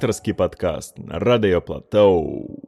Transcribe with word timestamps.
рэдактарскі 0.00 0.32
падкаст 0.32 0.96
на 0.98 1.18
радыёплатоу. 1.20 2.59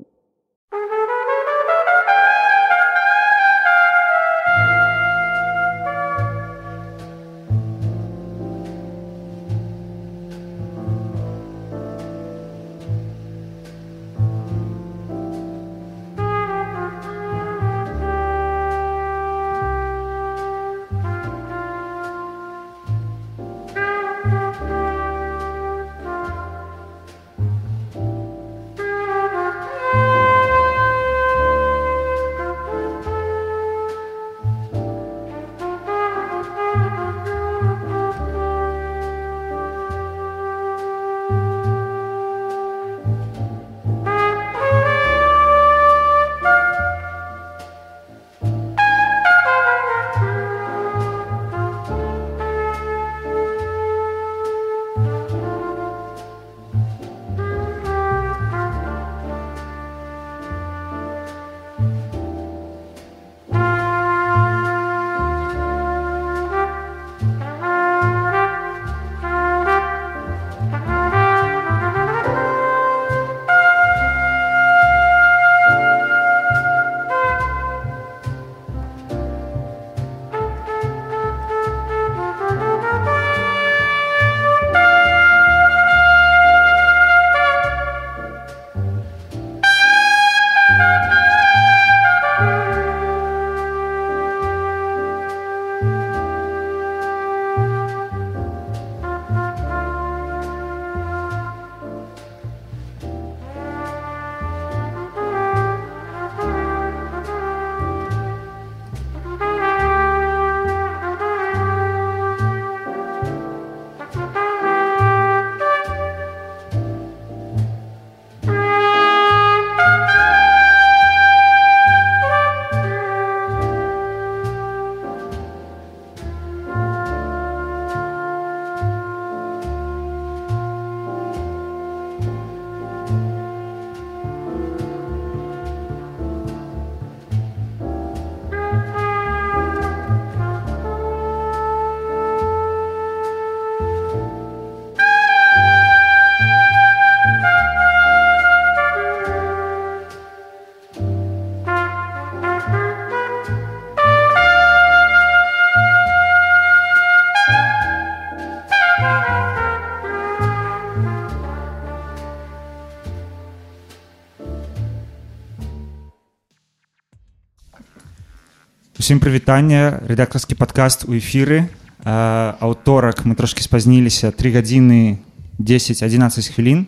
Усім 169.02 169.20
прывітання 169.22 170.02
рэдактарскі 170.10 170.58
падкаст 170.58 171.06
у 171.06 171.14
эфіры 171.14 171.70
аўторак 172.04 173.26
мы 173.26 173.36
трошки 173.36 173.62
спазніліся 173.62 174.32
3 174.32 174.52
гадзіны 174.58 175.18
10-11 175.60 176.54
хвілін 176.54 176.88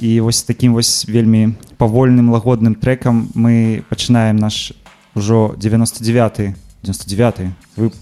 і 0.00 0.20
вось 0.20 0.42
таким 0.42 0.72
вось 0.72 1.08
вельмі 1.08 1.56
павольным 1.78 2.30
лагодным 2.30 2.74
трекам 2.74 3.28
мы 3.34 3.82
пачынаем 3.88 4.36
наш 4.36 4.72
ужо 5.14 5.54
99 5.56 6.54
99 6.82 7.52
вып 7.76 7.94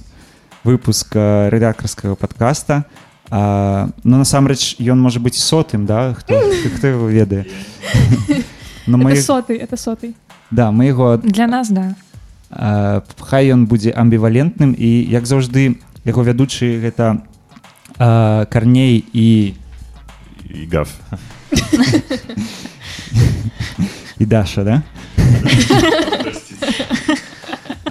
выпуск 0.65 1.15
рэдактарскага 1.15 2.15
подкаста 2.15 2.85
а, 3.31 3.91
ну 4.05 4.19
насамрэч 4.19 4.77
ён 4.81 5.01
можа 5.01 5.21
быць 5.21 5.39
сотым 5.39 5.87
да 5.87 6.15
хто, 6.15 6.35
хто 6.77 6.87
его 6.87 7.09
ведае 7.09 7.47
мы... 8.87 9.17
соты 9.17 9.57
это 9.57 9.77
соты 9.77 10.15
да 10.51 10.73
мы 10.73 10.87
его 10.87 11.17
для 11.17 11.47
нас 11.47 11.71
да 11.71 11.95
хай 12.53 13.53
ён 13.53 13.67
будзе 13.69 13.93
амбівалентным 13.93 14.73
і 14.73 14.91
як 15.05 15.27
заўжды 15.29 15.77
яго 16.05 16.23
вядучы 16.25 16.81
гэта 16.81 17.21
а, 17.99 18.47
карней 18.49 19.05
і 19.13 19.55
і 20.49 20.69
гав 20.73 20.89
і 24.19 24.25
даша 24.25 24.65
да 24.65 24.83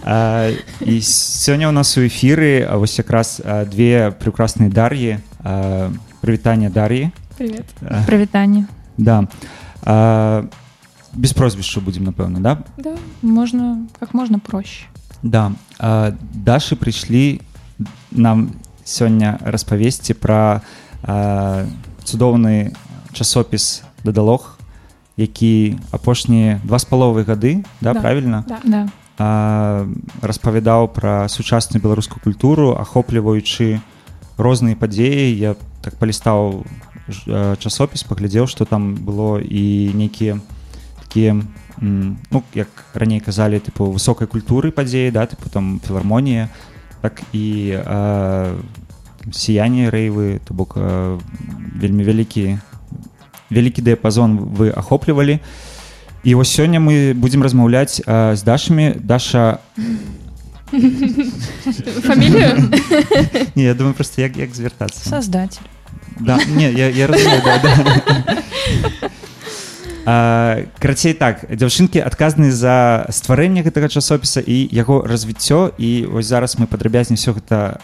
а, 0.01 0.49
і 0.81 1.01
сёння 1.01 1.69
у 1.69 1.71
нас 1.71 1.97
у 1.97 2.01
эфіры 2.01 2.65
а 2.65 2.77
вось 2.77 2.97
якраз 2.97 3.41
а, 3.45 3.65
две 3.65 4.09
прекрасныя 4.09 4.73
дар'і 4.73 5.21
прывітання 6.21 6.69
дар'і 6.73 7.13
прывітанне 8.09 8.65
да 8.97 9.27
а, 9.85 10.43
без 11.13 11.33
прозвішча 11.33 11.81
будзем 11.81 12.03
напэўна 12.03 12.39
да? 12.39 12.63
да 12.77 12.95
можна 13.21 13.87
как 13.99 14.13
можна 14.13 14.39
проще 14.39 14.85
да 15.23 15.51
а, 15.79 16.13
дашы 16.33 16.75
прыйшлі 16.75 17.41
нам 18.11 18.51
сёння 18.85 19.37
распавесці 19.43 20.13
пра 20.13 20.61
цудоўны 22.03 22.73
часопіс 23.13 23.83
дадалог 24.03 24.57
які 25.17 25.79
апошнія 25.91 26.61
два 26.63 26.79
з 26.79 26.85
паловы 26.85 27.23
гады 27.23 27.65
да, 27.81 27.93
да 27.93 28.01
правильно 28.01 28.45
да, 28.47 28.59
да. 28.63 29.87
распавядаў 30.21 30.93
пра 30.93 31.27
сучасную 31.27 31.81
беларускую 31.81 32.21
культуру 32.23 32.77
ахопліваючы 32.77 33.81
розныя 34.37 34.77
падзеі 34.77 35.33
я 35.33 35.55
так 35.81 35.97
палістаў 35.97 36.63
часопіс 37.59 38.03
паглядзеў 38.03 38.47
што 38.47 38.65
там 38.65 38.95
было 38.95 39.41
і 39.41 39.91
нейкія 39.93 40.39
такія 41.11 41.41
ну 41.81 42.43
як 42.53 42.67
раней 42.93 43.19
казалі 43.19 43.59
тыпу 43.59 43.91
высокай 43.93 44.27
культуры 44.27 44.71
падзеі 44.71 45.11
да 45.11 45.25
тыпу 45.25 45.49
там 45.49 45.79
філармонія 45.85 46.49
так 47.01 47.21
і 47.33 47.77
сіяние 49.31 49.89
рэйвы 49.89 50.41
то 50.45 50.53
бок 50.53 50.77
вельмі 50.77 52.03
вялікі 52.03 52.57
вялікі 53.49 53.81
дыяпазон 53.81 54.37
вы 54.57 54.73
ахоплівалі 54.73 55.39
і 56.23 56.35
вось 56.35 56.49
сёння 56.49 56.79
мы 56.79 57.13
будзем 57.13 57.43
размаўляць 57.43 58.01
з 58.01 58.41
дашамі 58.43 58.95
даша 58.97 59.59
не 63.55 63.63
я 63.63 63.73
думаю 63.73 63.93
просто 63.93 64.21
як 64.21 64.37
як 64.37 64.55
звяртацца 64.55 65.09
создатель 65.09 65.61
да 66.19 66.39
не 66.47 66.71
я, 66.71 66.89
я 66.89 67.07
разумею, 67.07 67.41
да, 67.43 67.59
да. 67.61 69.09
карацей 70.05 71.13
так 71.13 71.45
дзяўчынкі 71.51 71.99
адказны 71.99 72.51
за 72.51 73.05
стварэнне 73.11 73.63
гэтага 73.63 73.91
часопіса 73.91 74.39
і 74.39 74.69
яго 74.71 75.03
развіццё 75.03 75.75
і 75.77 76.07
вось 76.07 76.31
зараз 76.31 76.55
мы 76.59 76.67
падрабязней 76.67 77.17
все 77.17 77.35
гэта 77.35 77.81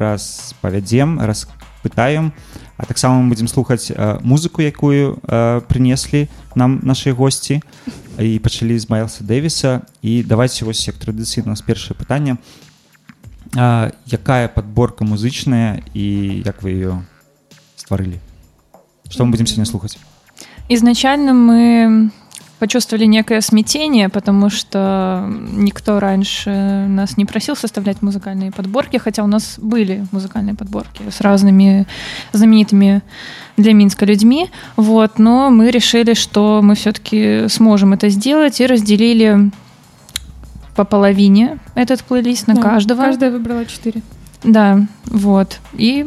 распавядзем 0.00 1.20
раз 1.20 1.48
пытаем 1.84 2.32
а 2.76 2.86
таксама 2.86 3.22
мы 3.22 3.28
будзем 3.28 3.46
слухаць 3.46 3.90
э, 3.90 4.18
музыку 4.22 4.62
якую 4.62 5.20
э, 5.22 5.60
прынеслі 5.68 6.28
нам 6.54 6.80
нашыя 6.82 7.14
госці 7.14 7.60
і 8.18 8.38
пачалі 8.38 8.78
з 8.78 8.88
майлса 8.90 9.22
дэвіса 9.22 9.82
і 10.02 10.24
давайте 10.24 10.64
вось 10.64 10.86
як 10.88 10.96
традыцыйна 10.96 11.54
нас 11.54 11.62
першае 11.62 11.94
пытанне 11.94 12.36
э, 13.54 13.92
якая 14.06 14.48
подборка 14.48 15.04
музычная 15.04 15.84
і 15.94 16.42
як 16.44 16.62
вы 16.62 16.70
ее 16.70 17.04
стварылі 17.76 18.18
что 19.08 19.24
мы 19.24 19.30
будем 19.30 19.46
сегодня 19.46 19.66
слухаць 19.66 19.98
Изначально 20.69 21.33
мы 21.33 22.11
почувствовали 22.59 23.05
некое 23.05 23.41
смятение, 23.41 24.09
потому 24.09 24.49
что 24.49 25.25
никто 25.53 25.99
раньше 25.99 26.85
нас 26.89 27.17
не 27.17 27.25
просил 27.25 27.55
составлять 27.55 28.01
музыкальные 28.01 28.51
подборки, 28.51 28.97
хотя 28.97 29.23
у 29.23 29.27
нас 29.27 29.55
были 29.57 30.05
музыкальные 30.11 30.55
подборки 30.55 31.01
с 31.09 31.21
разными 31.21 31.87
знаменитыми 32.33 33.01
для 33.55 33.73
Минска 33.73 34.05
людьми, 34.05 34.49
вот, 34.75 35.19
но 35.19 35.49
мы 35.49 35.71
решили, 35.71 36.13
что 36.13 36.61
мы 36.61 36.75
все-таки 36.75 37.47
сможем 37.47 37.93
это 37.93 38.09
сделать 38.09 38.59
и 38.59 38.65
разделили 38.65 39.51
по 40.75 40.83
половине 40.83 41.59
этот 41.75 42.03
плейлист 42.03 42.47
на 42.47 42.55
да, 42.55 42.61
каждого. 42.61 43.01
Каждая 43.01 43.31
выбрала 43.31 43.65
четыре. 43.65 44.01
Да, 44.43 44.85
вот. 45.05 45.59
И 45.73 46.05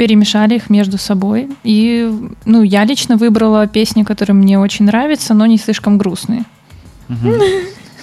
перемешали 0.00 0.54
их 0.54 0.70
между 0.70 0.96
собой. 0.96 1.48
И, 1.62 2.10
ну, 2.46 2.62
я 2.62 2.86
лично 2.86 3.18
выбрала 3.18 3.66
песни, 3.66 4.02
которые 4.02 4.34
мне 4.34 4.58
очень 4.58 4.86
нравятся, 4.86 5.34
но 5.34 5.44
не 5.44 5.58
слишком 5.58 5.98
грустные. 5.98 6.44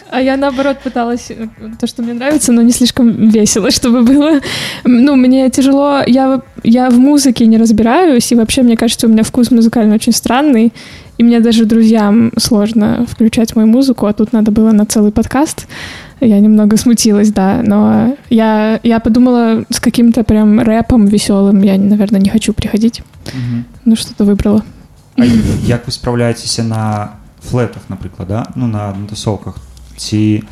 А 0.10 0.22
я, 0.22 0.38
наоборот, 0.38 0.78
пыталась 0.84 1.32
э, 1.32 1.48
то, 1.82 1.86
что 1.86 2.02
мне 2.02 2.14
нравится, 2.14 2.54
но 2.54 2.62
не 2.62 2.72
слишком 2.72 3.30
весело, 3.30 3.72
чтобы 3.78 4.04
было. 4.04 4.40
Ну, 4.86 5.16
мне 5.18 5.50
тяжело. 5.50 6.02
Я, 6.08 6.42
я 6.64 6.90
в 6.90 6.98
музыке 6.98 7.46
не 7.46 7.58
разбираюсь, 7.58 8.32
и 8.32 8.36
вообще, 8.36 8.64
мне 8.64 8.78
кажется, 8.78 9.08
у 9.08 9.10
меня 9.10 9.24
вкус 9.24 9.52
музыкальный 9.52 9.96
очень 9.96 10.14
странный. 10.14 10.72
И 11.18 11.24
мне 11.24 11.42
даже 11.42 11.66
друзьям 11.66 12.32
сложно 12.38 13.06
включать 13.10 13.56
мою 13.56 13.68
музыку, 13.68 14.06
а 14.06 14.14
тут 14.14 14.32
надо 14.32 14.52
было 14.52 14.72
на 14.72 14.86
целый 14.86 15.12
подкаст. 15.12 15.68
Я 16.20 16.40
немного 16.40 16.78
смутилась, 16.78 17.32
да, 17.32 17.62
но 17.64 18.18
я, 18.30 18.80
я 18.84 19.00
подумала 19.00 19.64
с 19.70 19.80
каким-то 19.80 20.24
прям 20.24 20.60
рэпом 20.60 21.06
веселым, 21.06 21.62
я, 21.62 21.78
наверное, 21.78 22.20
не 22.20 22.30
хочу 22.30 22.54
приходить. 22.54 23.02
Угу. 23.28 23.64
Ну, 23.86 23.96
что-то 23.96 24.26
выбрала. 24.26 24.64
А 25.18 25.26
як 25.26 25.86
вы 25.86 25.92
справляетесь 25.92 26.58
на 26.58 27.12
флетах, 27.42 27.84
например, 27.90 28.28
да? 28.28 28.48
Ну, 28.56 28.68
на, 28.68 28.94
на 28.94 29.08
тусовках? 29.08 29.58
Ці, 29.98 30.44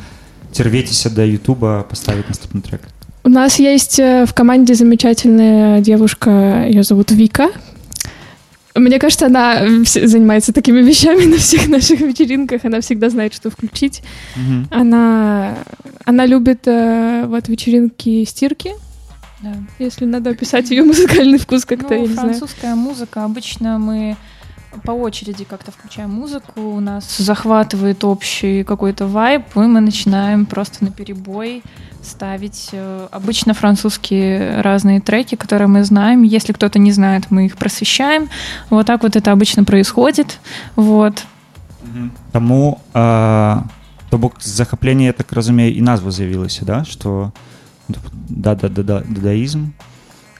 рветесь 0.58 1.06
до 1.06 1.24
Ютуба 1.24 1.84
поставить 1.88 2.28
наступный 2.28 2.62
трек? 2.62 2.80
У 3.24 3.28
нас 3.28 3.58
есть 3.58 3.98
э, 3.98 4.24
в 4.24 4.34
команде 4.34 4.74
замечательная 4.74 5.80
девушка, 5.80 6.64
ее 6.68 6.84
зовут 6.84 7.10
Вика, 7.10 7.48
мне 8.76 8.98
кажется, 8.98 9.26
она 9.26 9.62
занимается 9.84 10.52
такими 10.52 10.80
вещами 10.80 11.24
на 11.24 11.38
всех 11.38 11.68
наших 11.68 12.00
вечеринках. 12.00 12.64
Она 12.64 12.80
всегда 12.80 13.10
знает, 13.10 13.34
что 13.34 13.50
включить. 13.50 14.02
Угу. 14.36 14.68
Она, 14.70 15.58
она 16.04 16.26
любит 16.26 16.66
э, 16.66 17.24
вот 17.26 17.48
вечеринки 17.48 18.24
стирки. 18.24 18.72
Да. 19.42 19.54
Если 19.78 20.04
надо 20.04 20.30
описать 20.30 20.70
ее 20.70 20.82
музыкальный 20.82 21.38
вкус 21.38 21.64
как-то, 21.64 21.94
ну, 21.94 22.02
я 22.02 22.08
не 22.08 22.14
французская 22.14 22.72
знаю. 22.72 22.76
музыка. 22.76 23.24
Обычно 23.24 23.78
мы 23.78 24.16
по 24.84 24.92
очереди 24.92 25.44
как-то 25.44 25.72
включаем 25.72 26.10
музыку, 26.10 26.60
у 26.60 26.80
нас 26.80 27.16
захватывает 27.16 28.04
общий 28.04 28.62
какой-то 28.62 29.06
вайб, 29.06 29.42
и 29.54 29.58
мы 29.58 29.80
начинаем 29.80 30.46
просто 30.46 30.84
на 30.84 30.90
перебой 30.90 31.62
ставить 32.06 32.70
э, 32.72 33.08
обычно 33.10 33.54
французские 33.54 34.60
разные 34.60 35.00
треки, 35.00 35.34
которые 35.34 35.68
мы 35.68 35.84
знаем. 35.84 36.22
Если 36.22 36.52
кто-то 36.52 36.78
не 36.78 36.92
знает, 36.92 37.24
мы 37.30 37.46
их 37.46 37.56
просвещаем. 37.56 38.28
Вот 38.70 38.86
так 38.86 39.02
вот 39.02 39.16
это 39.16 39.32
обычно 39.32 39.64
происходит. 39.64 40.38
Вот. 40.76 41.22
Тому 42.32 42.80
э, 42.94 43.56
то 44.10 44.18
бок 44.18 44.40
захапление, 44.40 45.08
я 45.08 45.12
так 45.12 45.32
разумею, 45.32 45.74
и 45.74 45.80
назва 45.80 46.10
заявилась, 46.10 46.58
да, 46.62 46.84
что 46.84 47.32
да, 47.88 48.54
да, 48.54 48.68
да, 48.68 48.82
да, 48.82 49.00
дадаизм, 49.00 49.72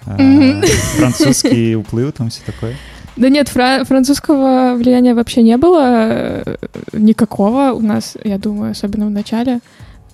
э, 0.07 0.63
французский 0.97 1.77
уплыв, 1.77 2.13
там 2.13 2.31
все 2.31 2.41
такое. 2.45 2.77
Да 3.17 3.31
нет, 3.31 3.49
фра- 3.49 3.85
французского 3.85 4.75
влияния 4.75 5.15
вообще 5.15 5.43
не 5.43 5.57
было 5.57 5.81
э, 5.83 6.57
никакого 6.93 7.73
у 7.73 7.81
нас, 7.81 8.17
я 8.25 8.39
думаю, 8.39 8.73
особенно 8.73 9.07
в 9.07 9.11
начале. 9.11 9.61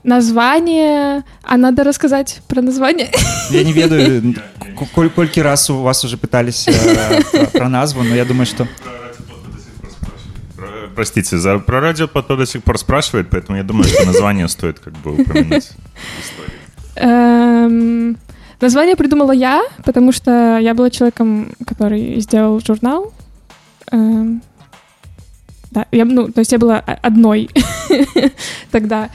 Название, 0.05 1.23
а 1.43 1.57
надо 1.57 1.85
рассказать 1.85 2.41
про 2.49 2.61
название. 2.61 3.11
Я 3.51 3.63
не 3.63 3.73
ведаю, 3.73 4.35
коль, 4.95 5.11
кольки 5.11 5.41
раз 5.41 5.71
у 5.71 5.81
вас 5.81 6.05
уже 6.05 6.17
пытались 6.17 6.67
э, 6.67 7.23
про, 7.31 7.47
про 7.47 7.69
назву, 7.69 8.03
но 8.03 8.15
я 8.15 8.25
думаю, 8.25 8.47
что... 8.47 8.67
Простите, 10.95 11.39
за, 11.39 11.59
про 11.59 11.81
радио 11.81 12.09
потом 12.09 12.39
до 12.39 12.47
сих 12.47 12.63
пор 12.63 12.79
спрашивает, 12.79 13.29
поэтому 13.31 13.57
я 13.57 13.65
думаю, 13.65 13.85
что 13.85 14.05
название 14.05 14.49
стоит 14.49 14.79
как 14.79 14.93
бы 14.95 15.23
упомянуть 15.23 15.71
эм, 16.97 18.19
Название 18.61 18.95
придумала 18.95 19.33
я, 19.33 19.65
потому 19.85 20.13
что 20.13 20.59
я 20.59 20.75
была 20.75 20.91
человеком, 20.91 21.53
который 21.67 22.21
сделал 22.21 22.61
журнал. 22.61 23.13
Эм, 23.91 24.41
да, 25.73 25.87
я, 25.91 26.05
ну, 26.05 26.31
то 26.31 26.41
есть 26.41 26.53
я 26.53 26.59
была 26.59 26.79
одной 26.79 27.51
тогда. 28.71 29.11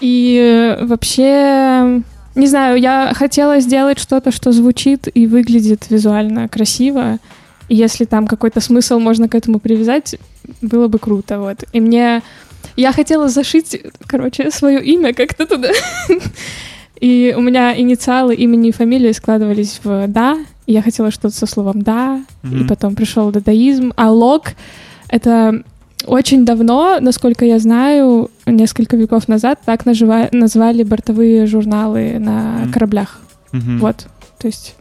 И 0.00 0.76
вообще, 0.82 2.02
не 2.34 2.46
знаю, 2.46 2.78
я 2.78 3.12
хотела 3.14 3.60
сделать 3.60 3.98
что-то, 3.98 4.30
что 4.30 4.52
звучит 4.52 5.08
и 5.12 5.26
выглядит 5.26 5.90
визуально 5.90 6.48
красиво. 6.48 7.18
И 7.68 7.76
если 7.76 8.04
там 8.04 8.26
какой-то 8.26 8.60
смысл 8.60 8.98
можно 8.98 9.28
к 9.28 9.34
этому 9.34 9.58
привязать, 9.58 10.16
было 10.62 10.88
бы 10.88 10.98
круто, 10.98 11.40
вот. 11.40 11.64
И 11.72 11.80
мне... 11.80 12.22
Я 12.76 12.92
хотела 12.92 13.28
зашить, 13.28 13.80
короче, 14.06 14.50
свое 14.50 14.84
имя 14.84 15.14
как-то 15.14 15.46
туда. 15.46 15.70
И 17.00 17.34
у 17.36 17.40
меня 17.40 17.78
инициалы 17.78 18.34
имени 18.34 18.70
и 18.70 18.72
фамилии 18.72 19.12
складывались 19.12 19.80
в 19.84 20.06
«да», 20.08 20.38
я 20.66 20.82
хотела 20.82 21.10
что-то 21.10 21.34
со 21.34 21.46
словом 21.46 21.82
«да», 21.82 22.24
и 22.42 22.64
потом 22.64 22.96
пришел 22.96 23.30
дадаизм, 23.30 23.92
а 23.96 24.10
«лог»— 24.10 24.52
это 25.08 25.62
очень 26.04 26.44
давно, 26.44 26.98
насколько 27.00 27.44
я 27.44 27.58
знаю, 27.58 28.30
несколько 28.46 28.96
веков 28.96 29.28
назад 29.28 29.58
так 29.64 29.86
нажива- 29.86 30.28
назвали 30.32 30.82
бортовые 30.82 31.46
журналы 31.46 32.18
на 32.18 32.64
mm. 32.64 32.72
кораблях. 32.72 33.20
Mm-hmm. 33.52 33.78
Вот, 33.78 34.06
то 34.38 34.46
есть... 34.46 34.74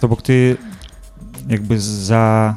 То 0.00 0.08
бок 0.08 0.22
ты 0.22 0.58
бы 1.46 1.78
за 1.78 2.56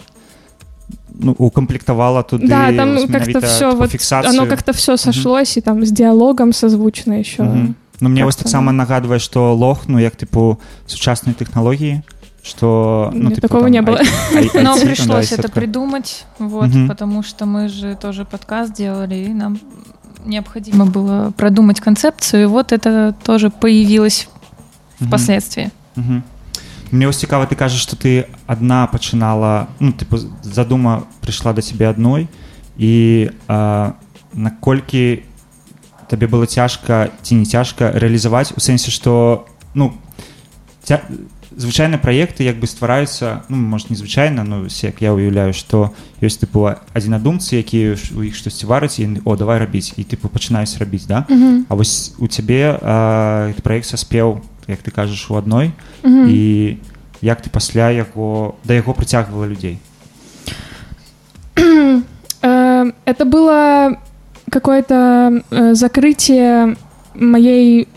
ну, 1.09 1.35
укомплектовала 1.37 2.23
туды 2.23 2.47
да 2.47 2.71
там 2.71 3.07
как-то 3.07 3.41
все 3.41 3.75
вот 3.75 3.91
оно 4.11 4.45
как-то 4.45 4.71
все 4.71 4.97
сошлось 4.97 5.55
mm-hmm. 5.55 5.59
и 5.59 5.61
там 5.61 5.85
с 5.85 5.91
диалогом 5.91 6.53
созвучно 6.53 7.13
еще 7.19 7.43
mm-hmm. 7.43 7.73
Ну 7.99 8.09
мне 8.09 8.23
вось 8.25 8.35
таксама 8.35 8.71
нагадвае 8.71 9.19
што 9.19 9.55
лох 9.55 9.87
ну 9.87 9.97
як 9.97 10.15
тыпу 10.15 10.61
сучаснай 10.85 11.33
тэхналогіі 11.33 12.05
что 12.46 13.10
ну, 13.14 13.30
типа, 13.30 13.40
такого 13.42 13.62
там, 13.62 13.72
не 13.72 13.82
было. 13.82 14.00
Нам 14.54 14.80
пришлось 14.80 15.32
это 15.32 15.48
придумать, 15.48 16.24
вот, 16.38 16.70
потому 16.88 17.22
что 17.22 17.46
мы 17.46 17.68
же 17.68 17.94
тоже 17.94 18.24
подкаст 18.24 18.74
делали, 18.74 19.14
и 19.14 19.28
нам 19.28 19.58
необходимо 20.24 20.86
было 20.86 21.32
продумать 21.36 21.80
концепцию, 21.80 22.42
и 22.42 22.46
вот 22.46 22.72
это 22.72 23.14
тоже 23.24 23.50
появилось 23.50 24.28
впоследствии. 25.00 25.70
Мне 26.92 27.06
вось 27.06 27.16
цікава 27.16 27.46
ты 27.46 27.56
кажаш 27.56 27.80
что 27.80 27.96
ты 27.96 28.26
одна 28.46 28.86
пачынала 28.86 29.68
ну 29.80 29.92
типа 29.92 30.18
задума 30.42 31.04
пришла 31.22 31.52
до 31.54 31.62
тебе 31.62 31.88
одной 31.88 32.28
і 32.76 33.30
наколькі 34.34 35.22
табе 36.08 36.26
было 36.26 36.44
цяжка 36.46 37.08
ці 37.22 37.34
не 37.34 37.46
цяжка 37.46 37.88
рэалізаваць 37.96 38.52
у 38.52 38.60
сэнсе 38.60 38.90
что 38.92 39.46
ну 39.72 39.96
ця 40.84 41.00
звычайна 41.56 41.98
праекты 41.98 42.44
як 42.44 42.56
бы 42.56 42.66
ствараюцца 42.66 43.44
ну 43.48 43.56
может 43.56 43.90
незвычайна 43.90 44.44
ну 44.44 44.66
як 44.66 45.02
я 45.02 45.12
уяўляю 45.12 45.52
что 45.52 45.92
ёсць 46.20 46.40
тыпу 46.40 46.74
адзінадумцы 46.94 47.56
якія 47.60 47.96
у 48.16 48.22
іх 48.22 48.36
штосьці 48.36 48.66
варыць 48.66 49.00
і 49.00 49.20
о 49.24 49.36
давай 49.36 49.58
рабіць 49.58 49.92
і 49.96 50.02
тыпу 50.04 50.28
пачынаюць 50.28 50.78
рабіць 50.78 51.06
да 51.06 51.26
mm 51.28 51.36
-hmm. 51.36 51.64
А 51.68 51.74
вось 51.74 52.14
у 52.18 52.26
цябе 52.28 52.78
праект 53.62 53.86
саспеў 53.86 54.40
як 54.68 54.80
ты 54.82 54.90
кажаш 54.90 55.30
у 55.30 55.34
адной 55.36 55.72
mm 56.02 56.10
-hmm. 56.10 56.28
і 56.28 56.76
як 57.20 57.42
ты 57.42 57.50
пасля 57.50 57.90
яго 57.90 58.54
да 58.64 58.74
яго 58.74 58.92
прыцягвала 58.92 59.46
людзей 59.46 59.78
это 63.04 63.24
было 63.24 63.96
какое-то 64.50 64.94
э, 65.50 65.74
закрытие 65.74 66.76
моей 67.14 67.88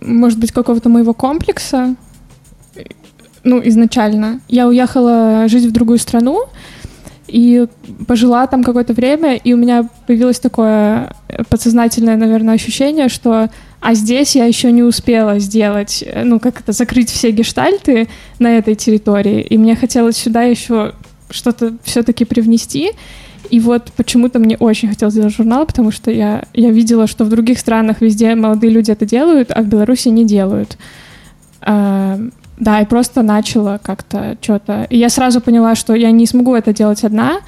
может 0.00 0.38
быть, 0.38 0.52
какого-то 0.52 0.88
моего 0.88 1.14
комплекса, 1.14 1.96
ну, 3.44 3.60
изначально. 3.64 4.40
Я 4.48 4.66
уехала 4.66 5.46
жить 5.48 5.66
в 5.66 5.72
другую 5.72 5.98
страну 5.98 6.46
и 7.28 7.66
пожила 8.06 8.46
там 8.46 8.62
какое-то 8.62 8.92
время, 8.92 9.36
и 9.36 9.52
у 9.52 9.56
меня 9.56 9.88
появилось 10.06 10.40
такое 10.40 11.14
подсознательное, 11.48 12.16
наверное, 12.16 12.54
ощущение, 12.54 13.08
что 13.08 13.48
А 13.80 13.94
здесь 13.94 14.34
я 14.34 14.46
еще 14.46 14.72
не 14.72 14.82
успела 14.82 15.38
сделать, 15.38 16.04
ну, 16.24 16.40
как 16.40 16.60
это, 16.60 16.72
закрыть 16.72 17.10
все 17.10 17.30
гештальты 17.30 18.08
на 18.38 18.58
этой 18.58 18.74
территории. 18.74 19.42
И 19.42 19.58
мне 19.58 19.76
хотелось 19.76 20.16
сюда 20.16 20.42
еще 20.42 20.94
что-то 21.30 21.76
все-таки 21.84 22.24
привнести. 22.24 22.92
И 23.50 23.60
вот 23.60 23.92
почему-то 23.96 24.38
мне 24.38 24.56
очень 24.56 24.88
хотелось 24.88 25.14
сделать 25.14 25.34
журнал, 25.34 25.66
потому 25.66 25.90
что 25.90 26.10
я, 26.10 26.44
я 26.54 26.70
видела, 26.70 27.06
что 27.06 27.24
в 27.24 27.28
других 27.28 27.58
странах 27.58 28.00
везде 28.00 28.34
молодые 28.34 28.70
люди 28.72 28.90
это 28.90 29.06
делают, 29.06 29.50
а 29.50 29.62
в 29.62 29.66
Беларуси 29.66 30.08
не 30.08 30.24
делают. 30.24 30.76
А, 31.60 32.18
да, 32.58 32.80
и 32.80 32.86
просто 32.86 33.22
начала 33.22 33.78
как-то 33.82 34.36
что-то. 34.40 34.86
И 34.90 34.96
я 34.98 35.08
сразу 35.08 35.40
поняла, 35.40 35.74
что 35.74 35.94
я 35.94 36.10
не 36.10 36.26
смогу 36.26 36.54
это 36.54 36.72
делать 36.72 37.04
одна, 37.04 37.40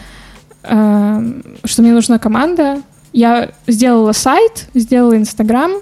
а, 0.62 1.22
что 1.64 1.82
мне 1.82 1.92
нужна 1.92 2.18
команда. 2.18 2.82
Я 3.12 3.50
сделала 3.66 4.12
сайт, 4.12 4.68
сделала 4.74 5.16
Инстаграм. 5.16 5.72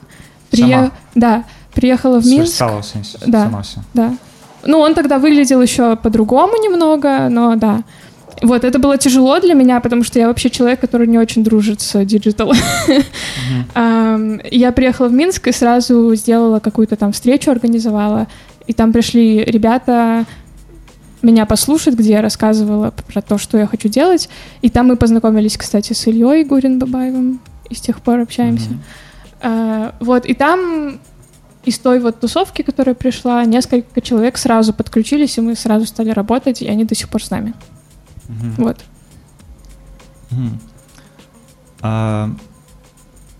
Сама? 0.53 0.91
Да, 1.15 1.45
приехала 1.75 2.21
в 2.21 2.27
Минск. 2.27 2.55
Стала 2.55 2.83
Да. 3.27 3.45
сама. 3.45 3.63
Да. 3.95 4.15
Ну, 4.65 4.79
он 4.81 4.95
тогда 4.95 5.19
выглядел 5.19 5.63
еще 5.63 5.97
по-другому 5.97 6.55
немного, 6.63 7.29
но 7.29 7.57
да. 7.57 7.83
Вот, 8.43 8.65
это 8.65 8.79
было 8.79 8.99
тяжело 8.99 9.41
для 9.41 9.55
меня, 9.55 9.81
потому 9.81 10.05
что 10.05 10.19
я 10.19 10.29
вообще 10.29 10.51
человек, 10.51 10.81
который 10.81 11.07
не 11.07 11.19
очень 11.19 11.43
дружит 11.43 11.81
с 11.81 12.05
digital. 12.05 12.53
Я 13.75 14.73
приехала 14.73 15.09
в 15.09 15.13
Минск 15.13 15.49
и 15.49 15.53
сразу 15.53 16.15
сделала 16.15 16.61
какую-то 16.61 16.97
там 16.97 17.13
встречу, 17.13 17.51
организовала. 17.51 18.27
И 18.67 18.73
там 18.73 18.93
пришли 18.93 19.43
ребята 19.45 20.27
меня 21.23 21.47
послушать, 21.47 21.95
где 21.95 22.13
я 22.13 22.23
рассказывала 22.23 22.93
про 23.13 23.23
то, 23.23 23.39
что 23.39 23.59
я 23.59 23.67
хочу 23.67 23.89
делать. 23.89 24.29
И 24.63 24.69
там 24.69 24.89
мы 24.89 24.97
познакомились, 24.97 25.57
кстати, 25.57 25.93
с 25.93 26.07
Ильей 26.07 26.45
Гурин-Бабаевым. 26.45 27.41
И 27.71 27.75
с 27.75 27.81
тех 27.81 28.01
пор 28.01 28.21
общаемся. 28.21 28.71
А, 29.41 29.95
Вот, 30.01 30.27
и 30.27 30.35
там 30.35 30.99
из 31.65 31.79
той 31.79 31.99
вот 32.01 32.21
тусовки, 32.21 32.63
которая 32.63 32.95
пришла, 32.95 33.45
несколько 33.45 34.01
человек 34.01 34.39
сразу 34.39 34.73
подключились, 34.73 35.37
и 35.37 35.41
мы 35.41 35.57
сразу 35.57 35.87
стали 35.87 36.11
работать, 36.11 36.63
и 36.63 36.69
они 36.69 36.85
до 36.85 36.95
сих 36.95 37.09
пор 37.09 37.25
с 37.25 37.31
нами. 37.31 37.55
Мгм. 38.30 38.54
Вот. 38.58 38.84
Мгм. 40.32 40.60
А, 41.82 42.28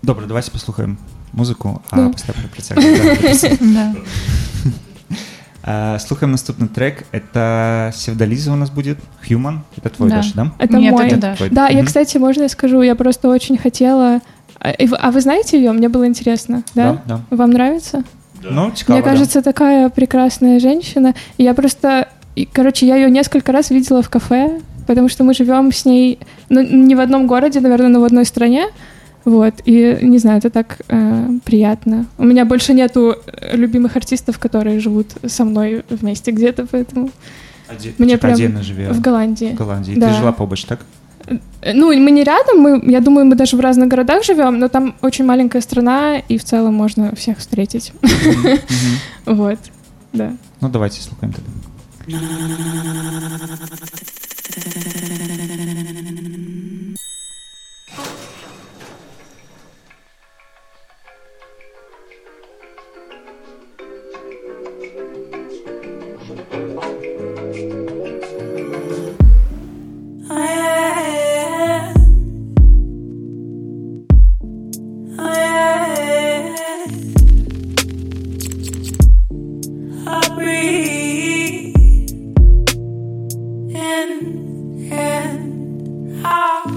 Добре, 0.02 0.26
давайте 0.26 0.50
послухаємо 0.50 0.96
музику, 1.32 1.80
а 1.90 1.96
Да. 1.96 2.08
після 2.08 2.34
працюємо. 2.54 3.14
Да. 3.60 3.94
А, 5.64 5.98
Слухаем 5.98 6.32
наступный 6.34 6.68
трек. 6.68 7.04
Это 7.12 7.92
Севдализа 7.92 8.52
у 8.52 8.56
нас 8.56 8.70
будет. 8.70 8.98
Human. 9.30 9.58
Это 9.78 9.90
твой 9.90 10.08
Да. 10.10 10.16
Даша, 10.16 10.32
да? 10.34 10.50
Это 10.58 10.76
Нет, 10.76 10.92
мой. 10.92 11.06
это 11.06 11.16
да. 11.16 11.34
Твой. 11.36 11.50
Да, 11.50 11.68
я, 11.68 11.76
Мгм. 11.78 11.86
кстати, 11.86 12.18
можно 12.18 12.42
я 12.42 12.48
скажу, 12.48 12.82
я 12.82 12.94
просто 12.94 13.28
очень 13.28 13.56
хотела... 13.58 14.20
А 14.58 14.70
и 14.70 14.86
вы- 14.86 14.96
а 15.00 15.10
вы 15.10 15.20
знаете 15.20 15.56
ее? 15.58 15.72
Мне 15.72 15.88
было 15.88 16.04
интересно, 16.06 16.62
да? 16.74 16.98
Да. 17.06 17.20
Вам 17.30 17.50
нравится? 17.50 18.02
Ну, 18.50 18.70
цікаво, 18.74 18.98
Мне 18.98 19.04
да. 19.04 19.10
кажется, 19.10 19.42
такая 19.42 19.88
прекрасная 19.88 20.58
женщина. 20.60 21.14
И 21.38 21.44
я 21.44 21.54
просто... 21.54 22.06
и, 22.34 22.44
короче, 22.52 22.86
я 22.86 22.96
ее 22.96 23.10
несколько 23.10 23.52
раз 23.52 23.70
видела 23.70 24.02
в 24.02 24.08
кафе, 24.08 24.60
потому 24.87 25.09
что 25.09 25.23
мы 25.23 25.33
живем 25.33 25.71
с 25.71 25.85
ней, 25.85 26.17
ну, 26.49 26.61
не 26.87 26.95
в 26.95 26.99
одном 26.99 27.27
городе, 27.27 27.61
наверное, 27.61 27.89
но 27.89 27.99
в 27.99 28.03
одной 28.03 28.25
стране. 28.25 28.65
Вот, 29.25 29.53
и 29.67 29.97
не 30.01 30.19
знаю, 30.19 30.37
это 30.37 30.49
так 30.49 30.77
э, 30.89 31.29
приятно. 31.43 32.05
У 32.17 32.23
меня 32.23 32.45
больше 32.45 32.73
нету 32.73 33.15
э, 33.25 33.57
любимых 33.57 33.97
артистов, 33.97 34.39
которые 34.39 34.79
живут 34.79 35.07
со 35.27 35.45
мной 35.45 35.83
вместе 35.89 36.31
где-то, 36.31 36.65
поэтому 36.71 37.09
Оде- 37.69 37.93
Мне 37.97 38.09
типа 38.11 38.21
прям 38.21 38.33
отдельно 38.33 38.63
живе 38.63 38.89
в 38.93 39.01
Голландии. 39.01 39.51
в 39.51 39.55
Голландии. 39.57 39.95
Да. 39.97 40.07
Ты 40.07 40.13
жила 40.17 40.31
побач, 40.31 40.63
так? 40.65 40.79
Э, 41.27 41.73
Ну, 41.73 41.87
мы 41.87 42.11
не 42.11 42.23
рядом, 42.23 42.59
мы, 42.61 42.91
я 42.91 43.01
думаю, 43.01 43.25
мы 43.25 43.35
даже 43.35 43.57
в 43.57 43.59
разных 43.59 43.89
городах 43.89 44.23
живем, 44.23 44.59
но 44.59 44.67
там 44.69 44.93
очень 45.01 45.25
маленькая 45.25 45.61
страна, 45.61 46.19
и 46.29 46.37
в 46.37 46.43
целом 46.43 46.73
можно 46.73 47.11
всех 47.15 47.37
встретить. 47.37 47.93
Вот, 49.25 49.59
да. 50.13 50.31
Ну, 50.61 50.69
давайте 50.69 51.01
слухаємо 51.01 51.33
тоді. 51.37 52.17
breathe. 80.37 80.86
far. 86.37 86.76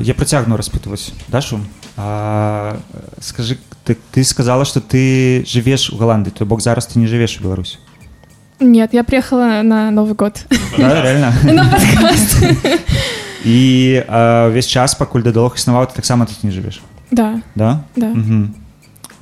Я 0.00 0.14
працягну 0.14 0.56
распытывать 0.56 1.12
Дашу. 1.28 1.60
А, 1.96 2.78
э, 2.92 2.98
Скажи, 3.20 3.58
ты, 3.84 3.96
ты 4.12 4.24
сказала, 4.24 4.64
что 4.64 4.80
ты 4.80 5.44
живешь 5.46 5.90
в 5.90 5.96
Голландии, 5.96 6.30
то 6.30 6.44
бок 6.44 6.60
зараз 6.60 6.86
ты 6.86 6.98
не 6.98 7.06
живешь 7.06 7.38
в 7.38 7.42
Беларуси. 7.42 7.78
Нет, 8.60 8.94
я 8.94 9.04
приехала 9.04 9.62
на 9.62 9.90
Новый 9.90 10.14
год. 10.14 10.46
Да, 10.78 11.02
реально? 11.02 11.34
На 11.44 11.64
подкаст. 11.70 12.44
І 13.44 14.02
а, 14.08 14.48
весь 14.48 14.66
час, 14.66 14.94
пакуль 14.94 15.22
дадалог 15.22 15.54
існаваў, 15.54 15.86
ты 15.86 15.94
таксама 15.94 16.26
тут 16.26 16.42
не 16.42 16.50
живеш. 16.50 16.82
Да, 17.10 17.40
Да? 17.54 17.84
да. 17.96 18.06
Угу. 18.06 18.48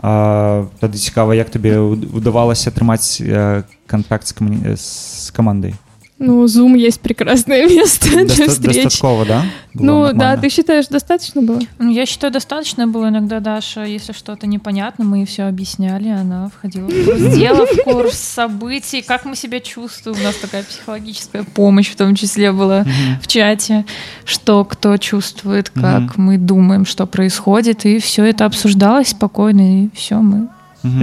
А, 0.00 0.64
тады 0.80 0.96
цікава, 0.98 1.34
як 1.34 1.50
табе 1.50 1.78
удавалася 1.78 2.70
атрымаць 2.70 3.20
э, 3.20 3.64
контакт 3.86 4.26
з, 4.26 4.32
камуні... 4.32 4.76
з 4.76 5.30
камандай? 5.30 5.74
Ну, 6.19 6.43
Zoom 6.45 6.77
есть 6.77 6.99
прекрасное 6.99 7.65
место 7.75 8.09
для 8.09 8.25
Доста- 8.25 8.49
встреч. 8.49 8.83
Дастаткова, 8.83 9.25
да? 9.25 9.43
Было 9.73 9.85
Ну, 9.85 10.01
да, 10.03 10.13
нормально? 10.13 10.41
ты 10.41 10.49
считаешь, 10.49 10.87
достаточно 10.87 11.41
было? 11.41 11.59
Ну, 11.79 11.89
Я 11.91 12.05
считаю, 12.05 12.33
достаточно 12.33 12.87
было 12.87 13.07
иногда 13.07 13.39
Даша, 13.39 13.85
если 13.85 14.11
что-то 14.13 14.45
непонятно, 14.47 15.05
мы 15.05 15.17
ей 15.19 15.25
все 15.25 15.43
объясняли, 15.43 16.09
она 16.09 16.49
входила 16.49 16.87
в 16.89 17.05
курс 17.05 17.21
дела, 17.37 17.65
в 17.65 17.83
курс 17.83 18.13
событий, 18.17 19.01
как 19.01 19.25
мы 19.25 19.35
себя 19.35 19.59
чувствуем. 19.59 20.17
У 20.19 20.23
нас 20.23 20.35
такая 20.35 20.63
психологическая 20.63 21.43
помощь 21.43 21.89
в 21.89 21.95
том 21.95 22.15
числе 22.15 22.51
была 22.51 22.85
в 23.21 23.27
чате, 23.27 23.85
что 24.25 24.65
кто 24.65 24.97
чувствует, 24.97 25.69
как 25.69 26.17
мы 26.17 26.37
думаем, 26.37 26.85
что 26.85 27.05
происходит, 27.05 27.85
и 27.85 27.99
все 27.99 28.25
это 28.25 28.45
обсуждалось 28.45 29.07
спокойно, 29.09 29.83
и 29.85 29.89
все, 29.95 30.15
мы 30.15 30.47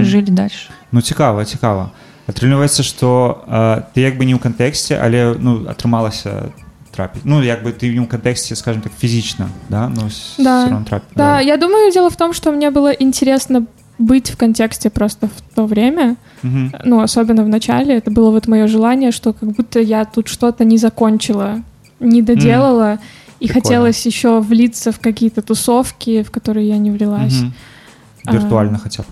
жили 0.03 0.25
дальше. 0.31 0.69
Ну 0.91 1.01
цікава, 1.01 1.45
цікава 1.45 1.91
Атрымліваецца, 2.26 2.82
што 2.82 3.42
э, 3.48 3.82
ты 3.94 4.00
як 4.00 4.16
бы 4.18 4.24
не 4.24 4.34
ў 4.34 4.38
кантэксце, 4.38 4.94
але 5.02 5.34
ну 5.38 5.66
атрымалася 5.66 6.52
трапіць. 6.94 7.22
Ну 7.24 7.42
як 7.42 7.62
бы 7.64 7.72
ты 7.72 7.90
не 7.92 8.00
ў 8.00 8.06
кантэксце, 8.06 8.54
скажем 8.56 8.82
так, 8.82 8.92
фізічна, 8.98 9.48
да? 9.68 9.88
Ну, 9.88 10.06
с- 10.10 10.34
Да. 10.38 10.64
всё 10.66 10.70
равно 10.70 10.84
трап... 10.86 11.02
Да, 11.16 11.40
я 11.40 11.56
думаю, 11.56 11.92
дело 11.92 12.08
в 12.10 12.16
том, 12.16 12.32
что 12.34 12.52
мне 12.52 12.70
было 12.70 12.92
интересно 12.92 13.66
быть 13.98 14.30
в 14.30 14.36
контексте 14.36 14.88
просто 14.90 15.26
в 15.26 15.54
то 15.54 15.66
время, 15.66 16.16
Мгм. 16.42 16.72
ну, 16.84 17.00
особенно 17.02 17.44
в 17.44 17.48
начале, 17.48 17.98
это 17.98 18.10
было 18.10 18.30
вот 18.30 18.48
мое 18.48 18.66
желание, 18.68 19.10
что 19.12 19.32
как 19.32 19.48
будто 19.52 19.80
я 19.80 20.04
тут 20.04 20.28
что-то 20.28 20.64
не 20.64 20.78
закончила, 20.78 21.60
не 22.00 22.22
доделала, 22.22 22.98
и 23.40 23.46
Прикольно. 23.48 23.62
хотелось 23.62 24.06
еще 24.06 24.40
влиться 24.40 24.90
в 24.92 24.98
какие-то 24.98 25.42
тусовки, 25.42 26.22
в 26.22 26.30
которые 26.30 26.68
я 26.68 26.78
не 26.78 26.90
влилась. 26.90 27.40
Мгм. 27.42 27.52
А. 28.26 28.32
Віртуальна 28.32 28.78
хаця 28.78 29.02
б. 29.02 29.06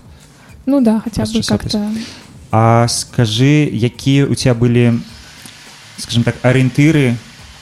Ну 0.65 0.81
да, 0.81 1.01
хотя 1.03 1.21
бы 1.23 1.27
Расчесатись. 1.27 1.71
как-то. 1.71 1.79
А 2.51 2.87
скажы, 2.87 3.69
якія 3.71 4.25
у 4.25 4.35
тебя 4.35 4.53
былі 4.53 4.99
скажем 5.97 6.23
так 6.23 6.35
арыентыры 6.43 7.15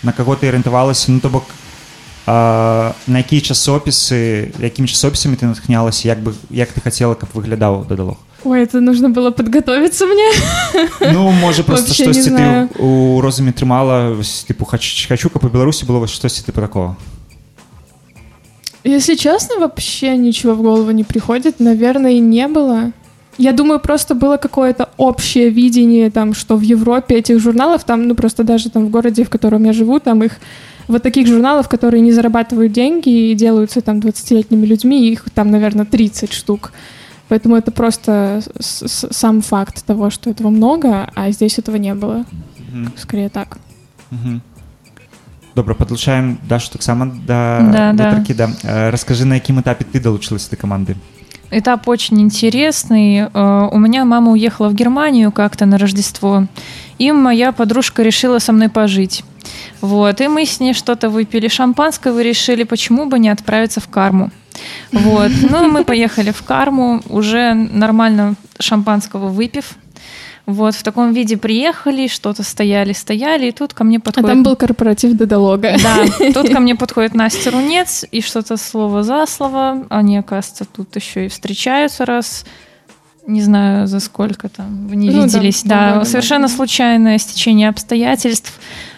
на 0.03 0.13
каго 0.13 0.35
ты 0.35 0.47
арыентавалася 0.47 1.11
ну 1.11 1.19
то 1.19 1.29
бок 1.29 1.45
а, 2.25 2.93
на 3.05 3.19
якія 3.19 3.41
часопісы 3.41 4.49
якімі 4.57 4.87
часопісамі 4.87 5.35
ты 5.35 5.45
натхнялася 5.45 6.07
як 6.07 6.19
бы 6.23 6.33
як 6.49 6.71
ты 6.73 6.81
хацела 6.81 7.13
каб 7.15 7.29
выглядаў 7.33 7.85
дадалог 7.85 8.17
Ой, 8.45 8.63
это 8.63 8.79
нужно 8.79 9.09
было 9.09 9.31
подготовиться 9.31 10.05
мне. 10.05 10.31
Ну 11.11 11.29
можа 11.31 11.61
просто 11.63 11.87
Вообще 11.87 12.05
не 12.07 12.13
штосьці 12.13 12.29
ты 12.29 12.35
знаю. 12.35 12.69
у 12.79 13.19
розуме 13.21 13.51
трымала 13.51 14.15
вось, 14.15 14.43
типу 14.47 14.65
хач, 14.65 15.07
хочу 15.07 15.29
каб 15.29 15.43
у 15.43 15.49
беларусі 15.49 15.85
было 15.85 15.99
вось 15.99 16.11
штосьці 16.11 16.45
типу 16.45 16.61
такого 16.61 16.95
Если 18.85 19.15
честно, 19.15 19.59
вообще 19.59 20.15
ничего 20.15 20.53
в 20.53 20.61
голову 20.61 20.91
не 20.91 21.03
приходит. 21.03 21.59
Наверное, 21.59 22.13
и 22.13 22.19
не 22.19 22.47
было. 22.47 22.93
Я 23.38 23.52
думаю, 23.52 23.80
просто 23.80 24.14
было 24.14 24.36
какое-то 24.36 24.88
общее 24.96 25.50
видение, 25.50 26.10
там, 26.10 26.34
что 26.34 26.56
в 26.56 26.60
Европе 26.60 27.16
этих 27.16 27.40
журналов, 27.40 27.84
там, 27.84 28.08
ну, 28.08 28.14
просто 28.14 28.44
даже 28.44 28.70
там 28.70 28.86
в 28.86 28.90
городе, 28.90 29.24
в 29.24 29.30
котором 29.30 29.64
я 29.64 29.72
живу, 29.72 29.98
там 30.00 30.22
их 30.22 30.32
вот 30.88 31.02
таких 31.02 31.26
журналов, 31.26 31.68
которые 31.68 32.00
не 32.00 32.12
зарабатывают 32.12 32.72
деньги 32.72 33.30
и 33.30 33.34
делаются 33.34 33.80
там 33.80 33.98
20-летними 33.98 34.66
людьми, 34.66 35.08
их 35.10 35.24
там, 35.34 35.50
наверное, 35.50 35.84
30 35.84 36.32
штук. 36.32 36.72
Поэтому 37.28 37.56
это 37.56 37.72
просто 37.72 38.42
сам 38.60 39.40
факт 39.40 39.84
того, 39.84 40.10
что 40.10 40.30
этого 40.30 40.50
много, 40.50 41.10
а 41.14 41.30
здесь 41.30 41.58
этого 41.58 41.76
не 41.76 41.94
было. 41.94 42.24
Скорее 42.96 43.30
так. 43.30 43.58
Мгм. 44.10 44.42
добра 45.54 45.74
падлучаем 45.74 46.38
дашу 46.48 46.70
таксама 46.72 47.06
да, 47.26 47.60
Да, 47.72 47.92
да. 47.92 48.10
таркі 48.10 48.34
да. 48.34 48.50
Э, 48.64 48.90
расскажы 48.90 49.24
на 49.24 49.34
якім 49.34 49.60
этапе 49.60 49.84
ты 49.84 50.00
далучылася 50.00 50.50
да 50.50 50.56
каманды 50.56 50.96
Этап 51.50 51.88
очень 51.88 52.20
интересный. 52.20 53.28
Э, 53.32 53.68
У 53.70 53.78
меня 53.78 54.04
мама 54.04 54.32
уехала 54.32 54.68
в 54.68 54.74
Германию 54.74 55.32
как-то 55.32 55.66
на 55.66 55.78
Рождество, 55.78 56.46
и 56.98 57.12
моя 57.12 57.52
подружка 57.52 58.02
решила 58.02 58.38
со 58.38 58.52
мной 58.52 58.68
пожить. 58.68 59.24
Вот, 59.80 60.20
и 60.20 60.28
мы 60.28 60.46
с 60.46 60.60
ней 60.60 60.74
что-то 60.74 61.10
выпили 61.10 61.48
шампанского 61.48 62.20
и 62.20 62.24
решили, 62.24 62.64
почему 62.64 63.06
бы 63.06 63.18
не 63.18 63.28
отправиться 63.28 63.80
в 63.80 63.88
Карму. 63.88 64.30
Вот, 64.92 65.30
ну 65.50 65.68
мы 65.68 65.84
поехали 65.84 66.30
в 66.30 66.42
Карму, 66.42 67.02
уже 67.08 67.54
нормально 67.54 68.34
шампанского 68.58 69.28
выпив. 69.28 69.76
Вот, 70.46 70.74
в 70.74 70.82
таком 70.82 71.14
виде 71.14 71.38
приехали, 71.38 72.06
что-то 72.06 72.42
стояли, 72.42 72.92
стояли, 72.92 73.46
и 73.46 73.52
тут 73.52 73.72
ко 73.72 73.82
мне 73.82 73.96
А 73.96 74.00
подходит... 74.00 74.28
там 74.28 74.42
был 74.42 74.56
корпоратив 74.56 75.14
додолога. 75.16 75.76
Да, 75.82 76.04
тут 76.34 76.50
ко 76.50 76.60
мне 76.60 76.74
подходит 76.74 77.14
Настя 77.14 77.50
Рунец, 77.50 78.04
и 78.10 78.20
что-то 78.20 78.58
слово 78.58 79.02
за 79.02 79.24
слово. 79.26 79.86
Они, 79.88 80.18
оказывается, 80.18 80.66
тут 80.66 80.94
еще 80.96 81.26
и 81.26 81.28
встречаются 81.28 82.04
раз. 82.04 82.44
Не 83.26 83.40
знаю, 83.40 83.86
за 83.86 84.00
сколько 84.00 84.50
там 84.50 84.86
вы 84.86 84.96
не 84.96 85.08
Ну 85.08 85.20
да, 85.20 85.24
виделись. 85.24 85.62
два 85.62 85.76
Да, 85.76 85.92
года, 85.94 86.04
совершенно 86.04 86.46
да. 86.48 86.54
случайное 86.54 87.16
стечение 87.16 87.70
обстоятельств. 87.70 88.52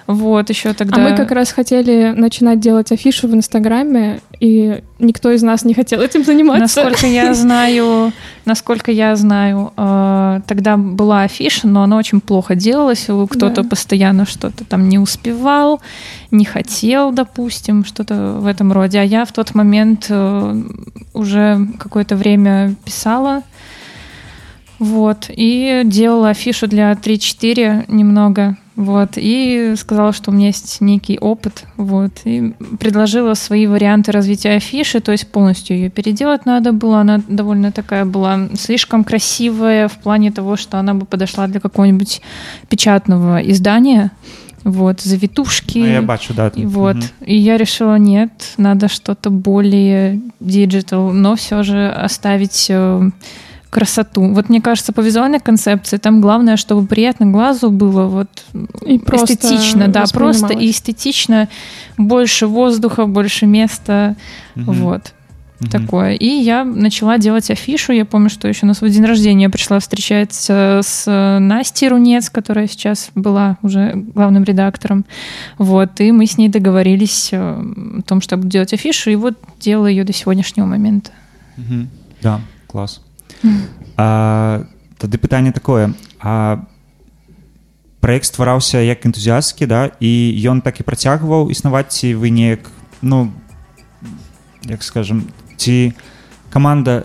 Вот, 0.07 0.49
еще 0.51 0.73
тогда... 0.73 0.97
А 0.97 1.01
мы 1.01 1.17
как 1.17 1.33
раз 1.33 1.51
хотели 1.51 2.13
начинать 2.17 2.61
делать 2.61 2.93
афишу 2.93 3.27
в 3.27 3.35
Инстаграме, 3.35 4.21
и 4.39 4.83
никто 5.01 5.33
из 5.33 5.43
нас 5.43 5.65
не 5.65 5.75
хотел 5.75 6.01
этим 6.01 6.25
заниматься. 6.25 6.85
Насколько 6.85 7.07
я 7.07 7.35
знаю, 7.35 8.13
насколько 8.45 8.93
я 8.93 9.17
знаю, 9.17 9.73
э, 9.77 10.41
тогда 10.47 10.77
была 10.77 11.23
афиша, 11.23 11.67
но 11.67 11.83
она 11.83 11.97
очень 11.97 12.21
плохо 12.21 12.55
делалась. 12.55 13.09
Кто-то 13.31 13.63
Да. 13.63 13.69
постоянно 13.69 14.27
что-то 14.27 14.65
там 14.65 14.89
не 14.89 14.99
успевал, 14.99 15.81
не 16.31 16.45
хотел, 16.45 17.11
допустим, 17.11 17.85
что-то 17.85 18.39
в 18.39 18.47
этом 18.47 18.73
роде. 18.73 19.01
А 19.01 19.03
я 19.03 19.25
в 19.25 19.33
тот 19.33 19.55
момент 19.55 20.07
э, 20.09 20.63
уже 21.15 21.67
какое-то 21.79 22.15
время 22.15 22.75
писала. 22.85 23.43
Вот, 24.79 25.27
и 25.29 25.83
делала 25.85 26.31
афишу 26.31 26.67
для 26.67 26.93
3-4 26.93 27.85
немного, 27.89 28.59
вот, 28.75 29.13
и 29.17 29.73
сказала, 29.77 30.13
что 30.13 30.31
у 30.31 30.35
меня 30.35 30.49
есть 30.49 30.83
некий 30.83 31.19
опыт, 31.19 31.65
вот, 31.79 32.13
и 32.25 32.53
предложила 32.79 33.33
свои 33.33 33.67
варианты 33.67 34.13
развития 34.13 34.51
афиши, 34.51 35.01
то 35.01 35.13
есть 35.13 35.29
полностью 35.29 35.77
ее 35.77 35.89
переделать 35.89 36.45
надо 36.45 36.73
было, 36.73 37.01
она 37.01 37.23
довольно 37.27 37.73
такая 37.73 38.05
была 38.05 38.49
слишком 38.55 39.03
красивая 39.03 39.89
в 39.89 39.95
плане 39.95 40.31
того, 40.31 40.57
что 40.57 40.79
она 40.79 40.93
бы 40.93 41.07
подошла 41.07 41.47
для 41.47 41.61
какого-нибудь 41.61 42.21
печатного 42.69 43.39
издания, 43.39 44.11
вот, 44.63 45.01
завитушки. 45.01 45.79
ну, 45.79 45.87
я 45.87 46.03
бачу 46.03 46.35
да 46.35 46.49
И 46.49 46.67
вот. 46.67 46.97
И 47.25 47.37
я 47.37 47.57
решила, 47.57 47.99
нет, 47.99 48.33
надо 48.57 48.89
что-то 48.89 49.31
более 49.31 50.21
digital, 50.41 51.13
но 51.13 51.37
все 51.37 51.63
же 51.63 51.89
оставить 51.89 52.67
э, 52.69 53.11
красоту. 53.71 54.33
Вот 54.33 54.49
мне 54.49 54.61
кажется, 54.61 54.93
по 54.93 55.01
визуальной 55.01 55.41
концепции 55.41 55.97
там 55.97 56.21
главное, 56.21 56.57
чтобы 56.57 56.87
приятно 56.87 57.27
глазу 57.27 57.71
было 57.71 58.07
вот 58.07 58.29
И 58.87 58.99
просто 58.99 59.35
эстетично, 59.35 59.89
да, 59.89 60.05
просто 60.13 60.53
и 60.53 60.71
эстетично, 60.71 61.49
больше 61.99 62.47
воздуха, 62.47 63.07
больше 63.07 63.47
места, 63.47 64.17
вот 64.55 65.13
такое. 65.71 66.13
И 66.13 66.27
я 66.27 66.65
начала 66.65 67.19
делать 67.19 67.51
афишу. 67.51 67.93
Я 67.93 68.05
помню, 68.05 68.31
что 68.31 68.49
еще 68.49 68.67
на 68.67 68.75
свой 68.75 68.91
день 68.91 69.05
рождения 69.05 69.45
я 69.45 69.51
пришла 69.51 69.79
встречаться 69.79 70.81
с 70.85 71.39
Настей 71.41 71.89
Рунец, 71.89 72.31
которая 72.31 72.67
сейчас 72.67 73.11
была 73.15 73.57
уже 73.63 73.93
главным 73.95 74.45
редактором. 74.45 75.05
Вот, 75.59 76.01
и 76.01 76.13
мы 76.13 76.27
с 76.27 76.37
ней 76.39 76.49
договорились 76.49 77.31
э, 77.33 77.39
о 77.39 78.03
том, 78.03 78.21
что 78.21 78.35
я 78.35 78.37
буду 78.39 78.51
делать 78.51 78.73
афишу, 78.73 79.11
и 79.11 79.17
вот 79.17 79.39
делала 79.59 79.87
ее 79.87 80.05
до 80.05 80.13
сегодняшнего 80.13 80.67
момента. 80.67 81.11
Мгм. 81.57 81.89
Да, 82.23 82.41
клас 82.67 83.01
А, 83.98 84.66
тады 84.98 85.18
пытанне 85.18 85.52
такое 85.52 85.94
а 86.20 86.66
праект 88.02 88.26
ствараўся 88.26 88.82
як 88.82 89.06
энтузіасткі 89.06 89.66
да 89.66 89.90
і 90.00 90.12
ён 90.50 90.62
так 90.62 90.80
і 90.80 90.84
працягваў 90.84 91.50
існаваць 91.54 91.94
ці 91.94 92.14
вы 92.16 92.30
неяк 92.30 92.70
ну 93.02 93.32
як 94.66 94.84
скажем 94.84 95.26
ці 95.58 95.94
каманда 96.50 97.04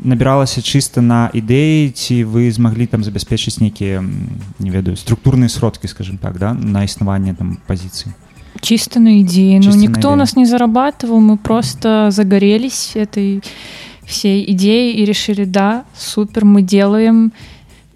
набіралася 0.00 0.60
чыста 0.60 1.00
на 1.00 1.30
ідэі 1.32 1.92
ці 1.92 2.24
вы 2.24 2.50
змаглі 2.52 2.86
там 2.86 3.04
забяспечыць 3.04 3.60
нейкія 3.60 4.00
м, 4.00 4.40
не 4.58 4.70
ведаю 4.70 4.96
структурныя 4.96 5.48
сродкі 5.48 5.88
скажем 5.88 6.18
так 6.18 6.38
да 6.38 6.52
на 6.52 6.84
існаванне 6.84 7.34
там 7.34 7.58
пазіцыі 7.66 8.12
Чисто 8.60 9.00
на 9.00 9.20
идее. 9.20 9.58
Чисто 9.58 9.76
ну, 9.76 9.76
на 9.76 9.88
никто 9.88 10.08
у 10.08 10.12
идее. 10.12 10.18
нас 10.18 10.36
не 10.36 10.46
зарабатывал, 10.46 11.20
мы 11.20 11.36
просто 11.36 12.10
загорелись 12.12 12.92
этой 12.94 13.42
всей 14.09 14.51
идеей 14.51 14.97
и 15.01 15.05
решили, 15.05 15.45
да, 15.45 15.85
супер, 15.95 16.43
мы 16.45 16.61
делаем, 16.61 17.31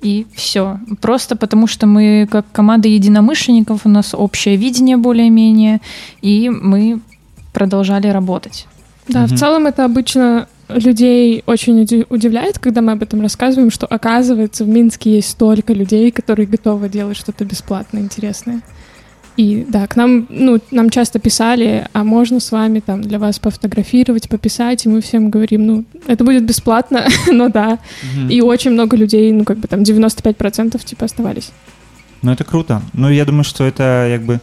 и 0.01 0.25
все. 0.35 0.79
Просто 1.01 1.35
потому 1.35 1.65
что 1.67 1.87
мы, 1.87 2.27
как 2.29 2.45
команда 2.51 2.87
единомышленников, 2.87 3.85
у 3.85 3.89
нас 3.89 4.13
общее 4.13 4.55
видение 4.57 4.97
более-менее, 4.97 5.79
и 6.21 6.49
мы 6.49 6.99
продолжали 7.53 8.07
работать. 8.07 8.67
Да, 9.07 9.25
в 9.25 9.31
Мгм. 9.31 9.37
целом 9.37 9.65
это 9.67 9.85
обычно 9.85 10.47
людей 10.69 11.43
очень 11.45 11.81
уди- 11.81 12.05
удивляет, 12.09 12.59
когда 12.59 12.81
мы 12.81 12.93
об 12.93 13.01
этом 13.03 13.21
рассказываем, 13.21 13.71
что 13.71 13.85
оказывается 13.85 14.63
в 14.63 14.67
Минске 14.67 15.15
есть 15.15 15.29
столько 15.31 15.73
людей, 15.73 16.11
которые 16.11 16.47
готовы 16.47 16.89
делать 16.89 17.17
что-то 17.17 17.45
бесплатно 17.45 17.99
интересное. 17.99 18.61
И 19.38 19.64
да, 19.68 19.86
к 19.86 19.94
нам, 19.94 20.26
ну, 20.30 20.58
нам 20.72 20.90
часто 20.90 21.20
писали, 21.20 21.86
а 21.92 22.02
можно 22.02 22.40
с 22.40 22.50
вами 22.50 22.80
там 22.80 23.02
для 23.02 23.20
вас 23.20 23.38
пофотографировать, 23.38 24.28
пописать, 24.28 24.84
и 24.84 24.88
мы 24.88 25.00
всем 25.00 25.30
говорим, 25.30 25.64
ну, 25.64 25.84
это 26.08 26.24
будет 26.24 26.44
бесплатно, 26.44 27.06
но 27.32 27.48
да. 27.48 27.78
Мгм. 28.02 28.30
И 28.30 28.40
очень 28.40 28.72
много 28.72 28.96
людей, 28.96 29.30
ну, 29.30 29.44
как 29.44 29.58
бы 29.58 29.68
там 29.68 29.82
95% 29.82 30.84
типа 30.84 31.04
оставались. 31.04 31.52
Ну, 32.22 32.32
это 32.32 32.42
круто. 32.42 32.82
Ну, 32.94 33.08
я 33.10 33.24
думаю, 33.24 33.44
што 33.44 33.64
это 33.64 34.08
як 34.10 34.22
бы 34.22 34.40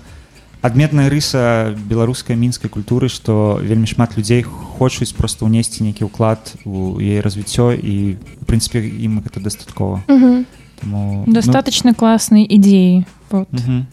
адметная 0.62 1.10
рыса 1.10 1.76
беларускай 1.90 2.36
мінскай 2.36 2.70
культуры, 2.70 3.10
што 3.10 3.60
вельмі 3.62 3.86
шмат 3.86 4.18
людзей 4.18 4.44
хочуць 4.44 5.14
проста 5.14 5.46
ўнесці 5.46 5.84
нейкі 5.84 6.08
ўклад 6.08 6.40
у 6.66 6.98
яе 7.04 7.22
развіццё 7.22 7.76
і 7.76 8.16
в 8.16 8.44
прынцыпе 8.48 8.82
ім 8.82 9.22
гэта 9.22 9.44
дастаткова. 9.44 10.02
Мгм. 10.08 10.46
Таму, 10.80 11.24
ну, 11.28 11.34
Достаточно 11.34 11.94
классные 11.94 12.48
идеи. 12.48 13.06
Вот. 13.30 13.52
мгм. 13.52 13.86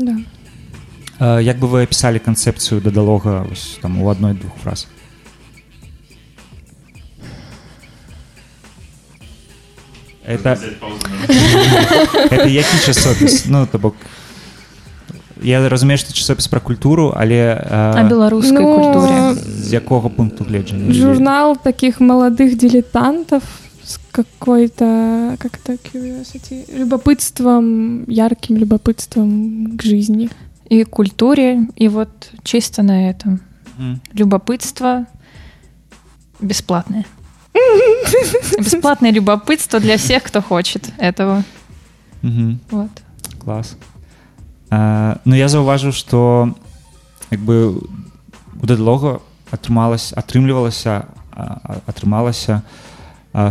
Да. 0.00 0.16
А, 1.18 1.38
Як 1.40 1.58
бы 1.58 1.66
вы 1.68 1.82
апісалі 1.82 2.18
канцэпцыю 2.18 2.80
дадалога 2.80 3.46
вось, 3.48 3.78
там 3.82 4.02
у 4.02 4.08
адной-двух 4.08 4.52
фраз? 4.62 4.86
Это, 10.28 10.58
это 12.30 12.48
які 12.48 12.78
часопіс? 12.86 13.44
Ну, 13.48 13.66
то 13.72 13.78
бок, 13.78 13.94
я 15.42 15.68
разумею, 15.68 15.98
што 15.98 16.12
часопіс 16.12 16.46
пра 16.46 16.60
культуру, 16.60 17.14
але 17.16 17.54
О 17.70 17.94
а, 17.96 18.02
белорусской 18.04 18.58
Ну, 18.62 18.76
культуре. 18.78 19.34
з 19.34 19.72
якога 19.72 20.08
пункту 20.08 20.44
гледжання? 20.48 20.92
Журнал 20.94 21.56
таких 21.62 22.00
молодых 22.00 22.56
дилетантов 22.56 23.42
с 23.90 24.00
какой-то, 24.10 25.36
как 25.38 25.58
это, 25.58 25.74
curiosity, 25.74 26.64
любопытством, 26.76 28.04
ярким 28.08 28.56
любопытством 28.56 29.76
к 29.76 29.82
жизни. 29.82 30.28
И 30.68 30.82
культуре, 30.82 31.68
и 31.76 31.88
вот 31.88 32.32
чисто 32.42 32.82
на 32.82 33.08
этом. 33.08 33.40
Мгм. 33.78 34.00
Любопытство 34.12 35.06
бесплатное. 36.40 37.06
Бесплатное 38.58 39.12
любопытство 39.12 39.78
для 39.78 39.96
всех, 39.96 40.24
кто 40.24 40.42
хочет 40.42 40.90
этого. 40.98 41.44
Мгм. 42.22 42.58
Вот. 42.70 42.90
Клас. 43.38 43.76
А, 44.70 45.20
ну 45.24 45.36
я 45.36 45.46
заўважыў 45.48 45.92
што 45.92 46.50
як 47.30 47.38
бы 47.38 47.78
у 48.60 48.66
дэдлога 48.66 49.22
атрымалась 49.52 50.10
атрымлівалася 50.10 51.06
а, 51.30 51.60
а, 51.62 51.78
атрымалася 51.86 52.62
а, 52.66 52.86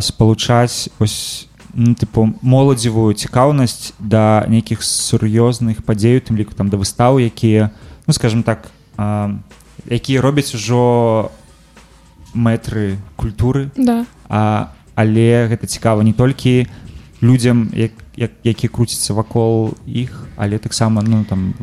спалучаць 0.02 0.90
ось 1.00 1.48
ну, 1.76 1.94
тыпу 1.94 2.34
моладзевую 2.42 3.14
цікаўнасць 3.14 3.94
да 4.00 4.46
нейкіх 4.48 4.82
сур'ёзных 4.82 5.84
падзей 5.86 6.18
у 6.18 6.24
тым 6.24 6.40
ліку 6.40 6.56
там 6.56 6.72
да 6.72 6.78
выстаў 6.80 7.20
якія 7.20 7.70
ну 8.08 8.14
скажем 8.14 8.42
так 8.42 8.72
а, 8.98 9.36
якія 9.86 10.22
робяць 10.22 10.56
ужо 10.56 11.30
мэтры 12.34 12.98
культуры 13.16 13.70
Да. 13.76 14.06
а, 14.30 14.72
але 14.96 15.48
гэта 15.52 15.68
цікава 15.68 16.02
не 16.02 16.14
толькі 16.14 16.68
людзям 17.22 17.70
як, 17.76 17.92
як, 18.16 18.32
які 18.44 18.68
круцяцца 18.68 19.14
вакол 19.14 19.76
іх 19.86 20.28
але 20.38 20.58
таксама 20.58 21.04
ну 21.04 21.24
там 21.28 21.54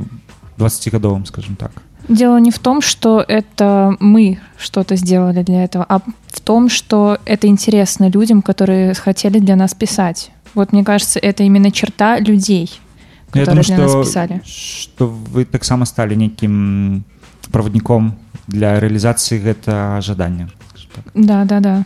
20гадовым 0.59 1.27
скажем 1.27 1.57
так 1.57 1.73
Дело 2.09 2.39
не 2.39 2.51
в 2.51 2.59
том, 2.59 2.81
что 2.83 3.25
это 3.27 3.97
мы 4.01 4.39
что-то 4.59 4.97
сделали 4.97 5.43
для 5.43 5.65
этого, 5.65 5.87
а 5.89 6.01
в 6.27 6.41
том, 6.41 6.69
что 6.69 7.19
это 7.25 7.47
интересно 7.47 8.11
людям, 8.11 8.43
которые 8.43 8.95
хотели 8.95 9.39
для 9.39 9.55
нас 9.57 9.75
писать. 9.75 10.33
Вот 10.55 10.73
мне 10.73 10.85
кажется, 10.85 11.19
это 11.21 11.45
именно 11.45 11.71
черта 11.71 12.19
людей, 12.19 12.81
Ну, 13.35 13.41
которые 13.41 13.65
для 13.65 13.79
нас 13.79 14.07
писали. 14.07 14.41
что 14.45 15.07
вы 15.07 15.45
таксама 15.45 15.87
сталі 15.87 16.17
нейкім 16.17 17.05
правадніком 17.51 18.13
для 18.49 18.81
рэалізацыі 18.81 19.39
гэта 19.41 20.01
жадання 20.01 20.49
скажем 20.75 20.91
так. 20.95 21.05
Да, 21.15 21.45
да, 21.45 21.61
да. 21.61 21.85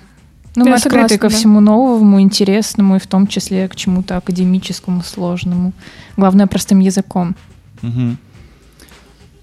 Ну, 0.56 0.64
Я 0.64 0.70
мы 0.72 0.76
открыты 0.76 0.82
согласна, 0.90 1.18
ко 1.18 1.28
да. 1.28 1.34
всему 1.36 1.60
новому, 1.60 2.18
интересному, 2.20 2.96
и 2.96 2.98
в 2.98 3.06
том 3.06 3.26
числе 3.26 3.68
к 3.68 3.76
чему-то 3.76 4.16
академическому, 4.16 5.02
сложному. 5.02 5.72
Главное, 6.16 6.46
простым 6.46 6.80
языком. 6.80 7.34
Мгм. 7.82 8.16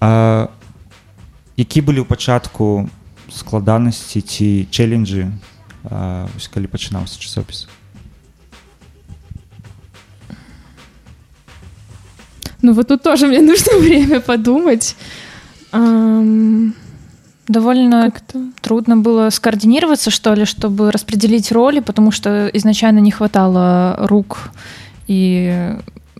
А, 0.00 0.48
які 1.58 1.80
былі 1.80 2.02
ў 2.02 2.06
пачатку 2.06 2.88
складанасці 3.30 4.20
ці 4.20 4.66
челленджы 4.70 5.30
а, 5.84 6.26
вось 6.34 6.48
калі 6.48 6.66
пачынаўся 6.66 7.18
часопіс 7.20 7.68
Ну 12.64 12.72
вот 12.72 12.88
тут 12.88 13.02
тоже 13.02 13.26
мне 13.26 13.42
нужно 13.42 13.78
время 13.78 14.20
подумать. 14.20 14.96
Ам, 15.70 16.72
Довольно 17.46 18.10
Как-то... 18.10 18.40
трудно 18.62 18.96
было 18.96 19.28
скоординироваться, 19.28 20.10
что 20.10 20.32
ли, 20.32 20.46
чтобы 20.46 20.90
распределить 20.90 21.52
роли, 21.52 21.80
потому 21.80 22.10
что 22.10 22.48
изначально 22.54 23.00
не 23.00 23.10
хватало 23.10 23.96
рук 24.08 24.50
и 25.06 25.76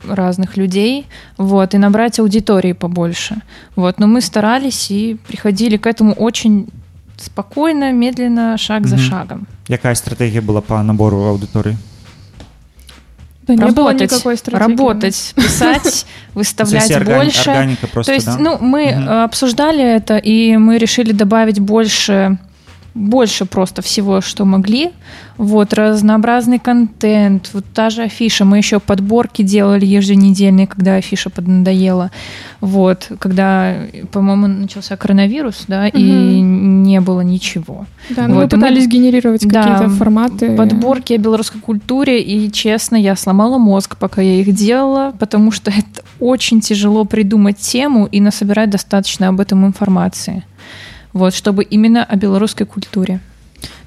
разных 0.08 0.56
людей, 0.56 1.06
вот, 1.38 1.74
и 1.74 1.78
набрать 1.78 2.18
аудитории 2.18 2.72
побольше. 2.72 3.36
Вот, 3.76 3.98
но 3.98 4.06
мы 4.06 4.20
старались 4.20 4.90
и 4.90 5.16
приходили 5.28 5.76
к 5.76 5.86
этому 5.86 6.12
очень 6.12 6.68
спокойно, 7.16 7.92
медленно, 7.92 8.58
шаг 8.58 8.86
за 8.86 8.96
Мгм. 8.96 9.04
шагом. 9.04 9.46
якая 9.68 9.94
стратэгія 9.94 10.42
была 10.42 10.60
по 10.60 10.82
набору 10.82 11.16
аўдыторыі 11.32 11.76
Да 13.46 13.52
не 13.54 13.60
было 13.60 13.66
работать, 13.90 14.10
никакой 14.10 14.36
стратегии. 14.36 14.70
работать, 14.70 15.32
писать, 15.36 16.06
выставлять 16.34 17.04
больше. 17.04 17.50
органика 17.50 17.86
просто 17.86 18.10
То 18.10 18.14
есть, 18.14 18.26
да? 18.26 18.36
ну, 18.38 18.58
мы 18.58 18.86
Мгм. 18.92 19.08
э, 19.08 19.24
обсуждали 19.24 19.82
это, 19.84 20.16
и 20.16 20.56
мы 20.56 20.78
решили 20.78 21.12
добавить 21.12 21.60
больше, 21.60 22.38
больше 22.93 23.45
просто 23.45 23.81
всего, 23.81 24.21
что 24.21 24.45
могли. 24.45 24.91
Вот, 25.37 25.73
разнообразный 25.73 26.59
контент, 26.59 27.49
вот 27.53 27.63
та 27.73 27.89
же 27.89 28.03
афиша. 28.03 28.43
Мы 28.43 28.57
еще 28.57 28.79
подборки 28.79 29.41
делали 29.41 29.85
еженедельные, 29.85 30.67
когда 30.67 30.95
афиша 30.95 31.29
поднадоела. 31.29 32.11
Вот, 32.59 33.09
когда, 33.19 33.75
по-моему, 34.11 34.47
начался 34.47 34.97
коронавирус, 34.97 35.63
да, 35.67 35.87
и 35.87 36.01
не 36.41 36.99
было 36.99 37.21
ничего. 37.21 37.85
Да, 38.09 38.27
ну, 38.27 38.35
Вот, 38.35 38.39
мы 38.39 38.41
и 38.41 38.43
мы- 38.43 38.49
пытались 38.49 38.87
генерировать 38.87 39.47
Да, 39.47 39.63
какие-то 39.63 39.89
форматы. 39.95 40.55
Подборки 40.57 41.13
о 41.13 41.17
белорусской 41.17 41.61
культуре, 41.61 42.21
и, 42.21 42.51
честно, 42.51 42.97
я 42.97 43.15
сломала 43.15 43.57
мозг, 43.57 43.95
пока 43.97 44.21
я 44.21 44.41
их 44.41 44.53
делала, 44.53 45.13
потому 45.19 45.51
что 45.51 45.71
это 45.71 46.03
очень 46.19 46.59
тяжело 46.59 47.05
придумать 47.05 47.57
тему 47.57 48.07
и 48.11 48.19
насобирать 48.19 48.69
достаточно 48.71 49.29
об 49.29 49.39
этом 49.39 49.65
информации. 49.65 50.43
Вот, 51.13 51.33
чтобы 51.33 51.63
именно 51.63 52.03
о 52.03 52.15
белорусской 52.15 52.65
культуре. 52.65 53.19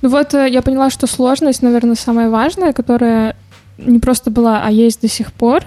Ну 0.03 0.09
вот 0.09 0.35
э, 0.35 0.49
я 0.51 0.63
поняла, 0.63 0.91
что 0.91 1.07
сложность, 1.07 1.63
наверное, 1.63 1.95
самая 1.95 2.29
важная, 2.29 2.73
которая 2.73 3.37
не 3.79 3.99
просто 3.99 4.31
была, 4.31 4.63
а 4.65 4.71
есть 4.71 5.01
до 5.01 5.09
сих 5.09 5.33
пор. 5.33 5.63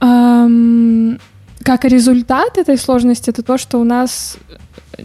Ам, 0.00 1.18
как 1.62 1.84
результат 1.84 2.58
этой 2.58 2.78
сложности, 2.78 3.30
это 3.30 3.42
то, 3.42 3.58
что 3.58 3.78
у 3.78 3.84
нас 3.84 4.36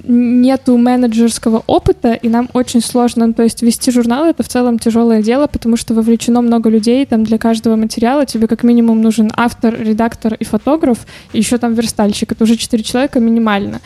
нету 0.04 0.78
менеджерского 0.78 1.64
опыта, 1.68 2.14
и 2.14 2.30
нам 2.30 2.50
очень 2.54 2.82
сложно, 2.82 3.28
ну, 3.28 3.34
то 3.34 3.44
есть 3.44 3.62
вести 3.62 3.92
журнал 3.92 4.26
это 4.26 4.44
в 4.44 4.48
целом 4.48 4.80
тяжелое 4.80 5.22
дело, 5.22 5.48
потому 5.48 5.76
что 5.76 5.94
вовлечено 5.94 6.42
много 6.42 6.70
людей, 6.70 7.06
там 7.06 7.24
для 7.24 7.38
каждого 7.38 7.76
материала 7.76 8.26
тебе 8.26 8.48
как 8.48 8.64
минимум 8.64 9.02
нужен 9.02 9.32
автор, 9.36 9.76
редактор 9.80 10.36
и 10.36 10.44
фотограф, 10.44 11.00
и 11.34 11.40
еще 11.40 11.58
там 11.58 11.74
верстальщик, 11.74 12.32
это 12.32 12.44
уже 12.44 12.56
четыре 12.56 12.84
человека 12.84 13.20
минимально. 13.20 13.82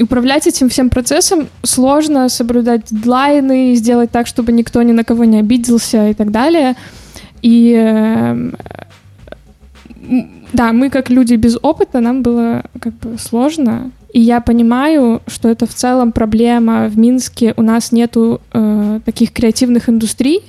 Управлять 0.00 0.46
этим 0.46 0.68
всем 0.68 0.90
процессом 0.90 1.48
сложно, 1.62 2.28
соблюдать 2.28 2.82
дедлайны, 2.90 3.74
сделать 3.74 4.10
так, 4.10 4.26
чтобы 4.26 4.52
никто 4.52 4.82
ни 4.82 4.92
на 4.92 5.04
кого 5.04 5.24
не 5.24 5.38
обиделся 5.38 6.08
и 6.08 6.14
так 6.14 6.30
далее. 6.30 6.74
И 7.42 7.72
м, 7.74 8.56
да, 10.52 10.72
мы 10.72 10.90
как 10.90 11.10
люди 11.10 11.34
без 11.34 11.56
опыта, 11.62 12.00
нам 12.00 12.22
было 12.22 12.64
как 12.80 12.94
бы 12.94 13.18
сложно. 13.18 13.90
И 14.12 14.20
я 14.20 14.40
понимаю, 14.40 15.22
что 15.26 15.48
это 15.48 15.66
в 15.66 15.74
целом 15.74 16.12
проблема 16.12 16.88
в 16.88 16.98
Минске. 16.98 17.54
У 17.56 17.62
нас 17.62 17.92
нету 17.92 18.40
э, 18.52 19.00
таких 19.04 19.32
креативных 19.32 19.88
индустрий 19.88 20.38
э, 20.38 20.42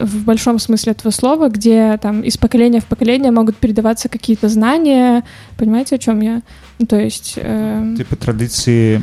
в 0.00 0.24
большом 0.24 0.58
смысле 0.58 0.92
этого 0.92 1.12
слова, 1.12 1.48
где 1.48 1.98
там 2.02 2.22
из 2.22 2.36
поколения 2.36 2.80
в 2.80 2.86
поколение 2.86 3.30
могут 3.30 3.56
передаваться 3.56 4.08
какие-то 4.08 4.48
знания. 4.48 5.24
Понимаете, 5.56 5.96
о 5.96 5.98
чем 5.98 6.20
я? 6.20 6.42
Ну, 6.78 6.86
то 6.86 6.98
есть... 6.98 7.34
эм, 7.36 7.96
типа 7.96 8.16
традыцыі 8.16 9.02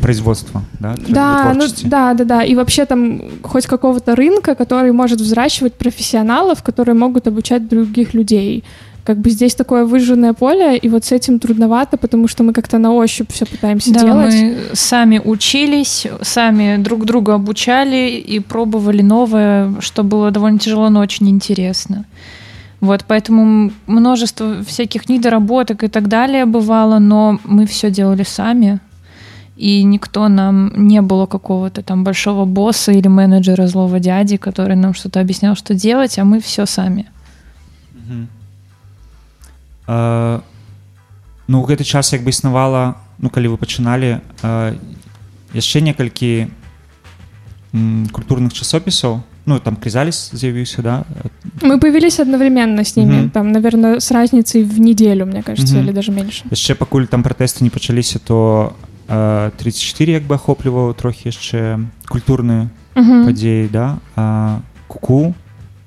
производства 0.00 0.62
да, 0.80 0.94
да, 1.08 1.52
ну, 1.54 1.66
да, 1.84 2.14
да, 2.14 2.24
да. 2.24 2.42
И 2.42 2.54
вообще 2.54 2.84
там 2.84 3.22
хоть 3.42 3.66
какого-то 3.66 4.14
рынка, 4.16 4.54
который 4.54 4.92
может 4.92 5.20
взращивать 5.20 5.74
профессионалов, 5.74 6.62
которые 6.62 6.94
могут 6.94 7.26
обучать 7.26 7.68
других 7.68 8.14
людей. 8.14 8.64
Как 9.08 9.16
бы 9.16 9.30
здесь 9.30 9.54
такое 9.54 9.86
выжженное 9.86 10.34
поле, 10.34 10.76
и 10.76 10.88
вот 10.90 11.02
с 11.02 11.12
этим 11.12 11.38
трудновато, 11.38 11.96
потому 11.96 12.28
что 12.28 12.44
мы 12.44 12.52
как-то 12.52 12.78
на 12.78 12.92
ощупь 12.92 13.32
все 13.32 13.46
пытаемся 13.46 13.94
Да, 13.94 14.00
делать. 14.00 14.34
мы 14.34 14.56
сами 14.74 15.18
учились, 15.24 16.06
сами 16.20 16.76
друг 16.76 17.06
друга 17.06 17.34
обучали 17.34 18.10
и 18.10 18.38
пробовали 18.40 19.00
новое, 19.00 19.72
что 19.80 20.02
было 20.02 20.30
довольно 20.30 20.58
тяжело, 20.58 20.90
но 20.90 21.00
очень 21.00 21.30
интересно. 21.30 22.04
Вот, 22.80 23.04
поэтому 23.08 23.70
множество 23.86 24.62
всяких 24.62 25.08
недоработок 25.08 25.84
и 25.84 25.88
так 25.88 26.08
далее 26.08 26.44
бывало, 26.44 26.98
но 26.98 27.38
мы 27.44 27.64
все 27.64 27.90
делали 27.90 28.24
сами, 28.24 28.78
и 29.56 29.84
никто 29.84 30.28
нам 30.28 30.70
не 30.76 31.00
было 31.00 31.24
какого-то 31.24 31.82
там 31.82 32.04
большого 32.04 32.44
босса 32.44 32.92
или 32.92 33.08
менеджера 33.08 33.68
злого 33.68 34.00
дяди, 34.00 34.36
который 34.36 34.76
нам 34.76 34.92
что-то 34.92 35.20
объяснял, 35.20 35.56
что 35.56 35.72
делать, 35.72 36.18
а 36.18 36.24
мы 36.24 36.40
все 36.40 36.66
сами 36.66 37.06
Э, 39.87 40.39
ну 41.47 41.61
гэты 41.63 41.83
час 41.83 42.13
як 42.13 42.23
бы 42.23 42.29
існавала 42.29 42.95
ну 43.19 43.29
калі 43.29 43.47
вы 43.47 43.57
пачыналі 43.57 44.21
э, 44.43 44.75
яшчэ 45.53 45.81
некалькі 45.81 46.47
м, 47.73 48.07
культурных 48.11 48.53
часопісаў 48.53 49.21
ну 49.45 49.59
там 49.59 49.75
крызаліс 49.75 50.31
з'явіўся 50.33 50.81
да 50.81 51.03
Мы 51.61 51.79
появились 51.79 52.19
одновременно 52.19 52.81
с 52.81 52.95
ними, 52.95 53.15
Мгм. 53.15 53.29
там, 53.29 53.51
наверное, 53.51 53.99
с 53.99 54.11
разницей 54.11 54.63
в 54.63 54.79
неделю, 54.79 55.25
мне 55.25 55.43
кажется, 55.43 55.75
Мгм. 55.75 55.83
или 55.83 55.91
даже 55.91 56.11
меньше. 56.11 56.43
яшчэ 56.51 56.75
пакуль 56.75 57.05
там 57.05 57.23
пратэсты 57.23 57.63
не 57.63 57.69
пачаліся 57.69 58.19
то 58.19 58.73
э, 59.09 59.51
34 59.57 60.13
як 60.13 60.23
бы 60.23 60.35
ахопліваў 60.35 60.93
трохі 60.95 61.29
яшчэ 61.29 61.85
культурную 62.07 62.69
Мгм. 62.95 63.25
падзеі 63.25 63.67
да 63.67 63.97
а, 64.15 64.59
куку 64.87 65.35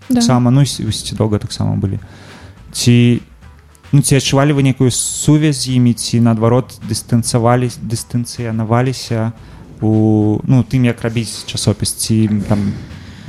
Да. 0.08 0.14
таксама 0.16 0.50
ну 0.50 0.60
ісці 0.62 1.16
доўга 1.16 1.38
таксама 1.38 1.76
былі 1.76 1.98
ці 2.72 3.20
ну 3.92 4.02
ці 4.02 4.16
адчувалі 4.16 4.52
вы 4.52 4.62
некую 4.62 4.90
сувязь 4.90 5.62
з 5.62 5.68
імі 5.76 5.94
ці 5.94 6.20
наадварот 6.20 6.78
дыстанцавалі 6.90 7.70
дыстанцыянаваліся 7.82 9.32
у 9.80 10.38
ну 10.44 10.64
тым 10.64 10.84
як 10.84 11.02
рабіць 11.02 11.44
часопіс 11.46 11.92
ці 11.92 12.28
там 12.48 12.72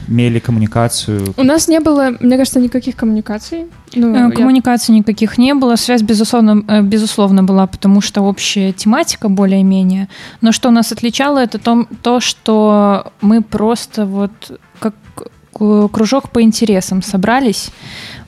мелі 0.08 0.40
камунікацыю 0.40 1.34
У 1.38 1.44
нас 1.44 1.68
не 1.68 1.80
было, 1.80 2.16
мне 2.22 2.38
кажется, 2.38 2.60
никаких 2.60 2.96
коммуникаций. 2.96 3.66
Ну, 3.96 4.08
Э, 4.16 4.30
я- 4.30 4.32
Коммуникаций 4.32 4.96
никаких 4.96 5.38
не 5.38 5.54
было, 5.54 5.76
связь 5.78 6.02
безусловно, 6.02 6.64
э, 6.68 6.82
безусловно 6.82 7.44
была, 7.44 7.68
потому 7.68 8.02
что 8.02 8.24
общая 8.24 8.72
тематика 8.72 9.28
более-менее. 9.30 10.08
Но 10.42 10.52
что 10.54 10.72
нас 10.72 10.92
отличало, 10.94 11.40
это 11.40 11.60
том, 11.60 11.88
то, 12.02 12.22
что 12.22 13.12
мы 13.22 13.42
просто 13.44 14.06
вот 14.06 14.32
как 14.80 14.94
к- 15.16 15.26
кружок 15.93 16.31
по 16.31 16.41
интересам 16.43 17.03
собрались, 17.03 17.71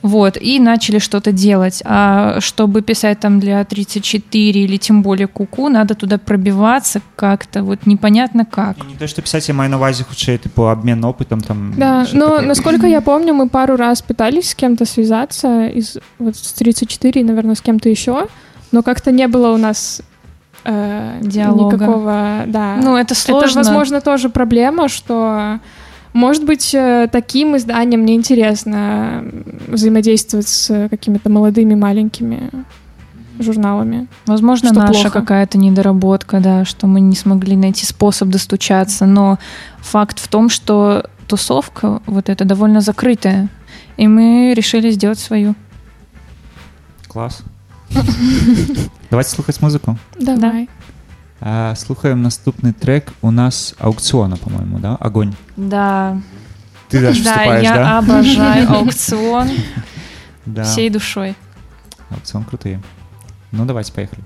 вот, 0.01 0.37
и 0.39 0.59
начали 0.59 0.99
что-то 0.99 1.31
делать. 1.31 1.81
А 1.85 2.39
чтобы 2.39 2.81
писать 2.81 3.19
там 3.19 3.39
для 3.39 3.63
34 3.63 4.61
или 4.63 4.77
тем 4.77 5.01
более 5.01 5.27
куку, 5.27 5.69
надо 5.69 5.95
туда 5.95 6.17
пробиваться 6.17 7.01
как-то, 7.15 7.63
вот 7.63 7.85
непонятно 7.85 8.45
как. 8.45 8.77
не 8.87 8.95
то 8.95 9.07
што 9.07 9.21
пісаць 9.21 9.47
я 9.49 9.53
маю 9.55 9.69
на 9.71 9.77
увазе 9.77 10.03
хутчэй 10.03 10.37
типу 10.37 10.67
абмен 10.67 11.03
опытам 11.05 11.41
там 11.41 11.73
Да, 11.77 12.05
что 12.05 12.15
но 12.17 12.29
такое. 12.29 12.47
насколько 12.47 12.87
я 12.87 13.01
помню, 13.01 13.33
мы 13.33 13.49
пару 13.49 13.75
раз 13.75 14.01
пытались 14.01 14.49
с 14.51 14.55
кем-то 14.55 14.85
связаться, 14.85 15.67
из 15.67 15.97
вот 16.19 16.35
с 16.35 16.53
34, 16.53 17.21
и, 17.21 17.23
наверное, 17.23 17.55
с 17.55 17.61
кем-то 17.61 17.89
еще, 17.89 18.27
но 18.71 18.83
как-то 18.83 19.11
не 19.11 19.27
было 19.27 19.51
у 19.53 19.57
нас 19.57 20.01
э, 20.65 21.19
Диалога. 21.21 21.75
никакого, 21.75 22.43
да. 22.47 22.77
Ну, 22.81 22.95
это 22.95 23.15
сложно. 23.15 23.59
Это, 23.61 23.69
возможно, 23.69 24.01
тоже 24.01 24.29
проблема, 24.29 24.87
что, 24.89 25.59
может 26.15 26.45
быть, 26.45 26.73
э, 26.73 27.07
таким 27.11 27.55
изданиям 27.57 28.05
неинтересно 28.05 29.21
м, 29.21 29.43
взаимодействовать 29.67 30.47
с 30.47 30.87
какими-то 30.89 31.29
молодыми 31.29 31.75
маленькими 31.75 32.49
журналами. 33.39 34.07
Возможно, 34.25 34.69
Что 34.69 34.79
наша 34.79 35.09
какая-то 35.09 35.57
недоработка, 35.57 36.39
да, 36.39 36.63
что 36.63 36.87
мы 36.87 37.01
не 37.01 37.15
смогли 37.15 37.57
найти 37.57 37.85
способ 37.85 38.29
достучаться, 38.29 39.05
но 39.05 39.39
факт 39.79 40.19
в 40.19 40.27
том, 40.29 40.47
что 40.49 41.05
тусовка 41.27 42.01
вот 42.05 42.29
эта 42.29 42.45
довольно 42.45 42.79
закрытая, 42.81 43.49
и 43.97 44.07
мы 44.07 44.53
решили 44.55 44.91
сделать 44.91 45.19
свою. 45.19 45.53
клас 47.09 47.43
давайте 49.09 49.29
слухаць 49.31 49.61
музыку 49.61 49.97
Давай. 50.19 50.69
А, 51.41 51.75
слухаем 51.75 52.21
наступны 52.21 52.73
трек. 52.73 53.13
У 53.21 53.31
нас 53.31 53.75
аукцыона 53.79 54.37
по-моему 54.37 54.79
да? 54.79 54.95
Огонь. 54.95 55.33
Да, 55.55 56.17
ты 56.89 57.01
даже 57.01 57.23
да, 57.23 57.31
вступаешь 57.31 57.63
я 57.63 57.75
да? 57.75 57.97
обожаю 57.99 58.71
аукцион 58.73 59.49
да. 60.45 60.63
всей 60.63 60.89
душой. 60.89 61.35
аукцион 62.09 62.43
крутые 62.43 62.81
ну 63.51 63.65
давайте 63.65 63.93
поехали 63.93 64.21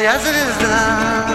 моя 0.00 0.18
звезда. 0.18 1.26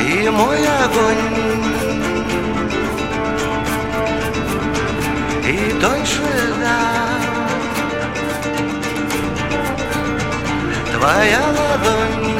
И 0.00 0.30
мой 0.30 0.58
огонь. 0.84 1.26
И 5.44 5.78
тоньше 5.78 6.22
льда 6.22 6.80
твоя 10.94 11.42
ладонь. 11.58 12.32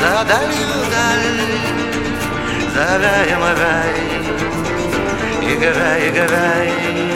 За 0.00 0.24
далью 0.24 0.74
даль 0.90 1.42
за 2.74 2.86
раем 3.02 3.42
рай 3.60 4.12
играй 5.54 6.08
играй 6.08 7.11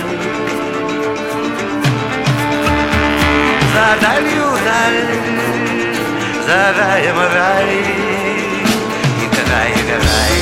за 3.77 3.89
далью 4.01 4.49
даль, 4.65 5.05
за 6.47 6.61
раем 6.79 7.19
рай, 7.35 7.75
играй, 9.25 9.71
играй. 9.83 10.37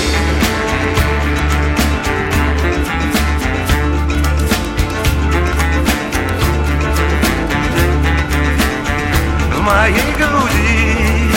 В 9.51 9.61
моей 9.63 10.13
груди, 10.21 11.31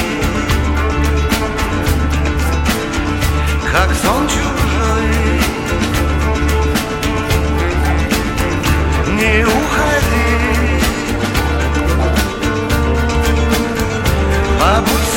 как 3.71 3.89
сон 4.03 4.27
чужой, 4.27 5.09
не 9.15 9.45
уходи. 9.45 10.76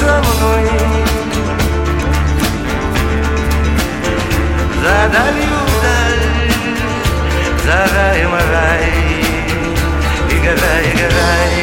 Со 0.00 0.22
мной. 0.22 0.70
За 4.82 5.08
далью 5.12 5.60
даль, 5.82 6.26
за 7.64 7.78
раем 7.94 8.32
рай 8.52 8.86
Играй, 10.30 10.84
играй 10.92 11.56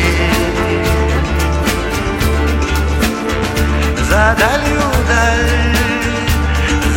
За 4.10 4.36
далью 4.40 4.88
даль, 5.10 5.76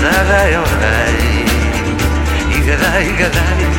за 0.00 0.14
раем 0.31 0.64
рай 0.83 1.20
Играй, 2.55 3.05
играй 3.09 3.69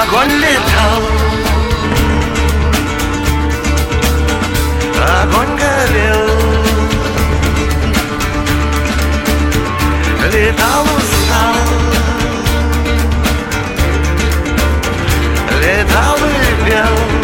Огонь 0.00 0.34
летал. 0.40 1.02
Огонь 5.22 5.56
горел. 5.56 6.26
Летал, 10.32 10.84
устал. 10.84 11.54
Летал 15.60 16.16
и 16.18 16.68
пел. 16.68 17.17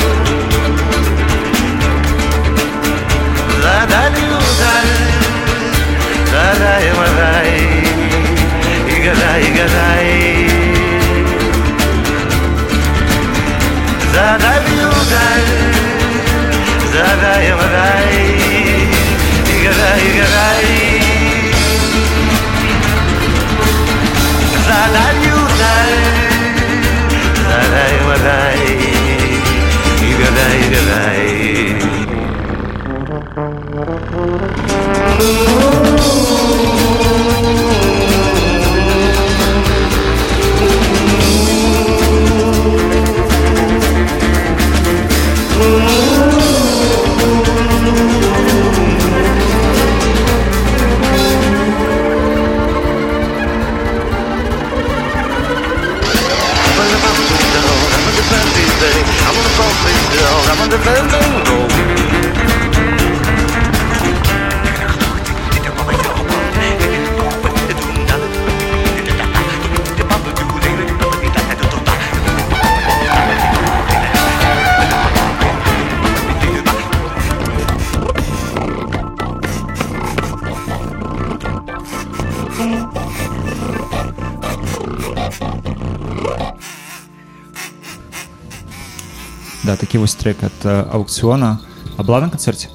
Трек 90.25 90.43
ад 90.43 90.53
э, 90.65 90.85
аукцыёна 90.91 91.61
а 91.99 92.03
была 92.03 92.21
на 92.21 92.31
канцэрце 92.31 92.69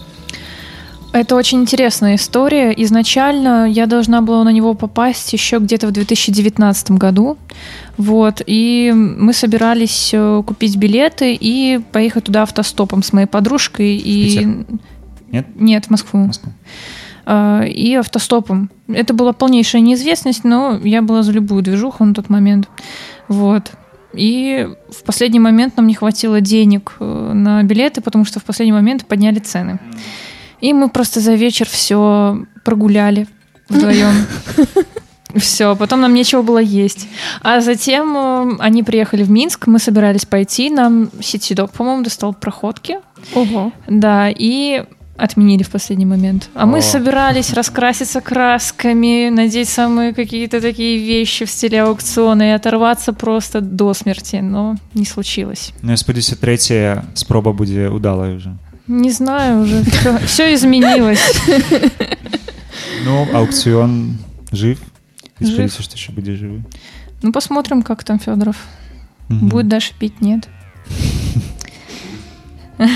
Это 1.12 1.36
очень 1.36 1.62
интересная 1.62 2.16
история. 2.16 2.72
Изначально 2.84 3.68
я 3.68 3.88
должна 3.88 4.22
была 4.22 4.44
на 4.44 4.52
него 4.52 4.76
попасть 4.76 5.34
еще 5.34 5.58
где-то 5.58 5.88
в 5.88 5.92
2019 5.92 6.92
году. 6.92 7.38
Вот. 7.98 8.44
И 8.46 8.94
мы 8.96 9.34
собирались 9.34 10.12
э, 10.14 10.44
купить 10.46 10.78
билеты 10.78 11.34
и 11.34 11.80
поехать 11.92 12.26
туда 12.26 12.44
автостопом 12.44 13.02
с 13.02 13.14
моей 13.14 13.28
подружкой. 13.28 13.98
И... 13.98 14.24
Питер? 14.26 14.66
Нет? 15.32 15.48
Нет, 15.56 15.86
в 15.86 15.90
Москву. 15.90 16.20
Москву 16.20 16.52
А, 17.26 17.64
И 17.64 17.96
автостопом. 17.96 18.70
Это 18.88 19.16
была 19.16 19.34
полнейшая 19.34 19.82
неизвестность, 19.82 20.44
но 20.44 20.80
я 20.84 21.02
была 21.02 21.24
за 21.24 21.32
любую 21.32 21.64
движуху 21.64 22.06
на 22.06 22.14
тот 22.14 22.30
момент. 22.30 22.70
Вот. 23.28 23.72
И 24.14 24.68
в 24.90 25.04
последний 25.04 25.40
момент 25.40 25.78
нам 25.78 25.88
не 25.88 25.94
хватило 25.94 26.42
денег 26.42 26.96
э, 27.00 27.09
на 27.40 27.64
билеты, 27.64 28.02
потому 28.02 28.26
что 28.26 28.40
в 28.40 28.44
последний 28.44 28.74
момент 28.74 29.06
подняли 29.06 29.40
цены. 29.40 29.80
И 30.62 30.74
мы 30.74 30.90
просто 30.90 31.20
за 31.20 31.34
вечер 31.34 31.68
все 31.68 32.46
прогуляли 32.64 33.28
вдвоем. 33.70 34.14
Все, 35.36 35.76
потом 35.76 36.02
нам 36.02 36.16
нечего 36.16 36.42
было 36.42 36.58
есть. 36.58 37.08
А 37.44 37.62
затем 37.62 38.18
э, 38.18 38.56
они 38.60 38.82
приехали 38.82 39.22
в 39.22 39.30
Минск, 39.30 39.68
мы 39.68 39.78
собирались 39.78 40.26
пойти, 40.26 40.72
нам 40.72 41.12
Ситидок, 41.22 41.72
по-моему, 41.72 42.04
достал 42.04 42.34
проходки. 42.34 42.98
Ого. 43.36 43.72
Да, 43.88 44.30
и 44.30 44.86
отменили 45.20 45.64
в 45.64 45.70
последний 45.70 46.06
момент. 46.06 46.50
А 46.54 46.64
О. 46.64 46.66
мы 46.66 46.82
собирались 46.82 47.54
раскраситься 47.54 48.22
красками, 48.22 49.30
надеть 49.30 49.70
самые 49.70 50.14
какие-то 50.14 50.62
такие 50.62 50.98
вещи 50.98 51.46
в 51.46 51.50
стиле 51.50 51.82
аукциона 51.84 52.44
и 52.44 52.52
оторваться 52.52 53.14
просто 53.14 53.62
до 53.62 53.94
смерти, 53.94 54.38
но 54.38 54.76
не 54.94 55.06
случилось. 55.06 55.74
Ну 55.82 55.92
я 55.92 55.98
спадзяюся 55.98 56.36
трэцяя 56.36 57.06
спроба 57.14 57.54
будзе 57.54 57.90
удалая 57.90 58.36
уже 58.36 58.58
Не 58.88 59.12
знаю 59.12 59.62
уже, 59.62 59.84
все 60.26 60.54
изменилось. 60.54 61.22
ну 63.06 63.28
аукцыён 63.34 64.18
жив 64.52 64.80
Жив. 65.40 65.50
спадзяюся 65.50 65.84
што 65.84 65.96
яшчэ 65.96 66.12
будзе 66.12 66.36
жывы 66.36 66.64
Ну, 67.22 67.32
посмотрим, 67.32 67.82
как 67.84 68.04
там 68.04 68.20
Федоров. 68.20 68.56
Будет 69.30 69.68
дальше 69.68 69.94
пить, 70.00 70.22
нет. 70.22 70.48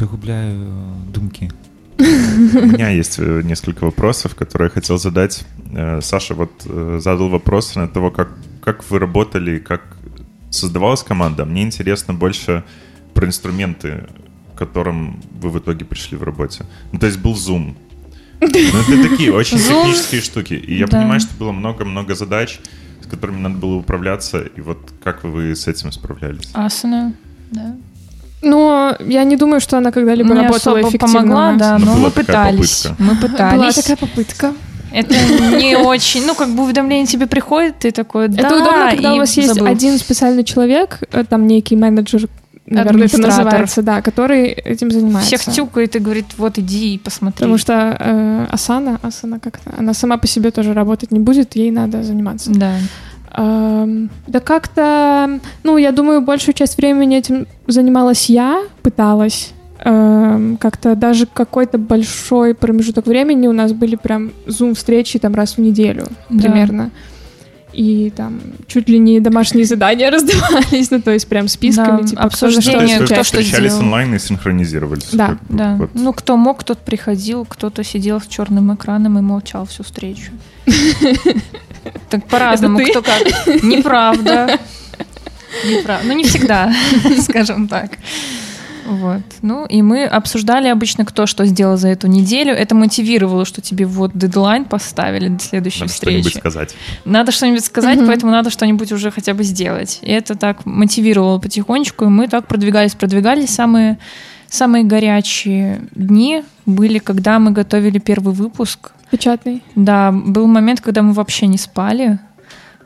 что 0.00 0.06
я 0.06 0.10
губляю 0.10 0.60
э, 0.60 1.12
думкі 1.12 1.50
У 1.98 2.66
меня 2.66 2.88
есть 2.88 3.18
э, 3.18 3.42
несколько 3.42 3.84
вопросов, 3.84 4.34
которые 4.34 4.66
я 4.66 4.70
хотел 4.70 4.98
задать. 4.98 5.44
Э, 5.76 6.00
Саша 6.00 6.34
вот 6.34 6.50
задал 7.02 7.28
вопрос 7.28 7.76
на 7.76 7.86
того, 7.86 8.10
как, 8.10 8.28
как 8.64 8.90
вы 8.90 8.98
работали, 8.98 9.58
как 9.58 9.80
создавалась 10.50 11.02
команда. 11.02 11.44
Мне 11.44 11.62
интересно 11.62 12.14
больше 12.14 12.62
про 13.14 13.26
инструменты, 13.26 14.06
к 14.54 14.58
которым 14.58 15.20
вы 15.42 15.50
в 15.50 15.58
итоге 15.58 15.84
пришли 15.84 16.16
в 16.16 16.22
работе. 16.22 16.64
Ну, 16.92 16.98
то 16.98 17.06
есть 17.06 17.18
был 17.18 17.34
Zoom. 17.34 17.74
Ну, 18.40 18.46
это 18.46 19.08
такие 19.10 19.32
очень 19.32 19.58
Zoom, 19.58 19.84
технические 19.84 20.22
штуки. 20.22 20.54
И 20.54 20.78
я 20.78 20.86
да. 20.86 20.98
понимаю, 20.98 21.20
что 21.20 21.34
было 21.38 21.52
много-много 21.52 22.14
задач, 22.14 22.60
с 23.02 23.06
которыми 23.06 23.40
надо 23.40 23.56
было 23.56 23.74
управляться. 23.74 24.40
И 24.56 24.62
вот 24.62 24.78
как 25.04 25.24
вы 25.24 25.54
с 25.54 25.68
этим 25.68 25.92
справлялись? 25.92 26.50
Асана, 26.54 27.12
да. 27.50 27.76
Но 28.42 28.96
я 29.00 29.24
не 29.24 29.36
думаю, 29.36 29.60
что 29.60 29.76
она 29.78 29.92
когда-либо 29.92 30.34
Не 30.34 30.42
работала 30.42 30.78
особо 30.78 30.88
эффективно. 30.88 31.14
помогла, 31.20 31.52
да, 31.54 31.78
Но 31.78 31.84
но 31.86 31.92
была 31.94 32.04
мы 32.04 32.10
такая 32.10 32.52
пытались. 32.52 32.82
попытка. 32.82 33.02
Мы 33.02 33.14
Была 33.14 33.28
пытались. 33.28 33.74
такая 33.74 33.96
попытка. 33.96 34.52
Это 34.92 35.14
не 35.58 35.76
очень, 35.76 36.26
ну, 36.26 36.34
как 36.34 36.48
бы 36.48 36.64
уведомление 36.64 37.06
тебе 37.06 37.26
приходит, 37.28 37.78
ты 37.78 37.92
такой, 37.92 38.26
да, 38.28 38.42
это 38.42 38.56
удобно, 38.56 38.90
когда 38.90 39.14
у 39.14 39.18
вас 39.18 39.36
есть 39.36 39.54
забыл. 39.54 39.66
один 39.66 39.96
специальный 39.98 40.42
человек, 40.42 40.98
э, 41.12 41.22
там 41.22 41.46
некий 41.46 41.76
менеджер, 41.76 42.28
наверное, 42.66 43.06
это 43.06 43.18
называется, 43.18 43.82
да, 43.82 44.02
который 44.02 44.48
этим 44.48 44.90
занимается. 44.90 45.36
Всех 45.38 45.54
тюкает 45.54 45.94
и 45.94 46.00
говорит, 46.00 46.26
вот 46.38 46.58
иди 46.58 46.94
и 46.94 46.98
посмотри. 46.98 47.36
Потому 47.38 47.58
что 47.58 47.96
э, 48.00 48.46
Асана, 48.50 48.98
Асана 49.02 49.38
как-то, 49.38 49.70
она 49.78 49.94
сама 49.94 50.16
по 50.16 50.26
себе 50.26 50.50
тоже 50.50 50.74
работать 50.74 51.12
не 51.12 51.20
будет, 51.20 51.54
ей 51.54 51.70
надо 51.70 52.02
заниматься. 52.02 52.50
Да. 52.50 52.72
Эм, 53.32 54.10
да 54.26 54.40
как-то, 54.40 55.40
ну, 55.62 55.76
я 55.76 55.92
думаю, 55.92 56.20
большую 56.20 56.54
часть 56.54 56.76
времени 56.76 57.16
этим 57.18 57.46
занималась 57.66 58.28
я, 58.28 58.62
пыталась. 58.82 59.52
Эм, 59.82 60.56
как-то 60.58 60.94
даже 60.94 61.26
какой-то 61.26 61.78
большой 61.78 62.54
промежуток 62.54 63.06
времени 63.06 63.46
у 63.46 63.52
нас 63.52 63.72
были 63.72 63.96
прям 63.96 64.32
зум-встречи 64.46 65.18
там 65.18 65.34
раз 65.34 65.56
в 65.56 65.58
неделю 65.58 66.06
Да. 66.28 66.42
примерно. 66.42 66.90
И 67.72 68.10
там 68.16 68.40
чуть 68.66 68.88
ли 68.88 68.98
не 68.98 69.20
домашние 69.20 69.64
задания 69.64 70.10
раздавались, 70.12 70.90
ну, 70.90 71.00
то 71.00 71.10
есть 71.12 71.28
прям 71.28 71.48
списками, 71.48 72.02
Да, 72.02 72.08
типа, 72.08 72.20
кто 72.20 72.26
обсуждение, 72.46 72.62
что 72.62 72.72
То 72.78 72.84
есть 72.84 72.98
вы 73.00 73.04
кто 73.06 73.14
что 73.14 73.24
встречались 73.24 73.72
сделал. 73.72 73.86
онлайн 73.86 74.14
и 74.14 74.18
синхронизировались? 74.18 75.08
Да, 75.12 75.26
как 75.28 75.38
Да. 75.48 75.76
вот. 75.76 75.90
Ну, 75.94 76.12
кто 76.12 76.36
мог, 76.36 76.64
тот 76.64 76.78
приходил, 76.78 77.44
кто-то 77.44 77.84
сидел 77.84 78.20
с 78.20 78.26
черным 78.26 78.74
экраном 78.74 79.18
и 79.18 79.22
молчал 79.22 79.66
всю 79.66 79.82
встречу. 79.84 80.32
Так 82.10 82.26
по-разному, 82.26 82.78
кто 82.78 83.02
как. 83.02 83.22
Неправда. 83.62 84.58
Неправда. 85.64 86.06
Ну, 86.06 86.12
не 86.12 86.24
всегда, 86.24 86.72
скажем 87.22 87.68
так. 87.68 87.92
Вот. 88.86 89.22
Ну, 89.42 89.66
и 89.66 89.82
мы 89.82 90.04
обсуждали 90.04 90.68
обычно, 90.68 91.04
кто 91.04 91.26
что 91.26 91.44
сделал 91.46 91.76
за 91.76 91.88
эту 91.88 92.06
неделю. 92.06 92.52
Это 92.52 92.74
мотивировало, 92.74 93.44
что 93.44 93.60
тебе 93.60 93.86
вот 93.86 94.12
дедлайн 94.14 94.64
поставили 94.64 95.28
до 95.28 95.38
следующей 95.42 95.80
Надо 95.82 95.92
что-нибудь 95.92 96.24
встречи. 96.26 96.38
сказать. 96.40 96.74
Надо 97.04 97.32
что-нибудь 97.32 97.64
сказать, 97.64 97.98
Мгм. 97.98 98.06
поэтому 98.06 98.32
надо 98.32 98.50
что-нибудь 98.50 98.92
уже 98.92 99.10
хотя 99.10 99.34
бы 99.34 99.42
сделать. 99.44 99.98
И 100.02 100.10
это 100.10 100.34
так 100.34 100.64
мотивировало 100.66 101.38
потихонечку, 101.38 102.04
и 102.04 102.08
мы 102.08 102.28
так 102.28 102.46
продвигались, 102.46 102.94
продвигались. 102.94 103.50
Самые 103.50 103.98
самые 104.48 104.82
горячие 104.84 105.82
дни 105.94 106.42
были, 106.66 106.98
когда 106.98 107.38
мы 107.38 107.52
готовили 107.52 107.98
первый 107.98 108.34
выпуск. 108.34 108.90
Печатный. 109.10 109.62
Да, 109.76 110.12
был 110.12 110.46
момент, 110.46 110.80
когда 110.80 111.02
мы 111.02 111.12
вообще 111.12 111.46
не 111.46 111.58
спали. 111.58 112.18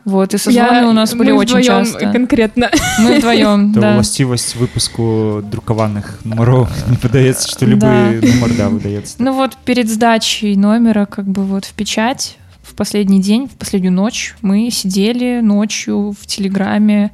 Вот, 0.04 0.34
и 0.34 0.38
созвоны 0.38 0.86
у 0.86 0.92
нас 0.92 1.14
были 1.14 1.30
очень 1.30 1.62
часто. 1.62 2.12
конкретно. 2.12 2.70
Мы 3.00 3.18
вдвоем, 3.18 3.72
да. 3.72 3.94
властивость 3.94 4.56
выпуску 4.56 5.42
друкованных 5.50 6.20
номеров 6.24 6.68
не 6.88 6.96
выдається, 6.96 7.48
що 7.48 7.66
любий 7.66 7.78
Да. 7.78 8.26
номер 8.26 8.56
да, 8.56 8.68
видається. 8.68 9.16
Ну 9.18 9.34
вот 9.34 9.56
перед 9.64 9.88
сдачей 9.88 10.56
номера 10.56 11.06
как 11.06 11.24
бы 11.24 11.44
вот 11.44 11.64
в 11.64 11.72
печать 11.72 12.38
в 12.62 12.72
последний 12.72 13.20
день, 13.20 13.46
в 13.46 13.58
последнюю 13.58 13.92
ночь 13.92 14.34
мы 14.42 14.70
сидели 14.70 15.40
ночью 15.42 16.10
в 16.10 16.26
Телеграме 16.26 17.10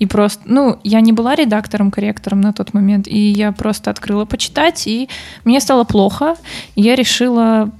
и 0.00 0.06
просто, 0.06 0.42
ну, 0.46 0.78
я 0.82 1.00
не 1.00 1.12
была 1.12 1.34
редактором-корректором 1.36 2.40
на 2.40 2.52
тот 2.52 2.74
момент, 2.74 3.06
и 3.08 3.18
я 3.18 3.52
просто 3.52 3.90
открыла 3.90 4.24
почитать, 4.24 4.86
и 4.86 5.08
мне 5.44 5.60
стало 5.60 5.84
плохо, 5.84 6.34
и 6.74 6.82
я 6.82 6.96
решила 6.96 7.70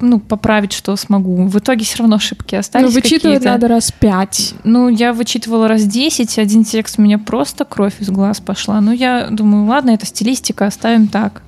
ну, 0.00 0.20
поправить, 0.20 0.72
что 0.72 0.94
смогу. 0.96 1.46
В 1.48 1.58
итоге 1.58 1.84
все 1.84 1.98
равно 1.98 2.16
ошибки 2.16 2.54
Ну, 2.54 2.60
остались 2.60 2.94
вычитывать 2.94 3.22
какие-то. 3.38 3.44
надо 3.48 3.68
раз 3.68 3.92
пять. 3.92 4.54
Ну, 4.64 4.88
я 4.88 5.12
вычитывала 5.12 5.68
раз 5.68 5.84
10, 5.84 6.38
один 6.38 6.64
текст 6.64 6.98
у 6.98 7.02
меня 7.02 7.18
просто 7.18 7.64
кровь 7.64 7.94
из 8.00 8.10
глаз 8.10 8.40
пошла. 8.40 8.80
Ну, 8.80 8.92
я 8.92 9.28
думаю, 9.30 9.66
ладно, 9.66 9.90
это 9.90 10.06
стилистика, 10.06 10.66
оставим 10.66 11.08
так. 11.08 11.42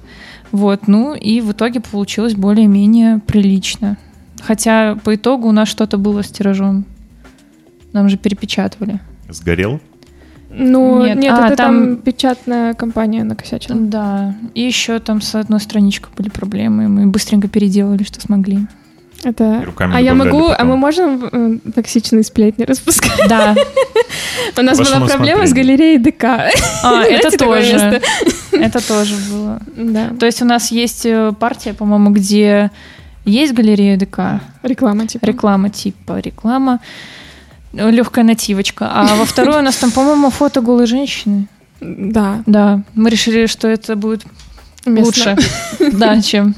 Вот, 0.53 0.89
ну, 0.89 1.15
и 1.15 1.41
в 1.41 1.53
итоге 1.53 1.81
получилось 1.81 2.35
более-менее 2.35 3.21
прилично. 3.21 3.97
Хотя 4.43 4.97
по 5.05 5.15
итогу 5.15 5.49
у 5.49 5.53
нас 5.53 5.69
что-то 5.69 5.97
было 5.97 6.23
с 6.23 6.29
тиражом. 6.29 6.85
Нам 7.93 8.09
же 8.09 8.17
перепечатывали. 8.17 9.01
Сгорел? 9.29 9.81
Ну, 10.53 11.05
Нет, 11.07 11.19
нет, 11.19 11.39
а, 11.39 11.47
это 11.47 11.57
там... 11.57 11.57
там- 11.57 11.97
печатная 11.99 12.75
компания 12.75 13.23
накосячила. 13.23 13.79
Да. 13.79 14.35
И 14.55 14.63
еще 14.63 14.99
там 14.99 15.21
с 15.21 15.37
одной 15.37 15.61
страничкой 15.61 16.11
были 16.17 16.29
проблемы. 16.29 16.89
Мы 16.89 17.07
быстренько 17.07 17.47
переделали, 17.49 18.03
что 18.03 18.21
смогли. 18.21 18.67
Это... 19.23 19.65
А 19.79 20.01
я 20.01 20.15
могу, 20.15 20.47
а 20.47 20.53
потом. 20.53 20.69
мы 20.69 20.77
можем 20.77 21.29
э, 21.31 21.71
токсичные 21.75 22.25
сплетни 22.25 22.65
распускать? 22.65 23.29
Да. 23.29 23.55
У 24.59 24.63
нас 24.63 24.79
была 24.79 25.07
проблема 25.07 25.47
с 25.47 25.53
галереей 25.53 25.99
ДК. 25.99 26.25
А, 26.83 27.03
это 27.05 27.37
тоже. 27.37 28.01
Это 28.53 28.87
тоже 28.87 29.15
было. 29.31 29.61
Да, 29.77 30.09
То 30.19 30.27
есть 30.27 30.43
у 30.43 30.47
нас 30.47 30.73
есть 30.73 31.05
э, 31.05 31.33
партия, 31.39 31.75
по-моему, 31.75 32.11
где 32.11 32.71
есть 33.25 33.53
галерея 33.53 33.99
ДК, 33.99 34.41
реклама 34.63 35.07
типа. 35.07 35.27
реклама 35.27 35.69
типа 35.69 36.19
реклама, 36.19 36.81
легкая 37.73 38.25
нативочка. 38.25 38.91
А 38.93 39.15
во 39.17 39.25
второй 39.25 39.59
у 39.59 39.63
нас 39.63 39.77
там, 39.77 39.91
по-моему, 39.91 40.31
фото 40.31 40.61
голой 40.61 40.87
женщины. 40.87 41.47
Да, 41.81 42.43
Да, 42.47 42.83
мы 42.95 43.11
решили, 43.11 43.47
что 43.47 43.69
это 43.69 43.97
будет 43.97 44.25
местно. 44.87 45.05
лучше, 45.05 45.37
да, 45.93 46.21
чем 46.21 46.55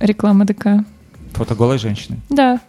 реклама 0.00 0.44
ДК. 0.44 0.84
Фото 1.32 1.54
голой 1.54 1.78
женщины. 1.78 2.18
Да. 2.28 2.60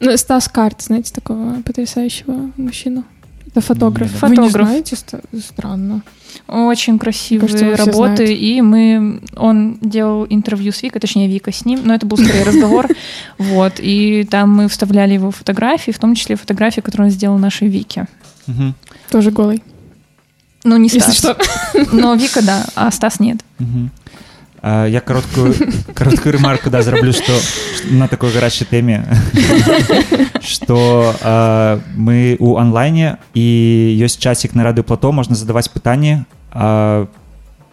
Ну, 0.00 0.16
Стас 0.16 0.48
Карт, 0.48 0.82
знаете, 0.82 1.12
такого 1.14 1.62
потрясающего 1.62 2.50
мужчину? 2.56 3.04
Это 3.46 3.60
фотограф. 3.60 4.12
Нет. 4.12 4.22
Вы 4.22 4.28
не 4.30 4.36
Фотограф. 4.36 4.66
знаете? 4.66 4.96
Странно. 5.38 6.02
очень 6.48 6.98
красивые 6.98 7.48
Кажется, 7.48 7.84
работы, 7.84 8.34
и 8.34 8.60
мы, 8.60 9.20
он 9.36 9.78
делал 9.80 10.26
интервью 10.28 10.72
с 10.72 10.82
Викой, 10.82 11.00
точнее 11.00 11.28
Вика 11.28 11.52
с 11.52 11.64
ним, 11.64 11.80
но 11.84 11.94
это 11.94 12.06
был 12.06 12.16
скорее 12.16 12.42
разговор, 12.42 12.88
вот, 13.38 13.74
и 13.78 14.26
там 14.28 14.50
мы 14.50 14.68
вставляли 14.68 15.14
его 15.14 15.30
фотографии, 15.30 15.92
в 15.92 15.98
том 15.98 16.14
числе 16.14 16.36
фотографии, 16.36 16.80
которые 16.80 17.06
он 17.06 17.10
сделал 17.12 17.38
нашей 17.38 17.68
Вике. 17.68 18.06
Тоже 19.10 19.30
голый. 19.30 19.62
Ну, 20.64 20.76
не 20.78 20.88
Если 20.88 20.98
Стас. 21.12 21.18
что. 21.18 21.36
Но 21.92 22.14
Вика, 22.14 22.42
да, 22.42 22.66
а 22.74 22.90
Стас 22.90 23.20
нет. 23.20 23.44
А, 24.63 24.85
Я 24.85 24.99
кароткую, 24.99 25.55
кароткую 25.93 26.33
ремарку 26.33 26.69
да, 26.69 26.81
зраблю, 26.81 27.13
што 27.13 27.31
што 27.79 27.93
на 27.95 28.07
такой 28.07 28.31
гарачай 28.31 28.67
тэме 28.67 29.07
што 30.43 31.15
а, 31.21 31.79
мы 31.95 32.35
у 32.39 32.55
онлайне 32.59 33.17
і 33.33 33.45
ёсць 34.03 34.19
часік 34.19 34.55
на 34.55 34.67
радыёплато 34.67 35.11
можна 35.11 35.35
задаваць 35.35 35.71
пытанні 35.71 36.25
а, 36.51 37.07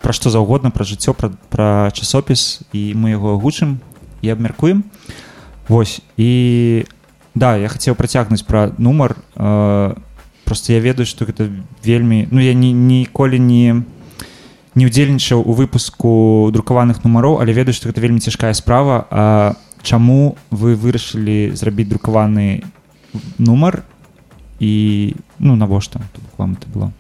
пра 0.03 0.12
што 0.12 0.30
заўгодна 0.30 0.70
пра 0.70 0.87
жыццё 0.87 1.14
пра, 1.14 1.32
пра 1.51 1.91
часопіс 1.91 2.62
і 2.72 2.95
мы 2.95 3.18
яго 3.18 3.34
агучым 3.34 3.80
і 4.22 4.30
абмяркуем 4.30 4.84
Вось 5.66 5.99
і 6.16 6.87
да 7.34 7.57
я 7.59 7.66
хацеў 7.66 7.99
працягнуць 7.99 8.47
пра 8.47 8.70
нумар 8.78 9.16
а, 9.34 9.97
просто 10.45 10.72
я 10.72 10.78
ведаю 10.78 11.07
што 11.07 11.26
гэта 11.26 11.51
вельмі 11.82 12.28
ну 12.30 12.39
я 12.39 12.55
ні, 12.55 12.70
ніколі 12.72 13.43
не 13.43 13.74
не 13.74 13.84
ўдзельнічаў 14.76 15.41
у 15.41 15.53
выпуску 15.53 16.51
друкаваных 16.53 17.03
нумароў 17.05 17.41
але 17.41 17.53
ведаю 17.57 17.72
што 17.72 17.89
гэта 17.89 18.01
вельмі 18.01 18.20
цяжкая 18.20 18.53
справа 18.53 19.07
А 19.11 19.55
чаму 19.82 20.37
вы 20.51 20.76
вырашылі 20.76 21.57
зрабіць 21.57 21.89
друкаваны 21.89 22.62
нумар 23.39 23.82
і 24.61 25.14
ну 25.39 25.57
навошта 25.57 26.01
Тут 26.12 26.24
вам 26.37 26.57
это 26.61 26.66
было 26.68 26.93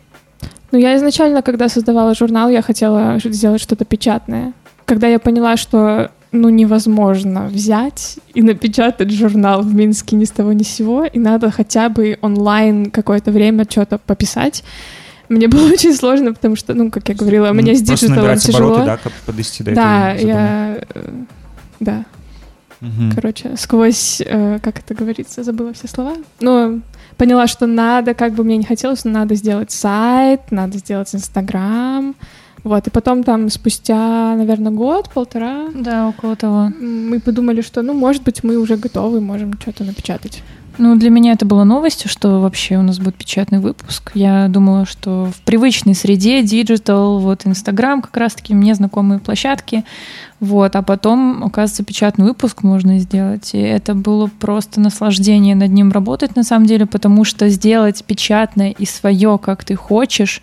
Ну, 0.72 0.78
я 0.78 0.96
изначально, 0.96 1.42
когда 1.42 1.68
создавала 1.68 2.14
журнал, 2.14 2.50
я 2.50 2.60
хотела 2.60 3.20
ш- 3.20 3.30
сделать 3.30 3.62
что-то 3.62 3.84
печатное. 3.84 4.52
Когда 4.84 5.06
я 5.06 5.18
поняла, 5.18 5.56
что 5.56 6.10
ну 6.32 6.48
невозможно 6.48 7.46
взять 7.46 8.18
и 8.34 8.42
напечатать 8.42 9.10
журнал 9.12 9.62
в 9.62 9.74
Минске 9.74 10.16
ни 10.16 10.24
с 10.24 10.30
того 10.30 10.52
ни 10.52 10.64
с 10.64 10.68
сего, 10.68 11.04
и 11.04 11.18
надо 11.18 11.50
хотя 11.50 11.88
бы 11.88 12.18
онлайн 12.20 12.90
какое-то 12.90 13.30
время 13.30 13.64
что-то 13.68 13.98
пописать. 13.98 14.64
мне 15.31 15.47
было 15.47 15.71
очень 15.73 15.95
сложно, 15.95 16.33
потому 16.33 16.55
что, 16.55 16.73
ну, 16.73 16.91
как 16.91 17.09
я 17.09 17.15
говорила, 17.15 17.53
мне 17.53 17.73
с 17.75 17.79
Ну, 17.81 17.85
Просто 17.87 18.07
диджиталом 18.07 18.37
тяжело. 18.37 18.73
абароты, 18.73 18.85
да, 18.85 18.97
каб 18.97 19.13
падысці 19.25 19.63
да 19.63 19.71
да, 19.73 20.15
задумы. 20.17 20.27
я... 20.27 20.77
э, 20.95 21.11
Да, 21.79 22.05
Мгм. 22.81 23.11
короче, 23.15 23.55
сквозь, 23.57 24.21
э, 24.25 24.59
как 24.61 24.79
это 24.79 24.93
говорится, 24.93 25.43
забыла 25.43 25.71
все 25.73 25.87
слова. 25.87 26.13
Но 26.41 26.79
поняла, 27.17 27.47
что 27.47 27.65
надо, 27.67 28.13
как 28.13 28.33
бы 28.33 28.43
мне 28.43 28.57
не 28.57 28.63
хотелось, 28.65 29.05
но 29.05 29.11
надо 29.11 29.35
сделать 29.35 29.71
сайт, 29.71 30.39
надо 30.51 30.77
сделать 30.77 31.15
Инстаграм. 31.15 32.13
Вот, 32.63 32.87
и 32.87 32.89
потом 32.91 33.23
там 33.23 33.49
спустя, 33.49 34.35
наверное, 34.35 34.71
год, 34.71 35.09
полтора, 35.13 35.69
Да, 35.75 36.07
около 36.07 36.35
того. 36.35 36.69
мы 36.81 37.19
подумали, 37.19 37.61
что, 37.61 37.81
ну, 37.81 37.93
может 37.93 38.23
быть, 38.23 38.43
мы 38.43 38.57
уже 38.57 38.75
готовы, 38.77 39.19
можем 39.21 39.53
что-то 39.59 39.83
напечатать. 39.83 40.43
Ну, 40.83 40.95
для 40.95 41.11
меня 41.11 41.33
это 41.33 41.45
было 41.45 41.63
новостью, 41.63 42.09
что 42.09 42.39
вообще 42.39 42.75
у 42.75 42.81
нас 42.81 42.97
будет 42.97 43.13
печатный 43.13 43.59
выпуск. 43.59 44.13
Я 44.15 44.47
думала, 44.47 44.87
что 44.87 45.29
в 45.31 45.39
привычной 45.41 45.93
среде 45.93 46.41
digital, 46.41 47.19
вот 47.19 47.45
Инстаграм 47.45 48.01
как 48.01 48.17
раз-таки 48.17 48.55
мне 48.55 48.73
знакомые 48.73 49.19
площадки, 49.19 49.85
вот, 50.39 50.75
а 50.75 50.81
потом, 50.81 51.43
оказывается, 51.43 51.83
печатный 51.83 52.25
выпуск 52.25 52.63
можно 52.63 52.97
сделать, 52.97 53.53
и 53.53 53.59
это 53.59 53.93
было 53.93 54.25
просто 54.39 54.81
наслаждение 54.81 55.53
над 55.53 55.69
ним 55.69 55.91
работать 55.91 56.35
на 56.35 56.41
самом 56.41 56.65
деле, 56.65 56.87
потому 56.87 57.25
что 57.25 57.47
сделать 57.49 58.03
печатное 58.03 58.71
и 58.71 58.87
свое, 58.87 59.37
как 59.37 59.63
ты 59.63 59.75
хочешь, 59.75 60.41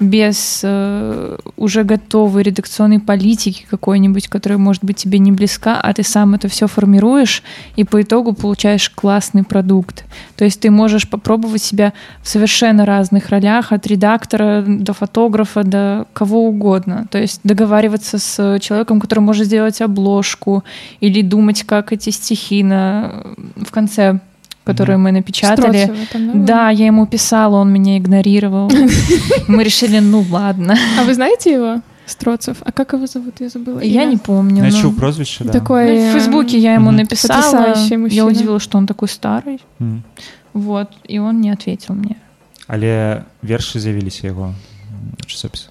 без 0.00 0.62
э, 0.64 1.36
уже 1.56 1.84
готовой 1.84 2.42
редакционной 2.42 3.00
политики 3.00 3.66
какой-нибудь, 3.70 4.28
которая, 4.28 4.58
может 4.58 4.82
быть, 4.82 4.96
тебе 4.96 5.18
не 5.18 5.30
близка, 5.30 5.78
а 5.78 5.92
ты 5.92 6.02
сам 6.02 6.34
это 6.34 6.48
все 6.48 6.66
формируешь, 6.66 7.42
и 7.76 7.84
по 7.84 8.00
итогу 8.00 8.32
получаешь 8.32 8.88
классный 8.88 9.44
продукт. 9.44 10.04
То 10.36 10.44
есть 10.44 10.60
ты 10.60 10.70
можешь 10.70 11.08
попробовать 11.08 11.62
себя 11.62 11.92
в 12.22 12.28
совершенно 12.28 12.86
разных 12.86 13.28
ролях, 13.28 13.72
от 13.72 13.86
редактора 13.86 14.64
до 14.66 14.94
фотографа, 14.94 15.64
до 15.64 16.06
кого 16.14 16.46
угодно. 16.46 17.06
То 17.10 17.18
есть 17.18 17.40
договариваться 17.44 18.18
с 18.18 18.58
человеком, 18.60 19.00
который 19.00 19.20
может 19.20 19.46
сделать 19.46 19.82
обложку, 19.82 20.64
или 21.00 21.20
думать, 21.20 21.62
как 21.64 21.92
эти 21.92 22.08
стихи 22.10 22.62
на, 22.62 23.26
в 23.56 23.70
конце, 23.70 24.20
которые 24.69 24.97
мы 24.97 25.11
напечатали. 25.11 25.83
Строцева 25.83 26.05
там, 26.11 26.45
Да, 26.45 26.69
я 26.69 26.85
ему 26.87 27.05
писала, 27.05 27.57
он 27.57 27.71
меня 27.71 27.97
игнорировал. 27.97 28.71
Мы 29.47 29.63
решили, 29.63 29.99
ну 29.99 30.25
ладно. 30.31 30.75
А 30.99 31.03
вы 31.03 31.13
знаете 31.13 31.53
его? 31.53 31.81
Строцев. 32.05 32.57
А 32.61 32.71
как 32.71 32.93
его 32.93 33.07
зовут? 33.07 33.41
Я 33.41 33.49
забыла. 33.49 33.79
Я 33.79 34.03
имя. 34.03 34.11
не 34.11 34.17
помню. 34.17 34.63
Я 34.63 34.71
ну. 34.71 34.81
чуў 34.81 34.93
прозвішча 34.93 35.43
да. 35.43 35.51
Такой... 35.51 35.85
Ну, 35.85 35.95
в 35.95 36.09
э, 36.09 36.11
Фейсбуке 36.13 36.57
я 36.57 36.73
ему 36.73 36.91
Мгм. 36.91 36.97
написала. 36.97 37.41
Потрясающий 37.41 37.97
мужчина. 37.97 38.21
Я 38.21 38.25
удивилась, 38.25 38.63
что 38.63 38.77
он 38.77 38.85
такой 38.85 39.07
старый. 39.07 39.59
Мгм. 39.79 40.03
Вот, 40.53 40.89
и 41.09 41.19
он 41.19 41.41
не 41.41 41.51
ответил 41.51 41.95
мне. 41.95 42.15
але 42.67 43.21
вершы 43.43 43.79
з'явіліся 43.79 44.27
яго 44.27 44.53
часопіс 45.25 45.69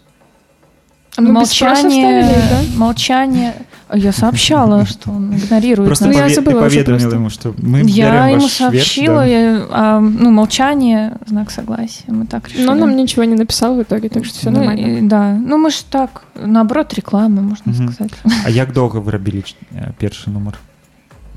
А 1.17 1.21
мы 1.23 1.41
без 1.41 1.51
спроса 1.53 1.83
молчание, 1.85 2.23
вставили 2.23 2.39
их, 2.39 2.51
да? 2.73 2.79
молчание. 2.79 3.55
А 3.89 3.97
Я 3.99 4.13
сообщала, 4.13 4.85
что 4.87 5.11
он 5.11 5.33
игнорирует 5.37 5.89
просто 5.89 6.07
Ну, 6.07 6.13
я 6.13 6.23
нас. 6.23 6.33
паве- 6.33 6.35
забыла 6.35 6.61
уже 6.67 6.77
паведаміла 6.85 6.99
просто. 6.99 7.17
яму 7.17 7.31
што 7.31 7.49
мы 7.63 7.85
Я 7.89 8.11
бярем 8.11 8.23
ему 8.33 8.43
ваш 8.43 8.43
верш, 8.43 8.53
сообщила, 8.53 9.15
да. 9.19 9.25
я, 9.27 9.67
а, 9.71 10.01
ну, 10.01 10.31
молчание, 10.31 11.13
знак 11.27 11.51
согласия, 11.51 12.05
мы 12.13 12.27
так 12.27 12.49
решили. 12.49 12.65
Но 12.67 12.73
он 12.73 12.79
нам 12.81 12.97
ничего 12.97 13.25
не 13.25 13.37
написал 13.37 13.77
в 13.77 13.83
итоге, 13.83 14.09
так 14.09 14.25
что 14.25 14.39
все 14.39 14.51
Ну, 14.51 14.57
нормально. 14.59 14.87
и- 14.99 15.03
да, 15.03 15.33
ну 15.35 15.57
мы 15.59 15.71
же 15.71 15.85
так, 15.91 16.25
наоборот, 16.35 16.95
реклама, 16.95 17.43
можно 17.43 17.73
Мгм. 17.73 17.93
сказать. 17.93 18.13
А 18.47 18.51
як 18.51 18.73
доўга 18.73 18.99
вы 18.99 19.11
рабілі 19.11 19.45
э, 19.77 19.93
першы 20.03 20.31
нумар 20.31 20.59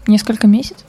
Несколько 0.07 0.47
месяцев. 0.47 0.85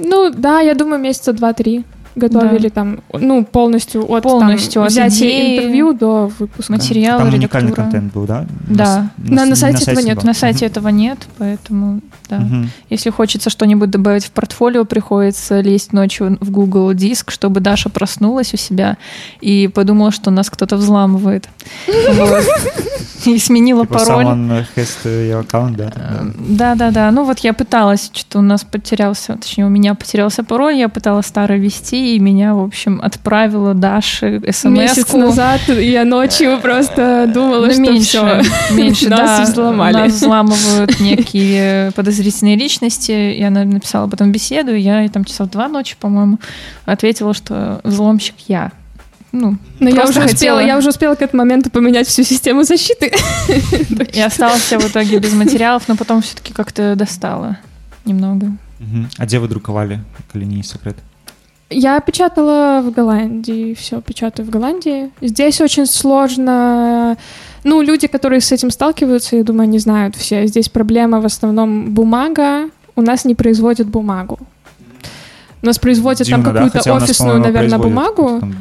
Ну, 0.00 0.30
да, 0.30 0.60
я 0.62 0.74
думаю, 0.74 1.02
месяца 1.02 1.32
два-три. 1.32 1.84
готовили 2.15 2.69
там, 2.69 2.99
ну, 3.13 3.43
полностью 3.45 4.01
от, 4.11 4.23
там, 4.23 4.31
Полностью 4.31 4.83
от 4.83 4.89
взятия 4.91 5.27
идеи, 5.27 5.57
интервью 5.57 5.93
до 5.93 6.31
выпуска. 6.39 6.71
Материал, 6.73 7.19
Там 7.19 7.33
уникальный 7.33 7.67
редактура. 7.71 7.85
контент 7.91 8.13
был, 8.13 8.25
да? 8.25 8.45
Да. 8.67 9.09
На- 9.17 9.45
на 9.45 9.55
сайте 9.55 9.83
этого 9.91 9.99
нет. 10.05 10.17
был. 10.17 10.23
На 10.25 10.33
сайте 10.33 10.65
этого 10.65 10.87
нет, 10.89 11.17
поэтому 11.37 12.01
да. 12.29 12.39
Мгм. 12.39 12.69
Если 12.89 13.09
хочется 13.09 13.49
что-нибудь 13.49 13.89
добавить 13.89 14.25
в 14.25 14.31
портфолио, 14.31 14.85
приходится 14.85 15.59
лезть 15.61 15.93
ночью 15.93 16.37
в 16.41 16.51
Google 16.51 16.93
диск, 16.93 17.31
чтобы 17.31 17.59
Даша 17.59 17.89
проснулась 17.89 18.53
у 18.53 18.57
себя 18.57 18.97
и 19.41 19.67
подумала, 19.67 20.11
что 20.11 20.31
нас 20.31 20.49
кто-то 20.49 20.77
взламывает. 20.77 21.47
И 23.25 23.37
сменила 23.37 23.85
Типа 23.85 23.99
пароль. 23.99 24.25
да? 25.75 25.93
Да, 26.49 26.75
да, 26.75 26.91
да. 26.91 27.11
Ну 27.11 27.23
вот 27.23 27.39
я 27.39 27.53
пыталась, 27.53 28.09
что-то 28.11 28.39
у 28.39 28.41
нас 28.41 28.63
потерялся, 28.63 29.35
точнее, 29.35 29.65
у 29.65 29.69
меня 29.69 29.93
потерялся 29.93 30.43
пароль, 30.43 30.75
я 30.75 30.89
пыталась 30.89 31.27
старый 31.27 31.59
и 32.01 32.19
меня, 32.19 32.53
в 32.55 32.59
общем, 32.63 32.99
отправила 33.03 33.73
Даше 33.73 34.41
смс 34.51 34.63
Месяц 34.65 35.13
назад 35.13 35.61
я 35.69 36.05
ночью 36.05 36.59
просто 36.61 37.29
думала, 37.33 37.65
Ну, 37.67 37.71
что 37.73 37.81
меньше, 37.81 38.07
все. 38.07 38.73
меньше, 38.73 39.09
Нас 39.09 39.19
да. 39.39 39.43
взломали. 39.51 39.93
Нас 39.93 40.13
взламывают 40.13 40.99
некие 40.99 41.91
подозрительные 41.91 42.55
личности. 42.55 43.11
Я 43.11 43.49
на- 43.49 43.65
написала 43.65 44.05
об 44.05 44.13
этом 44.13 44.31
беседу, 44.31 44.73
и 44.73 44.79
я 44.79 45.01
ей 45.01 45.09
там 45.09 45.25
часов 45.25 45.49
два 45.49 45.67
ночи, 45.67 45.95
по-моему, 45.99 46.39
ответила, 46.85 47.33
что 47.33 47.81
взломщик 47.83 48.35
я. 48.47 48.71
Ну, 49.31 49.57
Но 49.79 49.89
я 49.89 50.03
уже, 50.03 50.09
успела, 50.09 50.27
хотела. 50.27 50.59
я 50.59 50.77
уже 50.77 50.89
успела 50.89 51.15
к 51.15 51.21
этому 51.21 51.43
моменту 51.43 51.69
поменять 51.69 52.05
всю 52.07 52.23
систему 52.23 52.63
защиты. 52.63 53.13
и 54.13 54.19
осталась 54.19 54.69
в 54.71 54.87
итоге 54.89 55.19
без 55.19 55.33
материалов, 55.33 55.83
но 55.87 55.95
потом 55.95 56.21
все-таки 56.21 56.51
как-то 56.51 56.95
достала 56.95 57.57
немного. 58.03 58.47
А 59.17 59.25
где 59.25 59.39
вы 59.39 59.47
друковали, 59.47 59.99
коли 60.31 60.43
не 60.43 60.63
секрет? 60.63 60.97
Я 61.71 61.99
печатала 62.01 62.81
в 62.81 62.91
Голландии, 62.91 63.73
все 63.73 64.01
печатаю 64.01 64.47
в 64.47 64.51
Голландии. 64.51 65.09
Здесь 65.21 65.61
очень 65.61 65.85
сложно. 65.85 67.17
Ну, 67.63 67.81
люди, 67.81 68.07
которые 68.07 68.41
с 68.41 68.51
этим 68.51 68.71
сталкиваются, 68.71 69.37
я 69.37 69.43
думаю, 69.43 69.63
они 69.63 69.79
знают 69.79 70.15
все. 70.15 70.45
Здесь 70.47 70.67
проблема 70.69 71.21
в 71.21 71.25
основном 71.25 71.93
бумага. 71.93 72.69
У 72.95 73.01
нас 73.01 73.25
не 73.25 73.35
производят 73.35 73.87
бумагу. 73.87 74.39
У 75.63 75.65
нас 75.67 75.77
производят 75.77 76.25
Дивно, 76.25 76.43
там 76.43 76.53
да? 76.53 76.63
какую-то 76.63 76.89
нас, 76.89 77.03
офисную, 77.03 77.33
по-моему, 77.33 77.53
наверное, 77.53 77.77
бумагу. 77.77 78.39
там 78.39 78.55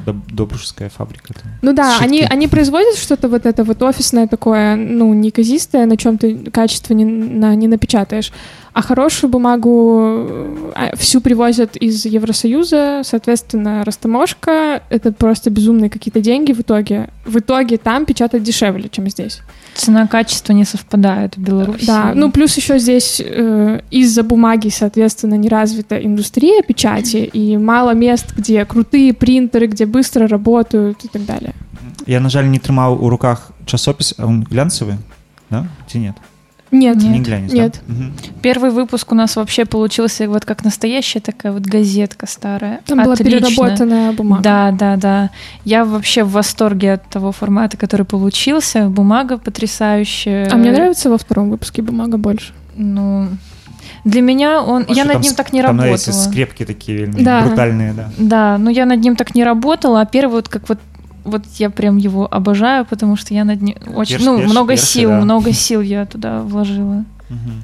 фабрика. 0.91 1.33
там. 1.33 1.53
Ну 1.63 1.73
да, 1.73 1.97
они, 1.99 2.23
они 2.29 2.47
производят 2.47 2.97
что-то 2.97 3.29
вот 3.29 3.47
это 3.47 3.65
вот 3.65 3.83
офисное 3.83 4.27
такое, 4.27 4.77
ну, 4.77 5.15
неказистое, 5.15 5.87
на 5.87 5.97
чем 5.97 6.19
ты 6.19 6.37
качество 6.51 6.93
не, 6.93 7.07
на- 7.07 7.55
не 7.55 7.69
напечатаешь. 7.69 8.33
А 8.73 8.83
хорошую 8.83 9.31
бумагу 9.31 10.27
э, 10.75 10.97
всю 10.97 11.21
привозят 11.21 11.77
из 11.77 12.05
Евросоюза, 12.05 13.03
соответственно, 13.05 13.85
растаможка— 13.85 14.83
это 14.91 15.13
просто 15.13 15.51
безумные 15.51 15.91
какие-то 15.91 16.21
деньги 16.21 16.53
в 16.53 16.61
итоге. 16.61 17.11
В 17.25 17.39
итоге 17.39 17.79
там 17.79 18.05
печатать 18.05 18.43
дешевле, 18.45 18.89
чем 18.89 19.09
здесь. 19.09 19.41
Цена-качество 19.75 20.53
не 20.53 20.65
совпадает 20.65 21.37
в 21.37 21.41
Беларуси. 21.41 21.87
Да, 21.87 22.13
ну 22.15 22.31
плюс 22.31 22.57
еще 22.57 22.79
здесь 22.79 23.21
э, 23.25 23.81
из-за 23.91 24.23
бумаги, 24.23 24.69
соответственно, 24.69 25.35
не 25.35 25.49
развита 25.49 25.97
индустрия 25.97 26.63
печати, 26.63 27.29
и 27.33 27.57
мало 27.57 27.93
мест, 27.95 28.35
где 28.37 28.65
крутые 28.65 29.13
принтеры, 29.15 29.67
где 29.67 29.85
быстро 29.85 30.29
работают 30.29 31.05
и 31.05 31.09
так 31.09 31.25
далее. 31.25 31.55
Я, 32.07 32.21
на 32.21 32.31
жаль, 32.31 32.49
не 32.49 32.59
тримав 32.59 33.01
у 33.01 33.09
руках 33.09 33.51
часопис, 33.67 34.15
а 34.17 34.27
он 34.27 34.43
глянцевый, 34.43 34.95
да? 35.51 35.67
Чи 35.91 35.99
нет? 35.99 36.15
Нет, 36.73 36.97
Нет. 36.99 37.13
Не 37.13 37.21
глянец, 37.21 37.53
Нет. 37.53 37.81
да? 37.87 37.93
Мгм. 37.95 38.13
Первый 38.43 38.71
выпуск 38.71 39.11
у 39.13 39.15
нас 39.15 39.35
вообще 39.37 39.65
получился 39.65 40.29
вот 40.29 40.45
как 40.45 40.65
настоящая 40.65 41.21
такая 41.21 41.53
вот 41.53 41.63
газетка 41.63 42.27
старая. 42.27 42.81
там 42.87 43.03
была 43.03 43.15
Отлично. 43.15 43.41
переработанная 43.41 44.13
бумага. 44.13 44.43
Да, 44.43 44.71
да, 44.71 44.97
да. 44.97 45.31
Я 45.65 45.85
вообще 45.85 46.23
в 46.23 46.31
восторге 46.31 46.93
от 46.95 47.09
того 47.09 47.33
формата, 47.33 47.77
который 47.77 48.07
получился. 48.07 48.89
Бумага 48.89 49.37
потрясающая. 49.39 50.49
А 50.51 50.57
мне 50.57 50.71
нравится 50.73 51.11
во 51.11 51.19
втором 51.19 51.51
выпуске 51.51 51.83
бумага 51.83 52.17
больше. 52.19 52.53
Ну, 52.77 53.29
для 54.05 54.23
меня 54.23 54.63
он... 54.63 54.87
А 54.89 54.93
я 54.93 55.05
над 55.05 55.15
там 55.15 55.23
ним 55.23 55.35
так 55.35 55.53
не 55.53 55.63
Там, 55.63 55.77
работала. 55.79 55.97
знаете, 55.99 56.13
скрепки 56.31 56.65
такие 56.65 57.07
Да. 57.07 57.43
брутальные, 57.43 57.93
да. 57.93 58.11
Да, 58.17 58.59
но 58.59 58.71
я 58.71 58.87
над 58.87 59.01
ним 59.01 59.17
так 59.17 59.35
не 59.35 59.45
работала, 59.45 60.01
а 60.01 60.07
первый 60.07 60.33
вот 60.35 60.49
как 60.49 60.69
вот 60.69 60.79
вот 61.25 61.45
я 61.59 61.71
прям 61.71 61.97
его 61.97 62.27
обожаю, 62.33 62.85
потому 62.85 63.17
что 63.17 63.35
я 63.35 63.45
над 63.45 63.61
ним 63.63 63.77
очень, 63.95 64.17
Перс- 64.17 64.25
ну, 64.25 64.39
перс- 64.39 64.51
много 64.51 64.73
персы, 64.75 64.87
сил, 64.87 65.09
да. 65.11 65.21
много 65.21 65.53
сил 65.53 65.81
я 65.81 66.07
туда 66.07 66.43
вложила, 66.43 67.05
Мгм. 67.29 67.63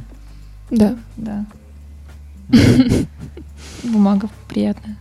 Да. 0.70 0.96
да. 1.16 1.44
Бумага 3.84 4.28
приятная. 4.48 4.96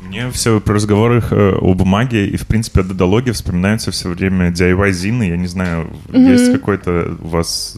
Мне 0.00 0.30
все 0.30 0.60
про 0.60 0.74
разговоры 0.74 1.22
э, 1.30 1.52
о 1.60 1.74
бумаге 1.74 2.28
и, 2.28 2.36
в 2.36 2.46
принципе, 2.46 2.80
о 2.80 2.84
додологе 2.84 3.32
вспоминаются 3.32 3.90
все 3.90 4.08
время 4.08 4.50
DIY 4.50 4.92
Зины. 4.92 5.24
Я 5.24 5.36
не 5.36 5.48
знаю, 5.48 5.90
Мгм. 6.08 6.30
есть 6.30 6.52
какой-то 6.52 7.16
у 7.20 7.28
вас 7.28 7.76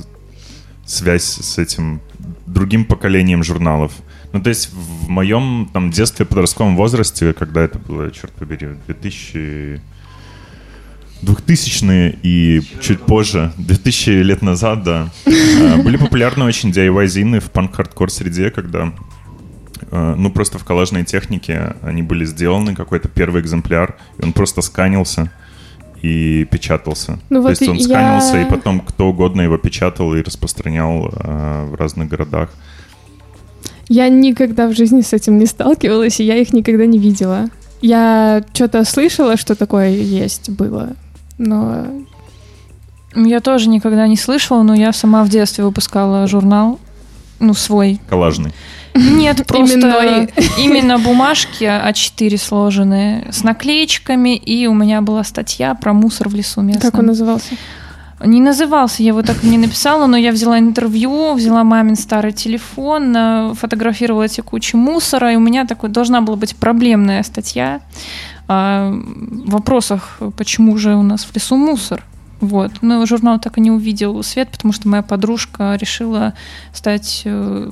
связь 0.84 1.24
с 1.24 1.58
этим 1.58 2.00
другим 2.46 2.84
поколением 2.84 3.42
журналов? 3.42 3.92
Ну, 4.32 4.40
то 4.42 4.50
есть 4.50 4.70
в 4.72 5.08
моем 5.08 5.70
там 5.72 5.90
детстве, 5.90 6.26
подростковом 6.26 6.76
возрасте, 6.76 7.32
когда 7.32 7.62
это 7.62 7.78
было, 7.78 8.10
черт 8.10 8.32
побери, 8.32 8.68
2000 8.86 9.80
2000-е 11.22 12.18
и 12.22 12.62
чуть 12.80 13.00
позже, 13.00 13.52
2000 13.58 14.10
лет 14.22 14.42
назад, 14.42 14.84
да, 14.84 15.08
э, 15.26 15.82
были 15.82 15.96
популярны 15.96 16.44
очень 16.44 16.70
DIY-зины 16.70 17.40
в 17.40 17.50
панк-хардкор 17.50 18.10
среде, 18.10 18.50
когда 18.50 18.92
э, 19.90 20.14
ну, 20.16 20.30
просто 20.30 20.58
в 20.58 20.64
коллажной 20.64 21.04
технике 21.04 21.74
они 21.82 22.02
были 22.02 22.24
сделаны, 22.24 22.76
какой-то 22.76 23.08
первый 23.08 23.42
экземпляр, 23.42 23.96
и 24.18 24.24
он 24.24 24.32
просто 24.32 24.62
сканился 24.62 25.32
и 26.00 26.46
печатался. 26.50 27.18
Ну 27.30 27.38
То 27.38 27.42
вот 27.42 27.50
есть 27.50 27.68
он 27.68 27.76
я- 27.76 27.82
сканился, 27.82 28.40
и 28.40 28.44
потом 28.48 28.80
кто 28.80 29.08
угодно 29.08 29.40
его 29.42 29.58
печатал 29.58 30.14
и 30.14 30.22
распространял 30.22 31.08
э, 31.12 31.64
в 31.68 31.74
разных 31.74 32.08
городах. 32.08 32.50
Я 33.88 34.08
никогда 34.08 34.68
в 34.68 34.74
жизни 34.74 35.00
с 35.00 35.12
этим 35.12 35.38
не 35.38 35.46
сталкивалась, 35.46 36.20
и 36.20 36.24
я 36.24 36.36
их 36.36 36.52
никогда 36.52 36.84
не 36.86 36.98
видела. 36.98 37.48
Я 37.80 38.42
что-то 38.52 38.84
слышала, 38.84 39.36
что 39.36 39.54
такое 39.54 39.90
есть, 39.90 40.50
было. 40.50 40.90
Но 41.38 41.86
Я 43.14 43.40
тоже 43.40 43.68
никогда 43.68 44.06
не 44.06 44.16
слышала, 44.16 44.62
но 44.62 44.74
я 44.74 44.92
сама 44.92 45.24
в 45.24 45.28
детстве 45.28 45.64
выпускала 45.64 46.26
журнал, 46.26 46.78
ну, 47.40 47.54
свой. 47.54 48.00
Коллажный. 48.10 48.52
Нет, 48.94 49.46
просто 49.46 49.78
Именной. 49.78 50.28
именно 50.58 50.98
бумажки 50.98 51.64
А4 51.64 52.36
сложенные 52.36 53.28
с 53.30 53.44
наклеечками, 53.44 54.36
и 54.36 54.66
у 54.66 54.74
меня 54.74 55.00
была 55.02 55.24
статья 55.24 55.74
про 55.74 55.92
мусор 55.92 56.28
в 56.28 56.34
лесу 56.34 56.60
местном. 56.62 56.90
как 56.90 57.00
он 57.00 57.06
назывался? 57.06 57.54
Не 58.24 58.40
назывался, 58.40 59.02
я 59.02 59.08
его 59.08 59.22
так 59.22 59.44
и 59.44 59.48
не 59.48 59.58
написала, 59.58 60.06
но 60.06 60.16
я 60.16 60.32
взяла 60.32 60.58
интервью, 60.58 61.34
взяла 61.34 61.62
мамин 61.62 61.94
старый 61.94 62.32
телефон, 62.32 63.16
э, 63.16 63.54
фотографировала 63.54 64.24
эти 64.24 64.40
кучи 64.40 64.74
мусора, 64.74 65.32
и 65.32 65.36
у 65.36 65.40
меня 65.40 65.66
такой 65.66 65.88
должна 65.90 66.20
была 66.20 66.36
быть 66.36 66.56
проблемная 66.56 67.22
статья 67.22 67.80
о 68.48 68.92
вопросах, 69.44 70.18
почему 70.36 70.76
же 70.78 70.96
у 70.96 71.02
нас 71.02 71.24
в 71.24 71.34
лесу 71.34 71.56
мусор. 71.56 72.04
Вот. 72.40 72.72
Но 72.82 73.04
журнал 73.06 73.38
так 73.38 73.58
и 73.58 73.60
не 73.60 73.70
увидел 73.70 74.22
свет, 74.22 74.48
потому 74.50 74.72
что 74.72 74.88
моя 74.88 75.02
подружка 75.02 75.76
решила 75.76 76.34
стать 76.72 77.22
э, 77.24 77.70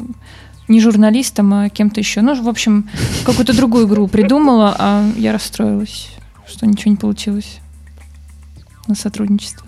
не 0.69 0.81
журналистом, 0.81 1.55
а 1.55 1.69
кем-то 1.69 2.01
еще. 2.01 2.21
Ну, 2.21 2.41
в 2.41 2.49
общем, 2.49 2.89
какую-то 3.25 3.57
другую 3.57 3.87
игру 3.87 4.07
придумала, 4.09 4.77
а 4.79 5.05
я 5.17 5.33
расстроилась, 5.33 6.09
что 6.47 6.67
ничего 6.67 6.91
не 6.91 6.97
получилось 6.97 7.59
на 8.87 8.95
сотрудничество. 8.95 9.67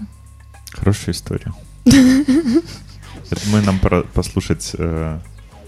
Хорошая 0.73 1.15
история. 1.15 1.53
Я 1.85 3.37
думаю, 3.45 3.65
нам 3.65 3.79
пора 3.79 4.03
послушать, 4.03 4.73
э, 4.79 5.19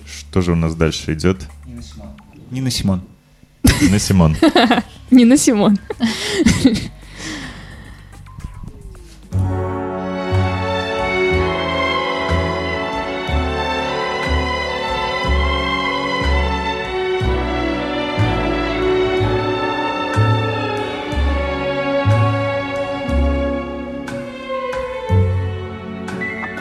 что 0.07 0.40
же 0.40 0.53
у 0.53 0.57
нас 0.57 0.74
дальше 0.74 1.14
идет. 1.14 1.46
Нина 2.51 2.70
Симон. 2.70 3.03
На 3.90 3.98
Симон. 3.98 4.36
Нина 5.11 5.36
Симон. 5.36 5.78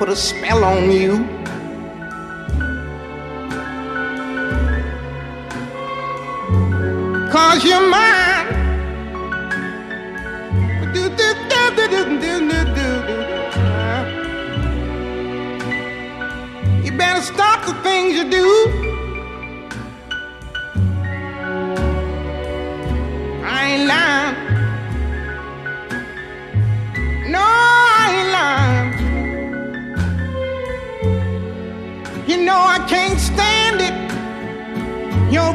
put 0.09 0.17
a 0.17 0.21
spell 0.21 0.63
on 0.63 0.91
you. 0.91 1.17
Cause 7.31 7.63
you're 7.63 7.89
mine. 7.89 8.47
You 16.83 16.91
better 16.97 17.21
stop 17.21 17.67
the 17.67 17.73
things 17.83 18.15
you 18.15 18.29
do. 18.31 18.88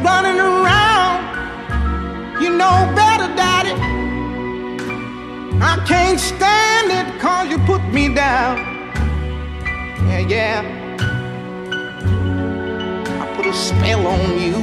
Running 0.03 0.39
around. 0.39 1.21
You 2.41 2.49
know 2.49 2.91
better, 2.95 3.33
Daddy. 3.35 3.73
I 5.61 5.83
can't 5.87 6.19
stand 6.19 6.91
it 6.91 7.19
cause 7.19 7.49
you 7.49 7.57
put 7.59 7.81
me 7.93 8.13
down. 8.13 8.57
Yeah, 10.07 10.19
yeah. 10.19 10.61
I 13.21 13.35
put 13.35 13.45
a 13.47 13.53
spell 13.53 14.05
on 14.05 14.39
you. 14.39 14.57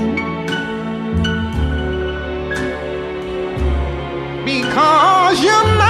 Because 4.44 5.42
you're 5.42 5.81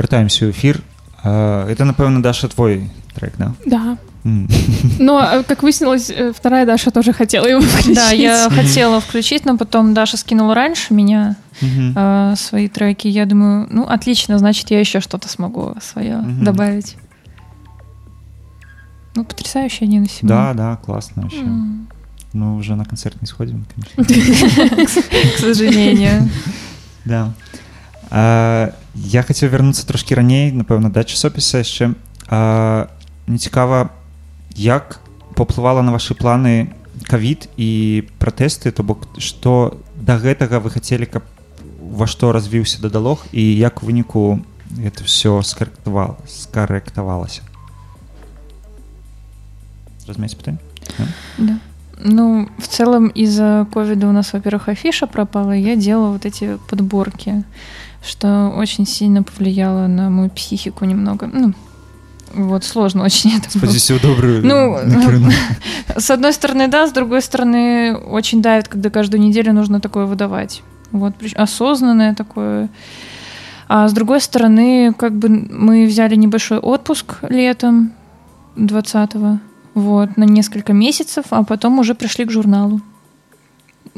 Вяртаемся 0.00 0.46
ў 0.46 0.50
эфір 0.50 0.82
А, 1.22 1.66
это 1.68 1.84
напэўна 1.84 2.22
Даша 2.22 2.48
твой 2.48 2.90
трек 3.14 3.34
да 3.38 3.52
Да. 3.66 3.98
М. 4.24 4.48
Но, 4.98 5.22
э, 5.22 5.42
как 5.44 5.62
выяснилось, 5.62 6.10
э, 6.10 6.32
вторая 6.34 6.66
Даша 6.66 6.90
тоже 6.90 7.12
хотела 7.12 7.46
его 7.46 7.60
включить. 7.60 7.94
Да, 7.94 8.10
я 8.10 8.50
хотела 8.50 9.00
включить, 9.00 9.44
но 9.44 9.56
потом 9.56 9.94
Даша 9.94 10.16
скинула 10.16 10.54
раньше 10.54 10.94
меня 10.94 11.36
Мгм. 11.60 11.94
э, 11.96 12.34
свои 12.36 12.66
треки. 12.68 13.06
Я 13.06 13.24
думаю, 13.26 13.68
ну, 13.70 13.84
отлично, 13.86 14.36
значит, 14.38 14.70
я 14.72 14.80
еще 14.80 14.98
что-то 15.00 15.28
смогу 15.28 15.74
свое 15.80 16.16
Мгм. 16.18 16.44
добавить. 16.44 16.96
Ну, 19.14 19.24
потрясающие 19.24 19.86
они 19.86 20.00
на 20.00 20.08
себе. 20.08 20.28
да 20.28 20.52
да 20.54 20.76
классно 20.76 21.22
вообще 21.22 21.38
М. 21.40 21.88
ну 22.34 22.56
уже 22.56 22.74
на 22.76 22.84
концерт 22.84 23.16
не 23.22 23.26
сходим 23.26 23.64
конечно 23.74 24.04
К 24.04 25.38
сожалению. 25.38 26.28
Да. 27.04 27.32
А, 28.90 28.90
я 28.94 29.22
хацеў 29.22 29.50
вярнуцца 29.50 29.86
трошкі 29.86 30.14
раней 30.18 30.50
напэўна 30.50 30.90
да 30.90 31.04
часопіса 31.04 31.62
яшчэ 31.62 31.94
а, 32.28 32.88
мне 33.26 33.38
цікава 33.38 33.90
як 34.56 35.00
паўплывала 35.36 35.82
на 35.82 35.92
вашы 35.92 36.14
планы 36.14 36.74
кавід 37.06 37.48
і 37.56 38.04
пратэсты 38.18 38.72
то 38.72 38.82
бок 38.82 39.06
што 39.18 39.78
да 39.94 40.18
гэтага 40.18 40.58
вы 40.58 40.70
хацелі 40.70 41.06
каб 41.06 41.22
во 41.80 42.06
што 42.06 42.32
развіўся 42.32 42.82
дадалог 42.82 43.26
і 43.32 43.42
як 43.42 43.82
у 43.82 43.86
выніку 43.86 44.42
это 44.82 45.04
все 45.04 45.42
скарэктавала 45.42 46.18
скарэктавалася 46.26 47.42
разумець 50.06 50.34
пытанне 50.34 50.58
Да. 51.38 51.58
Ну, 51.98 52.48
в 52.58 52.68
целом 52.68 53.08
из-за 53.08 53.66
ковида 53.72 54.06
у 54.06 54.12
нас, 54.12 54.32
во-первых, 54.32 54.68
афиша 54.68 55.06
пропала, 55.06 55.56
и 55.56 55.60
я 55.60 55.76
делала 55.76 56.12
вот 56.12 56.26
эти 56.26 56.58
подборки, 56.68 57.42
что 58.03 58.53
очень 58.55 58.87
сильно 58.87 59.23
повлияло 59.23 59.87
на 59.87 60.09
мою 60.09 60.29
психику 60.29 60.85
немного. 60.85 61.29
Ну, 61.31 61.53
вот, 62.33 62.63
сложно 62.63 63.03
очень 63.03 63.37
это 63.37 63.59
было. 63.59 63.71
спадзяюся 63.71 63.95
ў 63.95 64.01
добрую 64.01 64.41
Ну. 64.45 65.31
С 65.97 66.09
одной 66.09 66.33
стороны, 66.33 66.67
да, 66.67 66.87
с 66.87 66.91
другой 66.91 67.21
стороны, 67.21 67.95
очень 67.95 68.41
давит, 68.41 68.67
когда 68.67 68.89
каждую 68.89 69.21
неделю 69.21 69.53
нужно 69.53 69.81
такое 69.81 70.05
выдавать. 70.05 70.63
Вот, 70.91 71.13
осознанное 71.35 72.15
такое. 72.15 72.69
А 73.67 73.87
с 73.87 73.93
другой 73.93 74.21
стороны, 74.21 74.93
как 74.97 75.13
бы 75.13 75.29
мы 75.29 75.85
взяли 75.85 76.15
небольшой 76.15 76.59
отпуск 76.59 77.17
летом 77.29 77.91
20-го, 78.55 79.39
вот, 79.73 80.17
на 80.17 80.23
несколько 80.23 80.73
месяцев, 80.73 81.25
а 81.29 81.43
потом 81.43 81.79
уже 81.79 81.95
пришли 81.95 82.25
к 82.25 82.31
журналу. 82.31 82.81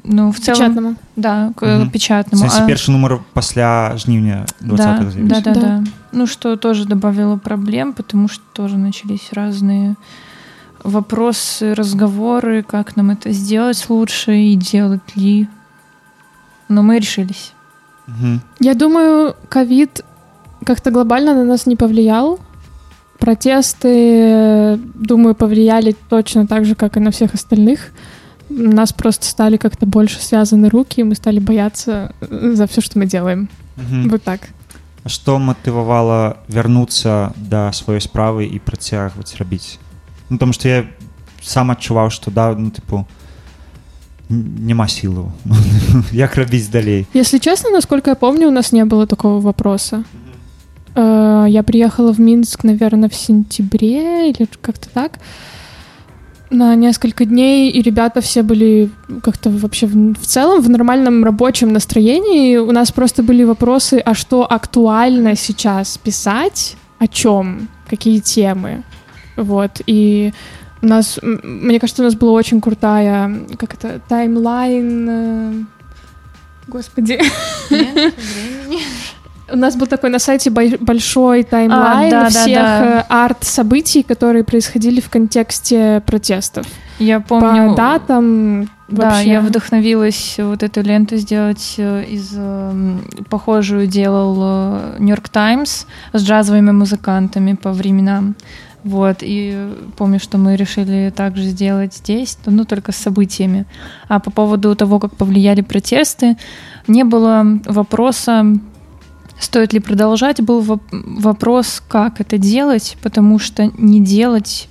Ну, 0.06 0.32
в 0.32 0.40
целом, 0.40 0.60
Печатному. 0.60 0.96
да, 1.16 1.52
к 1.56 1.66
Мгм. 1.66 1.90
печатному. 1.90 2.44
Сэнсе, 2.44 2.64
А- 2.64 2.68
першы 2.68 2.92
нумар 2.92 3.20
пасля 3.34 3.96
жніўня 3.98 4.46
20 4.60 5.28
да, 5.28 5.40
да, 5.40 5.42
да, 5.42 5.54
Да. 5.54 5.62
да. 5.62 5.84
Ну, 6.12 6.28
что 6.28 6.56
тоже 6.58 6.86
добавило 6.86 7.38
проблем, 7.38 7.94
потому 7.94 8.28
что 8.28 8.44
тоже 8.54 8.78
начались 8.78 9.32
разные 9.34 9.96
вопросы, 10.84 11.74
разговоры, 11.74 12.64
как 12.64 12.98
нам 12.98 13.12
это 13.12 13.32
сделать 13.32 13.86
лучше 13.90 14.36
и 14.38 14.56
делать 14.56 15.16
ли. 15.16 15.48
Но 16.70 16.84
мы 16.84 17.00
решились. 17.00 17.54
Мгм. 18.08 18.42
Я 18.60 18.74
думаю, 18.74 19.36
ковид 19.50 20.04
как-то 20.66 20.92
глобально 20.92 21.34
на 21.34 21.46
нас 21.46 21.66
не 21.66 21.76
повлиял. 21.78 22.40
Протесты, 23.20 24.78
думаю, 24.96 25.36
повлияли 25.36 25.96
точно 26.10 26.46
так 26.46 26.66
же, 26.66 26.76
как 26.76 26.98
и 26.98 27.00
на 27.00 27.12
всех 27.12 27.34
остальных 27.34 27.92
У 28.51 28.55
нас 28.55 28.93
просто 28.93 29.27
стали 29.27 29.57
как-то 29.59 29.85
больше 29.87 30.21
связаны 30.23 30.69
руки, 30.71 31.01
и 31.01 31.05
мы 31.05 31.15
стали 31.15 31.39
бояться 31.39 32.13
э, 32.21 32.53
за 32.55 32.67
все, 32.67 32.81
что 32.81 32.99
мы 32.99 33.07
делаем. 33.07 33.49
Мгм. 33.77 34.09
Вот 34.09 34.23
так. 34.23 34.41
А 35.05 35.09
што 35.09 35.39
матывавала 35.39 36.39
вярнуцца 36.49 37.33
да 37.37 37.71
сваёй 37.73 38.01
справы 38.01 38.45
і 38.47 38.59
працягваць 38.59 39.37
рабіць 39.39 39.79
ну 40.29 40.37
там 40.39 40.53
што 40.53 40.69
я 40.69 40.85
сам 41.41 41.71
адчуваў 41.71 42.11
што 42.11 42.31
да 42.31 42.53
ну 42.55 42.69
тыпу 42.71 43.07
н- 44.29 44.67
няма 44.67 44.89
сілаў 44.89 45.31
як 46.13 46.35
рабіць 46.37 46.69
далей 46.69 47.07
Если 47.15 47.39
честно, 47.39 47.71
насколько 47.71 48.11
я 48.11 48.17
помню, 48.17 48.49
у 48.49 48.51
нас 48.51 48.73
не 48.73 48.85
было 48.85 49.07
такого 49.07 49.41
вопроса. 49.41 50.05
Э, 50.95 51.47
Я 51.49 51.63
приехала 51.63 52.13
в 52.13 52.19
Минск, 52.21 52.65
наверное, 52.65 53.09
в 53.09 53.15
сентябре 53.15 54.31
или 54.31 54.47
как-то 54.61 54.89
так. 54.93 55.19
на 56.54 56.76
несколько 56.76 57.26
дней, 57.26 57.72
и 57.72 57.82
ребята 57.82 58.22
все 58.22 58.44
были 58.44 58.92
как-то 59.24 59.50
вообще 59.50 59.88
в, 59.88 60.14
в 60.14 60.28
целом 60.28 60.62
в 60.62 60.70
нормальном 60.70 61.24
рабочем 61.24 61.74
настроении. 61.74 62.58
У 62.58 62.72
нас 62.72 62.92
просто 62.92 63.24
были 63.24 63.44
вопросы, 63.44 64.00
а 64.06 64.14
что 64.14 64.46
актуально 64.48 65.36
сейчас 65.36 65.98
писать, 65.98 66.78
о 67.00 67.08
чем, 67.08 67.70
какие 67.90 68.20
темы. 68.20 68.84
Вот, 69.36 69.82
и 69.88 70.32
у 70.84 70.86
нас, 70.86 71.20
мне 71.24 71.80
кажется, 71.80 72.04
у 72.04 72.06
нас 72.06 72.14
была 72.14 72.34
очень 72.34 72.62
крутая, 72.62 73.36
как 73.58 73.74
это, 73.74 74.00
таймлайн, 74.08 75.10
э, 75.10 75.54
господи, 76.68 77.20
у 79.52 79.58
нас 79.58 79.76
был 79.76 79.88
такой 79.88 80.10
на 80.10 80.20
сайте 80.20 80.50
большой 80.50 81.44
таймлайн 81.44 82.08
А, 82.08 82.12
да, 82.12 82.24
да, 82.24 82.30
всех 82.30 82.56
да. 82.56 83.00
э, 83.00 83.04
арт-событий, 83.10 84.04
которые 84.04 84.44
происходили 84.44 85.00
в 85.02 85.10
контексте 85.10 86.02
протестов. 86.06 86.66
Я 87.00 87.20
помню... 87.20 87.72
По 87.72 87.76
датам 87.76 88.64
Да, 88.88 89.10
вообще. 89.10 89.32
я 89.32 89.42
вдохновилась 89.42 90.36
вот 90.38 90.64
эту 90.64 90.82
ленту 90.82 91.18
сделать 91.18 91.76
э, 91.78 92.06
из 92.06 92.32
э, 92.36 92.98
похожую 93.30 93.88
делал 93.88 94.38
э, 94.40 94.96
Нью-Йорк 95.00 95.30
Таймс 95.30 95.86
с 96.14 96.24
джазовыми 96.24 96.72
музыкантами 96.72 97.54
по 97.54 97.74
временам. 97.74 98.36
Вот, 98.84 99.18
и 99.22 99.70
помню, 99.98 100.20
что 100.20 100.38
мы 100.38 100.58
решили 100.58 101.12
также 101.16 101.44
сделать 101.44 101.94
здесь, 101.94 102.38
ну, 102.46 102.66
только 102.66 102.92
с 102.92 102.98
событиями. 102.98 103.66
А 104.10 104.20
по 104.20 104.30
поводу 104.30 104.76
того, 104.76 105.00
как 105.00 105.16
повлияли 105.16 105.62
протесты, 105.62 106.36
не 106.88 107.04
было 107.06 107.46
вопроса, 107.66 108.46
стоит 109.44 109.74
ли 109.74 109.80
продолжать, 109.80 110.42
был 110.42 110.62
воп- 110.62 110.82
вопрос, 110.92 111.82
как 111.88 112.22
это 112.22 112.38
делать, 112.38 112.98
потому 113.02 113.40
что 113.40 113.72
не 113.78 114.00
делать 114.02 114.68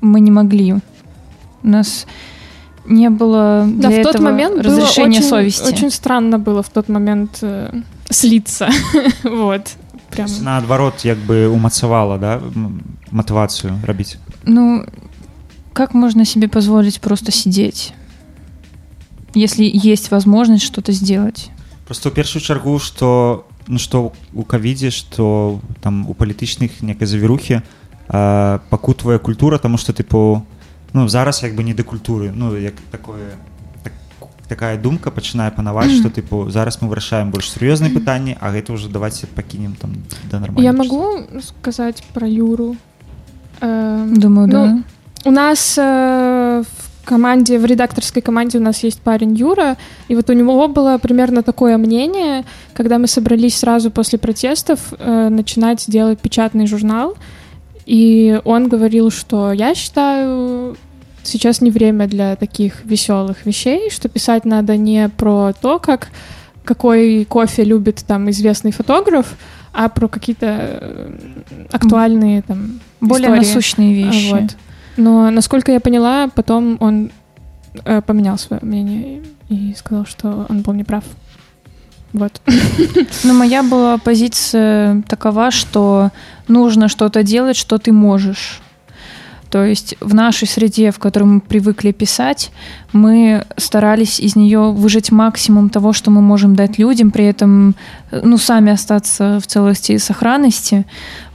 мы 0.00 0.20
не 0.20 0.30
могли. 0.30 0.74
У 1.62 1.68
нас 1.68 2.06
не 2.86 3.10
было 3.10 3.64
для 3.66 3.88
Да, 3.88 3.90
в 3.90 4.02
тот 4.02 4.14
этого 4.14 4.24
момент 4.30 4.54
было 4.62 4.64
разрешения 4.64 5.18
очень, 5.18 5.28
совести. 5.28 5.68
очень 5.68 5.90
странно 5.90 6.38
было 6.38 6.62
в 6.62 6.68
тот 6.68 6.88
момент 6.88 7.38
э, 7.42 7.72
слиться. 8.10 8.68
вот. 9.22 9.62
Прям. 10.10 10.28
Наадварот, 10.42 11.04
як 11.04 11.18
бы 11.18 11.48
умацавала, 11.48 12.18
да, 12.18 12.40
мотивацию 13.10 13.80
рабіць. 13.86 14.18
Ну, 14.44 14.84
как 15.72 15.94
можно 15.94 16.24
себе 16.24 16.48
позволить 16.48 17.00
просто 17.00 17.32
сидеть, 17.32 17.92
если 19.34 19.64
есть 19.72 20.10
возможность 20.10 20.64
что-то 20.64 20.92
сделать? 20.92 21.50
Просто 21.86 22.08
ў 22.10 22.14
першую 22.14 22.42
чаргу, 22.42 22.78
што 22.78 23.44
ну 23.67 23.77
што 23.79 24.13
у 24.33 24.43
кавідзе, 24.43 24.91
што 24.91 25.59
там 25.81 26.09
у 26.09 26.13
палітычных 26.13 26.81
некай 26.81 27.07
завірухі 27.07 27.61
э, 27.61 28.59
пакутвае 28.69 29.19
культура, 29.19 29.57
таму 29.57 29.77
што 29.77 29.93
тыпу 29.93 30.41
ну 30.93 31.07
зараз 31.07 31.43
як 31.43 31.55
бы 31.55 31.63
не 31.63 31.73
да 31.73 31.83
культуры, 31.83 32.31
ну 32.35 32.55
як 32.55 32.73
такое 32.91 33.37
так, 33.83 33.93
такая 34.47 34.77
думка 34.77 35.11
пачынае 35.11 35.51
панаваць, 35.51 35.91
што 35.91 36.09
тыпу 36.09 36.49
зараз 36.49 36.81
мы 36.81 36.89
вырашаем 36.89 37.31
больш 37.31 37.49
сур'ёзныя 37.49 37.93
пытанні, 37.93 38.37
а 38.41 38.51
гэта 38.51 38.73
ўжо 38.73 38.89
давайте 38.89 39.27
пакінем 39.27 39.75
там 39.79 39.95
да 40.31 40.39
нормально. 40.39 40.65
Я 40.65 40.73
могу 40.73 41.21
сказать 41.41 42.03
про 42.13 42.27
Юру. 42.27 42.75
Эм, 43.61 44.15
Думаю, 44.15 44.47
Ну, 44.47 44.53
да. 44.53 44.83
У 45.25 45.31
нас 45.31 45.77
э, 45.77 46.63
в 46.63 46.92
команде, 47.04 47.58
в 47.58 47.64
редакторской 47.64 48.22
команде 48.22 48.58
у 48.58 48.60
нас 48.60 48.82
есть 48.82 49.00
парень 49.00 49.34
Юра, 49.34 49.76
и 50.08 50.14
вот 50.14 50.30
у 50.30 50.32
него 50.32 50.66
было 50.68 50.98
примерно 50.98 51.42
такое 51.42 51.78
мнение, 51.78 52.44
когда 52.72 52.98
мы 52.98 53.06
собрались 53.06 53.56
сразу 53.56 53.90
после 53.90 54.18
протестов 54.18 54.80
э, 54.98 55.28
начинать 55.28 55.84
делать 55.88 56.20
печатный 56.20 56.66
журнал, 56.66 57.16
и 57.86 58.40
он 58.44 58.68
говорил, 58.68 59.10
что 59.10 59.52
я 59.52 59.74
считаю, 59.74 60.76
сейчас 61.22 61.60
не 61.60 61.70
время 61.70 62.06
для 62.06 62.36
таких 62.36 62.84
веселых 62.84 63.46
вещей, 63.46 63.90
что 63.90 64.08
писать 64.08 64.44
надо 64.44 64.76
не 64.76 65.08
про 65.08 65.52
то, 65.52 65.78
как 65.78 66.08
какой 66.64 67.26
кофе 67.26 67.62
любит 67.64 68.04
там 68.06 68.30
известный 68.30 68.72
фотограф, 68.72 69.36
а 69.72 69.88
про 69.88 70.08
какие-то 70.08 70.46
э, 70.80 71.10
актуальные 71.72 72.42
там 72.42 72.80
Более 73.00 73.28
истории. 73.28 73.38
насущные 73.40 73.94
вещи. 73.94 74.30
Вот. 74.30 74.56
Но, 74.96 75.30
насколько 75.30 75.72
я 75.72 75.80
поняла, 75.80 76.28
потом 76.28 76.76
он 76.80 77.10
э, 77.84 78.00
поменял 78.02 78.38
свое 78.38 78.60
мнение 78.62 79.22
и, 79.48 79.74
сказал, 79.76 80.06
что 80.06 80.46
он 80.48 80.62
был 80.62 80.72
неправ. 80.72 81.04
Вот. 82.12 82.40
Но 83.24 83.34
моя 83.34 83.62
была 83.62 83.98
позиция 83.98 85.02
такова, 85.08 85.50
что 85.50 86.10
нужно 86.46 86.88
что-то 86.88 87.22
делать, 87.24 87.56
что 87.56 87.78
ты 87.78 87.92
можешь. 87.92 88.60
То 89.54 89.64
есть 89.64 89.94
в 90.00 90.14
нашей 90.14 90.48
среде, 90.48 90.90
в 90.90 90.98
которой 90.98 91.24
мы 91.24 91.40
привыкли 91.40 91.92
писать, 91.92 92.50
мы 92.92 93.44
старались 93.56 94.18
из 94.18 94.34
нее 94.34 94.72
выжать 94.72 95.12
максимум 95.12 95.70
того, 95.70 95.92
что 95.92 96.10
мы 96.10 96.20
можем 96.20 96.56
дать 96.56 96.76
людям, 96.76 97.12
при 97.12 97.26
этом, 97.26 97.76
ну, 98.10 98.36
сами 98.36 98.72
остаться 98.72 99.38
в 99.40 99.46
целости 99.46 99.92
и 99.92 99.98
сохранности. 99.98 100.86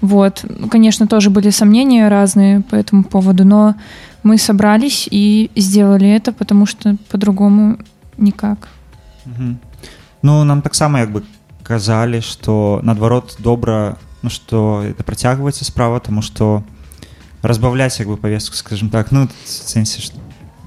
Вот. 0.01 0.43
Ну, 0.49 0.67
Конечно, 0.67 1.07
тоже 1.07 1.29
были 1.29 1.49
сомнения 1.49 2.09
разные 2.09 2.59
по 2.59 2.75
этому 2.75 3.05
поводу, 3.05 3.45
но 3.45 3.75
мы 4.23 4.37
собрались 4.37 5.07
и 5.09 5.49
сделали 5.55 6.09
это, 6.09 6.33
потому 6.33 6.65
что 6.65 6.97
по-другому 7.09 7.77
никак. 8.17 8.67
Мгм. 9.23 9.59
Ну 10.21 10.43
нам 10.43 10.61
таксама 10.61 10.99
як 10.99 11.11
бы 11.11 11.23
казалі 11.63 12.19
што 12.19 12.81
наадварот 12.83 13.37
добра 13.39 13.95
ну 14.23 14.29
што 14.29 14.83
это 14.83 15.03
працягваецца 15.07 15.63
справа 15.63 16.01
тому 16.01 16.21
што 16.21 16.63
разбавляць 17.42 17.98
як 18.00 18.08
бы 18.08 18.16
повестку 18.16 18.56
скажем 18.56 18.90
так 18.90 19.12
ну 19.12 19.28
в 19.44 19.48
сэнсе 19.48 20.00
што 20.00 20.16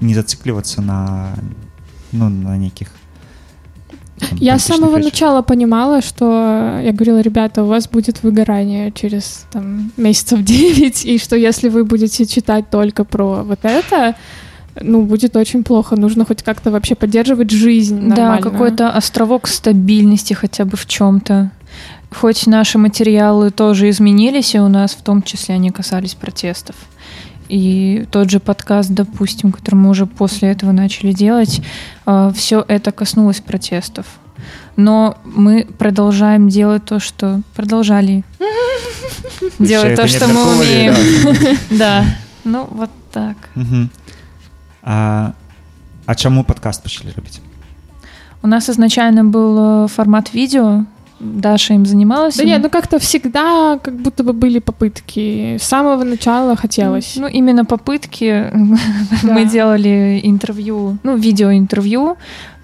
не 0.00 0.14
зациклівацца 0.14 0.80
на 0.82 1.32
ну 2.12 2.28
на 2.28 2.56
нейкіх 2.56 2.88
там, 4.18 4.38
Я 4.40 4.58
с 4.58 4.62
палітычных 4.66 4.76
самого 4.76 4.96
рэчах. 4.96 5.04
начала 5.04 5.42
понимала, 5.42 6.02
что 6.02 6.80
я 6.82 6.92
говорила, 6.92 7.20
ребята, 7.20 7.62
у 7.62 7.66
вас 7.66 7.88
будет 7.88 8.22
выгорание 8.24 8.90
через 8.92 9.46
там, 9.52 9.92
месяцев 9.96 10.42
9, 10.42 11.04
и 11.04 11.18
что 11.18 11.36
если 11.36 11.68
вы 11.68 11.84
будете 11.84 12.26
читать 12.26 12.68
только 12.70 13.04
про 13.04 13.44
вот 13.44 13.60
это, 13.62 14.14
ну, 14.80 15.02
будет 15.02 15.36
очень 15.36 15.62
плохо. 15.62 15.96
Нужно 15.96 16.24
хоть 16.24 16.42
как-то 16.42 16.70
вообще 16.70 16.94
поддерживать 16.94 17.50
жизнь 17.50 18.00
Да, 18.08 18.16
нормально. 18.16 18.42
какой-то 18.42 18.90
островок 18.90 19.46
стабильности 19.48 20.34
хотя 20.34 20.64
бы 20.64 20.76
в 20.76 20.86
чем-то. 20.86 21.50
Хоть 22.15 22.47
наши 22.47 22.77
материалы 22.77 23.51
тоже 23.51 23.89
изменились, 23.89 24.55
и 24.55 24.59
у 24.59 24.67
нас 24.67 24.93
в 24.93 25.01
том 25.01 25.21
числе 25.21 25.55
они 25.55 25.71
касались 25.71 26.13
протестов. 26.13 26.75
И 27.49 28.07
тот 28.11 28.29
же 28.29 28.39
подкаст, 28.39 28.89
допустим, 28.91 29.51
который 29.51 29.75
мы 29.75 29.89
уже 29.89 30.05
после 30.05 30.51
этого 30.51 30.71
начали 30.71 31.11
делать, 31.11 31.61
все 32.33 32.65
это 32.67 32.91
коснулось 32.91 33.41
протестов. 33.41 34.05
Но 34.75 35.17
мы 35.23 35.67
продолжаем 35.77 36.49
делать 36.49 36.85
то, 36.85 36.99
что 36.99 37.41
продолжали 37.55 38.23
делать 39.59 39.95
то, 39.95 40.07
что 40.07 40.27
мы 40.27 40.55
умеем. 40.55 40.95
да? 41.69 42.05
Ну, 42.43 42.67
вот 42.71 42.89
так. 43.11 43.37
А, 44.85 45.33
а 46.05 46.15
чаму 46.15 46.43
падкаст 46.43 46.83
пачалі 46.83 47.13
рабіць 47.15 47.39
У 48.41 48.47
нас 48.47 48.69
изначально 48.69 49.23
был 49.23 49.57
э, 49.57 49.87
формат 49.87 50.33
видео. 50.33 50.83
Даша 51.23 51.73
им 51.73 51.85
занималась. 51.85 52.35
Да 52.37 52.43
нет, 52.43 52.61
ну 52.61 52.69
как-то 52.69 52.99
всегда 52.99 53.79
как 53.81 53.95
будто 53.95 54.23
бы 54.23 54.33
были 54.33 54.59
попытки. 54.59 55.57
С 55.57 55.63
самого 55.63 56.03
начала 56.03 56.55
хотелось. 56.55 57.15
Ну, 57.17 57.27
именно 57.27 57.65
попытки. 57.65 58.51
Да. 59.23 59.33
Мы 59.33 59.45
делали 59.45 60.19
интервью, 60.23 60.97
ну, 61.03 61.15
видеоинтервью. 61.15 62.17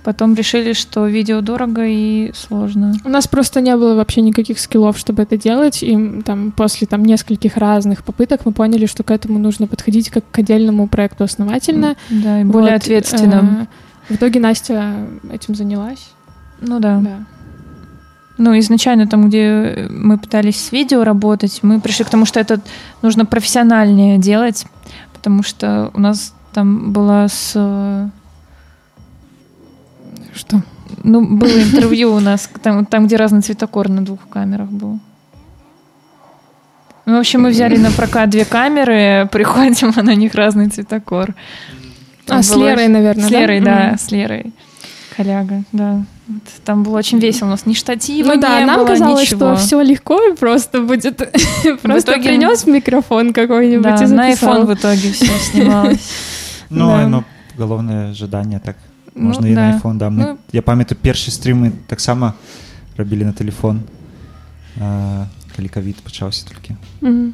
Потом 0.03 0.33
решили, 0.33 0.73
что 0.73 1.07
видео 1.07 1.41
дорого 1.41 1.83
и 1.85 2.31
сложно. 2.33 2.93
У 3.05 3.09
нас 3.09 3.27
просто 3.27 3.61
не 3.61 3.75
было 3.75 3.95
вообще 3.95 4.21
никаких 4.21 4.59
скиллов, 4.59 4.97
чтобы 4.97 5.23
это 5.23 5.37
делать, 5.37 5.83
и 5.83 6.21
там 6.25 6.51
после 6.51 6.87
там 6.87 7.03
нескольких 7.03 7.57
разных 7.57 8.03
попыток 8.03 8.41
мы 8.45 8.51
поняли, 8.53 8.85
что 8.87 9.03
к 9.03 9.11
этому 9.11 9.39
нужно 9.39 9.67
подходить 9.67 10.09
как 10.09 10.23
к 10.31 10.39
отдельному 10.39 10.87
проекту 10.87 11.23
основательно. 11.25 11.95
Да, 12.09 12.41
и 12.41 12.43
более 12.45 12.73
Вот, 12.73 12.81
ответственно. 12.81 13.67
э, 14.09 14.13
В 14.13 14.15
итоге 14.17 14.39
Настя 14.39 14.93
этим 15.31 15.53
занялась. 15.55 16.09
Ну 16.61 16.79
да. 16.79 16.97
Да. 16.99 17.17
Ну, 18.39 18.57
изначально 18.57 19.05
там, 19.05 19.27
где 19.27 19.87
мы 19.89 20.17
пытались 20.17 20.55
с 20.63 20.71
видео 20.71 21.03
работать, 21.03 21.59
мы 21.61 21.81
пришли 21.81 22.05
к 22.05 22.09
тому, 22.09 22.25
что 22.25 22.39
это 22.39 22.61
нужно 23.01 23.25
профессиональнее 23.25 24.17
делать, 24.17 24.65
потому 25.13 25.43
что 25.43 25.91
у 25.93 25.99
нас 25.99 26.33
там 26.53 26.93
была 26.93 27.27
с... 27.27 27.51
э, 27.55 28.07
Что? 30.33 30.63
Ну, 31.03 31.37
было 31.37 31.61
интервью 31.63 32.13
у 32.13 32.21
нас, 32.21 32.49
там, 32.63 32.85
там, 32.85 33.07
где 33.07 33.17
разный 33.17 33.41
цветокор 33.41 33.89
на 33.89 34.05
двух 34.05 34.29
камерах 34.29 34.69
был. 34.69 34.99
Ну, 37.05 37.17
в 37.17 37.19
общем, 37.19 37.41
мы 37.41 37.49
взяли 37.49 37.75
на 37.75 37.91
прокат 37.91 38.29
две 38.29 38.45
камеры, 38.45 39.27
приходим, 39.33 39.91
а 39.97 40.01
на 40.01 40.15
них 40.15 40.33
разный 40.33 40.69
цветокор. 40.69 41.35
А, 42.29 42.41
с 42.41 42.55
Лерой, 42.55 42.87
наверное, 42.87 43.27
С 43.27 43.31
да? 43.31 43.39
Лерой, 43.39 43.59
да, 43.59 43.97
с 43.97 44.11
Лерой. 44.11 44.53
Коляга, 45.17 45.63
да. 45.73 46.05
Вот 46.28 46.42
Там 46.64 46.82
было 46.84 46.98
очень 46.98 47.18
весело. 47.18 47.48
У 47.48 47.50
нас 47.50 47.66
ни 47.66 47.74
штатива 47.74 48.34
Ну 48.34 48.40
да, 48.40 48.60
не 48.60 48.66
нам 48.66 48.76
было, 48.80 48.86
казалось, 48.86 49.20
ничего. 49.22 49.56
что 49.56 49.64
все 49.66 49.82
легко 49.82 50.18
и 50.28 50.34
просто 50.34 50.80
будет. 50.80 51.16
Просто 51.82 52.12
итоге- 52.12 52.28
принес 52.28 52.66
микрофон 52.66 53.32
какой-нибудь 53.32 53.82
Да, 53.82 53.96
и 54.04 54.08
на 54.08 54.32
записал. 54.32 54.62
iPhone 54.62 54.66
в 54.66 54.74
итоге 54.74 55.12
все 55.12 55.38
снималось. 55.38 56.10
Ну 56.70 56.86
Да. 56.88 57.08
ну 57.08 57.24
галоўнае 57.58 58.14
жаданне 58.14 58.58
так 58.64 58.76
Ну, 59.14 59.22
можна 59.28 59.48
і 59.48 59.52
на 59.54 59.72
да. 59.72 59.78
iPhone 59.78 59.96
да. 59.96 60.08
Мы, 60.08 60.16
Ну. 60.26 60.38
я 60.52 60.62
памятаю 60.62 60.98
першы 61.04 61.30
стрымы 61.30 61.70
таксама 61.86 62.32
рабілі 62.96 63.24
на 63.24 63.32
телефон 63.32 63.80
а, 64.80 65.26
калі 65.56 65.68
кавід 65.68 65.96
пачаўся 65.96 66.46
толькі 66.48 66.74
Мгм. 67.00 67.32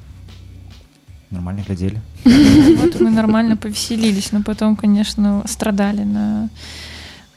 нормально 1.30 1.62
глядзелі 1.66 1.98
Вот 2.76 3.00
мы 3.00 3.10
нормально 3.10 3.56
повеселились, 3.56 4.32
но 4.32 4.42
потом, 4.42 4.76
конечно, 4.76 5.42
страдали 5.46 6.04
на 6.04 6.48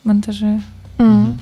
монтаже. 0.03 0.59
Мгм. 0.98 1.38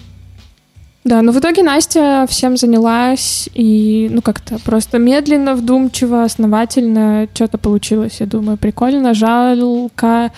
Да, 1.05 1.23
но 1.23 1.31
в 1.31 1.39
итоге 1.39 1.63
Настя 1.63 2.27
всем 2.29 2.57
занялась 2.57 3.49
и, 3.55 4.09
ну, 4.11 4.23
как-то 4.23 4.59
просто 4.59 4.99
медленно, 4.99 5.55
вдумчиво, 5.55 6.25
основательно 6.25 7.29
что-то 7.33 7.59
получилось, 7.59 8.17
я 8.19 8.27
думаю, 8.27 8.57
прикольно. 8.59 9.15
Жалко, 9.15 10.33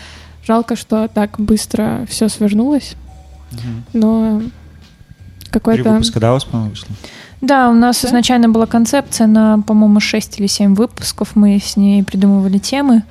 жалко, 0.47 0.77
что 0.77 1.09
так 1.09 1.41
быстро 1.41 2.07
все 2.07 2.29
свернулось, 2.29 2.97
но 3.95 4.41
Три 4.41 4.51
какой-то... 5.51 5.93
выпуска 5.93 6.21
да 6.21 6.31
у 6.31 6.35
вас 6.35 6.45
по-моему 6.45 6.71
вышло 6.71 6.89
Да, 7.41 7.71
у 7.71 7.75
нас 7.75 8.03
Да? 8.03 8.09
изначально 8.09 8.51
была 8.51 8.67
концепция 8.67 9.27
на, 9.27 9.63
по-моему, 9.63 10.01
6 10.01 10.39
или 10.39 10.47
7 10.47 10.75
выпусков. 10.75 11.35
Мы 11.35 11.59
с 11.65 11.79
ней 11.79 12.05
придумывали 12.05 12.59
темы, 12.59 13.05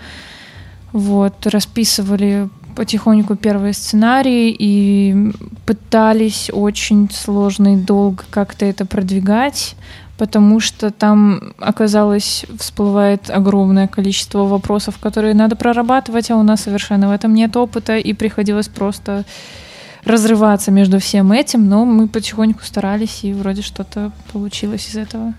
вот, 0.92 1.48
расписывали 1.48 2.50
потихоньку 2.78 3.36
первые 3.36 3.74
сценарии 3.74 4.56
и 4.58 5.34
пытались 5.66 6.52
очень 6.54 7.10
сложно 7.12 7.74
и 7.74 7.78
долго 7.78 8.24
как-то 8.30 8.66
это 8.66 8.86
продвигать, 8.86 9.76
потому 10.20 10.60
что 10.60 10.92
там 10.92 11.56
оказалось 11.58 12.46
всплывает 12.60 13.32
огромное 13.32 13.88
количество 13.88 14.46
вопросов, 14.46 15.00
которые 15.00 15.34
надо 15.34 15.56
прорабатывать, 15.56 16.30
а 16.30 16.36
у 16.36 16.44
нас 16.44 16.62
совершенно 16.62 17.08
в 17.10 17.12
этом 17.12 17.34
нет 17.34 17.58
опыта, 17.58 17.98
и 17.98 18.14
приходилось 18.14 18.68
просто 18.68 19.26
разрываться 20.06 20.70
между 20.70 21.00
всем 21.00 21.32
этим, 21.32 21.68
но 21.68 21.84
мы 21.84 22.08
потихоньку 22.08 22.64
старались, 22.64 23.24
и 23.24 23.34
вроде 23.34 23.64
что-то 23.64 24.12
получилось 24.32 24.88
из 24.88 24.98
этого. 24.98 25.34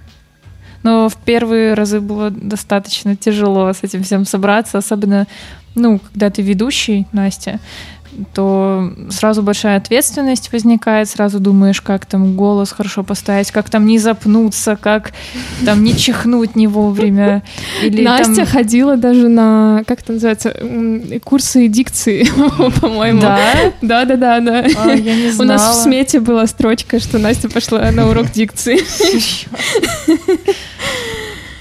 Но 0.82 1.08
в 1.08 1.16
первые 1.16 1.74
разы 1.74 2.00
было 2.00 2.30
достаточно 2.30 3.14
тяжело 3.14 3.72
с 3.72 3.82
этим 3.82 4.02
всем 4.02 4.24
собраться, 4.24 4.78
особенно, 4.78 5.26
ну, 5.74 5.98
когда 5.98 6.30
ты 6.30 6.42
ведущий, 6.42 7.06
Настя, 7.12 7.60
то 8.34 8.92
сразу 9.10 9.42
большая 9.42 9.76
ответственность 9.76 10.50
возникает, 10.52 11.08
сразу 11.08 11.40
думаешь, 11.40 11.80
как 11.80 12.06
там 12.06 12.36
голос 12.36 12.72
хорошо 12.72 13.04
поставить, 13.04 13.50
как 13.50 13.70
там 13.70 13.86
не 13.86 13.98
запнуться, 13.98 14.76
как 14.80 15.12
там 15.64 15.84
не 15.84 15.96
чихнуть 15.96 16.56
не 16.56 16.66
вовремя. 16.66 17.42
Или 17.82 18.02
Настя 18.02 18.34
там- 18.36 18.46
ходила 18.46 18.96
даже 18.96 19.28
на, 19.28 19.84
как 19.86 20.00
это 20.00 20.14
называется, 20.14 20.56
курсы 21.22 21.68
дикции, 21.68 22.26
по-моему. 22.80 23.20
Да? 23.20 23.38
Да, 23.82 24.04
да, 24.04 24.16
да, 24.16 24.40
да. 24.40 24.66
А, 24.76 24.88
я 24.92 25.14
не 25.14 25.38
У 25.38 25.44
нас 25.44 25.76
в 25.76 25.82
смете 25.82 26.20
была 26.20 26.46
строчка, 26.46 26.98
что 27.00 27.18
Настя 27.18 27.48
пошла 27.48 27.90
на 27.92 28.08
урок 28.08 28.30
дикции. 28.32 28.80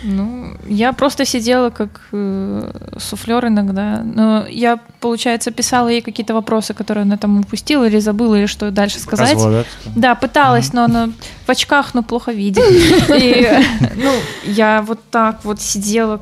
Ну, 0.03 0.36
я 0.67 0.93
просто 0.93 1.25
сидела 1.25 1.69
как 1.69 2.01
э, 2.11 2.71
суфлер 2.97 3.47
иногда. 3.47 4.01
Но 4.03 4.45
я, 4.49 4.79
получается, 4.99 5.51
писала 5.51 5.89
ей 5.89 6.01
какие-то 6.01 6.33
вопросы, 6.33 6.73
которые 6.73 7.03
она 7.03 7.17
там 7.17 7.39
упустила 7.39 7.87
или 7.87 7.99
забыла, 7.99 8.35
или 8.35 8.45
что 8.47 8.71
дальше 8.71 8.99
сказать. 8.99 9.33
Развода. 9.33 9.65
Да, 9.95 10.15
пыталась, 10.15 10.73
но 10.73 10.83
она 10.83 11.09
в 11.45 11.49
очках, 11.49 11.93
но 11.93 12.03
плохо 12.03 12.31
видит. 12.31 12.63
И, 13.09 13.47
ну, 13.95 14.11
я 14.45 14.81
вот 14.81 14.99
так 15.09 15.39
вот 15.43 15.61
сидела, 15.61 16.21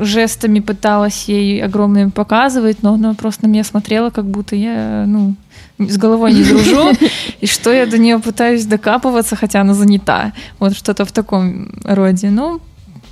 жестами 0.00 0.60
пыталась 0.60 1.24
ей 1.28 1.62
огромными 1.62 2.10
показывать, 2.10 2.82
но 2.82 2.94
она 2.94 3.14
просто 3.14 3.46
на 3.46 3.50
меня 3.50 3.64
смотрела, 3.64 4.10
как 4.10 4.24
будто 4.24 4.56
я, 4.56 5.04
ну, 5.06 5.34
с 5.78 5.96
головой 5.96 6.32
не 6.32 6.44
дружу, 6.44 6.92
и 7.40 7.46
что 7.46 7.72
я 7.72 7.86
до 7.86 7.98
нее 7.98 8.18
пытаюсь 8.18 8.64
докапываться, 8.64 9.36
хотя 9.36 9.60
она 9.60 9.74
занята. 9.74 10.32
Вот 10.58 10.76
что-то 10.76 11.04
в 11.04 11.12
таком 11.12 11.70
роде. 11.84 12.30
Ну, 12.30 12.60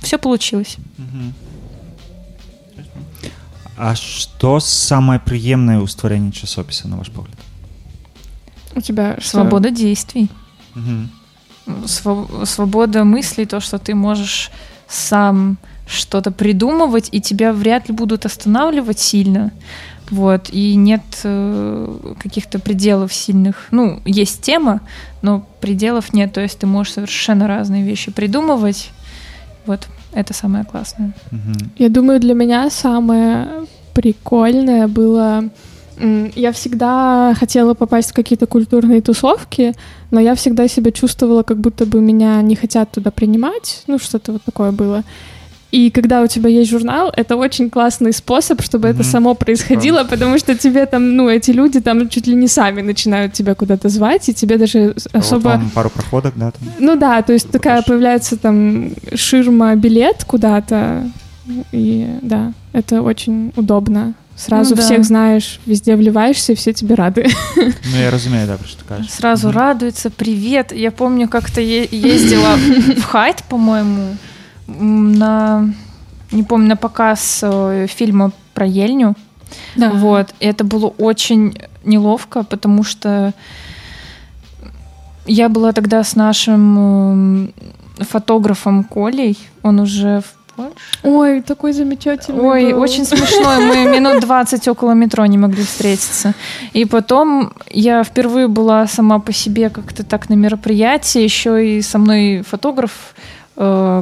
все 0.04 0.18
получилось. 0.18 0.76
Мгм. 0.98 1.34
А 3.76 3.94
што 3.96 4.60
самае 4.60 5.18
прыемнае 5.18 5.80
ў 5.80 5.88
стварэнні 5.88 6.32
часопіса 6.32 6.88
на 6.88 6.96
ваш 6.96 7.08
погляд 7.08 7.36
У 8.76 8.80
тебя 8.80 9.16
что? 9.18 9.30
Свобода 9.40 9.70
действий. 9.70 10.28
Мгм. 10.74 11.10
Сво- 11.86 12.44
свобода 12.46 13.04
мыслей, 13.04 13.46
то, 13.46 13.60
что 13.60 13.78
ты 13.78 13.94
можешь 13.94 14.50
сам 14.88 15.56
что-то 15.86 16.30
придумывать, 16.30 17.08
и 17.12 17.20
тебя 17.20 17.52
вряд 17.52 17.88
ли 17.88 17.94
будут 17.94 18.26
останавливать 18.26 18.98
сильно. 18.98 19.50
Вот, 20.10 20.50
и 20.50 20.74
нет 20.74 21.02
э, 21.24 22.14
каких-то 22.20 22.58
пределов 22.58 23.12
сильных. 23.12 23.68
Ну, 23.70 24.00
есть 24.04 24.42
тема, 24.42 24.80
но 25.22 25.46
пределов 25.60 26.12
нет. 26.12 26.32
То 26.32 26.40
есть 26.40 26.58
ты 26.58 26.66
можешь 26.66 26.92
совершенно 26.94 27.46
разные 27.46 27.84
вещи 27.84 28.10
придумывать. 28.10 28.90
Вот, 29.66 29.88
это 30.15 30.33
самое 30.33 30.63
классное. 30.65 31.13
Мгм. 31.31 31.71
Я 31.77 31.89
думаю, 31.89 32.19
для 32.19 32.33
меня 32.33 32.69
самое 32.69 33.47
прикольное 33.93 34.87
было... 34.87 35.43
Я 36.35 36.51
всегда 36.51 37.33
хотела 37.39 37.73
попасть 37.73 38.11
в 38.11 38.13
какие-то 38.13 38.47
культурные 38.47 39.01
тусовки, 39.01 39.73
но 40.11 40.19
я 40.19 40.35
всегда 40.35 40.67
себя 40.67 40.91
чувствовала, 40.91 41.43
как 41.43 41.57
будто 41.57 41.85
бы 41.85 42.01
меня 42.01 42.41
не 42.41 42.55
хотят 42.55 42.91
туда 42.91 43.11
принимать. 43.11 43.83
Ну, 43.87 43.97
что-то 43.97 44.33
вот 44.33 44.41
такое 44.43 44.71
было. 44.71 45.03
И 45.75 45.89
когда 45.91 46.21
у 46.21 46.27
тебя 46.27 46.49
есть 46.49 46.71
журнал, 46.71 47.11
это 47.17 47.35
очень 47.35 47.69
классный 47.69 48.13
способ, 48.13 48.61
чтобы 48.61 48.87
это 48.87 48.99
Мгм. 49.03 49.11
само 49.11 49.33
происходило, 49.35 50.05
потому 50.05 50.37
что 50.39 50.55
тебе 50.55 50.85
там, 50.85 51.15
ну, 51.17 51.27
эти 51.29 51.51
люди 51.51 51.81
там 51.81 52.07
чуть 52.07 52.27
ли 52.27 52.35
не 52.35 52.47
сами 52.47 52.81
начинают 52.81 53.33
тебя 53.33 53.55
куда-то 53.55 53.89
звать, 53.89 54.29
и 54.29 54.33
тебе 54.33 54.57
даже 54.57 54.79
А 54.79 54.85
вот 54.93 55.15
особо... 55.23 55.47
вам 55.49 55.69
пару 55.71 55.89
проходок 55.89 56.33
да 56.37 56.51
там 56.51 56.69
Ну 56.79 56.95
да, 56.95 57.21
то 57.21 57.33
есть 57.33 57.49
такая 57.51 57.75
Покажешь. 57.81 57.87
появляется 57.87 58.37
там 58.37 58.91
ширма, 59.15 59.75
билет 59.75 60.23
куда-то, 60.25 61.09
и 61.73 62.07
да, 62.21 62.53
это 62.73 63.01
очень 63.01 63.51
удобно. 63.57 64.13
Сразу 64.37 64.71
Ну 64.71 64.75
да. 64.77 64.81
всех 64.81 65.03
знаешь, 65.05 65.59
везде 65.65 65.95
вливаешься, 65.97 66.53
и 66.53 66.55
все 66.55 66.71
тебе 66.73 66.95
рады. 66.95 67.27
Ну 67.57 67.97
я 68.01 68.11
разумею 68.11 68.47
да 68.47 68.55
про 68.57 68.67
што 68.67 68.83
кажаш 68.87 69.09
Сразу 69.09 69.47
Мгм. 69.49 69.57
радуется, 69.57 70.09
привет. 70.09 70.71
Я 70.73 70.91
помню, 70.91 71.27
как-то 71.27 71.59
е- 71.61 71.87
ездила 71.91 72.55
в 72.97 73.01
Хайт, 73.03 73.43
по-моему, 73.49 74.15
на, 74.67 75.69
не 76.31 76.43
помню, 76.43 76.69
на 76.69 76.75
показ 76.75 77.41
э, 77.43 77.87
фильма 77.87 78.31
про 78.53 78.65
Ельню. 78.65 79.15
Вот. 79.75 80.33
И 80.39 80.45
это 80.45 80.63
было 80.63 80.87
очень 80.87 81.57
неловко, 81.83 82.43
потому 82.43 82.83
что 82.83 83.33
я 85.25 85.49
была 85.49 85.71
тогда 85.71 86.03
с 86.03 86.15
нашим 86.15 87.53
фотографом 87.97 88.83
Колей. 88.83 89.37
Он 89.63 89.79
уже 89.79 90.21
в 90.21 90.35
Польше. 90.55 90.75
Ой, 91.03 91.41
такой 91.41 91.73
замечательный 91.73 92.39
Ой, 92.39 92.73
был. 92.73 92.81
очень 92.81 93.05
смешно. 93.05 93.59
Мы 93.59 93.85
минут 93.99 94.21
20 94.21 94.67
около 94.69 94.91
метро 94.91 95.25
не 95.25 95.37
могли 95.37 95.63
встретиться. 95.63 96.33
И 96.73 96.85
потом 96.85 97.51
я 97.69 98.03
впервые 98.03 98.47
была 98.47 98.87
сама 98.87 99.19
по 99.19 99.33
себе 99.33 99.69
как-то 99.69 100.03
так 100.03 100.29
на 100.29 100.35
мероприятии. 100.35 101.21
Еще 101.21 101.77
и 101.77 101.81
со 101.81 101.97
мной 101.97 102.43
фотограф, 102.47 103.15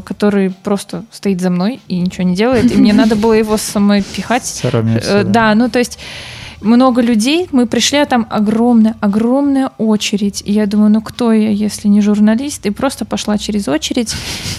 который 0.06 0.50
просто 0.50 1.04
стоит 1.12 1.42
за 1.42 1.50
мной 1.50 1.80
и 1.88 2.00
ничего 2.00 2.24
не 2.24 2.36
делает. 2.36 2.72
И 2.72 2.76
мне 2.76 2.94
надо 2.94 3.16
было 3.16 3.34
его 3.34 3.58
самой 3.58 4.02
пихать. 4.02 4.60
Э, 5.06 5.24
Да, 5.24 5.54
ну 5.56 5.70
то 5.70 5.80
есть 5.80 6.00
много 6.64 7.02
людей, 7.02 7.48
мы 7.52 7.68
пришли, 7.68 8.00
а 8.00 8.06
там 8.06 8.26
огромная, 8.30 8.96
огромная 9.02 9.72
очередь. 9.78 10.42
И 10.46 10.52
я 10.52 10.66
думаю, 10.66 10.92
ну 10.92 11.02
кто 11.02 11.32
я, 11.32 11.50
если 11.50 11.88
не 11.88 12.02
журналист? 12.02 12.66
И 12.66 12.72
просто 12.72 13.06
пошла 13.06 13.38
через 13.38 13.68
очередь. 13.68 14.14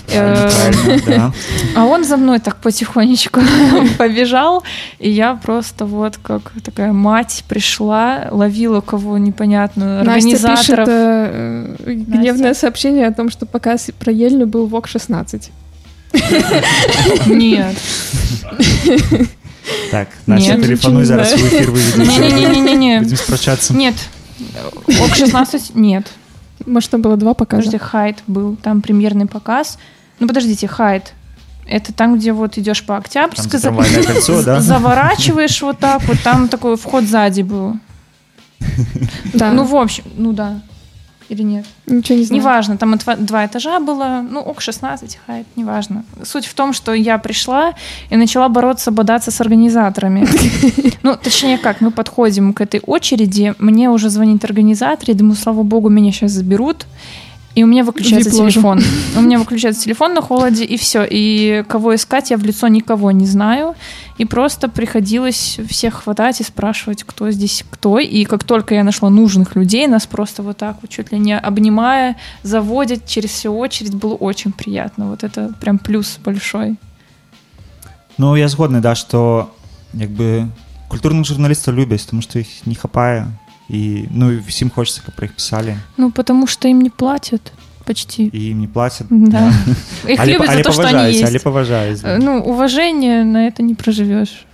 Э, 0.08 0.50
а 1.76 1.84
он 1.84 2.04
за 2.04 2.16
мной 2.16 2.38
так 2.38 2.56
потихонечку 2.56 3.40
побежал, 3.98 4.62
и 4.98 5.10
я 5.10 5.34
просто 5.34 5.86
вот 5.86 6.18
как 6.22 6.52
такая 6.62 6.92
мать 6.92 7.44
пришла, 7.48 8.28
ловила 8.30 8.80
кого 8.80 9.18
непонятно, 9.18 10.02
Настя 10.04 10.30
пишет 10.30 10.44
организаторов. 10.44 10.88
э, 10.90 11.76
гневное 11.86 12.54
сообщение 12.54 13.06
о 13.06 13.12
том, 13.12 13.30
что 13.30 13.46
показ 13.46 13.90
про 13.98 14.12
Ельню 14.12 14.46
был 14.46 14.66
ВОК 14.66 14.86
16. 14.86 15.50
Нет. 17.26 17.76
так 19.94 20.08
Настя 20.26 20.56
не 20.56 21.04
зараз 21.04 21.32
у 21.32 21.36
знаю. 21.38 21.48
эфир 21.48 21.70
выведем 21.70 22.02
Не-не-не-не-не. 22.02 23.00
будем 23.00 23.16
спрачацца 23.16 23.74
Нет. 23.74 23.94
ок 25.00 25.14
16 25.14 25.76
нет. 25.76 26.10
Может, 26.66 26.90
там 26.90 27.02
было 27.02 27.16
два 27.16 27.34
показа? 27.34 27.62
Подожди, 27.62 27.78
Хайт 27.78 28.16
был, 28.26 28.56
там 28.56 28.82
премьерный 28.82 29.26
показ. 29.26 29.78
Ну 30.18 30.26
подождите, 30.26 30.66
Хайт. 30.66 31.12
Это 31.66 31.92
там, 31.92 32.18
где 32.18 32.32
вот 32.32 32.58
идешь 32.58 32.82
по 32.82 32.96
Октябрьской, 32.96 33.60
за 33.60 33.70
кольцо 33.70 34.42
да 34.44 34.60
заворачиваешь 34.60 35.62
вот 35.62 35.78
так 35.78 36.02
вот, 36.08 36.18
там 36.24 36.48
такой 36.48 36.76
вход 36.76 37.04
сзади 37.04 37.42
был. 37.42 37.76
Да. 39.32 39.52
Ну, 39.52 39.64
в 39.64 39.76
общем, 39.76 40.04
ну 40.16 40.32
да. 40.32 40.60
Или 41.28 41.42
нет? 41.42 41.64
Ничего 41.86 42.18
не 42.18 42.24
знаю. 42.24 42.40
Неважно, 42.40 42.76
там 42.76 42.96
два, 42.98 43.16
два 43.16 43.46
этажа 43.46 43.80
было, 43.80 44.24
ну, 44.28 44.40
ок 44.40 44.60
16, 44.60 45.18
хайт, 45.26 45.46
неважно. 45.56 46.04
Суть 46.22 46.46
в 46.46 46.54
том, 46.54 46.72
что 46.72 46.92
я 46.92 47.18
пришла 47.18 47.74
и 48.10 48.16
начала 48.16 48.48
бороться, 48.48 48.90
бодаться 48.90 49.30
с 49.30 49.40
организаторами. 49.40 50.26
Ну, 51.02 51.16
точнее 51.22 51.58
как, 51.58 51.82
мы 51.82 51.90
подходим 51.90 52.54
к 52.54 52.62
этой 52.62 52.80
очереди, 52.80 53.54
мне 53.58 53.90
уже 53.90 54.08
звонит 54.08 54.42
организатор, 54.44 55.04
я 55.08 55.14
думаю, 55.14 55.36
слава 55.36 55.62
богу, 55.62 55.90
меня 55.90 56.12
сейчас 56.12 56.32
заберут. 56.32 56.86
И 57.54 57.62
у 57.62 57.66
меня 57.66 57.84
выключается 57.84 58.30
Вип-ложу. 58.30 58.50
телефон. 58.50 58.82
У 59.16 59.20
меня 59.20 59.38
выключается 59.38 59.84
телефон 59.84 60.14
на 60.14 60.22
холоде, 60.22 60.64
и 60.64 60.76
все. 60.76 61.06
И 61.08 61.62
кого 61.68 61.94
искать, 61.94 62.30
я 62.30 62.36
в 62.36 62.44
лицо 62.44 62.66
никого 62.68 63.12
не 63.12 63.26
знаю 63.26 63.76
И 64.17 64.25
просто 64.25 64.69
приходилось 64.69 65.59
всех 65.69 66.03
хватать 66.03 66.41
и 66.41 66.43
спрашивать, 66.43 67.03
кто 67.03 67.31
здесь 67.31 67.63
кто. 67.69 67.99
И 67.99 68.25
как 68.25 68.43
только 68.43 68.75
я 68.75 68.83
нашла 68.83 69.09
нужных 69.09 69.55
людей, 69.55 69.87
нас 69.87 70.05
просто 70.05 70.43
вот 70.43 70.57
так 70.57 70.77
вот 70.81 70.89
чуть 70.89 71.11
ли 71.11 71.19
не 71.19 71.37
обнимая, 71.37 72.15
заводят 72.43 73.05
через 73.05 73.31
всю 73.31 73.57
очередь. 73.57 73.95
Было 73.95 74.15
очень 74.15 74.51
приятно. 74.51 75.09
Вот 75.09 75.23
это 75.23 75.53
прям 75.59 75.79
плюс 75.79 76.17
большой. 76.23 76.77
Ну 78.17 78.35
я 78.35 78.49
згодны 78.49 78.81
да 78.81 78.95
што 78.95 79.55
як 79.93 80.09
бы 80.09 80.51
культурных 80.89 81.25
журналістаў 81.25 81.73
любяць 81.73 82.03
тому 82.03 82.21
што 82.21 82.43
іх 82.43 82.67
не 82.67 82.75
хапае 82.75 83.31
і 83.69 84.09
ну 84.11 84.31
і 84.31 84.43
всім 84.43 84.69
хочется 84.69 85.01
каб 85.05 85.15
пра 85.15 85.29
іх 85.29 85.33
пісалі 85.39 85.77
Ну, 85.97 86.11
потому 86.11 86.47
что 86.47 86.67
им 86.67 86.81
не 86.81 86.89
платят 86.89 87.53
почти. 87.85 88.23
і 88.33 88.45
ім 88.45 88.61
не 88.61 88.67
плацят 88.67 89.07
Да. 89.09 89.53
Их 90.07 90.19
але, 90.19 90.33
любят 90.33 90.47
але 90.49 90.57
за 90.57 90.63
то, 90.63 90.71
что 90.71 90.81
они 90.81 90.91
паважаюць, 90.91 91.21
але 91.23 91.35
есть. 91.35 91.43
паважаюць 91.43 92.01
да. 92.01 92.07
Э, 92.07 92.19
Ну, 92.23 92.39
уважение 92.43 93.23
на 93.23 93.47
это 93.47 93.61
не 93.61 93.75
проживешь. 93.75 94.45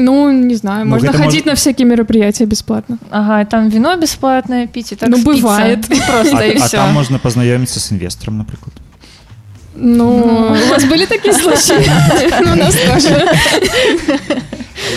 Ну, 0.00 0.30
не 0.32 0.54
знаю, 0.56 0.84
Ну, 0.84 0.90
можно 0.90 1.08
это 1.10 1.16
ходить 1.18 1.24
может- 1.34 1.46
на 1.46 1.54
всякие 1.54 1.84
мероприятия 1.88 2.46
бесплатно. 2.46 2.98
Ага, 3.10 3.40
и 3.40 3.44
там 3.44 3.68
вино 3.68 3.96
бесплатное 3.96 4.66
пить, 4.66 4.92
и 4.92 4.96
так 4.96 5.08
Ну, 5.08 5.16
спится. 5.16 5.42
бывает. 5.42 5.86
Ну, 5.90 5.96
Просто 6.12 6.36
А, 6.38 6.44
и 6.44 6.56
а 6.56 6.66
все. 6.66 6.76
там 6.76 6.92
можно 6.94 7.18
познайомиться 7.18 7.80
з 7.80 7.92
інвестором, 7.92 8.38
наприклад. 8.38 8.72
Ну, 9.76 10.08
у 10.66 10.70
вас 10.70 10.84
были 10.84 11.06
такие 11.06 11.34
случаи? 11.34 11.90
Ну, 12.46 12.52
у 12.52 12.56
нас 12.56 12.76
тоже. 12.94 13.32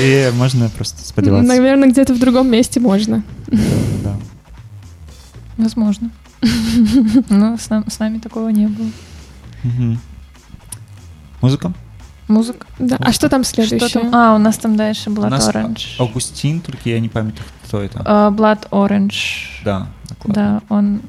І 0.03 0.25
можна 0.37 0.69
просто 0.77 0.97
сподіватися. 1.03 1.53
Наверное, 1.53 1.89
где-то 1.89 2.13
в 2.13 2.19
другом 2.19 2.49
месте 2.49 2.79
можно. 2.79 3.21
Да. 4.03 4.15
Возможно. 5.57 6.09
Но 7.30 7.56
с, 7.56 7.70
нам- 7.70 7.84
с 7.88 7.98
нами 7.98 8.18
такого 8.18 8.48
не 8.48 8.66
было. 8.66 8.88
Мгм. 9.64 9.98
Музика? 11.42 11.72
Музыка. 12.28 12.66
Да. 12.78 12.96
А 13.00 13.12
что 13.12 13.28
там 13.28 13.44
Что 13.44 13.54
следующее? 13.66 14.02
там? 14.02 14.14
А, 14.14 14.34
у 14.34 14.38
нас 14.38 14.58
там 14.58 14.76
дальше 14.76 15.10
У 15.10 15.12
Blood 15.14 15.30
нас 15.30 15.48
Orange. 15.48 15.96
Августин, 16.02 16.60
тільки 16.60 16.90
я 16.90 17.00
не 17.00 17.08
пам'ятаю, 17.08 17.44
хто 17.68 17.88
це. 17.88 18.00
А, 18.04 18.30
Blood 18.30 18.68
Orange. 18.70 19.46
Да. 19.64 19.86
Да, 20.24 20.60
он 20.68 21.00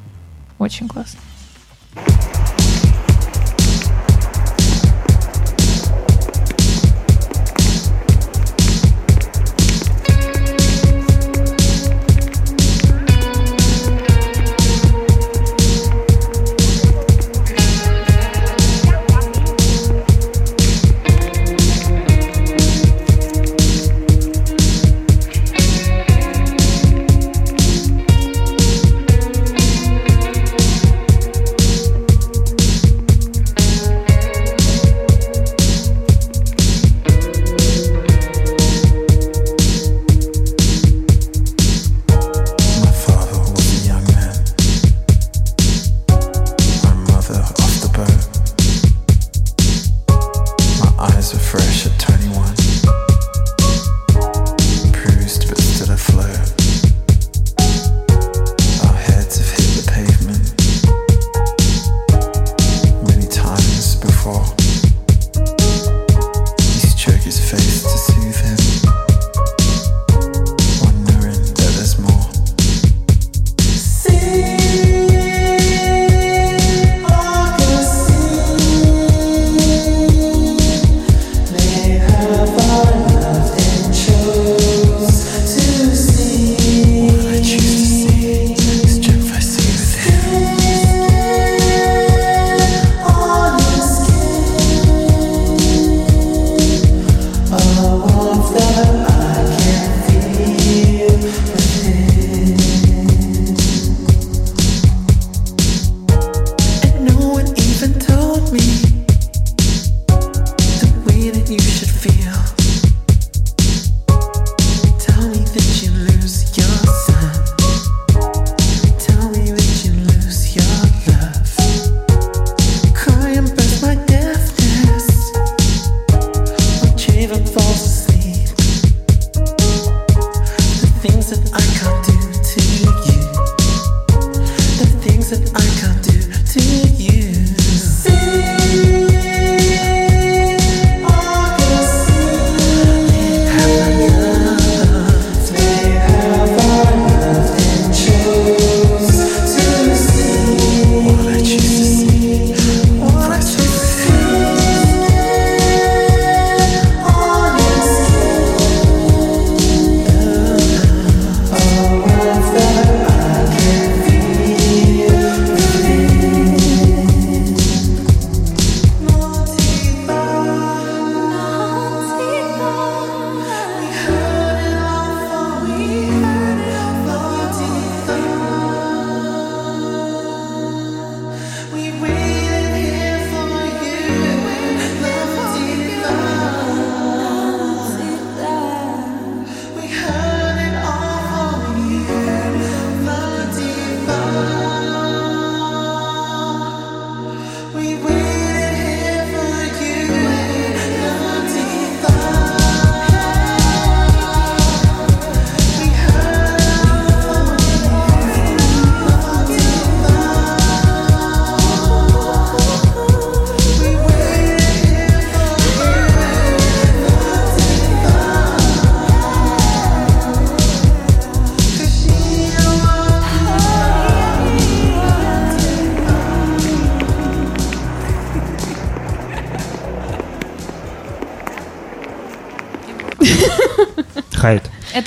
очень 0.60 0.88
классный. 0.88 1.20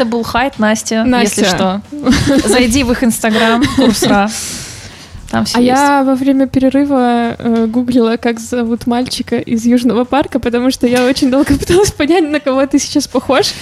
Это 0.01 0.09
был 0.09 0.23
хайт 0.23 0.59
Настя, 0.59 1.05
Настя. 1.05 1.43
если 1.43 1.55
что. 1.55 1.83
Зайди 2.49 2.85
в 2.85 2.93
их 2.93 3.05
инстаграм, 3.05 3.63
курсра. 3.77 4.31
Там 5.31 5.45
все 5.45 5.59
А 5.59 5.61
есть. 5.61 5.79
я 5.79 6.03
во 6.05 6.15
время 6.15 6.47
перерыва 6.47 7.37
э, 7.39 7.67
гуглила, 7.67 8.17
как 8.17 8.41
зовут 8.41 8.87
мальчика 8.87 9.37
из 9.37 9.67
Южного 9.67 10.05
парка, 10.05 10.39
потому 10.41 10.71
что 10.71 10.87
я 10.87 11.05
очень 11.05 11.31
долго 11.31 11.53
пыталась 11.59 11.91
понять, 11.91 12.27
на 12.31 12.41
кого 12.41 12.65
ты 12.65 12.79
сейчас 12.79 13.09
похож. 13.09 13.53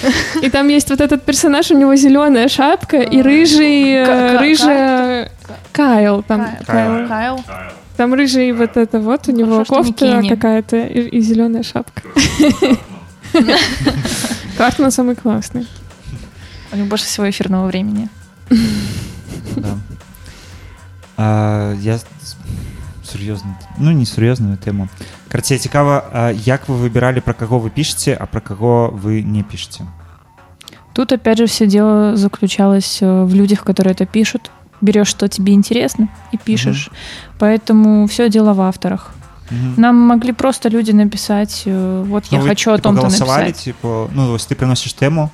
И 0.40 0.48
там 0.48 0.68
есть 0.68 0.90
вот 0.90 1.00
этот 1.00 1.24
персонаж, 1.24 1.72
у 1.72 1.76
него 1.76 1.96
зеленая 1.96 2.46
шапка 2.46 2.98
и 2.98 3.20
рыжий, 3.20 3.94
э, 3.94 4.38
рыжая 4.38 5.32
Кайл. 5.72 6.22
Там, 6.22 6.46
Кайл. 6.64 7.08
Кайл. 7.08 7.40
там 7.96 8.14
рыжий 8.14 8.52
вот 8.52 8.76
это 8.76 9.00
вот, 9.00 9.26
у 9.26 9.32
него 9.32 9.64
Хорошо, 9.64 9.92
что 9.92 10.06
не 10.06 10.28
кофта 10.28 10.36
какая-то 10.36 10.76
и, 10.76 11.00
и 11.08 11.20
зеленая 11.20 11.64
шапка. 11.64 12.02
Картман 14.56 14.92
самый 14.92 15.16
классный 15.16 15.66
У 16.77 16.77
них 16.77 16.85
больше 16.87 17.05
всего 17.05 17.29
эфирного 17.29 17.67
времени. 17.67 18.09
Да. 19.55 19.77
А, 21.17 21.73
я 21.81 21.95
с- 21.97 22.05
сур'ёзна 23.03 23.55
ну 23.77 23.91
не 23.91 24.05
сур'ёзную 24.05 24.57
тэму 24.57 24.87
карцей 25.29 25.57
цікава 25.59 26.03
а, 26.13 26.31
як 26.31 26.67
вы 26.69 26.75
выбіралі 26.89 27.21
про 27.21 27.33
каго 27.33 27.59
вы 27.59 27.69
пішаце 27.69 28.17
а 28.19 28.25
про 28.25 28.41
каго 28.41 28.89
вы 29.03 29.21
не 29.23 29.43
пішаце 29.43 29.85
Тут, 30.93 31.11
опять 31.11 31.37
же, 31.39 31.45
все 31.45 31.65
дело 31.65 32.15
заключалось 32.15 32.99
э, 33.01 33.23
в 33.25 33.33
людях, 33.33 33.63
которые 33.63 33.93
это 33.95 34.05
пишут. 34.05 34.51
Берешь, 34.79 35.07
что 35.07 35.27
тебе 35.27 35.53
интересно, 35.53 36.07
и 36.31 36.37
пишешь. 36.37 36.91
Поэтому 37.39 38.05
все 38.05 38.29
дело 38.29 38.53
в 38.53 38.61
авторах. 38.61 39.09
Мгм. 39.49 39.73
Нам 39.77 39.95
могли 39.95 40.33
просто 40.33 40.69
люди 40.69 40.91
написать, 40.91 41.63
э, 41.65 42.03
вот 42.07 42.25
Ну, 42.31 42.37
я 42.37 42.43
вы, 42.43 42.47
хочу 42.49 42.69
о 42.71 42.75
типу, 42.75 42.83
том-то 42.83 43.01
голосовали, 43.01 43.45
написать. 43.45 43.63
типу 43.63 44.07
ну 44.13 44.27
вось 44.31 44.45
ты 44.45 44.53
приносишь 44.55 44.93
тэму 44.93 45.31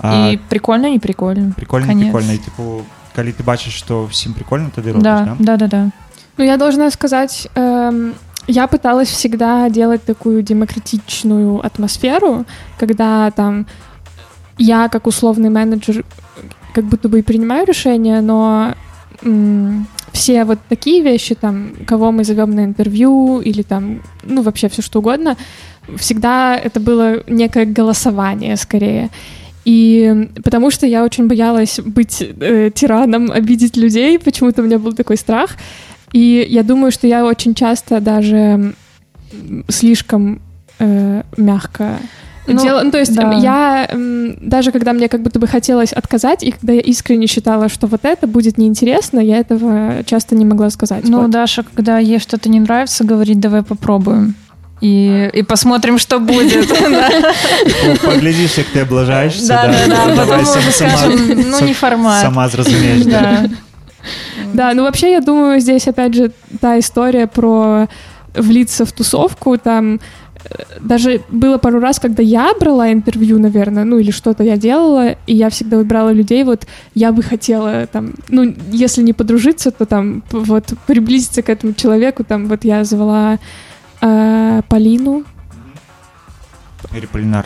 а, 0.00 0.30
И 0.32 0.36
прикольно, 0.48 0.90
не 0.90 0.98
прикольно. 0.98 1.52
прикольно 1.56 1.86
конец. 1.86 2.04
прикольно 2.04 2.32
і 2.32 2.38
типу 2.38 2.82
калі 3.16 3.32
ты 3.32 3.44
бачыш 3.44 3.76
что 3.78 4.04
всім 4.04 4.32
прикольно 4.32 4.70
тады 4.76 4.92
робіш 4.92 5.02
Да, 5.02 5.20
да? 5.24 5.36
да, 5.38 5.56
да, 5.56 5.66
да. 5.66 5.90
Ну, 6.38 6.44
я 6.44 6.56
должна 6.56 6.90
сказать, 6.90 7.48
эм, 7.56 8.12
я 8.48 8.66
пыталась 8.66 9.08
всегда 9.10 9.68
делать 9.70 10.02
такую 10.04 10.42
демократичную 10.42 11.60
атмосферу, 11.66 12.44
когда 12.78 13.30
там 13.30 13.66
я, 14.58 14.88
как 14.88 15.06
условный 15.06 15.50
менеджер, 15.50 16.04
как 16.74 16.84
будто 16.84 17.08
бы 17.08 17.18
и 17.18 17.22
принимаю 17.22 17.66
решения, 17.66 18.20
но 18.22 18.74
м, 19.24 19.86
все 20.12 20.44
вот 20.44 20.58
такие 20.68 21.02
вещи, 21.02 21.34
там, 21.34 21.72
кого 21.86 22.10
мы 22.12 22.24
зовем 22.24 22.50
на 22.54 22.64
интервью 22.64 23.40
или 23.40 23.62
там, 23.62 24.00
ну, 24.24 24.42
вообще 24.42 24.68
все 24.68 24.82
что 24.82 24.98
угодно, 24.98 25.36
всегда 25.96 26.56
это 26.56 26.80
было 26.80 27.22
некое 27.28 27.66
голосование 27.66 28.56
скорее. 28.56 29.08
И 29.67 30.29
потому 30.45 30.71
что 30.71 30.87
я 30.87 31.03
очень 31.03 31.27
боялась 31.27 31.81
быть 31.83 32.21
э, 32.21 32.71
тираном, 32.73 33.29
обидеть 33.29 33.75
людей, 33.75 34.17
почему-то 34.17 34.61
у 34.61 34.65
меня 34.65 34.79
был 34.79 34.93
такой 34.93 35.17
страх. 35.17 35.57
И 36.13 36.47
я 36.49 36.63
думаю, 36.63 36.89
что 36.89 37.05
я 37.05 37.25
очень 37.25 37.53
часто 37.53 37.99
даже 37.99 38.75
слишком 39.67 40.39
э, 40.79 41.21
мягко 41.35 41.99
Ну, 42.47 42.63
делала. 42.63 42.81
Ну, 42.81 42.91
то 42.91 42.99
есть 42.99 43.13
да. 43.13 43.33
я 43.33 43.89
даже 44.41 44.71
когда 44.71 44.93
мне 44.93 45.09
как 45.09 45.21
будто 45.21 45.37
бы 45.37 45.47
хотелось 45.47 45.91
отказать, 45.91 46.43
и 46.43 46.51
когда 46.51 46.71
я 46.71 46.79
искренне 46.79 47.27
считала, 47.27 47.67
что 47.67 47.87
вот 47.87 48.05
это 48.05 48.25
будет 48.25 48.57
неинтересно, 48.57 49.19
я 49.19 49.35
этого 49.35 50.01
часто 50.05 50.35
не 50.35 50.45
могла 50.45 50.69
сказать. 50.69 51.03
Ну, 51.09 51.23
Вот. 51.23 51.31
Даша, 51.31 51.63
когда 51.63 51.99
ей 51.99 52.19
что-то 52.19 52.47
не 52.47 52.61
нравится, 52.61 53.03
говорит, 53.03 53.41
давай 53.41 53.63
попробуем. 53.63 54.33
И, 54.81 55.29
и 55.33 55.43
посмотрим, 55.43 55.97
что 55.97 56.19
будет. 56.19 56.67
Да, 56.89 57.09
Типу, 57.09 58.07
паглядзіш 58.07 58.57
як 58.57 58.67
ты 58.73 58.79
облажаешься 58.81 59.47
да, 59.47 59.73
да. 59.87 60.15
давай 60.15 60.15
Потом 60.15 60.41
уже 60.41 60.71
скажем, 60.71 61.11
ну 61.51 61.59
не 61.65 61.73
формат. 61.73 62.21
сама 62.21 62.47
зразумееш 62.49 63.05
да? 63.05 63.21
Да. 63.21 63.49
Да, 64.53 64.73
ну 64.73 64.83
вообще 64.83 65.11
я 65.11 65.19
думаю, 65.21 65.59
здесь 65.59 65.87
опять 65.87 66.13
же 66.13 66.31
та 66.61 66.77
история 66.79 67.27
про 67.27 67.87
влиться 68.35 68.85
в 68.85 68.91
тусовку, 68.91 69.57
там 69.57 69.95
э, 69.95 69.99
даже 70.79 71.21
было 71.29 71.57
пару 71.57 71.79
раз, 71.79 71.99
когда 71.99 72.23
я 72.23 72.53
брала 72.59 72.91
интервью, 72.93 73.39
наверное, 73.39 73.83
ну 73.83 73.97
или 73.97 74.11
что-то 74.11 74.43
я 74.43 74.57
делала, 74.57 75.15
и 75.27 75.35
я 75.35 75.49
всегда 75.49 75.77
выбирала 75.77 76.13
людей, 76.13 76.43
вот 76.43 76.67
я 76.95 77.11
бы 77.11 77.23
хотела 77.23 77.87
там, 77.87 78.13
ну 78.29 78.53
если 78.71 79.01
не 79.03 79.13
подружиться, 79.13 79.71
то 79.71 79.85
там 79.85 80.23
вот 80.31 80.65
приблизиться 80.85 81.41
к 81.41 81.49
этому 81.49 81.73
человеку, 81.73 82.23
там 82.23 82.47
вот 82.47 82.63
я 82.63 82.83
звала 82.83 83.39
э, 84.01 84.61
Полину, 84.69 85.23
Реполинар, 86.91 87.45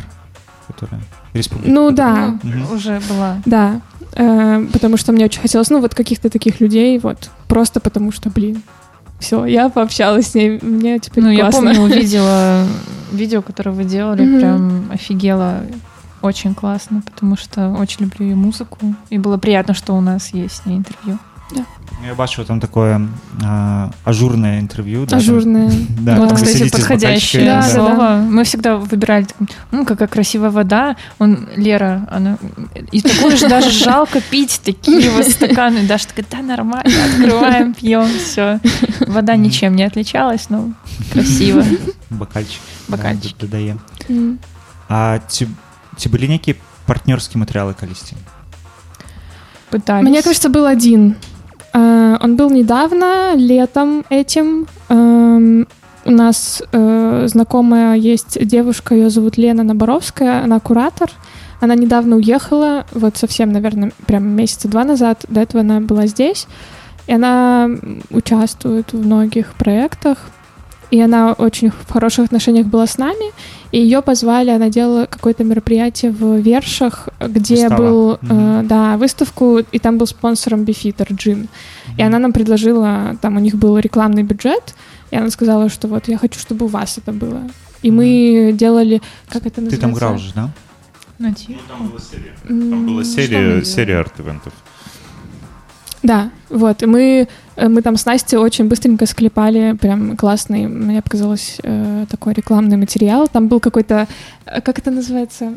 которая 0.67 1.01
республика. 1.33 1.69
ну 1.71 1.91
да, 1.91 2.37
Ну, 2.43 2.49
Мгм. 2.49 2.73
Уже 2.73 2.99
была. 3.09 3.37
да, 3.45 3.81
э, 4.13 4.65
потому 4.71 4.97
что 4.97 5.11
мне 5.11 5.25
очень 5.25 5.41
хотелось, 5.41 5.69
ну 5.69 5.79
вот 5.81 5.95
каких-то 5.95 6.29
таких 6.29 6.59
людей, 6.59 6.99
вот 6.99 7.29
просто 7.47 7.79
потому 7.79 8.11
что, 8.11 8.29
блин, 8.29 8.61
все, 9.19 9.45
я 9.45 9.69
пообщалась 9.69 10.27
с 10.27 10.35
ней, 10.35 10.59
мне 10.61 10.99
теперь 10.99 11.23
Ну, 11.23 11.29
я 11.31 11.49
классно. 11.49 11.73
помню, 11.73 11.81
увидела 11.83 12.65
видео, 13.11 13.41
которое 13.41 13.71
вы 13.71 13.83
делали, 13.83 14.23
Мгм. 14.25 14.39
прям 14.39 14.91
офигела. 14.91 15.61
Очень 16.21 16.53
классно, 16.53 17.01
потому 17.01 17.35
что 17.35 17.69
очень 17.79 18.05
люблю 18.05 18.27
ее 18.27 18.35
музыку. 18.35 18.77
И 19.09 19.17
было 19.17 19.37
приятно, 19.37 19.73
что 19.73 19.93
у 19.95 20.01
нас 20.01 20.29
есть 20.35 20.57
с 20.57 20.65
ней 20.67 20.77
интервью. 20.77 21.17
Ну, 21.51 21.65
Я 22.06 22.14
бачу 22.14 22.44
там 22.44 22.60
такое 22.60 23.08
а, 23.44 23.90
ажурное 24.04 24.60
интервью. 24.60 25.00
Да, 25.04 25.10
там- 25.10 25.18
Ажурная. 25.18 25.70
Да, 26.00 26.16
вот, 26.16 26.28
там 26.28 26.36
вы 26.38 26.44
кстати, 26.44 26.52
сидите 26.58 26.76
с 26.76 26.80
подходящее 26.80 27.44
Да, 27.44 27.54
да, 27.54 27.56
бокальчиками, 27.60 27.96
слово. 27.96 28.16
Мы 28.30 28.44
всегда 28.44 28.76
выбирали, 28.76 29.24
так, 29.24 29.36
ну, 29.72 29.84
какая 29.86 30.06
красивая 30.08 30.50
вода. 30.50 30.96
Он, 31.18 31.48
Лера, 31.56 32.06
она... 32.10 32.38
И 32.92 33.00
такое 33.00 33.36
же 33.36 33.48
даже 33.48 33.70
жалко 33.70 34.20
пить 34.20 34.60
такие 34.64 35.10
вот 35.10 35.26
стаканы. 35.26 35.86
Даша 35.86 36.08
такая, 36.08 36.26
да, 36.30 36.42
нормально, 36.42 36.92
открываем, 37.06 37.74
пьем, 37.74 38.08
все. 38.24 38.60
Вода 39.06 39.32
Мгм. 39.34 39.42
ничем 39.42 39.74
не 39.74 39.82
отличалась, 39.84 40.48
но 40.50 40.70
красиво. 41.12 41.64
бакальчик. 42.10 42.60
Бакальчик. 42.88 43.34
Да, 43.40 43.46
дадае. 43.46 43.76
М. 44.10 44.38
А 44.88 45.18
ці, 45.28 45.48
ці 45.96 46.08
былі 46.08 46.28
нейкія 46.28 46.56
партнёрскія 46.86 47.42
матэрыялы 47.42 47.74
калісьці? 47.74 48.14
Пытались. 49.72 50.02
Мне 50.02 50.22
кажется, 50.22 50.48
был 50.48 50.64
один. 50.66 51.16
Э, 51.73 52.17
Он 52.21 52.35
был 52.35 52.49
недавно, 52.49 53.35
летом 53.35 54.03
этим. 54.09 54.67
Эм, 54.89 55.67
У 56.03 56.11
нас 56.11 56.63
э, 56.71 57.27
знакомая 57.27 57.95
есть 57.95 58.43
девушка, 58.47 58.95
ее 58.95 59.09
зовут 59.11 59.37
Лена 59.37 59.63
Наборовская, 59.63 60.43
она 60.43 60.59
куратор. 60.59 61.11
Она 61.59 61.75
недавно 61.75 62.15
уехала, 62.15 62.85
вот 62.91 63.17
совсем, 63.17 63.51
наверное, 63.51 63.91
прям 64.07 64.23
месяца 64.23 64.67
два 64.67 64.83
назад. 64.83 65.25
До 65.29 65.41
этого 65.41 65.61
она 65.61 65.79
была 65.79 66.07
здесь. 66.07 66.47
И 67.05 67.13
она 67.13 67.69
участвует 68.09 68.93
в 68.93 69.05
многих 69.05 69.53
проектах. 69.53 70.17
И 70.89 70.99
она 70.99 71.33
очень 71.33 71.69
в 71.69 71.91
хороших 71.91 72.25
отношениях 72.25 72.65
была 72.65 72.87
с 72.87 72.97
нами. 72.97 73.31
И 73.71 73.77
ее 73.79 74.01
позвали, 74.01 74.49
она 74.49 74.69
делала 74.69 75.05
какое-то 75.05 75.43
мероприятие 75.45 76.11
в 76.11 76.37
Вершах, 76.39 77.07
где 77.19 77.55
Выстава. 77.55 77.77
был, 77.77 78.11
э, 78.13 78.17
Мгм. 78.21 78.67
да, 78.67 78.97
выставку, 78.97 79.59
и 79.59 79.79
там 79.79 79.97
был 79.97 80.07
спонсором 80.07 80.65
Бифитер 80.65 81.07
Джин. 81.13 81.47
И 81.97 82.01
она 82.03 82.19
нам 82.19 82.33
предложила, 82.33 83.15
там 83.21 83.37
у 83.37 83.39
них 83.39 83.55
был 83.55 83.77
рекламный 83.79 84.23
бюджет, 84.23 84.75
и 85.11 85.15
она 85.15 85.29
сказала, 85.29 85.69
что 85.69 85.87
вот 85.87 86.07
я 86.09 86.17
хочу, 86.17 86.39
чтобы 86.39 86.65
у 86.65 86.69
вас 86.69 86.97
это 86.97 87.13
было. 87.13 87.41
И 87.81 87.91
мы 87.91 88.51
делали, 88.53 89.01
как 89.29 89.45
это 89.45 89.61
называется? 89.61 89.77
Ты 89.77 89.81
там 89.81 89.93
граў 89.93 90.17
же, 90.17 90.33
да? 90.35 90.49
На 91.17 91.33
тихо. 91.33 91.59
Там 91.69 91.87
была 91.87 91.99
серия. 91.99 92.33
Там 92.47 92.85
была 92.87 93.03
серия, 93.05 93.63
серия 93.63 93.97
арт-ивентов. 93.99 94.53
Да, 96.03 96.31
вот, 96.49 96.81
и 96.81 96.87
мы, 96.87 97.01
э, 97.01 97.27
мы 97.69 97.81
там 97.81 97.97
с 97.97 98.05
Настей 98.05 98.37
очень 98.37 98.65
быстренько 98.67 99.05
склепали 99.05 99.75
прям 99.79 100.15
классный, 100.17 100.67
мне 100.67 101.01
показалось, 101.01 101.57
э, 101.63 102.05
такой 102.09 102.33
рекламный 102.33 102.77
материал. 102.77 103.27
Там 103.27 103.47
был 103.47 103.59
какой-то, 103.59 104.07
э, 104.45 104.61
как 104.61 104.79
это 104.79 104.91
называется, 104.91 105.53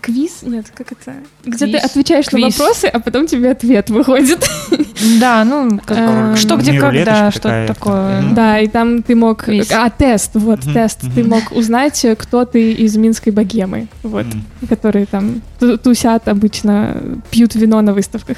квиз? 0.00 0.42
Нет, 0.42 0.66
как 0.74 0.92
это? 0.92 1.12
Где 1.44 1.66
ты 1.66 1.72
Квиз? 1.72 1.84
отвечаешь 1.84 2.26
на 2.30 2.38
Квиз. 2.40 2.58
вопросы, 2.58 2.86
а 2.86 3.00
потом 3.00 3.26
тебе 3.26 3.50
ответ 3.50 3.90
выходит. 3.90 4.48
Да, 5.18 5.44
ну, 5.46 5.80
как- 5.86 5.96
Эм, 5.98 6.36
что, 6.36 6.56
где, 6.58 6.78
когда, 6.78 7.30
такая, 7.30 7.66
такое. 7.66 8.22
Да, 8.34 8.58
и 8.60 8.68
там 8.68 9.02
ты 9.02 9.14
мог... 9.14 9.44
Квиз. 9.44 9.72
А, 9.72 9.88
тест, 9.88 10.32
вот, 10.34 10.60
тест. 10.60 11.00
Ты 11.14 11.24
мог 11.24 11.52
узнать, 11.52 12.04
э, 12.04 12.14
кто 12.16 12.44
ты 12.44 12.72
из 12.72 12.96
Минской 12.98 13.32
богемы, 13.32 13.88
вот, 14.02 14.26
которые 14.68 15.06
там 15.06 15.40
ту- 15.58 15.78
тусят 15.78 16.28
обычно, 16.28 16.96
пьют 17.30 17.54
вино 17.54 17.80
на 17.80 17.94
выставках. 17.94 18.36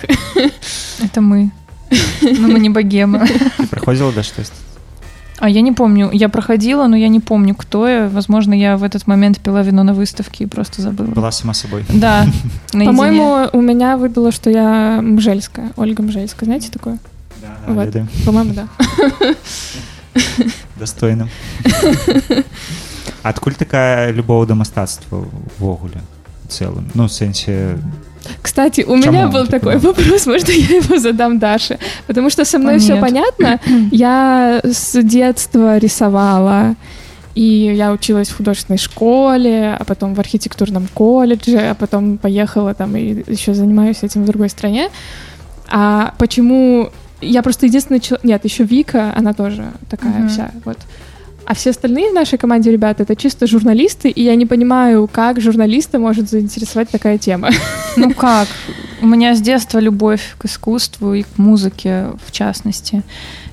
Это 1.03 1.21
мы. 1.21 1.51
Но 2.22 2.48
мы 2.48 2.60
не 2.60 2.70
богема. 2.70 3.20
Ты 3.58 3.68
праходзіла 3.68 4.12
даш 4.12 4.30
тест? 4.30 4.54
А 5.40 5.50
я 5.50 5.62
не 5.62 5.72
помню. 5.72 6.10
Я 6.14 6.30
проходила, 6.30 6.88
но 6.88 6.98
я 6.98 7.10
не 7.10 7.20
помню, 7.20 7.54
кто 7.56 7.88
я. 7.88 8.08
Возможно, 8.08 8.54
я 8.56 8.76
в 8.76 8.84
этот 8.84 9.08
момент 9.08 9.40
пила 9.40 9.62
вино 9.62 9.84
на 9.84 9.94
выставке 9.94 10.44
и 10.44 10.48
просто 10.48 10.82
забыла. 10.82 11.08
Была 11.08 11.32
сама 11.32 11.54
собой. 11.54 11.86
Да. 11.90 12.26
наедине. 12.74 12.86
По-моему, 12.86 13.50
у 13.54 13.62
меня 13.62 13.98
выдало, 13.98 14.32
что 14.32 14.50
я 14.50 15.00
Мжельская, 15.02 15.72
Ольга 15.78 16.02
Мжельская, 16.04 16.46
знаете 16.46 16.72
такое? 16.72 16.98
Да, 17.42 17.74
Вот. 17.74 17.86
ведаю. 17.86 18.08
По-моему, 18.26 18.54
да. 18.54 18.68
Дастойна. 20.76 21.30
Адкуль 23.24 23.56
такая 23.56 24.12
любоў 24.12 24.46
да 24.48 24.56
мастацтва 24.56 25.28
ўвогуле 25.60 26.00
у 26.46 26.48
цэлым 26.48 26.88
ну 26.94 27.08
в 27.08 27.12
сэнсе 27.12 27.78
Кстати, 28.41 28.83
у 28.83 28.99
Чему 29.01 29.13
меня 29.13 29.29
был 29.29 29.47
такой? 29.47 29.75
такой 29.75 29.77
вопрос, 29.93 30.27
может, 30.27 30.49
я 30.49 30.77
его 30.77 30.99
задам 30.99 31.39
Даше. 31.39 31.79
Потому 32.07 32.31
что 32.31 32.45
со 32.45 32.59
мной 32.59 32.77
А, 32.77 32.79
все 32.79 32.93
нет. 32.95 33.01
понятно. 33.01 33.61
Я 33.93 34.61
с 34.65 35.01
детства 35.03 35.79
рисовала, 35.79 36.75
и 37.35 37.73
я 37.75 37.93
училась 37.93 38.29
в 38.29 38.37
художественной 38.37 38.79
школе, 38.79 39.75
а 39.79 39.85
потом 39.85 40.13
в 40.15 40.21
архитектурном 40.21 40.87
колледже, 40.93 41.59
а 41.71 41.75
потом 41.75 42.19
поехала 42.19 42.75
там 42.75 42.95
и 42.97 43.23
еще 43.31 43.55
занимаюсь 43.55 44.03
этим 44.03 44.25
в 44.25 44.27
другой 44.27 44.51
стране. 44.51 44.91
А 45.71 46.13
почему... 46.19 46.91
Я 47.23 47.43
просто 47.43 47.67
единственный 47.67 48.01
человек... 48.01 48.25
Нет, 48.25 48.45
еще 48.45 48.65
Вика, 48.65 49.15
она 49.17 49.33
тоже 49.33 49.65
такая 49.89 50.13
Мгм. 50.13 50.29
вся, 50.29 50.51
вот. 50.65 50.77
А 51.45 51.55
все 51.55 51.71
остальные 51.71 52.11
в 52.11 52.15
нашей 52.15 52.39
команде 52.39 52.71
ребята 52.71 53.03
это 53.03 53.17
чисто 53.17 53.47
журналисты, 53.47 54.11
и 54.11 54.23
я 54.23 54.37
не 54.37 54.47
понимаю, 54.47 55.09
как 55.11 55.41
журналиста 55.41 55.99
может 55.99 56.31
заинтересовать 56.31 56.91
такая 56.91 57.19
тема. 57.19 57.51
Ну 57.95 58.15
как? 58.15 58.49
У 59.03 59.07
меня 59.07 59.35
с 59.35 59.43
детства 59.43 59.79
любовь 59.79 60.35
к 60.39 60.47
искусству 60.47 61.13
и 61.13 61.25
к 61.25 61.37
музыке, 61.37 62.07
в 62.25 62.33
частности. 62.33 63.03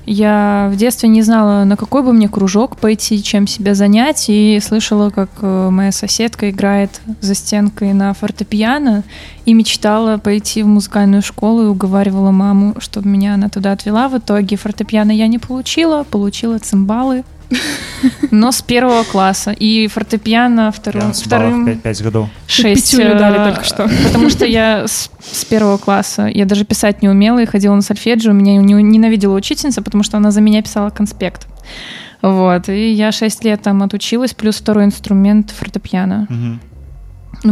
Я 0.06 0.70
в 0.72 0.76
детстве 0.76 1.08
не 1.08 1.22
знала, 1.22 1.64
на 1.64 1.76
какой 1.76 2.02
бы 2.02 2.12
мне 2.12 2.28
кружок 2.28 2.78
пойти, 2.78 3.22
чем 3.22 3.46
себя 3.46 3.74
занять, 3.74 4.26
и 4.28 4.58
слышала, 4.62 5.10
как 5.10 5.28
э, 5.42 5.68
моя 5.70 5.92
соседка 5.92 6.48
играет 6.48 7.02
за 7.20 7.34
стенкой 7.34 7.92
на 7.92 8.14
фортепиано, 8.14 9.04
и 9.44 9.52
мечтала 9.52 10.16
пойти 10.16 10.62
в 10.62 10.68
музыкальную 10.68 11.20
школу 11.20 11.64
и 11.64 11.66
уговаривала 11.66 12.30
маму, 12.30 12.76
чтобы 12.78 13.08
меня 13.08 13.34
она 13.34 13.48
туда 13.50 13.72
отвела. 13.72 14.08
В 14.08 14.16
итоге 14.16 14.56
фортепиано 14.56 15.12
я 15.12 15.26
не 15.26 15.38
получила, 15.38 16.04
получила 16.04 16.58
цимбалы, 16.58 17.24
но 18.30 18.52
с 18.52 18.62
первого 18.62 19.04
класса. 19.04 19.52
И 19.52 19.86
фортепиано 19.88 20.72
вторым, 20.72 21.12
вторым 21.12 21.78
5, 21.78 22.02
годов. 22.02 22.28
шесть. 22.46 22.92
Пятюню 22.92 23.18
дали 23.18 23.40
э, 23.40 23.44
только 23.52 23.64
что. 23.64 23.88
Потому 24.06 24.30
что 24.30 24.46
я 24.46 24.86
с, 24.86 25.10
с 25.20 25.44
первого 25.44 25.76
класса, 25.78 26.26
я 26.26 26.44
даже 26.44 26.64
писать 26.64 27.02
не 27.02 27.08
умела 27.08 27.40
и 27.40 27.46
ходила 27.46 27.74
на 27.74 27.82
сольфеджио. 27.82 28.32
Меня 28.32 28.56
не- 28.56 28.82
ненавидела 28.82 29.34
учительница, 29.34 29.82
потому 29.82 30.04
что 30.04 30.16
она 30.16 30.30
за 30.30 30.40
меня 30.40 30.62
писала 30.62 30.90
конспект. 30.90 31.46
Вот, 32.22 32.68
и 32.68 32.92
я 32.92 33.12
шесть 33.12 33.44
лет 33.44 33.62
там 33.62 33.82
отучилась, 33.82 34.34
плюс 34.34 34.56
второй 34.56 34.84
инструмент 34.84 35.50
фортепиано. 35.52 36.26
Мгм. 36.28 36.60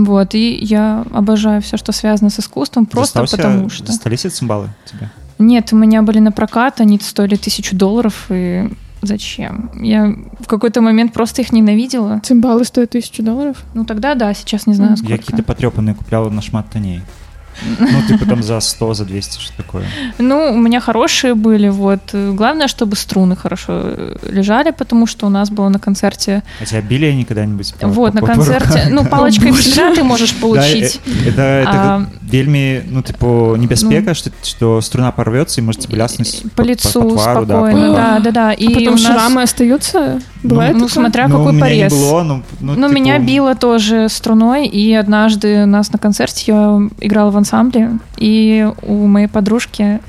Вот, 0.05 0.35
и 0.35 0.57
я 0.57 1.05
обожаю 1.13 1.63
все, 1.63 1.79
что 1.79 1.93
связано 1.93 2.29
с 2.29 2.39
искусством, 2.39 2.85
просто 2.85 3.21
Достался- 3.21 3.37
потому 3.37 3.71
что... 3.71 3.87
Достались 3.87 4.21
цимбалы 4.21 4.69
тебе? 4.85 5.11
Нет, 5.39 5.73
у 5.73 5.77
меня 5.77 6.03
были 6.03 6.19
на 6.19 6.33
прокат, 6.33 6.81
они 6.81 6.99
стоили 7.01 7.37
тысячу 7.37 7.75
долларов, 7.77 8.27
и 8.29 8.69
зачем? 9.03 9.71
Я 9.81 10.15
в 10.41 10.47
какой-то 10.47 10.81
момент 10.81 11.13
просто 11.13 11.43
их 11.43 11.53
ненавидела. 11.53 12.21
Цимбалы 12.23 12.65
стоят 12.65 12.91
тысячу 12.91 13.23
долларов. 13.23 13.63
Ну 13.75 13.85
тогда 13.85 14.15
да, 14.15 14.35
сейчас 14.35 14.67
не 14.67 14.75
знаю 14.75 14.97
сколько. 14.97 15.13
Я 15.13 15.19
какие-то 15.19 15.43
потрепанные 15.43 15.95
куплял 15.95 16.31
на 16.31 16.43
шмат 16.43 16.71
тоней. 16.71 17.03
Ну, 17.79 18.03
типа 18.09 18.27
там 18.27 18.43
за 18.43 18.61
100, 18.61 18.95
за 18.95 19.05
200, 19.05 19.41
что 19.41 19.57
такое. 19.57 19.85
Ну, 20.19 20.53
у 20.53 20.57
меня 20.59 20.81
хорошие 20.81 21.35
были, 21.35 21.69
вот. 21.69 22.01
Главное, 22.13 22.69
чтобы 22.69 22.97
струны 22.97 23.37
хорошо 23.37 23.73
э, 23.85 24.17
лежали, 24.31 24.71
потому 24.71 25.07
что 25.07 25.27
у 25.27 25.31
нас 25.31 25.51
было 25.51 25.69
на 25.69 25.79
концерте... 25.79 26.43
А 26.61 26.65
тебя 26.65 26.81
били 26.81 27.07
они 27.07 27.25
когда-нибудь? 27.25 27.75
по- 27.75 27.89
вот, 27.89 28.11
по- 28.13 28.15
на 28.15 28.21
по 28.21 28.27
концерте... 28.27 28.87
Ну, 28.91 29.05
палочкой 29.05 29.53
всегда 29.53 29.95
ты 29.95 30.03
можешь 30.03 30.35
получить. 30.35 31.01
э, 31.07 31.29
это, 31.29 31.43
это 31.43 31.71
А, 31.71 32.07
вельми, 32.23 32.83
ну, 32.87 33.03
типу, 33.03 33.55
небезпека, 33.57 34.15
что, 34.15 34.31
что 34.43 34.81
струна 34.81 35.13
порвется 35.13 35.61
и 35.61 35.65
можете 35.65 35.89
бляснуть 35.89 36.45
По 36.55 36.63
лицу 36.63 36.89
спокойно, 37.19 37.89
по- 37.91 37.95
да, 37.97 38.19
да, 38.21 38.31
да. 38.31 38.53
И 38.53 38.73
а 38.73 38.79
потом 38.79 38.99
шрамы 38.99 39.43
остаются? 39.43 40.21
Бывает 40.43 40.75
Ну, 40.75 40.87
такое? 40.87 41.03
смотря 41.03 41.27
Ну, 41.29 41.35
у 41.35 41.39
какой 41.39 41.53
меня 41.55 41.65
порез. 41.65 41.93
не 41.93 41.99
было, 41.99 42.23
ну, 42.23 42.43
ну, 42.61 42.75
Ну, 42.75 42.89
типу, 42.89 43.01
меня 43.01 43.19
било 43.19 43.55
тоже 43.57 44.09
струной, 44.09 44.67
и 44.69 44.95
однажды 44.95 45.65
у 45.65 45.67
нас 45.67 45.93
на 45.93 45.99
концерте 45.99 46.45
я 46.53 46.81
играла 47.01 47.31
в 47.31 47.37
ансамбле, 47.37 47.99
и 48.17 48.71
у 48.83 49.07
моей 49.07 49.27
подружки, 49.27 50.01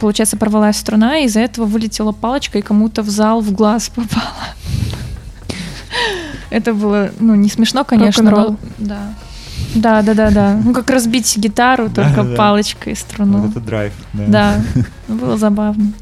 получается, 0.00 0.36
порвалась 0.38 0.76
струна, 0.78 1.18
и 1.18 1.26
из-за 1.26 1.40
этого 1.40 1.66
вылетела 1.66 2.12
палочка, 2.12 2.58
и 2.58 2.62
кому-то 2.62 3.02
в 3.02 3.10
зал 3.10 3.40
в 3.42 3.52
глаз 3.52 3.90
попала. 3.90 4.54
Это 6.50 6.72
было, 6.72 7.10
ну, 7.20 7.34
не 7.34 7.48
смешно, 7.48 7.84
конечно, 7.84 8.22
но- 8.30 8.56
Да. 8.78 8.98
Да, 9.74 10.02
да, 10.02 10.14
да, 10.14 10.30
да. 10.30 10.60
Ну, 10.64 10.72
как 10.72 10.88
разбить 10.90 11.36
гитару, 11.36 11.90
только 11.90 12.22
палочкой 12.36 12.94
струну. 12.96 13.38
Вот 13.38 13.50
это 13.50 13.60
драйв. 13.60 13.92
Да. 14.12 14.24
Да, 14.28 14.82
было 15.14 15.36
забавно. 15.36 15.92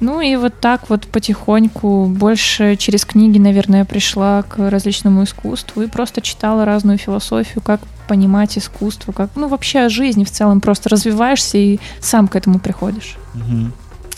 Ну 0.00 0.20
и 0.20 0.36
вот 0.36 0.54
так 0.60 0.90
вот 0.90 1.06
потихоньку, 1.06 2.06
больше 2.06 2.76
через 2.76 3.04
книги, 3.04 3.38
наверное, 3.38 3.84
пришла 3.84 4.42
к 4.42 4.70
различному 4.70 5.22
искусству 5.22 5.82
и 5.82 5.86
просто 5.86 6.20
читала 6.20 6.64
разную 6.64 6.98
философию, 6.98 7.62
как 7.62 7.80
понимать 8.08 8.58
искусство, 8.58 9.12
как, 9.12 9.30
ну 9.36 9.48
вообще 9.48 9.80
о 9.80 9.88
жизни 9.88 10.24
в 10.24 10.30
целом, 10.30 10.60
просто 10.60 10.88
развиваешься 10.88 11.58
и 11.58 11.78
сам 12.00 12.28
к 12.28 12.36
этому 12.36 12.58
приходишь. 12.58 13.16
Мгм. 13.34 13.72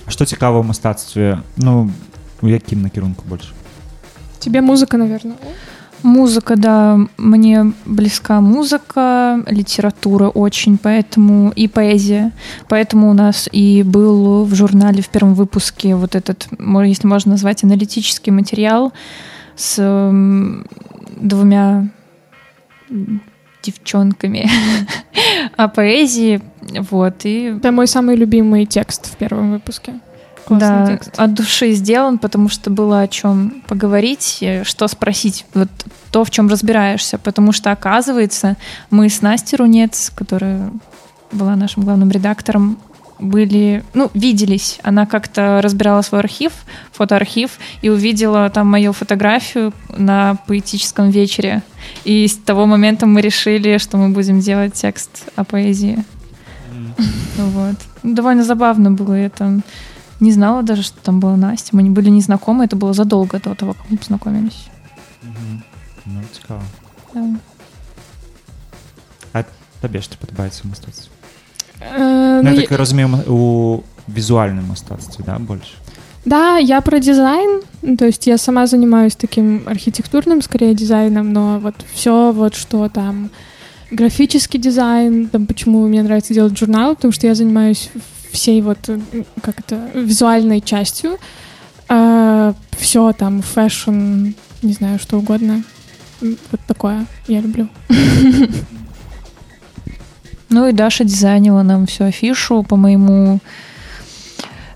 А 0.06 0.11
Що 0.11 0.24
цікаво 0.24 0.62
в 0.62 0.65
мистецтві? 0.65 1.39
Ну, 1.56 1.90
у 2.43 2.48
яким 2.48 2.82
накерунку 2.82 3.24
більше? 3.31 3.48
Тебе 4.39 4.61
музыка, 4.61 4.97
наверное. 4.97 5.36
Музыка, 6.03 6.55
да, 6.55 6.97
мне 7.17 7.73
близка 7.85 8.39
музыка, 8.39 9.43
литература 9.47 10.30
очень, 10.30 10.77
поэтому 10.77 11.51
и 11.51 11.67
поэзия. 11.67 12.31
Поэтому 12.69 13.09
у 13.09 13.13
нас 13.13 13.49
и 13.51 13.84
был 13.84 14.45
в 14.45 14.55
журнале 14.55 15.01
в 15.01 15.09
первом 15.09 15.34
выпуске 15.34 15.95
вот 15.95 16.15
этот, 16.15 16.47
если 16.85 17.07
можно 17.07 17.31
назвать, 17.31 17.63
аналитический 17.63 18.31
материал 18.31 18.93
с 19.57 19.76
двумя 21.17 21.89
девчонками 23.61 24.49
о 25.57 25.67
поэзии. 25.67 26.41
Вот, 26.89 27.26
и 27.26 27.55
Это 27.57 27.71
мой 27.71 27.88
самый 27.88 28.15
любимый 28.15 28.65
текст 28.65 29.11
в 29.11 29.17
первом 29.17 29.51
выпуске. 29.51 29.99
Классный 30.49 30.85
да, 30.85 30.88
текст. 30.88 31.11
от 31.15 31.34
души 31.34 31.71
сделан, 31.73 32.17
потому 32.17 32.49
что 32.49 32.69
было 32.69 33.01
о 33.01 33.07
чем 33.07 33.63
поговорить, 33.67 34.39
э, 34.41 34.63
что 34.63 34.88
спросить, 34.88 35.45
вот 35.53 35.69
то, 36.11 36.23
в 36.23 36.31
чем 36.31 36.49
разбираешься, 36.49 37.17
потому 37.17 37.51
что 37.51 37.71
оказывается, 37.71 38.57
мы 38.89 39.09
с 39.09 39.21
Настей 39.21 39.57
Рунец, 39.57 40.11
которая 40.13 40.71
была 41.31 41.55
нашим 41.55 41.84
главным 41.84 42.09
редактором, 42.09 42.80
были, 43.19 43.84
ну, 43.93 44.09
виделись. 44.13 44.80
Она 44.81 45.05
как-то 45.05 45.61
разбирала 45.61 46.01
свой 46.01 46.21
архив, 46.21 46.53
фотоархив, 46.91 47.59
и 47.81 47.89
увидела 47.89 48.49
там 48.49 48.67
мою 48.67 48.93
фотографию 48.93 49.73
на 49.89 50.38
поэтическом 50.47 51.09
вечере. 51.09 51.61
И 52.05 52.27
с 52.27 52.38
того 52.38 52.65
момента 52.65 53.05
мы 53.05 53.21
решили, 53.21 53.77
что 53.77 53.97
мы 53.97 54.09
будем 54.09 54.39
делать 54.39 54.73
текст 54.73 55.26
о 55.35 55.43
поэзии. 55.43 56.03
Вот. 57.38 57.76
Ну, 58.03 58.15
Довольно 58.15 58.43
забавно 58.43 58.91
было 58.91 59.13
это. 59.13 59.61
Не 60.20 60.32
знала 60.32 60.62
даже, 60.62 60.82
что 60.82 60.97
там 61.02 61.20
была 61.20 61.36
Настя. 61.36 61.77
Мы 61.77 61.82
не 61.82 61.90
были 61.90 62.11
не 62.11 62.20
знакомы, 62.20 62.65
это 62.65 62.77
было 62.77 62.93
задолго 62.94 63.39
до 63.40 63.55
того, 63.55 63.73
как 63.74 63.82
мы 63.90 63.97
познакомились. 63.98 64.66
Мгм. 65.23 65.62
Ну, 66.06 66.20
цікаво. 66.32 66.62
Да. 67.15 67.23
Тобі 69.81 69.98
ж 69.98 70.11
подобається 70.20 70.61
в 70.65 70.66
мистецтві? 70.66 71.11
Э, 71.81 71.98
Ну, 71.98 72.43
ну, 72.43 72.51
я 72.51 72.61
я- 72.61 72.66
так 72.66 72.78
розумію, 72.78 73.09
м- 73.09 73.35
у 73.35 73.81
візуальному 74.15 74.69
мистецтві, 74.69 75.24
да, 75.27 75.39
більше? 75.39 75.73
Да, 76.24 76.59
я 76.59 76.81
про 76.81 76.98
дизайн, 76.98 77.61
ну, 77.82 77.97
то 77.97 78.05
есть 78.06 78.27
я 78.27 78.39
сама 78.39 78.66
занимаюсь 78.66 79.16
таким 79.16 79.61
архитектурным, 79.66 80.43
скорее, 80.43 80.74
дизайном, 80.74 81.32
но 81.32 81.59
вот 81.59 81.74
все 81.94 82.32
вот, 82.32 82.55
что 82.55 82.89
там 82.89 83.31
графический 83.93 84.61
дизайн, 84.61 85.27
там 85.28 85.47
почему 85.47 85.89
мне 85.89 86.02
нравится 86.02 86.35
делать 86.35 86.59
журнал, 86.59 86.94
потому 86.94 87.12
что 87.12 87.27
я 87.27 87.35
занимаюсь 87.35 87.90
всей 88.31 88.61
вот, 88.61 88.89
м, 88.89 89.03
как 89.41 89.60
это, 89.60 89.89
визуальной 89.93 90.61
частью, 90.61 91.18
все 91.88 93.14
там, 93.14 93.41
fashion, 93.41 94.31
не 94.61 94.73
знаю, 94.73 94.99
что 94.99 95.18
угодно, 95.18 95.64
вот 96.22 96.61
такое 96.68 97.06
я 97.27 97.41
люблю. 97.41 97.68
Ну 100.49 100.68
и 100.68 100.72
Даша 100.72 101.03
дизайнила 101.03 101.61
нам 101.61 101.85
всю 101.85 102.06
афишу 102.06 102.64
по 102.64 102.76
моему... 102.76 103.39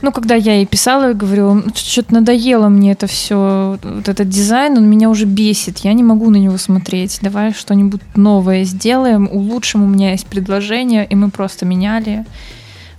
Ну, 0.01 0.11
когда 0.11 0.35
я 0.35 0.55
ей 0.55 0.65
писала, 0.65 1.07
я 1.07 1.13
говорю, 1.13 1.53
«Ну, 1.53 1.63
что-то 1.73 2.13
надоело 2.13 2.67
мне 2.67 2.91
это 2.91 3.07
все, 3.07 3.79
вот 3.81 4.09
этот 4.09 4.27
дизайн, 4.27 4.77
он 4.77 4.89
меня 4.89 5.09
уже 5.09 5.25
бесит, 5.25 5.79
я 5.79 5.93
не 5.93 6.03
могу 6.03 6.29
на 6.29 6.35
него 6.35 6.57
смотреть, 6.57 7.19
давай 7.21 7.53
что-нибудь 7.53 8.01
новое 8.13 8.65
сделаем, 8.65 9.29
улучшим, 9.31 9.81
у 9.81 9.87
меня 9.87 10.11
есть 10.11 10.27
предложение, 10.27 11.07
и 11.09 11.15
мы 11.15 11.31
просто 11.31 11.65
меняли, 11.65 12.25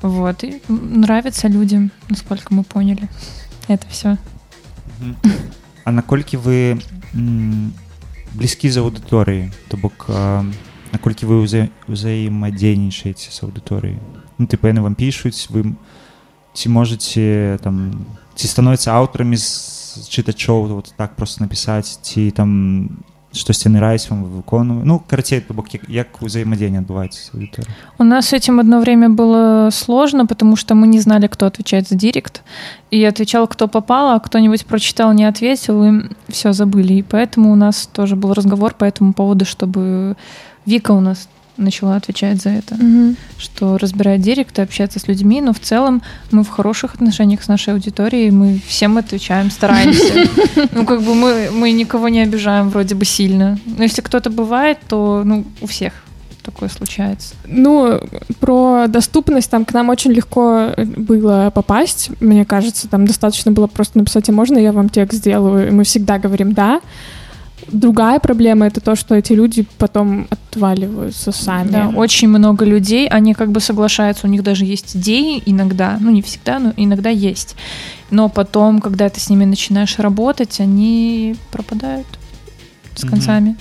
вот, 0.03 0.43
и 0.43 0.61
нравится 0.67 1.47
людям, 1.47 1.91
насколько 2.09 2.53
мы 2.53 2.63
поняли 2.63 3.09
это 3.67 3.85
все. 3.89 4.17
А 5.85 5.91
наколькі 5.91 6.37
ви 6.37 6.77
м, 7.15 7.73
близькі 8.35 8.69
з 8.69 8.77
аудыторыяй 8.77 9.51
то 9.67 9.77
бок 9.77 10.05
а, 10.09 10.43
наколькі 10.91 11.25
вы 11.25 11.41
ўза... 11.41 11.69
ўзаемадзейнічаеце 11.87 13.31
з 13.31 13.39
аўдыторыяй 13.43 13.97
ну 14.37 14.45
тыпа 14.45 14.69
яны 14.69 14.81
вам 14.81 14.93
пішуць 14.95 15.47
вы 15.49 15.59
м- 15.65 15.77
ці 16.53 16.69
можете 16.69 17.57
там 17.63 18.05
ці 18.35 18.47
становяцца 18.47 18.93
аўтарамі 18.93 19.37
з 19.37 20.05
чытачоў 20.09 20.67
вот 20.67 20.93
так 20.97 21.15
просто 21.15 21.43
напісаць 21.43 21.99
ці 22.03 22.29
там 22.31 22.99
штосьці 23.34 23.68
ныраюць 23.68 24.08
вам 24.10 24.24
выконваю 24.24 24.86
ну 24.86 24.98
карацей 24.98 25.40
то 25.40 25.54
бок 25.54 25.68
як, 25.88 26.22
узаемадзеянне 26.22 26.78
адбываецца 26.78 27.34
У 27.98 28.04
нас 28.04 28.28
с 28.28 28.32
этим 28.32 28.60
одно 28.60 28.80
время 28.80 29.08
было 29.08 29.70
сложно, 29.70 30.26
потому 30.26 30.56
что 30.56 30.74
мы 30.74 30.86
не 30.86 31.00
знали, 31.00 31.26
кто 31.26 31.46
отвечает 31.46 31.88
за 31.88 31.96
директ. 31.96 32.42
И 32.90 33.04
отвечал, 33.04 33.46
кто 33.48 33.68
попал, 33.68 34.10
а 34.10 34.20
кто-нибудь 34.20 34.66
прочитал, 34.66 35.12
не 35.12 35.24
ответил, 35.24 35.84
и 35.84 36.02
все 36.28 36.52
забыли. 36.52 36.94
И 36.94 37.02
поэтому 37.02 37.52
у 37.52 37.56
нас 37.56 37.86
тоже 37.86 38.16
был 38.16 38.32
разговор 38.34 38.74
по 38.74 38.84
этому 38.84 39.12
поводу, 39.12 39.44
чтобы 39.44 40.16
Вика 40.66 40.92
у 40.92 41.00
нас 41.00 41.28
начала 41.56 41.96
отвечать 41.96 42.42
за 42.42 42.50
это. 42.50 42.74
Мгм. 42.74 43.16
Что 43.38 43.78
разбирать 43.78 44.20
директ 44.20 44.58
и 44.58 44.62
общаться 44.62 44.98
с 44.98 45.08
людьми, 45.08 45.40
но 45.40 45.52
в 45.52 45.60
целом 45.60 46.02
мы 46.30 46.42
в 46.42 46.48
хороших 46.48 46.94
отношениях 46.94 47.42
с 47.42 47.48
нашей 47.48 47.74
аудиторией, 47.74 48.30
мы 48.30 48.60
всем 48.66 48.96
отвечаем, 48.98 49.50
стараемся. 49.50 50.04
Ну, 50.72 50.84
как 50.86 51.02
бы 51.02 51.14
мы, 51.14 51.50
мы 51.52 51.72
никого 51.72 52.08
не 52.08 52.20
обижаем 52.20 52.68
вроде 52.68 52.94
бы 52.94 53.04
сильно. 53.04 53.58
Но 53.64 53.84
если 53.84 54.00
кто-то 54.00 54.30
бывает, 54.30 54.78
то 54.88 55.22
ну, 55.24 55.44
у 55.60 55.66
всех 55.66 55.92
такое 56.44 56.68
случается. 56.68 57.34
Ну, 57.46 58.00
про 58.40 58.86
доступность 58.86 59.50
там 59.50 59.64
к 59.64 59.72
нам 59.72 59.88
очень 59.88 60.12
легко 60.12 60.72
э, 60.76 60.84
было 60.84 61.50
попасть, 61.54 62.10
мне 62.20 62.44
кажется. 62.44 62.88
Там 62.88 63.06
достаточно 63.06 63.50
было 63.50 63.66
просто 63.66 63.98
написать, 63.98 64.28
а 64.28 64.32
можно 64.32 64.58
я 64.58 64.72
вам 64.72 64.88
текст 64.88 65.18
сделаю? 65.18 65.68
И 65.68 65.70
мы 65.70 65.84
всегда 65.84 66.18
говорим 66.18 66.52
«да». 66.52 66.80
Другая 67.72 68.18
проблема— 68.20 68.66
это 68.68 68.80
то, 68.80 68.96
что 68.96 69.14
эти 69.14 69.32
люди 69.32 69.66
потом 69.78 70.26
отваливаются 70.30 71.32
сами. 71.32 71.70
Да, 71.70 71.88
очень 71.88 72.28
много 72.28 72.64
людей, 72.64 73.08
они 73.08 73.34
как 73.34 73.50
бы 73.50 73.60
соглашаются, 73.60 74.26
у 74.26 74.30
них 74.30 74.42
даже 74.42 74.64
есть 74.64 74.96
идеи 74.96 75.42
иногда, 75.46 75.98
ну 76.00 76.10
не 76.10 76.22
всегда, 76.22 76.58
но 76.58 76.72
иногда 76.76 77.10
есть. 77.10 77.56
Но 78.10 78.28
потом, 78.28 78.80
когда 78.80 79.08
ты 79.08 79.20
с 79.20 79.30
ними 79.30 79.44
начинаешь 79.44 79.98
работать, 79.98 80.60
они 80.60 81.36
пропадают 81.50 82.06
с 82.94 83.04
концами. 83.04 83.56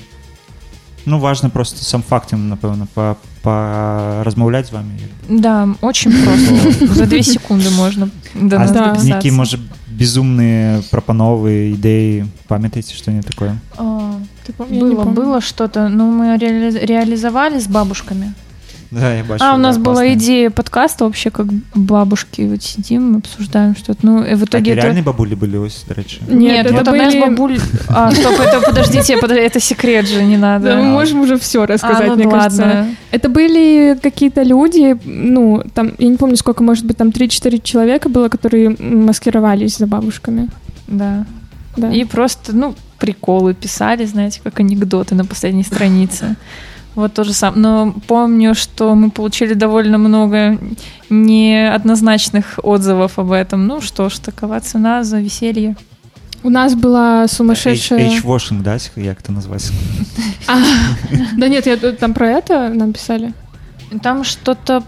Ну, 1.06 1.20
важно 1.20 1.50
просто 1.50 1.84
сам 1.84 2.02
факт, 2.02 2.34
ім, 2.34 2.50
напевно, 2.50 2.88
по, 2.94 3.16
поразмовляти 3.42 4.68
з 4.68 4.72
вами. 4.72 5.00
Да, 5.30 5.70
очень 5.82 6.14
просто. 6.24 6.94
За 6.94 7.06
две 7.06 7.24
секунды 7.24 7.70
можно 7.70 8.10
до 8.36 8.56
а 8.56 8.60
нас 8.60 8.72
да. 8.72 8.80
дописаться. 8.80 9.08
які, 9.08 9.32
може, 9.32 9.60
безумні 9.99 10.83
пропанови, 10.91 11.69
ідеї, 11.69 12.25
пам'ятаєте, 12.47 12.93
що 12.93 13.11
не 13.11 13.23
таке? 13.23 13.55
А, 13.77 13.83
Ты 13.83 14.53
пом- 14.59 14.67
я 14.75 14.83
не 14.83 14.91
Было, 14.95 15.05
помню. 15.05 15.21
было 15.23 15.41
что-то, 15.41 15.89
но 15.89 16.05
мы 16.05 16.39
реали- 16.39 16.87
реализовали 16.87 17.57
с 17.57 17.67
бабушками. 17.67 18.33
Да, 18.93 19.15
я 19.15 19.25
бачу. 19.25 19.45
А, 19.45 19.55
у 19.55 19.59
нас 19.59 19.77
да, 19.77 19.83
была 19.83 19.95
класно. 20.03 20.15
идея 20.15 20.51
подкаста 20.51 21.05
вообще, 21.05 21.31
как 21.31 21.47
бабушки 21.75 22.43
вот 22.49 22.63
сидим, 22.63 23.17
обсуждаем 23.17 23.77
что-то. 23.77 23.99
Ну, 24.03 24.25
и 24.25 24.35
в 24.35 24.41
Так, 24.41 24.49
итоге 24.49 24.71
і 24.71 24.75
это... 24.75 24.83
реальні 24.83 25.03
бабулі 25.03 25.35
були 25.35 25.59
ось, 25.59 25.85
до 25.89 25.95
речі. 25.95 26.21
Нет, 26.29 26.39
Нет, 26.39 26.67
это 26.67 26.73
вот 26.73 26.89
одна 26.89 27.09
из 27.09 27.15
были- 27.15 27.21
бабуль... 27.29 27.59
А, 27.89 28.11
стоп, 28.11 28.41
это, 28.41 28.65
подождите, 28.67 29.17
подо- 29.17 29.35
это 29.49 29.61
секрет 29.61 30.07
же, 30.07 30.25
не 30.25 30.39
надо. 30.39 30.65
Да, 30.69 30.77
мы 30.77 30.85
можем 30.85 31.21
уже 31.21 31.37
все 31.37 31.67
рассказать, 31.67 32.05
а, 32.05 32.07
ну 32.07 32.15
мне 32.15 32.25
ладно. 32.27 32.39
кажется. 32.41 32.87
Это 33.13 33.29
были 33.29 33.99
какие-то 34.03 34.43
люди, 34.43 34.97
ну, 35.05 35.63
там, 35.75 35.91
я 35.99 36.09
не 36.09 36.17
помню, 36.17 36.37
сколько, 36.37 36.63
может 36.65 36.85
быть, 36.87 36.97
там 36.97 37.09
3-4 37.09 37.61
человека 37.63 38.09
было, 38.09 38.29
которые 38.29 38.77
м, 38.81 39.07
маскировались 39.07 39.79
за 39.79 39.87
бабушками. 39.87 40.49
Да. 40.87 41.27
Да. 41.77 41.91
И 41.91 42.05
просто, 42.05 42.53
ну, 42.57 42.75
приколы 42.99 43.55
писали, 43.55 44.07
знаете, 44.07 44.41
как 44.45 44.61
анекдоты 44.61 45.15
на 45.15 45.25
последней 45.25 45.65
странице. 45.65 46.37
Вот 46.96 47.14
то 47.14 47.24
же 47.24 47.34
самое. 47.34 47.62
Но 47.62 47.94
помню, 48.08 48.56
что 48.56 48.96
мы 48.96 49.10
получили 49.10 49.54
довольно 49.54 49.98
много 49.98 50.58
неоднозначных 51.10 52.60
отзывов 52.64 53.18
об 53.18 53.32
этом. 53.32 53.68
Ну 53.68 53.82
что 53.82 54.10
ж, 54.10 54.20
такова 54.20 54.60
цена 54.60 55.04
за 55.04 55.20
веселье. 55.20 55.76
У 56.44 56.50
нас 56.50 56.76
была 56.76 57.28
сумасшедшая... 57.28 58.20
H-washing, 58.20 58.62
да, 58.62 58.78
як 59.02 59.24
це 59.24 59.32
називається? 59.32 59.74
А, 60.48 60.58
да 61.38 61.48
нет, 61.48 61.68
я, 61.68 61.78
там 61.78 62.14
про 62.14 62.28
это 62.28 62.70
нам 62.70 62.94
писали. 62.94 63.34
Там 64.02 64.24
что-то 64.24 64.84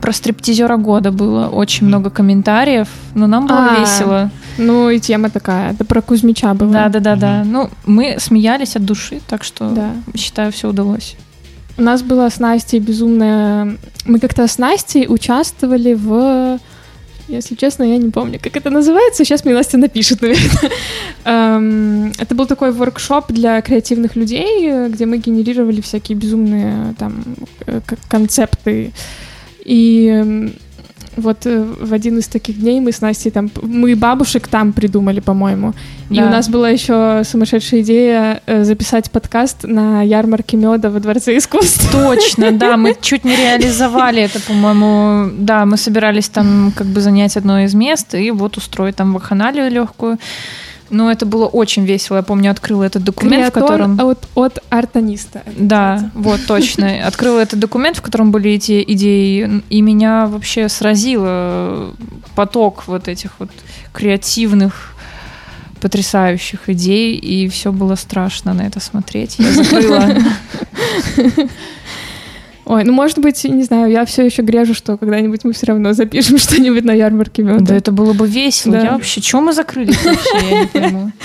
про 0.00 0.12
стриптизера 0.12 0.76
года 0.76 1.10
было. 1.10 1.48
Очень 1.48 1.86
много 1.86 2.10
комментариев. 2.10 2.88
Но 3.14 3.26
нам 3.26 3.46
было 3.46 3.68
А, 3.76 3.80
весело. 3.80 4.30
Ну 4.60 4.90
и 4.90 5.00
тема 5.00 5.30
такая, 5.30 5.72
это 5.72 5.84
про 5.84 6.02
Кузьмича 6.02 6.54
было. 6.54 6.70
Да, 6.72 6.88
да, 6.88 7.00
да, 7.00 7.16
да. 7.16 7.44
Ну, 7.44 7.70
мы 7.86 8.16
смеялись 8.18 8.76
от 8.76 8.84
души, 8.84 9.20
так 9.26 9.42
что 9.42 9.70
Да. 9.70 9.92
считаю, 10.16 10.52
все 10.52 10.68
удалось. 10.68 11.16
У 11.78 11.82
нас 11.82 12.02
была 12.02 12.28
с 12.28 12.38
Настей 12.40 12.78
безумная... 12.78 13.76
Мы 14.04 14.18
как-то 14.20 14.46
с 14.46 14.58
Настей 14.58 15.06
участвовали 15.08 15.94
в... 15.94 16.58
Если 17.28 17.54
честно, 17.54 17.84
я 17.84 17.96
не 17.96 18.10
помню, 18.10 18.38
как 18.42 18.56
это 18.56 18.70
называется. 18.70 19.24
Сейчас 19.24 19.44
мне 19.44 19.54
Настя 19.54 19.78
напишет, 19.78 20.20
наверное. 20.20 20.70
Эм, 21.24 22.12
Это 22.18 22.34
был 22.34 22.46
такой 22.46 22.72
воркшоп 22.72 23.32
для 23.32 23.62
креативных 23.62 24.16
людей, 24.16 24.88
где 24.88 25.06
мы 25.06 25.18
генерировали 25.18 25.80
всякие 25.80 26.18
безумные 26.18 26.94
там 26.98 27.22
э, 27.66 27.80
концепты. 28.08 28.92
И 29.64 30.52
вот 31.16 31.46
э, 31.46 31.64
в 31.80 31.92
один 31.92 32.18
из 32.18 32.28
таких 32.28 32.60
дней 32.60 32.80
мы 32.80 32.92
с 32.92 33.00
Настей 33.00 33.30
там... 33.30 33.50
Мы 33.62 33.96
бабушек 33.96 34.48
там 34.48 34.72
придумали, 34.72 35.20
по-моему. 35.20 35.74
И 36.10 36.16
Да. 36.16 36.26
у 36.26 36.28
нас 36.30 36.48
была 36.48 36.70
еще 36.70 37.22
сумасшедшая 37.24 37.80
идея 37.82 38.42
э, 38.46 38.64
записать 38.64 39.10
подкаст 39.10 39.64
на 39.64 40.02
ярмарке 40.02 40.56
меда 40.56 40.90
во 40.90 41.00
Дворце 41.00 41.36
искусств. 41.36 41.90
Точно, 41.92 42.52
да, 42.52 42.76
мы 42.76 42.96
чуть 43.00 43.24
не 43.24 43.36
реализовали 43.36 44.22
это, 44.22 44.40
по-моему. 44.40 45.30
Да, 45.38 45.66
мы 45.66 45.76
собирались 45.76 46.28
там 46.28 46.72
как 46.76 46.86
бы 46.86 47.00
занять 47.00 47.36
одно 47.36 47.60
из 47.60 47.74
мест 47.74 48.14
и 48.14 48.30
вот 48.30 48.56
устроить 48.56 48.96
там 48.96 49.12
вакханалию 49.12 49.70
легкую. 49.70 50.18
Но 50.90 51.10
это 51.10 51.24
было 51.24 51.46
очень 51.46 51.84
весело. 51.84 52.16
Я 52.16 52.22
помню, 52.22 52.50
открыла 52.50 52.84
этот 52.84 53.04
документ, 53.04 53.46
в 53.46 53.52
Креатон 53.52 53.62
котором... 53.62 54.00
от, 54.00 54.28
от 54.34 54.58
артониста. 54.70 55.42
это 55.46 55.54
Да, 55.56 56.10
вот 56.14 56.40
точно. 56.46 57.06
Открыла 57.06 57.38
этот 57.38 57.58
документ, 57.58 57.96
в 57.96 58.02
котором 58.02 58.32
были 58.32 58.50
эти 58.50 58.82
идеи, 58.86 59.62
и 59.70 59.82
меня 59.82 60.26
вообще 60.26 60.68
сразило 60.68 61.94
поток 62.34 62.84
вот 62.86 63.08
этих 63.08 63.30
вот 63.38 63.50
креативных 63.92 64.94
потрясающих 65.80 66.68
идей, 66.68 67.16
и 67.16 67.48
все 67.48 67.72
было 67.72 67.94
страшно 67.94 68.52
на 68.52 68.62
это 68.62 68.80
смотреть. 68.80 69.36
Я 69.38 69.52
закрыла. 69.52 70.14
Ой, 72.70 72.84
ну 72.84 72.92
может 72.92 73.18
быть, 73.18 73.42
не 73.44 73.64
знаю, 73.64 73.90
я 73.90 74.04
все 74.04 74.24
еще 74.24 74.42
грежу, 74.42 74.74
что 74.74 74.96
когда-нибудь 74.96 75.44
мы 75.44 75.52
все 75.52 75.66
равно 75.66 75.92
запишем 75.92 76.38
что-нибудь 76.44 76.84
на 76.84 76.92
ярмарке 76.92 77.42
меда. 77.42 77.64
Да 77.64 77.74
это 77.74 77.90
было 77.90 78.12
бы 78.12 78.28
весело. 78.28 78.74
Да. 78.76 78.82
Я 78.84 78.92
вообще... 78.92 79.20
Чего 79.20 79.42
мы 79.42 79.52
закрылись 79.52 80.04
вообще? 80.04 80.50
Я 80.50 80.60
не 80.60 80.66
пойму. 80.66 81.12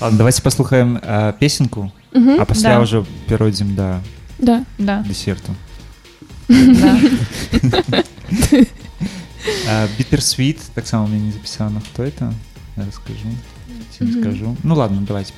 Ладно, 0.00 0.18
давайте 0.18 0.42
послухаем 0.42 0.96
е, 0.96 1.34
песенку, 1.38 1.92
а 2.38 2.44
після 2.44 2.68
Да. 2.68 2.80
вже 2.80 3.04
перейдемо 3.28 3.70
до 3.76 4.00
Да. 4.38 4.62
Да, 4.78 5.04
десерту. 5.08 5.52
да. 6.48 6.98
Е, 9.68 9.88
Bittersweet, 10.00 10.56
так 10.74 10.88
само 10.88 11.06
мені 11.06 11.22
не 11.26 11.32
записано, 11.32 11.82
хто 11.92 12.02
це. 12.18 12.30
Я 12.76 12.84
не 14.00 14.06
Мгм. 14.06 14.20
скажу. 14.22 14.56
Ну 14.62 14.74
ладно, 14.74 15.02
давайте. 15.06 15.32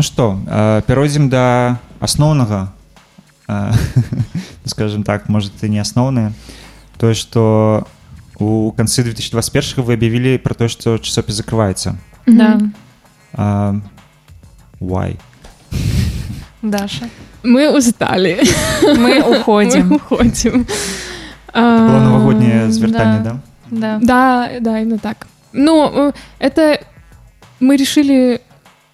Ну 0.00 0.02
што 0.02 0.38
э, 0.46 0.82
перайдзем 0.86 1.28
да 1.28 1.78
асноўнага 2.00 2.72
э, 3.48 3.72
скажем 4.64 5.02
так 5.02 5.28
может 5.28 5.52
і 5.62 5.68
не 5.68 5.78
асноўнае 5.78 6.32
тое 6.98 7.14
што 7.14 7.86
у 8.38 8.72
канцы 8.76 9.02
2021 9.02 9.84
вы 9.84 9.94
аб'явілі 9.94 10.38
пра 10.38 10.54
тое 10.54 10.68
што 10.68 10.98
часопіс 10.98 11.34
закрываецца 11.40 11.96
Да, 12.26 12.58
А, 13.34 13.74
why 14.80 15.16
Даша. 16.62 17.08
Мы 17.44 17.70
устали. 17.70 18.42
Мы 18.82 18.96
Мы 18.96 19.38
уходим. 19.38 19.92
уходим. 19.92 20.66
было 21.54 21.62
А, 21.62 22.00
навагодняе 22.00 22.70
звяртанне 22.70 23.20
да, 23.20 23.40
Да. 23.70 23.98
Да, 24.02 24.50
да, 24.60 24.80
именно 24.80 24.98
так. 24.98 25.26
Ну, 25.52 26.08
э, 26.08 26.12
это 26.38 26.80
мы 27.60 27.76
решили, 27.76 28.40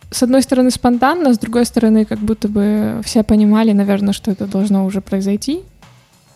с 0.09 0.23
одной 0.23 0.41
стороны, 0.41 0.71
спонтанно, 0.71 1.33
с 1.33 1.39
другой 1.39 1.65
стороны, 1.65 2.05
как 2.05 2.19
будто 2.19 2.47
бы 2.47 3.01
все 3.03 3.23
понимали, 3.23 3.73
наверное, 3.73 4.13
что 4.13 4.31
это 4.31 4.47
должно 4.47 4.85
уже 4.85 5.01
произойти 5.01 5.61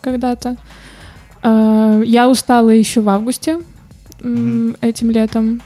когда-то. 0.02 0.56
А, 1.42 2.00
Я 2.04 2.28
устала 2.28 2.70
еще 2.70 3.00
в 3.00 3.08
августе 3.08 3.60
этим 4.80 5.10
летом. 5.10 5.60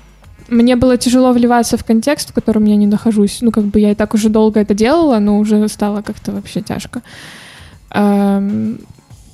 Мне 0.48 0.76
было 0.76 0.96
тяжело 0.96 1.32
вливаться 1.32 1.76
в 1.76 1.84
контекст, 1.84 2.30
в 2.30 2.32
котором 2.32 2.64
я 2.64 2.76
не 2.76 2.86
нахожусь. 2.86 3.38
Ну, 3.40 3.50
как 3.50 3.64
бы 3.64 3.80
я 3.80 3.90
и 3.90 3.94
так 3.94 4.14
уже 4.14 4.28
долго 4.28 4.60
это 4.60 4.74
делала, 4.74 5.18
но 5.18 5.38
уже 5.38 5.68
стало 5.68 6.02
как-то 6.02 6.32
вообще 6.32 6.62
тяжко. 6.62 7.02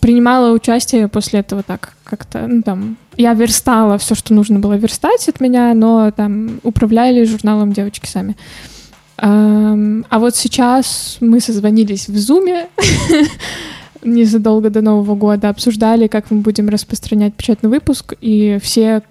Принимала 0.03 0.53
участие 0.53 1.07
после 1.07 1.41
этого 1.41 1.63
так 1.63 1.95
как-то, 2.03 2.49
ну, 2.49 2.63
там, 2.63 2.97
я 3.17 3.35
верстала 3.35 3.99
все, 3.99 4.17
что 4.17 4.35
нужно 4.35 4.59
было 4.59 4.73
верстать 4.75 5.29
от 5.29 5.41
меня, 5.41 5.73
но 5.75 6.11
там 6.11 6.59
управляли 6.65 7.23
журналом 7.25 7.73
девочки 7.73 8.07
сами. 8.07 8.37
Ам, 9.17 10.05
А 10.09 10.19
вот 10.19 10.35
сейчас 10.35 11.19
мы 11.21 11.39
созвонились 11.39 12.09
в 12.09 12.19
Зуме 12.19 12.67
незадолго 14.03 14.71
до 14.71 14.81
Нового 14.81 15.15
года, 15.15 15.49
обсуждали, 15.49 16.09
как 16.09 16.33
мы 16.33 16.41
будем 16.41 16.69
распространять 16.69 17.35
печатный 17.35 17.71
выпуск, 17.71 18.15
и 18.21 18.59
все 18.61 19.03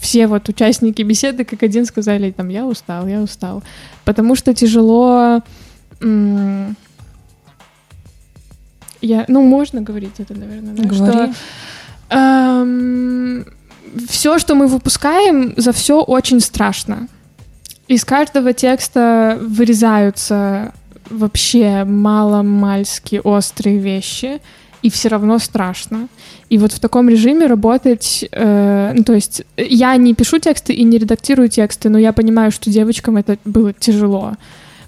все 0.00 0.26
вот 0.26 0.48
участники 0.48 1.02
беседы 1.02 1.44
как 1.44 1.62
один 1.62 1.86
сказали, 1.86 2.32
там, 2.32 2.48
я 2.48 2.66
устал, 2.66 3.06
я 3.06 3.22
устал. 3.22 3.62
Потому 4.04 4.34
что 4.34 4.52
тяжело... 4.52 5.42
Я, 9.04 9.24
ну, 9.28 9.42
можно 9.42 9.82
говорить 9.82 10.18
это, 10.18 10.34
наверное, 10.34 10.74
да? 10.74 10.82
Говори. 10.84 11.32
все, 14.08 14.38
что 14.38 14.54
мы 14.54 14.66
выпускаем, 14.66 15.54
за 15.56 15.72
все 15.72 16.00
очень 16.02 16.40
страшно. 16.40 17.08
Из 17.86 18.04
каждого 18.04 18.52
текста 18.52 19.38
вырезаются 19.40 20.72
вообще 21.10 21.84
мало-мальски 21.84 23.20
острые 23.22 23.78
вещи, 23.78 24.40
и 24.82 24.90
все 24.90 25.08
равно 25.08 25.38
страшно. 25.38 26.08
И 26.48 26.58
вот 26.58 26.72
в 26.72 26.80
таком 26.80 27.08
режиме 27.08 27.46
работать, 27.46 28.24
э, 28.30 28.92
ну, 28.94 29.04
то 29.04 29.14
есть 29.14 29.42
я 29.56 29.96
не 29.96 30.14
пишу 30.14 30.38
тексты 30.38 30.72
и 30.72 30.84
не 30.84 30.98
редактирую 30.98 31.48
тексты, 31.48 31.88
но 31.88 31.98
я 31.98 32.12
понимаю, 32.12 32.50
что 32.50 32.70
девочкам 32.70 33.16
это 33.16 33.38
было 33.44 33.72
тяжело. 33.72 34.34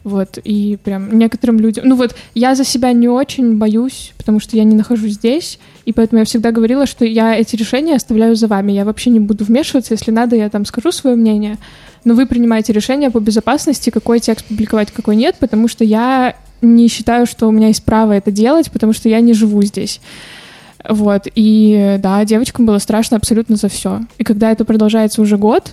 Вот, 0.06 0.38
и 0.44 0.78
прям 0.84 1.18
некоторым 1.18 1.58
людям... 1.58 1.88
Ну 1.88 1.96
вот, 1.96 2.14
я 2.32 2.54
за 2.54 2.62
себя 2.62 2.92
не 2.92 3.08
очень 3.08 3.58
боюсь, 3.58 4.12
потому 4.16 4.38
что 4.38 4.56
я 4.56 4.62
не 4.62 4.76
нахожусь 4.76 5.14
здесь, 5.14 5.58
и 5.84 5.92
поэтому 5.92 6.20
я 6.20 6.24
всегда 6.24 6.52
говорила, 6.52 6.86
что 6.86 7.04
я 7.04 7.34
эти 7.34 7.56
решения 7.56 7.96
оставляю 7.96 8.36
за 8.36 8.46
вами. 8.46 8.70
Я 8.70 8.84
вообще 8.84 9.10
не 9.10 9.18
буду 9.18 9.44
вмешиваться, 9.44 9.94
если 9.94 10.12
надо, 10.12 10.36
я 10.36 10.48
там 10.48 10.64
скажу 10.64 10.92
свое 10.92 11.16
мнение, 11.16 11.58
но 12.04 12.14
вы 12.14 12.26
принимаете 12.26 12.72
решение 12.72 13.10
по 13.10 13.18
безопасности, 13.18 13.90
какой 13.90 14.20
текст 14.20 14.46
публиковать, 14.46 14.92
какой 14.92 15.16
нет, 15.16 15.34
потому 15.40 15.66
что 15.66 15.82
я 15.82 16.36
не 16.62 16.86
считаю, 16.86 17.26
что 17.26 17.48
у 17.48 17.50
меня 17.50 17.66
есть 17.66 17.82
право 17.82 18.12
это 18.12 18.30
делать, 18.30 18.70
потому 18.70 18.92
что 18.92 19.08
я 19.08 19.18
не 19.18 19.32
живу 19.32 19.60
здесь. 19.62 20.00
Вот, 20.88 21.26
и 21.34 21.96
да, 21.98 22.24
девочкам 22.24 22.64
было 22.64 22.78
страшно 22.78 23.16
абсолютно 23.16 23.56
за 23.56 23.68
все. 23.68 24.02
И 24.18 24.22
когда 24.22 24.52
это 24.52 24.64
продолжается 24.64 25.20
уже 25.20 25.36
год, 25.36 25.72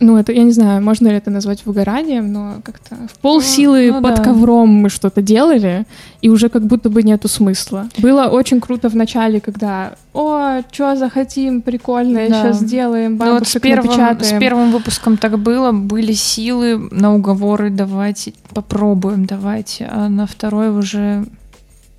ну, 0.00 0.16
это, 0.18 0.32
я 0.32 0.42
не 0.42 0.50
знаю, 0.52 0.82
можно 0.82 1.08
ли 1.08 1.14
это 1.14 1.30
назвать 1.30 1.64
выгоранием, 1.64 2.32
но 2.32 2.56
как-то 2.64 2.96
в 3.12 3.18
полсилы 3.20 3.92
ну 3.92 4.02
под 4.02 4.16
да. 4.16 4.22
ковром 4.24 4.68
мы 4.68 4.90
что-то 4.90 5.22
делали, 5.22 5.84
и 6.20 6.28
уже 6.28 6.48
как 6.48 6.66
будто 6.66 6.90
бы 6.90 7.02
нету 7.04 7.28
смысла. 7.28 7.88
Было 7.98 8.24
очень 8.26 8.60
круто 8.60 8.88
в 8.88 8.96
начале, 8.96 9.40
когда, 9.40 9.94
о, 10.12 10.60
что 10.72 10.96
захотим, 10.96 11.62
прикольно, 11.62 12.18
Да. 12.28 12.42
сейчас 12.42 12.58
сделаем, 12.60 13.12
Ну 13.16 13.18
вот 13.32 13.46
с 13.46 13.54
бабушек 13.54 13.62
первым, 13.62 13.92
с 13.92 13.96
напечатаем. 13.96 14.40
первым 14.40 14.72
выпуском 14.72 15.16
так 15.16 15.38
было, 15.38 15.70
были 15.72 16.12
силы 16.14 16.88
на 16.90 17.14
уговоры 17.14 17.70
давайте, 17.70 18.32
попробуем, 18.54 19.24
давайте, 19.24 19.88
а 19.90 20.08
на 20.08 20.26
второй 20.26 20.68
уже 20.70 21.24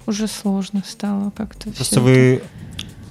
уже 0.05 0.27
сложно 0.27 0.83
стало 0.85 1.31
как-то. 1.37 1.69
просто 1.71 1.99
всё 1.99 2.03
вы 2.03 2.41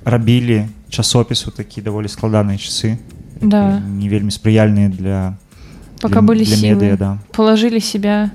рабілі 0.05 0.67
часопісу 0.89 1.51
такі 1.51 1.81
даволі 1.83 2.07
складаныя 2.09 2.57
часы 2.59 2.97
Да. 3.41 3.81
не 3.81 4.09
вельмі 4.09 4.31
спрыяльныя 4.31 4.89
для 4.89 5.37
Пока 6.01 6.21
для, 6.21 6.23
были 6.23 6.45
для 6.45 6.57
силы. 6.57 6.75
медыа, 6.75 6.97
да 6.97 7.19
Положили 7.33 7.79
себя 7.81 8.31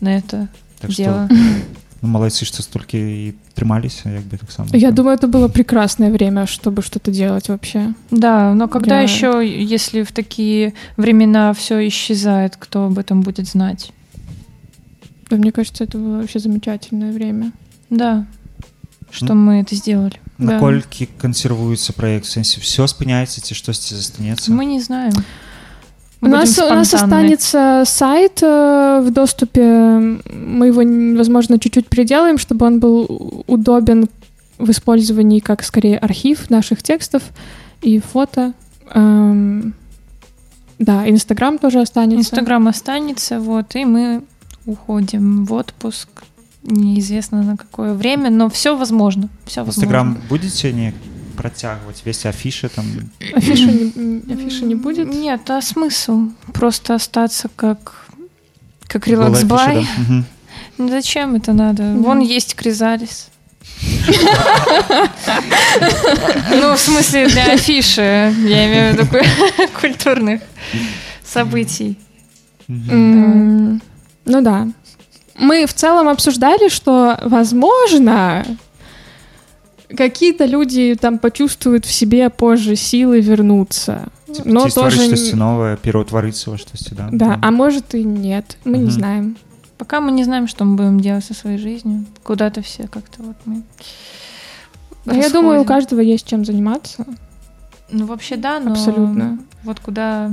на 0.00 0.16
это 0.18 0.48
так 0.80 0.90
дело. 0.90 1.26
что 1.26 1.36
ну, 2.02 2.08
малайцы 2.08 2.44
што 2.44 2.62
столькі 2.62 2.98
і 2.98 3.34
трымаліся 3.56 4.10
як 4.12 4.22
бы 4.28 4.36
таксама 4.38 4.68
Я 4.72 4.90
думаю, 4.90 5.16
это 5.16 5.26
было 5.26 5.48
прекрасное 5.48 6.10
время, 6.10 6.46
чтобы 6.46 6.82
что-то 6.82 7.10
делать 7.10 7.48
вообще. 7.48 7.94
Да, 8.10 8.52
но 8.54 8.68
когда 8.68 8.96
Да. 8.96 9.00
еще, 9.02 9.42
если 9.42 10.02
в 10.02 10.12
такие 10.12 10.74
времена 10.96 11.52
все 11.54 11.86
исчезает, 11.88 12.56
кто 12.56 12.86
об 12.86 12.98
этом 12.98 13.22
будет 13.22 13.46
знать? 13.48 13.92
Да, 15.30 15.36
мне 15.36 15.50
кажется, 15.52 15.84
это 15.84 15.96
было 15.98 16.18
вообще 16.18 16.38
замечательное 16.38 17.12
время. 17.12 17.52
Да, 17.90 18.26
что 19.10 19.34
Ну, 19.34 19.40
мы 19.46 19.60
это 19.62 19.74
сделали. 19.74 20.20
да. 20.38 20.54
наколькі 20.54 21.08
кансервуецца 21.18 21.92
праект 21.92 22.26
сэнсе 22.26 22.60
все 22.60 22.86
спыняецца 22.86 23.40
ці 23.40 23.54
штосьці 23.54 23.94
застанецца 23.94 24.50
Мы 24.52 24.64
не 24.66 24.80
знаем. 24.80 25.12
У 26.20 26.26
нас, 26.26 26.58
у 26.58 26.62
нас 26.62 26.88
спонтанны. 26.88 27.04
останется 27.04 27.82
сайт 27.86 28.42
э, 28.42 29.00
в 29.04 29.10
доступе. 29.12 29.62
Мы 30.24 30.66
его, 30.68 30.80
н- 30.82 31.16
возможно, 31.18 31.58
чуть-чуть 31.58 31.88
переделаем, 31.88 32.38
чтобы 32.38 32.64
он 32.66 32.80
был 32.80 33.00
у- 33.02 33.44
удобен 33.46 34.08
в 34.58 34.70
использовании 34.70 35.40
как 35.40 35.62
скорее 35.62 35.98
архив 35.98 36.48
наших 36.48 36.82
текстов 36.82 37.22
и 37.82 37.98
фото. 38.00 38.54
Эм, 38.94 39.74
да, 40.78 41.06
Инстаграм 41.10 41.58
тоже 41.58 41.80
останется. 41.80 42.20
Инстаграм 42.34 42.66
останется, 42.68 43.38
вот, 43.40 43.74
и 43.76 43.84
мы 43.84 44.22
уходим 44.66 45.44
в 45.44 45.52
отпуск. 45.52 46.08
Неизвестно 46.63 47.41
на 47.43 47.57
какое 47.57 47.93
время, 47.93 48.29
но 48.29 48.49
все 48.49 48.75
возможно. 48.77 49.29
Все 49.45 49.61
возможно. 49.63 49.79
Инстаграм 49.79 50.17
будете 50.29 50.73
не 50.73 50.93
протягивать 51.37 52.01
весь 52.05 52.25
афиши 52.25 52.67
там? 52.69 52.85
Афиши 53.33 53.65
не, 53.95 54.33
афиши 54.33 54.65
не 54.65 54.75
будет. 54.75 55.07
Нет, 55.07 55.49
а 55.49 55.61
смысл? 55.61 56.29
Просто 56.53 56.95
остаться 56.95 57.49
как 57.55 58.05
как 58.87 59.07
релакс-бай. 59.07 59.75
да? 59.75 60.01
Мгм. 60.03 60.25
Ну 60.77 60.89
зачем 60.89 61.35
это 61.35 61.53
надо? 61.53 61.93
Вон 61.97 62.19
есть 62.19 62.55
Кризалис. 62.55 63.29
Ну, 66.51 66.73
в 66.75 66.79
смысле, 66.79 67.27
для 67.29 67.53
афиши. 67.53 68.01
Я 68.01 68.67
имею 68.67 68.93
в 68.93 68.97
виду 68.97 69.07
ку- 69.07 69.79
культурных 69.81 70.41
событий. 71.23 71.97
Ну 72.67 74.41
да. 74.41 74.67
Мы 75.39 75.65
в 75.65 75.73
целом 75.73 76.07
обсуждали, 76.07 76.69
что, 76.69 77.17
возможно, 77.23 78.45
какие-то 79.97 80.45
люди 80.45 80.95
там 80.99 81.17
почувствуют 81.17 81.85
в 81.85 81.91
себе 81.91 82.29
позже 82.29 82.75
силы 82.75 83.21
вернуться. 83.21 84.07
Но 84.45 84.63
Ці 84.63 84.69
створить 84.69 85.09
тоже... 85.09 85.35
новое, 85.35 85.75
переутвориться 85.77 86.51
во 86.51 86.57
что-то, 86.57 86.95
да? 86.95 87.09
Да, 87.11 87.39
а 87.41 87.51
может 87.51 87.95
и 87.95 88.03
нет. 88.03 88.57
Мы 88.65 88.77
не 88.77 88.83
Мгм. 88.83 88.91
знаем. 88.91 89.37
Пока 89.77 90.01
мы 90.01 90.11
не 90.11 90.23
знаем, 90.23 90.47
что 90.47 90.65
мы 90.65 90.75
будем 90.75 90.99
делать 90.99 91.25
со 91.25 91.33
своей 91.33 91.57
жизнью. 91.57 92.05
Куда-то 92.23 92.61
все 92.61 92.87
как-то 92.87 93.23
вот 93.23 93.35
мы 93.45 93.63
А 95.05 95.15
я 95.15 95.29
думаю, 95.29 95.61
у 95.61 95.65
каждого 95.65 96.01
есть 96.01 96.27
чем 96.27 96.45
заниматься. 96.45 97.05
Ну, 97.91 98.05
вообще, 98.05 98.35
да, 98.35 98.59
но... 98.59 98.71
Абсолютно. 98.71 99.39
Вот 99.63 99.79
куда... 99.79 100.31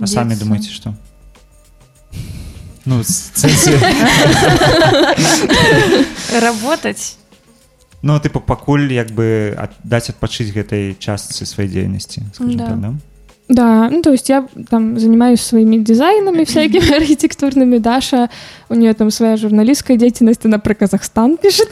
А 0.00 0.06
сами 0.06 0.30
деться? 0.30 0.44
думаете, 0.44 0.70
что? 0.70 0.94
Ну, 2.86 3.02
Работать? 6.40 7.16
ну, 8.02 8.20
типу, 8.20 8.40
пакуль 8.40 8.92
як 8.92 9.10
бы 9.12 9.54
ад- 9.56 9.72
даць 9.82 10.10
адпачыць 10.10 10.52
гэтай 10.52 10.92
частцы 10.98 11.46
сваёй 11.48 11.68
дзейнасці, 11.68 12.22
скажем 12.34 12.56
Да. 12.56 12.66
так, 12.66 12.80
да? 12.80 12.92
Да, 13.48 13.90
ну 13.90 14.00
то 14.02 14.10
есть 14.12 14.28
я 14.30 14.46
там 14.70 14.98
занимаюсь 14.98 15.40
своими 15.40 15.76
дизайнами 15.78 16.44
всякими 16.48 16.96
архитектурными. 16.96 17.78
Даша, 17.78 18.28
у 18.68 18.74
нее 18.74 18.92
там 18.94 19.10
своя 19.10 19.36
журналистская 19.36 19.96
деятельность, 19.98 20.44
она 20.46 20.58
про 20.58 20.74
Казахстан 20.74 21.36
пишет. 21.38 21.68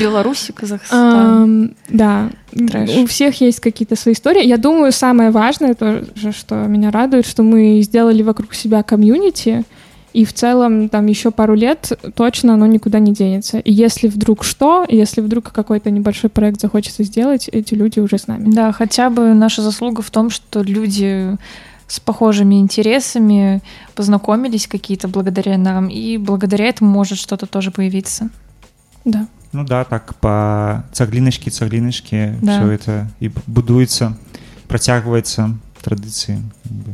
Беларусь, 0.00 0.48
и 0.50 0.52
Казахстан. 0.52 1.74
Да, 1.88 2.30
Трэш. 2.50 2.90
у 2.96 3.06
всех 3.06 3.40
есть 3.40 3.60
какие-то 3.60 3.96
свои 3.96 4.12
истории. 4.14 4.44
Я 4.46 4.56
думаю, 4.58 4.92
самое 4.92 5.30
важное 5.30 5.74
тоже, 5.74 6.04
что 6.32 6.54
меня 6.68 6.90
радует, 6.90 7.26
что 7.26 7.42
мы 7.42 7.80
сделали 7.82 8.22
вокруг 8.22 8.54
себя 8.54 8.82
комьюнити, 8.82 9.64
и 10.13 10.23
в 10.25 10.33
целом 10.33 10.89
там 10.89 11.05
еще 11.05 11.29
пару 11.31 11.53
лет 11.53 11.91
точно 12.15 12.53
оно 12.53 12.65
никуда 12.65 12.99
не 12.99 13.13
денется. 13.13 13.59
И 13.59 13.71
если 13.71 14.07
вдруг 14.07 14.43
что, 14.43 14.85
если 14.89 15.21
вдруг 15.21 15.51
какой-то 15.51 15.91
небольшой 15.91 16.29
проект 16.29 16.61
захочется 16.61 17.03
сделать, 17.03 17.49
эти 17.53 17.75
люди 17.75 17.99
уже 17.99 18.17
с 18.17 18.27
нами. 18.27 18.49
Да, 18.51 18.71
хотя 18.71 19.09
бы 19.09 19.33
наша 19.33 19.61
заслуга 19.61 20.01
в 20.01 20.09
том, 20.09 20.29
что 20.29 20.61
люди 20.63 21.37
с 21.87 21.99
похожими 21.99 22.55
интересами 22.59 23.61
познакомились 23.95 24.67
какие-то 24.67 25.07
благодаря 25.07 25.57
нам, 25.57 25.87
и 25.87 26.17
благодаря 26.17 26.65
этому 26.65 26.89
может 26.91 27.17
что-то 27.17 27.45
тоже 27.45 27.71
появиться. 27.71 28.29
Да. 29.05 29.27
Ну 29.53 29.63
да, 29.63 29.83
так 29.83 30.13
па 30.19 30.83
цагліначкі 30.91 31.49
цагліначкі 31.51 32.33
Да. 32.41 32.57
все 32.59 32.67
это 32.75 33.07
і 33.19 33.29
б- 33.29 33.41
будуецца 33.47 34.13
працягваецца 34.67 35.55
традыцыі 35.83 36.37
як 36.65 36.73
бы. 36.73 36.91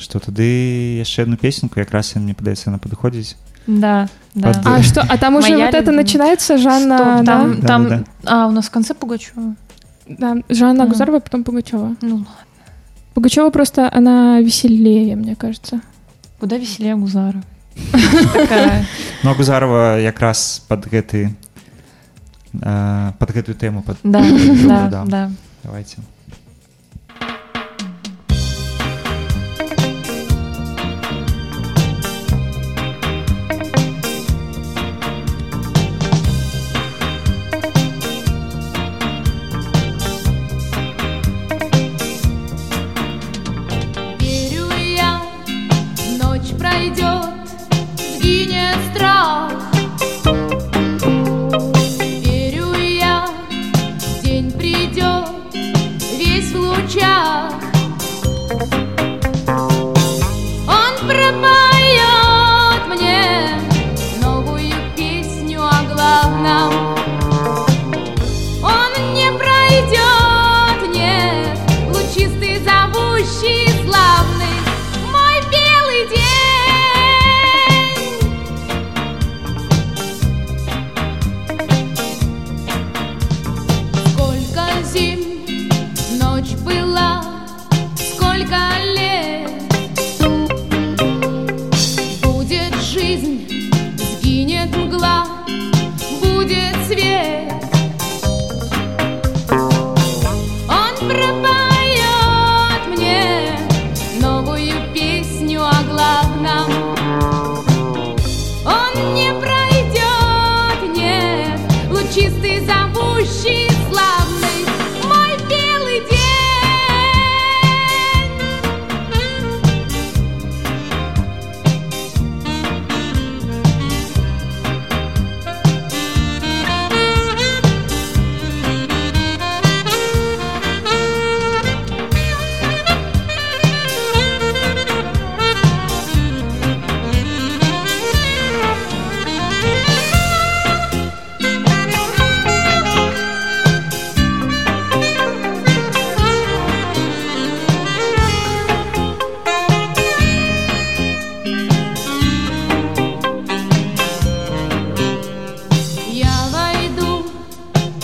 што 0.00 0.18
тады 0.18 0.96
яшчэ 0.98 1.22
одну 1.28 1.36
песенку 1.36 1.78
якраз 1.80 2.14
мне 2.16 2.32
падаецца 2.34 2.70
на 2.72 2.78
падыходзіць 2.80 3.36
Да, 3.66 4.08
да. 4.34 4.52
Под- 4.52 4.66
А 4.66 4.82
что? 4.82 5.04
А 5.06 5.16
там 5.18 5.36
уже 5.36 5.50
Моя 5.52 5.66
вот 5.66 5.74
это 5.74 5.92
начинается? 5.92 6.56
Жанна, 6.58 7.22
да? 7.22 7.24
там, 7.24 7.60
Да, 7.60 7.66
там, 7.68 7.88
да, 7.88 7.96
да. 7.98 8.04
а 8.24 8.46
у 8.48 8.50
нас 8.50 8.66
в 8.66 8.70
конце 8.70 8.94
Пугачева. 8.94 9.54
Да, 10.08 10.36
Жанна 10.48 10.84
Ага. 10.84 10.92
Гузарова, 10.92 11.20
потом 11.20 11.44
Пугачева. 11.44 11.94
Ну, 12.00 12.14
ладно. 12.16 12.26
Пугачева 13.14 13.50
просто 13.50 13.88
она 13.92 14.40
веселее, 14.40 15.14
мне 15.14 15.36
кажется. 15.36 15.80
куда 16.40 16.56
веселее 16.56 16.96
Гузарова. 16.96 17.44
Такая. 18.32 18.86
Ну 19.22 19.30
а 19.30 19.34
Гузарова 19.34 20.00
якраз 20.00 20.64
пад 20.66 20.86
гэты 20.88 21.30
а, 22.62 23.12
пад 23.18 23.30
гэтую 23.32 23.54
тэму 23.54 23.82
пад... 23.82 23.96
Да, 24.02 24.22
Да. 24.90 25.04
да. 25.06 25.30
давайте 25.62 25.98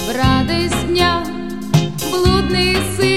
в 0.07 0.17
радость 0.17 0.87
дня 0.87 1.25
блудный 2.13 2.77
сын. 2.97 3.16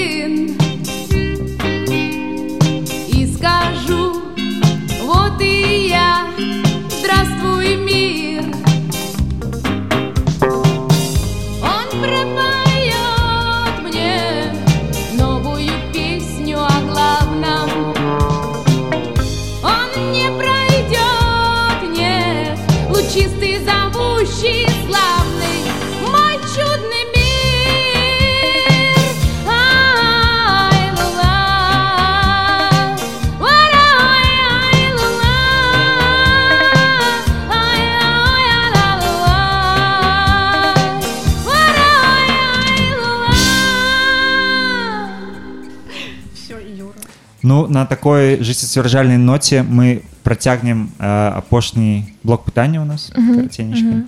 на 47.69 47.85
такой 47.85 48.41
жыцццвярджальнай 48.43 49.17
ноце 49.17 49.63
мы 49.63 50.01
працягнем 50.23 50.89
э, 50.99 51.05
апошні 51.37 52.13
блок 52.23 52.43
пытання 52.45 52.81
у 52.81 52.85
нас 52.85 53.11
Мгм, 53.15 53.35
караценечка. 53.35 53.85
мгм. 53.85 54.07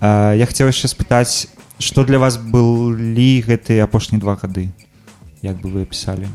Э, 0.00 0.34
я 0.38 0.46
хацеў 0.46 0.68
яшчэ 0.68 0.88
спытаць 0.88 1.46
што 1.78 2.04
для 2.04 2.18
вас 2.18 2.36
былі 2.38 3.44
гэтыя 3.46 3.84
апошнія 3.84 4.20
два 4.20 4.34
гады 4.36 4.68
як 5.42 5.60
бы 5.60 5.70
вы 5.70 5.84
пісалі 5.84 6.26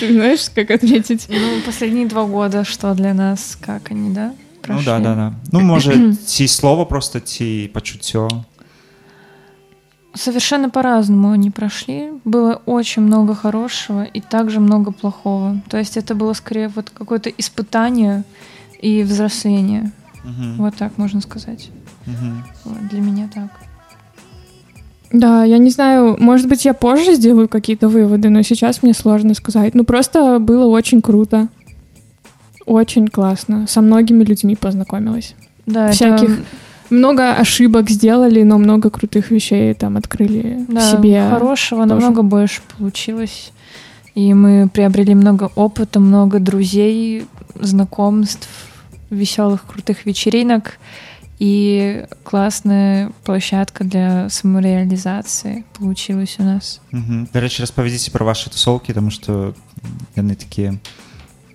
Ты 0.00 0.12
знаешь, 0.12 0.50
как 0.52 0.70
ответить? 0.72 1.26
Ну, 1.30 1.60
последние 1.64 2.06
два 2.06 2.24
года, 2.24 2.64
что 2.64 2.92
для 2.94 3.14
нас, 3.14 3.56
как 3.60 3.92
они, 3.92 4.10
да? 4.12 4.34
ну 4.66 4.74
прошли? 4.74 4.84
да 4.86 4.98
да 4.98 5.14
да 5.14 5.34
ну 5.52 5.60
можа 5.60 5.92
ці 6.26 6.48
слова 6.48 6.84
просто 6.84 7.20
ці 7.20 7.70
пачуццё 7.74 8.28
Совершенно 10.13 10.69
по-разному 10.69 11.31
они 11.31 11.51
прошли. 11.51 12.09
Было 12.25 12.61
очень 12.65 13.03
много 13.03 13.35
хорошего 13.35 14.03
и 14.03 14.21
также 14.21 14.59
много 14.59 14.91
плохого. 14.91 15.61
То 15.69 15.77
есть 15.77 15.97
это 15.97 16.15
было 16.15 16.33
скорее 16.33 16.67
вот 16.69 16.89
какое-то 16.89 17.29
испытание 17.29 18.23
и 18.81 19.03
взросление. 19.03 19.91
Мгм, 20.23 20.57
Вот 20.57 20.75
так 20.75 20.97
можно 20.97 21.21
сказать. 21.21 21.69
мгм. 22.05 22.43
Вот, 22.65 22.87
для 22.89 23.01
меня 23.01 23.29
так. 23.33 23.49
Да, 25.11 25.43
я 25.43 25.57
не 25.57 25.69
знаю, 25.69 26.17
может 26.19 26.47
быть, 26.47 26.65
я 26.65 26.73
позже 26.73 27.15
сделаю 27.15 27.47
какие-то 27.47 27.87
выводы, 27.87 28.29
но 28.29 28.41
сейчас 28.43 28.83
мне 28.83 28.93
сложно 28.93 29.33
сказать. 29.33 29.73
Ну, 29.73 29.83
просто 29.83 30.39
было 30.39 30.65
очень 30.65 31.01
круто. 31.01 31.47
Очень 32.65 33.07
классно. 33.07 33.65
Со 33.67 33.81
многими 33.81 34.23
людьми 34.23 34.55
познакомилась. 34.55 35.33
Да, 35.65 35.91
Всяких 35.91 36.29
это, 36.29 36.43
Много 36.90 37.34
ошибок 37.34 37.90
сделали, 37.90 38.42
но 38.42 38.58
много 38.58 38.90
крутых 38.90 39.30
вещей 39.30 39.74
там 39.74 39.96
открыли 39.96 40.64
в 40.68 40.74
да, 40.74 40.92
себе. 40.92 41.28
хорошего 41.30 41.82
тоже. 41.82 41.94
намного 41.94 42.22
больше 42.22 42.60
получилось. 42.76 43.52
И 44.14 44.32
мы 44.34 44.68
приобрели 44.68 45.14
много 45.14 45.50
опыта, 45.56 45.98
много 45.98 46.38
друзей, 46.38 47.26
знакомств, 47.60 48.48
веселых, 49.10 49.64
крутых 49.66 50.06
вечеринок 50.06 50.78
и 51.38 52.06
классная 52.22 53.10
площадка 53.24 53.82
для 53.84 54.28
самореализации 54.28 55.64
получилась 55.76 56.36
у 56.38 56.44
нас. 56.44 56.80
Мгм. 56.92 57.28
дарэчы 57.34 57.62
распавядзіце 57.66 58.12
пра 58.12 58.24
ваши 58.24 58.50
тусовкі 58.50 58.92
тому 58.94 59.10
что 59.10 59.54
яны 60.14 60.36
такія 60.36 60.78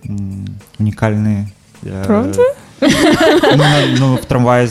м, 0.04 0.44
унікальныя 0.78 1.48
э, 1.82 2.04
Правда? 2.04 2.42
Ну, 3.57 3.63
ну 3.99 4.17
в 4.17 4.25
трамвае 4.25 4.67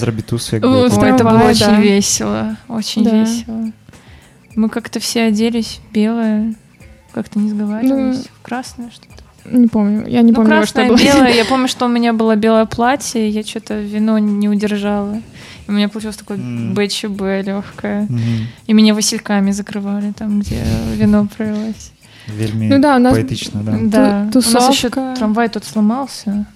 бы, 0.68 0.68
Вот, 0.82 0.92
это- 0.92 1.24
было 1.24 1.30
трамвае, 1.30 1.50
очень 1.50 1.80
весело, 1.82 2.56
очень 2.68 3.04
весело. 3.08 3.72
Мы 4.56 4.68
как-то 4.68 5.00
все 5.00 5.24
оделись 5.24 5.80
в 5.90 5.92
белое, 5.92 6.54
как-то 7.12 7.38
не 7.38 7.50
сговаривались, 7.50 8.16
Ну, 8.18 8.22
в 8.38 8.42
красное 8.42 8.90
что-то. 8.90 9.22
Не 9.50 9.66
помню. 9.68 10.06
Я 10.08 10.22
не 10.22 10.30
ну, 10.30 10.36
помню, 10.36 10.60
во 10.60 10.66
что 10.66 10.74
красное, 10.86 10.88
было. 10.96 11.14
белое. 11.14 11.34
Я 11.34 11.44
помню, 11.48 11.68
что 11.68 11.86
у 11.86 11.88
меня 11.88 12.12
было 12.12 12.34
белое 12.36 12.64
платье, 12.66 13.28
я 13.28 13.42
что-то 13.42 13.78
вино 13.80 14.18
не 14.18 14.48
удержала. 14.48 15.16
И 15.66 15.70
у 15.70 15.72
меня 15.72 15.88
получилось 15.88 16.16
такое 16.16 16.38
М. 16.38 16.72
БЧБ 16.74 17.20
легкое. 17.46 18.02
Мгм. 18.08 18.46
И 18.68 18.72
меня 18.72 18.94
васильками 18.94 19.50
закрывали 19.52 20.12
там, 20.12 20.40
где 20.40 20.62
вино 20.96 21.26
пролилось. 21.36 21.90
вельмі 22.38 22.68
Ну 22.68 22.78
да, 22.78 22.96
у 22.96 22.98
нас- 22.98 23.14
паэтычна 23.14 23.62
да. 23.62 23.78
Да. 23.82 24.30
Ту- 24.32 24.38
У 24.48 24.52
нас 24.52 24.70
еще 24.70 24.88
тусовка. 24.88 25.14
трамвай 25.18 25.48
тут 25.48 25.64
сломался. 25.64 26.46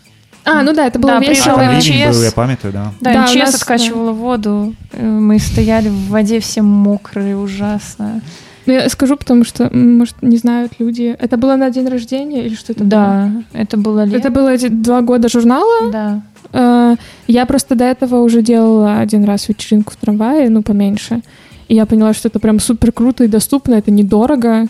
А, 0.44 0.62
ну 0.62 0.72
да, 0.72 0.86
это 0.86 0.98
было 0.98 1.12
Да, 1.12 1.18
А, 1.18 1.20
весело. 1.20 1.56
МЧС. 1.58 1.86
ливень 1.88 2.10
был, 2.12 2.22
я 2.22 2.32
памятаю 2.32 2.72
да 2.72 2.92
Да, 3.00 3.12
Да, 3.12 3.22
МЧС 3.24 3.34
нас, 3.36 3.54
откачивала 3.56 4.12
воду. 4.12 4.74
э, 4.92 5.04
Мы 5.06 5.38
стояли 5.38 5.88
в 5.88 6.08
воде 6.08 6.40
все 6.40 6.62
мокрые, 6.62 7.36
ужасно. 7.36 8.20
Ну, 8.66 8.72
я 8.74 8.88
скажу, 8.90 9.16
потому 9.16 9.44
что, 9.44 9.70
может, 9.74 10.16
не 10.22 10.36
знают 10.36 10.72
люди. 10.78 11.16
Это 11.18 11.36
было 11.38 11.56
на 11.56 11.70
день 11.70 11.88
рождения 11.88 12.44
или 12.46 12.54
что 12.54 12.72
это 12.72 12.80
было? 12.84 12.90
Да, 12.90 13.30
это 13.52 13.76
было 13.78 14.04
лето. 14.04 14.18
Это 14.18 14.30
было 14.30 14.48
эти 14.50 14.68
два 14.68 15.00
года 15.00 15.28
журнала. 15.28 15.90
Да. 15.90 16.22
Э, 16.52 16.96
Я 17.26 17.46
просто 17.46 17.74
до 17.74 17.84
этого 17.84 18.20
уже 18.22 18.42
делала 18.42 18.98
один 18.98 19.24
раз 19.24 19.48
вечеринку 19.48 19.92
в 19.92 19.96
трамвае, 19.96 20.50
ну, 20.50 20.62
поменьше. 20.62 21.20
И 21.68 21.74
я 21.74 21.84
поняла, 21.86 22.14
что 22.14 22.28
это 22.28 22.38
прям 22.40 22.60
супер 22.60 22.92
круто 22.92 23.24
и 23.24 23.28
доступно, 23.28 23.74
это 23.74 23.90
недорого. 23.90 24.66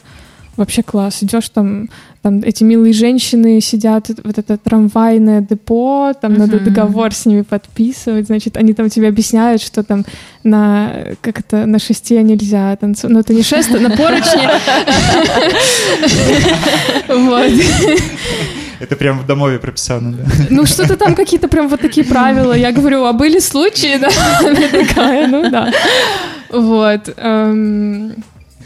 Вообще 0.57 0.83
класс. 0.83 1.23
Идешь 1.23 1.49
там, 1.51 1.89
там 2.23 2.41
эти 2.45 2.65
милые 2.65 2.93
женщины 2.93 3.61
сидят, 3.61 4.09
вот 4.25 4.39
это 4.39 4.57
трамвайное 4.59 5.41
депо, 5.41 6.13
там 6.21 6.35
надо 6.35 6.57
Мгм. 6.57 6.65
договор 6.65 7.15
с 7.15 7.27
ними 7.27 7.43
подписывать, 7.43 8.27
значит, 8.27 8.57
они 8.57 8.73
там 8.75 8.91
тебе 8.91 9.09
объясняют, 9.09 9.63
что 9.63 9.83
там 9.83 10.05
на, 10.45 10.93
как 11.21 11.41
это, 11.41 11.67
на 11.67 11.79
шесте 11.79 12.23
нельзя 12.23 12.75
танцевать. 12.77 13.13
Ну, 13.15 13.21
это 13.21 13.35
не 13.35 13.43
шест, 13.43 13.75
а 13.75 13.79
на 13.79 13.91
поручне. 13.91 14.49
Вот. 17.09 17.53
это 18.81 18.97
прям 18.97 19.19
в 19.21 19.27
домове 19.27 19.59
прописано 19.59 20.13
да 20.13 20.25
Ну, 20.51 20.67
что-то 20.67 20.97
там 20.97 21.15
какие-то 21.15 21.49
прям 21.49 21.69
вот 21.69 21.81
такие 21.81 22.07
правила. 22.07 22.53
Я 22.53 22.73
говорю, 22.73 23.05
а 23.05 23.13
были 23.13 23.39
случаи, 23.41 23.99
да? 23.99 24.09
Такая, 24.87 25.27
ну 25.29 25.51
да. 25.51 25.73
Вот. 26.51 27.09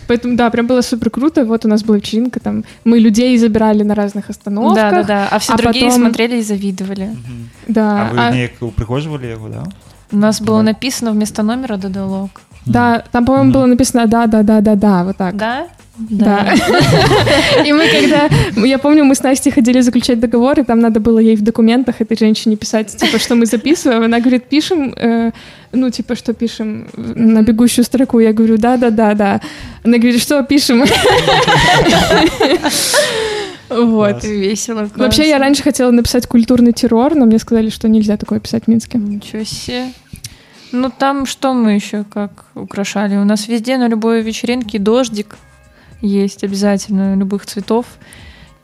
Поэтому, 0.08 0.36
да, 0.36 0.50
прям 0.50 0.66
было 0.66 0.82
супер 0.82 1.10
круто. 1.10 1.44
Вот 1.44 1.64
у 1.64 1.68
нас 1.68 1.82
была 1.82 1.96
вечеринка, 1.96 2.40
там 2.40 2.64
мы 2.84 2.98
людей 2.98 3.38
забирали 3.38 3.82
на 3.84 3.94
разных 3.94 4.30
остановках. 4.30 4.74
Да, 4.74 4.90
да, 4.90 5.02
да. 5.02 5.28
А 5.30 5.38
все 5.38 5.54
а 5.54 5.56
другие 5.56 5.86
потом- 5.86 6.00
смотрели 6.00 6.36
и 6.36 6.42
завидовали. 6.42 7.10
Да, 7.68 8.08
а 8.10 8.12
вы 8.12 8.18
а- 8.18 8.30
неяк 8.30 8.50
упрыгожвалі 8.60 9.28
яго 9.28 9.48
да 9.48 9.64
У 10.12 10.16
нас 10.16 10.40
было 10.42 10.58
Да. 10.58 10.62
написано 10.72 11.10
вместо 11.12 11.42
номера 11.42 11.76
додолог. 11.76 12.30
да, 12.66 13.02
там, 13.12 13.24
по-моему, 13.24 13.44
Мгм. 13.50 13.52
было 13.54 13.66
написано 13.66 14.06
да, 14.06 14.26
да, 14.26 14.42
да, 14.42 14.60
да, 14.60 14.74
да, 14.74 15.04
вот 15.04 15.16
так. 15.16 15.36
Да? 15.36 15.66
Да. 15.98 16.55
И 17.66 17.73
мы 17.73 17.86
когда... 17.89 18.28
Я 18.56 18.78
помню, 18.78 19.05
мы 19.05 19.14
с 19.14 19.23
Настей 19.23 19.52
ходили 19.52 19.81
заключать 19.81 20.20
договор, 20.20 20.59
и 20.59 20.62
там 20.62 20.78
надо 20.78 21.01
было 21.01 21.19
ей 21.19 21.36
в 21.36 21.43
документах 21.43 22.01
этой 22.01 22.16
женщине 22.16 22.56
писать, 22.56 22.97
типа, 22.97 23.19
что 23.19 23.35
мы 23.35 23.47
записываем. 23.47 24.02
Она 24.02 24.20
говорит, 24.20 24.44
пишем, 24.44 24.94
э, 24.97 25.32
ну, 25.73 25.90
типа, 25.90 26.14
что 26.14 26.32
пишем 26.32 26.89
на 26.97 27.43
бегущую 27.43 27.85
строку. 27.85 28.20
Я 28.20 28.32
говорю, 28.32 28.56
да-да-да-да. 28.56 29.40
Она 29.85 29.98
говорит, 29.98 30.20
что 30.20 30.43
пишем? 30.43 30.85
Вот. 33.69 34.20
Класс. 34.20 34.24
Весело. 34.24 34.81
классно. 34.81 35.05
Вообще, 35.05 35.28
я 35.31 35.39
раньше 35.39 35.62
хотела 35.62 35.90
написать 35.90 36.27
культурный 36.27 36.73
террор, 36.73 37.14
но 37.14 37.24
мне 37.24 37.39
сказали, 37.39 37.70
что 37.70 37.89
нельзя 37.89 38.19
такое 38.19 38.39
писать 38.39 38.64
в 38.64 38.69
Минске. 38.69 38.98
Ничего 38.98 39.44
себе. 39.44 39.86
Ну 40.73 40.90
там 40.90 41.24
что 41.24 41.55
мы 41.55 41.73
еще 41.73 42.05
как 42.05 42.44
украшали? 42.55 43.16
У 43.16 43.24
нас 43.24 43.48
везде 43.48 43.78
на 43.78 43.89
любой 43.89 44.20
вечеринке 44.20 44.78
дождик 44.78 45.39
есть 46.02 46.44
обязательно 46.44 47.14
любых 47.16 47.46
цветов 47.46 47.86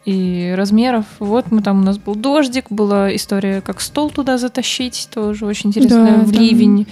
и 0.05 0.55
размеров. 0.57 1.05
Вот 1.19 1.51
мы 1.51 1.63
там 1.63 1.81
у 1.81 1.85
нас 1.85 1.99
был 1.99 2.15
дождик, 2.15 2.67
была 2.71 3.15
история, 3.15 3.61
как 3.61 3.81
стол 3.81 4.11
туда 4.11 4.39
затащить, 4.39 5.09
тоже 5.13 5.47
очень 5.47 5.71
интересно. 5.71 6.05
Да, 6.07 6.13
в 6.25 6.33
там- 6.33 6.41
ливень 6.43 6.87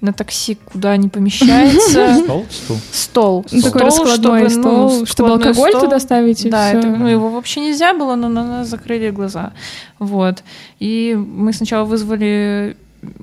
на 0.00 0.12
такси 0.12 0.58
куда 0.64 0.96
не 0.96 1.08
помещается. 1.08 2.14
стол 2.24 2.46
стол 2.50 2.76
Стол. 2.90 3.46
Ну, 3.52 3.62
такой 3.62 3.82
раскладной 3.82 4.48
чтобы, 4.50 4.62
ну, 4.68 4.88
стол, 4.88 5.06
чтобы 5.06 5.30
алкоголь 5.30 5.70
стол. 5.70 5.82
туда 5.82 6.00
ставить 6.00 6.44
и 6.44 6.50
Да, 6.50 6.70
всё. 6.70 6.78
это, 6.78 6.88
ну, 6.88 7.06
его 7.06 7.28
вообще 7.30 7.60
нельзя 7.60 7.94
было, 7.94 8.16
но 8.16 8.28
на 8.28 8.42
нас 8.44 8.68
закрыли 8.68 9.10
глаза. 9.10 9.52
Вот. 10.00 10.42
И 10.80 11.14
мы 11.16 11.52
сначала 11.52 11.84
вызвали 11.84 12.76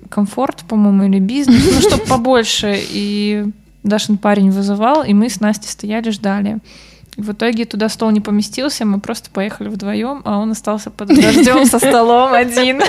комфорт, 0.09 0.63
по-моему, 0.69 1.03
или 1.03 1.19
бизнес, 1.19 1.61
ну, 1.73 1.81
чтобы 1.81 2.03
побольше. 2.07 2.79
И 2.91 3.45
Дашин 3.83 4.17
парень 4.17 4.51
вызывал, 4.51 5.03
и 5.03 5.13
мы 5.13 5.29
с 5.29 5.39
Настей 5.39 5.69
стояли, 5.69 6.09
ждали. 6.09 6.59
И 7.15 7.21
в 7.21 7.31
итоге 7.31 7.65
туда 7.65 7.89
стол 7.89 8.11
не 8.11 8.21
поместился, 8.21 8.85
мы 8.85 8.99
просто 8.99 9.29
поехали 9.29 9.67
вдвоем, 9.67 10.21
а 10.25 10.37
он 10.37 10.51
остался 10.51 10.89
под 10.89 11.07
дождем 11.15 11.65
со 11.65 11.79
столом 11.79 12.33
один. 12.33 12.81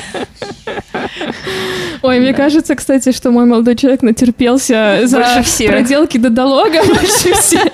Ой, 2.02 2.20
мне 2.20 2.32
кажется, 2.32 2.74
кстати, 2.74 3.12
что 3.12 3.30
мой 3.30 3.44
молодой 3.44 3.76
человек 3.76 4.02
натерпелся 4.02 5.00
за 5.04 5.22
проделки 5.66 6.16
до 6.18 6.30
долога 6.30 6.82
больше 6.86 7.34
всех. 7.34 7.72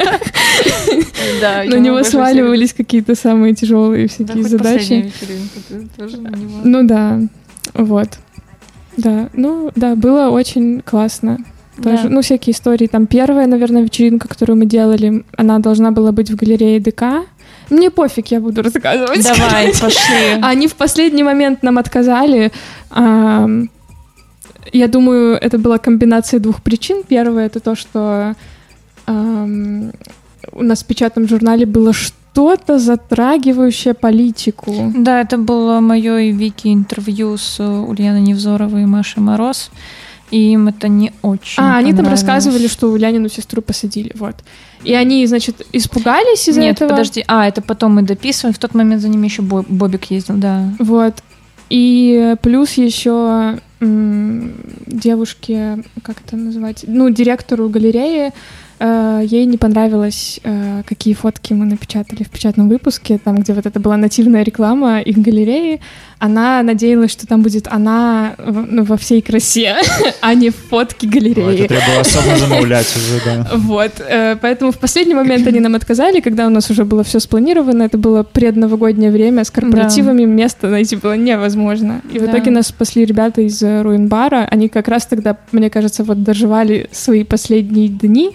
Да, 1.41 1.65
На 1.65 1.77
него 1.77 2.03
сваливались 2.03 2.73
какие-то 2.73 3.15
самые 3.15 3.55
тяжелые 3.55 4.09
всякие 4.09 4.45
задачи. 4.45 5.13
Ну 6.65 6.87
да, 6.87 7.21
вот. 7.75 8.09
Да, 8.97 9.29
ну 9.35 9.71
да, 9.75 9.95
было 9.95 10.31
очень 10.31 10.81
классно. 10.81 11.39
Тоже, 11.83 12.05
Да. 12.05 12.09
ну, 12.09 12.21
всякие 12.23 12.53
истории. 12.55 12.87
Там 12.87 13.07
первая, 13.07 13.47
наверное, 13.47 13.83
вечеринка, 13.83 14.29
которую 14.29 14.57
мы 14.59 14.67
делали, 14.67 15.25
она 15.37 15.59
должна 15.59 15.91
была 15.91 16.13
быть 16.13 16.31
в 16.31 16.37
галерее 16.37 16.81
ДК. 16.81 17.03
Мне 17.71 17.91
пофиг, 17.91 18.29
я 18.29 18.41
буду 18.41 18.63
рассказывать. 18.63 19.23
Давай, 19.23 19.73
пошли. 19.81 20.41
Они 20.43 20.69
в 20.69 20.75
последний 20.75 21.23
момент 21.23 21.63
нам 21.63 21.79
отказали. 21.79 22.51
Я 24.73 24.89
думаю, 24.89 25.37
это 25.37 25.59
была 25.59 25.79
комбинация 25.79 26.41
двух 26.41 26.63
причин. 26.63 27.03
Первое 27.07 27.47
это 27.47 27.61
то, 27.61 27.75
что 27.75 28.35
у 30.53 30.63
нас 30.63 30.83
в 30.83 30.87
печатном 30.87 31.29
журнале 31.29 31.67
было 31.67 31.93
что-то 31.93 32.79
затрагивающее 32.79 33.95
политику. 33.95 34.93
Да, 34.95 35.21
это 35.21 35.39
было 35.39 35.81
мое 35.81 36.19
и 36.19 36.33
Вики 36.33 36.69
интервью 36.73 37.37
с 37.37 37.61
э, 37.61 37.65
Ульяной 37.67 38.21
Невзоровой 38.21 38.83
и 38.83 38.87
Машей 38.87 39.23
Мороз. 39.23 39.71
И 40.31 40.53
им 40.53 40.69
это 40.69 40.89
не 40.89 41.13
очень 41.23 41.63
А, 41.63 41.77
они 41.77 41.93
там 41.95 42.09
рассказывали, 42.09 42.67
что 42.67 42.97
Лянину 42.97 43.29
сестру 43.29 43.63
посадили, 43.63 44.11
вот. 44.17 44.35
И 44.83 44.93
они, 44.93 45.25
значит, 45.27 45.65
испугались 45.73 46.49
из-за 46.49 46.61
Нет, 46.61 46.77
этого. 46.77 46.91
подожди. 46.91 47.25
А, 47.29 47.47
это 47.47 47.63
потом 47.63 47.95
мы 47.95 48.03
дописываем. 48.03 48.55
В 48.55 48.59
тот 48.59 48.75
момент 48.75 49.03
за 49.03 49.09
ними 49.09 49.27
еще 49.27 49.43
Бо- 49.43 49.65
Бобик 49.69 50.11
ездил, 50.11 50.37
да. 50.37 50.73
Вот. 50.79 51.15
И 51.71 52.35
плюс 52.43 52.73
еще 52.73 53.59
девушке, 54.87 55.85
как 56.03 56.17
это 56.25 56.37
называть, 56.37 56.85
ну, 56.87 57.11
директору 57.11 57.69
галереи, 57.69 58.33
э, 58.79 59.23
ей 59.25 59.45
не 59.47 59.57
понравилось, 59.59 60.41
э, 60.45 60.83
какие 60.87 61.15
фотки 61.15 61.53
мы 61.53 61.67
напечатали 61.67 62.23
в 62.23 62.31
печатном 62.31 62.69
выпуске, 62.69 63.19
там, 63.19 63.37
где 63.37 63.53
вот 63.53 63.67
это 63.67 63.81
была 63.81 63.97
нативная 63.97 64.43
реклама 64.45 65.01
их 65.01 65.19
галереи. 65.19 65.81
Она 66.19 66.63
надеялась, 66.63 67.11
что 67.13 67.27
там 67.27 67.43
будет 67.43 67.69
она 67.69 68.35
в- 68.39 68.67
ну, 68.73 68.85
во 68.85 68.97
всей 68.97 69.21
красе, 69.21 69.77
а 70.23 70.33
не 70.35 70.49
фотки 70.49 71.05
Ой, 71.05 71.13
галереи. 71.13 71.65
Это 71.65 71.75
треба 71.75 72.01
особо 72.01 72.37
замовлять 72.37 72.87
уже, 72.97 73.21
да. 73.25 73.51
Вот, 73.55 73.93
э, 74.01 74.37
поэтому 74.41 74.73
в 74.73 74.79
последний 74.79 75.15
момент 75.15 75.47
они 75.47 75.61
нам 75.61 75.75
отказали, 75.75 76.21
когда 76.21 76.47
у 76.47 76.51
нас 76.51 76.71
уже 76.71 76.85
было 76.87 77.05
все 77.05 77.21
спланировано, 77.21 77.83
это 77.83 77.99
было 77.99 78.23
предновогоднее 78.23 79.11
время, 79.11 79.45
с 79.45 79.51
корпоративами 79.51 80.25
место 80.25 80.69
найти 80.69 80.97
было 80.97 81.17
невозможно. 81.19 82.01
И 82.11 82.19
в 82.19 82.25
Да. 82.25 82.31
итоге 82.33 82.51
нас 82.51 82.69
спасли 82.69 83.05
ребята 83.05 83.43
из 83.43 83.63
э, 83.63 83.83
Руинбара, 83.83 84.49
они 84.51 84.69
как 84.71 84.89
раз 84.89 85.05
тогда, 85.05 85.37
мне 85.53 85.69
кажется, 85.69 86.03
вот 86.03 86.23
доживали 86.23 86.89
свои 86.93 87.25
последние 87.25 87.89
дни. 87.89 88.31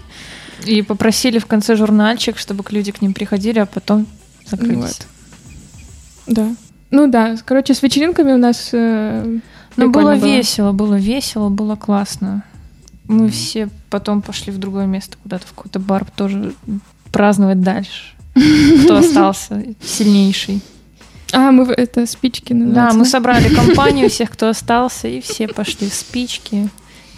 И 0.68 0.84
попросили 0.84 1.40
в 1.40 1.48
конце 1.48 1.76
журнальчик, 1.76 2.38
чтобы 2.38 2.64
люди 2.70 2.92
к 2.92 3.02
ним 3.02 3.14
приходили, 3.16 3.58
а 3.58 3.66
потом 3.66 4.06
закрылись. 4.46 4.78
Вот. 4.78 5.08
Да. 6.28 6.48
Ну 6.92 7.08
да, 7.08 7.36
короче, 7.46 7.74
с 7.74 7.82
вечеринками 7.82 8.34
у 8.34 8.38
нас... 8.38 8.70
э, 8.74 9.40
Но 9.78 9.86
прикольно 9.86 10.16
было 10.16 10.26
весело, 10.26 10.72
было 10.74 10.96
весело, 10.96 11.50
было 11.50 11.76
классно. 11.76 12.44
Мы 13.08 13.30
все 13.30 13.70
потом 13.90 14.22
пошли 14.22 14.52
в 14.52 14.58
другое 14.58 14.86
место, 14.86 15.18
куда-то 15.24 15.48
в 15.48 15.54
какой-то 15.54 15.80
бар 15.80 16.06
тоже 16.16 16.54
праздновать 17.12 17.62
дальше. 17.62 18.14
Кто 18.84 18.98
остался 18.98 19.64
сильнейший. 19.82 20.62
А, 21.34 21.52
мы 21.52 21.64
это 21.72 22.06
спички 22.06 22.54
Да, 22.54 22.60
называется, 22.60 22.98
мы 22.98 23.06
собрали 23.06 23.54
компанию 23.54 24.10
всех, 24.10 24.32
кто 24.32 24.50
остался, 24.50 25.08
и 25.08 25.22
все 25.22 25.48
пошли 25.48 25.90
в 25.90 25.94
спички. 25.94 26.70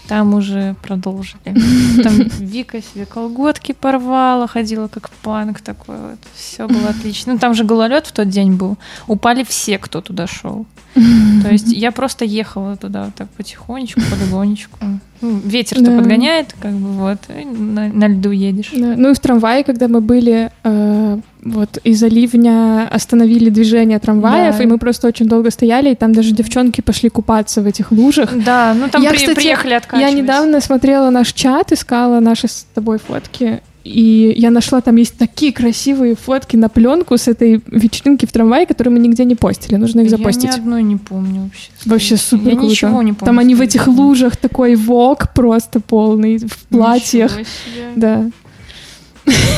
Там 0.08 0.34
уже 0.34 0.76
продолжили. 0.82 1.40
Там 2.04 2.14
Вика 2.40 2.82
себе 2.82 3.06
колготки 3.06 3.72
порвала, 3.72 4.48
ходила 4.48 4.88
как 4.88 5.10
панк 5.10 5.62
такой 5.62 5.98
вот. 5.98 6.20
Все 6.36 6.68
было 6.68 6.90
отлично. 6.90 7.34
Ну, 7.34 7.40
там 7.40 7.54
же 7.54 7.64
гололед 7.64 8.08
в 8.08 8.12
тот 8.12 8.30
день 8.30 8.54
был. 8.54 8.78
Упали 9.08 9.44
все, 9.44 9.78
кто 9.78 10.02
туда 10.02 10.28
шел. 10.28 10.66
То 10.94 11.50
есть 11.50 11.72
я 11.72 11.92
просто 11.92 12.26
ехала 12.26 12.76
туда 12.76 13.06
вот 13.06 13.16
так 13.16 13.30
потихонечку, 13.30 14.02
полегонечку. 14.12 14.78
Ну, 15.22 15.40
ветер-то 15.46 15.86
Да. 15.86 15.98
подгоняет, 15.98 16.54
как 16.60 16.74
бы 16.74 16.90
вот, 17.00 17.18
на, 17.46 17.88
на 17.88 18.08
льду 18.08 18.32
едешь. 18.32 18.72
Да, 18.76 18.94
Ну 18.98 19.12
и 19.12 19.14
в 19.14 19.20
трамвае, 19.20 19.64
когда 19.64 19.88
мы 19.88 20.02
были, 20.02 20.52
э, 20.64 21.18
вот 21.44 21.78
из-за 21.86 22.08
ливня 22.08 22.88
остановили 22.92 23.50
движение 23.50 24.00
трамваев, 24.00 24.58
Да. 24.58 24.64
и 24.64 24.68
мы 24.68 24.78
просто 24.78 25.08
очень 25.08 25.28
долго 25.28 25.50
стояли, 25.52 25.92
и 25.92 25.96
там 25.96 26.14
даже 26.14 26.32
девчонки 26.34 26.82
пошли 26.82 27.10
купаться 27.10 27.62
в 27.62 27.66
этих 27.68 27.92
лужах. 27.92 28.32
Да, 28.46 28.74
ну 28.78 28.90
там 28.90 29.02
Я, 29.02 29.10
при- 29.12 29.18
кстати, 29.18 29.36
приехали 29.36 29.72
Я 29.72 29.78
откачивать. 29.78 30.14
недавно 30.16 30.60
смотрела 30.62 31.10
наш 31.10 31.32
чат, 31.34 31.72
искала 31.72 32.20
наши 32.20 32.48
с 32.50 32.66
тобой 32.74 32.98
фотки, 33.00 33.62
и 33.85 34.35
я 34.37 34.51
нашла, 34.51 34.81
там 34.81 34.97
есть 34.97 35.17
такие 35.19 35.53
красивые 35.53 36.15
фотки 36.15 36.57
на 36.57 36.69
пленку 36.69 37.17
с 37.17 37.27
этой 37.29 37.63
вечеринки 37.67 38.27
в 38.27 38.33
трамвае, 38.33 38.67
которые 38.67 38.93
мы 38.93 38.99
нигде 38.99 39.25
не 39.25 39.35
постили, 39.35 39.77
нужно 39.77 40.01
их 40.01 40.11
Я 40.11 40.17
запостить. 40.17 40.51
ни 40.51 40.57
одной 40.59 40.83
не 40.83 40.97
помню 40.97 41.43
вообще. 41.45 41.71
Вообще 41.87 42.17
супер 42.17 42.49
Я 42.49 42.57
круто. 42.57 42.71
ничего 42.71 43.03
не 43.03 43.13
помню. 43.13 43.27
Там 43.27 43.39
они 43.39 43.55
в 43.55 43.59
с 43.59 43.63
этих 43.63 43.85
той 43.85 43.93
вечеринки. 43.95 44.09
лужах 44.09 44.37
такой 44.37 44.77
вок 44.77 45.33
просто 45.35 45.81
полный, 45.81 46.39
в 46.39 46.59
платьях. 46.69 47.31
Ничего 47.39 47.45
себе. 47.45 47.93
Да. 47.97 48.31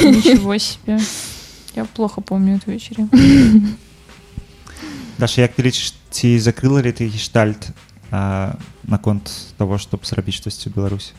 Ничего 0.02 0.58
себе. 0.58 0.98
Я 1.76 1.84
плохо 1.84 2.20
помню 2.20 2.56
эту 2.56 2.70
вечеринку. 2.72 3.16
Даша, 5.18 5.40
як 5.42 5.52
ти 5.52 5.62
лічиш, 5.62 5.94
ці 6.10 6.38
закрили 6.38 6.82
ли 6.82 6.92
ти 6.92 7.06
гештальт 7.06 7.68
а, 8.10 8.52
наконт 8.84 9.30
того, 9.56 9.78
щоб 9.78 10.06
зробити 10.06 10.32
щось 10.32 10.66
у 10.66 10.70
Білорусі? 10.70 11.12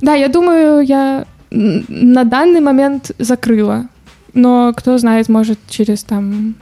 Да, 0.00 0.14
я 0.14 0.28
думаю, 0.28 0.80
я 0.82 1.26
на 1.50 2.24
данный 2.24 2.60
момент 2.60 3.10
закрыла. 3.18 3.86
Но 4.34 4.72
кто 4.76 4.98
знает, 4.98 5.28
может, 5.28 5.58
через 5.68 6.04
там 6.04 6.54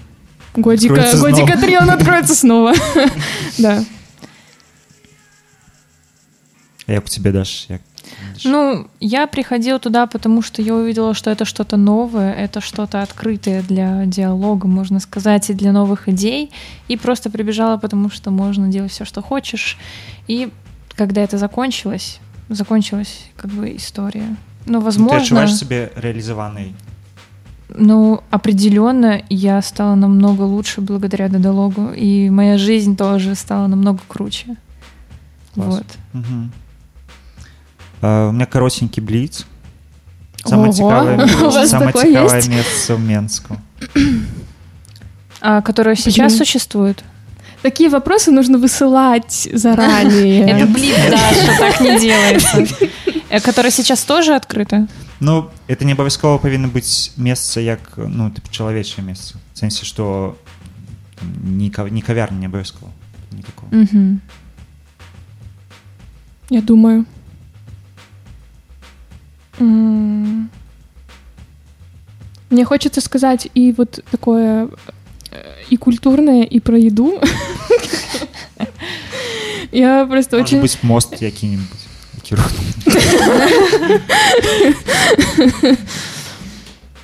годика, 0.54 0.94
Откроется 0.94 1.20
годика 1.20 1.52
снова. 1.52 1.62
три 1.62 1.76
он 1.78 1.90
откроется 1.90 2.34
снова. 2.34 2.72
Да. 3.58 3.84
А 6.86 6.92
як 6.92 7.04
у 7.04 7.08
тебе, 7.08 7.32
Даш? 7.32 7.66
Як... 7.68 7.80
Ну, 8.44 8.86
я 9.00 9.26
приходила 9.26 9.78
туда, 9.78 10.06
потому 10.06 10.42
что 10.42 10.62
я 10.62 10.74
увидела, 10.74 11.14
что 11.14 11.30
это 11.30 11.44
что-то 11.44 11.76
новое, 11.76 12.32
это 12.32 12.60
что-то 12.60 13.02
открытое 13.02 13.62
для 13.62 14.04
диалога, 14.06 14.68
можно 14.68 15.00
сказать, 15.00 15.50
и 15.50 15.54
для 15.54 15.72
новых 15.72 16.08
идей. 16.08 16.52
И 16.86 16.96
просто 16.96 17.28
прибежала, 17.30 17.76
потому 17.76 18.10
что 18.10 18.30
можно 18.30 18.68
делать 18.68 18.92
все, 18.92 19.04
что 19.04 19.22
хочешь. 19.22 19.76
И 20.28 20.48
когда 20.94 21.22
это 21.22 21.38
закончилось, 21.38 22.20
закончилась 22.49 23.19
как 23.35 23.51
бы 23.51 23.75
история. 23.75 24.27
Ну, 24.65 24.79
Ти 24.79 24.85
возможно, 24.85 25.19
відчуваєш 25.19 25.55
себе 25.57 25.89
реалізований? 25.95 26.73
ну, 27.77 28.21
определенно 28.31 29.21
я 29.29 29.61
стала 29.61 29.95
намного 29.95 30.45
лучше 30.45 30.81
благодаря 30.81 31.27
диалогу, 31.29 31.91
и 31.97 32.29
моя 32.29 32.57
жизнь 32.57 32.95
тоже 32.95 33.35
стала 33.35 33.67
намного 33.67 33.99
круче. 34.07 34.55
Класс. 35.55 35.67
Вот. 35.67 35.85
Угу. 36.13 36.49
А, 38.01 38.27
у 38.27 38.31
меня 38.31 38.45
коротенький 38.45 39.03
бліц. 39.03 39.45
Саме 40.45 40.63
Ого, 40.63 40.73
цікаве, 40.73 41.29
у 41.41 41.45
вас 41.45 41.69
саме 41.69 41.85
такое 41.85 42.03
цікаве 42.03 42.37
есть? 42.37 42.49
місце 42.49 42.93
в 42.93 42.99
Менську. 42.99 43.57
А, 45.41 45.61
которая 45.61 45.95
сейчас 45.95 46.13
Почему? 46.13 46.29
существует. 46.29 47.03
Такие 47.65 47.89
вопросы 47.89 48.31
нужно 48.31 48.57
высылать 48.57 49.47
Это 49.47 49.57
заранее. 49.57 50.65
блин, 50.65 50.95
Даша, 51.11 51.57
так 51.59 51.81
не 51.81 51.99
делается. 51.99 52.65
Э, 53.29 53.39
Которая 53.39 53.71
сейчас 53.71 54.03
тоже 54.03 54.33
открыта? 54.35 54.87
Ну, 55.19 55.49
это 55.67 55.85
не 55.85 55.91
обов'язково 55.93 56.39
повинно 56.39 56.67
бути 56.67 56.87
місце 57.17 57.63
як, 57.63 57.79
ну, 57.97 58.29
типу, 58.29 58.47
чоловіче 58.51 59.01
місце. 59.01 59.35
В 59.53 59.57
сенсі, 59.57 59.85
що 59.85 60.33
там, 61.15 61.27
ні, 61.43 61.69
кав- 61.69 61.87
ні 61.91 62.01
кав'ярня 62.01 62.37
не 62.39 62.45
обов'язково. 62.47 62.91
Ніякого. 63.31 63.67
Мгм. 63.71 64.19
Я 66.49 66.61
думаю. 66.61 67.05
М. 69.61 70.49
Мне 72.49 72.65
хочется 72.65 73.01
сказать 73.01 73.49
и 73.57 73.73
вот 73.77 74.03
такое 74.11 74.65
э, 74.65 74.69
и 75.73 75.77
культурное, 75.77 76.43
и 76.43 76.59
про 76.59 76.77
еду. 76.77 77.21
Я 79.72 80.06
просто 80.06 80.36
Може 80.36 80.44
очень... 80.44 80.60
бути 80.60 80.78
мост 80.82 81.22
рухнув. 82.36 82.74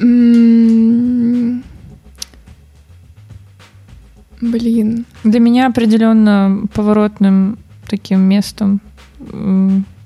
М, 0.01 1.63
Блин. 4.41 5.05
Для 5.25 5.39
меня 5.41 5.69
определенно 5.69 6.67
поворотным 6.75 7.59
таким 7.89 8.21
местом 8.21 8.81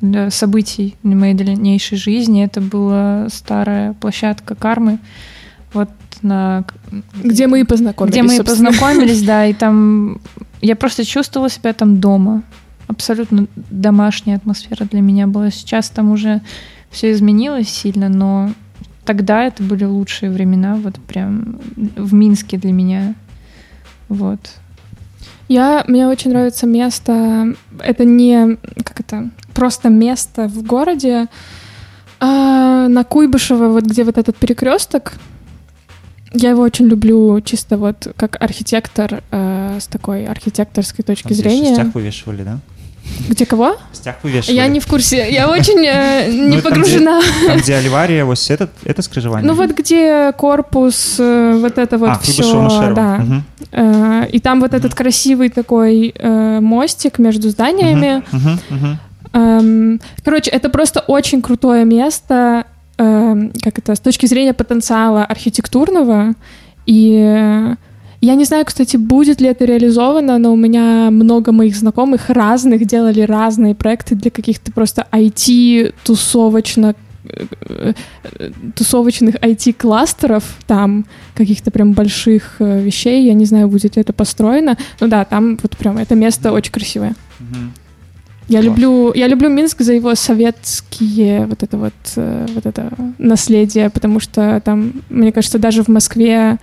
для 0.02 0.30
событий 0.30 0.94
моей 1.16 1.32
дальнейшей 1.34 1.96
жизни 1.96 2.44
это 2.44 2.60
была 2.60 3.28
старая 3.30 3.94
площадка 3.94 4.54
кармы. 4.54 4.98
Вот 5.72 5.88
на 6.20 6.64
Где 7.24 7.46
мы 7.46 7.60
и 7.60 7.64
познакомились, 7.64 8.12
где 8.12 8.22
мы 8.22 8.34
и 8.34 8.36
собственно. 8.36 8.70
познакомились, 8.70 9.22
да, 9.22 9.46
и 9.46 9.54
там 9.54 10.18
я 10.66 10.76
просто 10.76 11.04
чувствовала 11.04 11.48
себя 11.48 11.72
там 11.72 12.00
дома. 12.00 12.42
Абсолютно 12.88 13.46
домашняя 13.70 14.36
атмосфера 14.36 14.84
для 14.84 15.00
меня 15.00 15.26
была. 15.26 15.50
Сейчас 15.50 15.90
там 15.90 16.10
уже 16.10 16.40
все 16.90 17.12
изменилось 17.12 17.68
сильно, 17.68 18.08
но 18.08 18.50
тогда 19.04 19.44
это 19.44 19.62
были 19.62 19.84
лучшие 19.84 20.30
времена, 20.30 20.76
вот 20.76 20.96
прям 20.96 21.60
в 21.76 22.12
Минске 22.12 22.58
для 22.58 22.72
меня. 22.72 23.14
Вот. 24.08 24.40
Я, 25.48 25.84
мне 25.86 26.08
очень 26.08 26.30
нравится 26.30 26.66
место, 26.66 27.54
это 27.78 28.04
не, 28.04 28.56
как 28.82 29.00
это, 29.00 29.30
просто 29.54 29.88
место 29.88 30.48
в 30.48 30.62
городе, 30.64 31.28
а, 32.18 32.88
на 32.88 33.04
Куйбышево, 33.04 33.68
вот 33.68 33.84
где 33.84 34.02
вот 34.02 34.18
этот 34.18 34.36
перекресток. 34.36 35.12
Я 36.32 36.50
его 36.50 36.62
очень 36.62 36.86
люблю 36.86 37.40
чисто 37.40 37.76
вот 37.78 38.08
как 38.16 38.36
архитектор 38.42 39.22
э, 39.30 39.78
с 39.80 39.86
такой 39.86 40.26
архитекторской 40.26 41.04
точки 41.04 41.28
Там, 41.28 41.36
зрения. 41.36 41.68
шестяк 41.70 41.94
вывешивали, 41.94 42.42
да? 42.42 42.58
Где 43.28 43.46
кого? 43.46 43.76
Стяг 43.92 44.18
вывешивали. 44.24 44.56
Я 44.56 44.66
не 44.66 44.80
в 44.80 44.86
курсе. 44.86 45.30
Я 45.32 45.48
очень 45.48 45.78
э, 45.86 46.28
Ну, 46.32 46.48
не 46.56 46.60
там, 46.60 46.72
погружена. 46.72 47.20
где- 47.20 47.46
Там, 47.48 47.58
где 47.58 47.74
Оливария, 47.76 48.24
вот 48.24 48.38
это, 48.50 48.68
это 48.84 49.02
скрижевание? 49.02 49.46
Ну 49.48 49.54
вот 49.56 49.70
где 49.70 50.32
корпус, 50.32 51.16
э, 51.20 51.58
вот 51.60 51.78
это 51.78 51.98
вот 51.98 52.08
а, 52.10 52.18
все, 52.18 52.92
да. 52.94 53.18
Мгм. 53.18 53.44
Э, 53.72 54.26
И 54.32 54.40
там 54.40 54.60
вот 54.60 54.74
этот 54.74 54.94
красивый 54.94 55.50
такой 55.50 56.12
э, 56.18 56.60
мостик 56.60 57.18
между 57.20 57.48
зданиями. 57.50 58.24
Мгм, 58.32 58.60
мгм. 58.70 58.98
Эм, 59.32 60.00
Короче, 60.24 60.50
это 60.50 60.68
просто 60.68 61.00
очень 61.00 61.42
крутое 61.42 61.84
место, 61.84 62.64
эм, 62.98 63.52
как 63.62 63.78
это, 63.78 63.94
с 63.94 64.00
точки 64.00 64.26
зрения 64.26 64.54
потенциала 64.54 65.24
архитектурного. 65.24 66.34
И 66.86 67.12
э, 67.14 67.76
я 68.20 68.34
не 68.34 68.44
знаю, 68.44 68.64
кстати, 68.64 68.96
будет 68.96 69.40
ли 69.40 69.48
это 69.48 69.64
реализовано, 69.64 70.38
но 70.38 70.52
у 70.52 70.56
меня 70.56 71.10
много 71.10 71.52
моих 71.52 71.76
знакомых 71.76 72.30
разных 72.30 72.84
делали 72.86 73.20
разные 73.22 73.74
проекты 73.74 74.14
для 74.14 74.30
каких-то 74.30 74.72
просто 74.72 75.06
IT-тусовочно 75.12 76.94
э, 77.24 77.92
э, 78.38 78.50
тусовочных 78.74 79.34
IT-кластеров, 79.36 80.44
там 80.66 81.06
каких-то 81.34 81.70
прям 81.70 81.92
больших 81.92 82.56
вещей. 82.60 83.26
Я 83.26 83.34
не 83.34 83.44
знаю, 83.44 83.68
будет 83.68 83.96
ли 83.96 84.02
это 84.02 84.12
построено. 84.12 84.76
Ну 85.00 85.08
да, 85.08 85.24
там 85.24 85.58
вот 85.62 85.76
прям 85.76 85.98
это 85.98 86.14
место 86.14 86.52
очень 86.52 86.72
красивое. 86.72 87.14
Мгм. 87.40 87.72
Я 88.48 88.60
Класс. 88.60 88.64
люблю, 88.66 89.12
я 89.14 89.26
люблю 89.28 89.48
Минск 89.48 89.80
за 89.82 89.92
его 89.92 90.14
советские 90.14 91.46
вот 91.46 91.62
это 91.62 91.76
вот, 91.78 91.92
э, 92.16 92.46
вот 92.54 92.64
это 92.66 92.92
наследие, 93.18 93.90
потому 93.90 94.20
что 94.20 94.60
там, 94.64 94.92
мне 95.10 95.32
кажется, 95.32 95.58
даже 95.58 95.82
в 95.82 95.88
Москве 95.88 96.58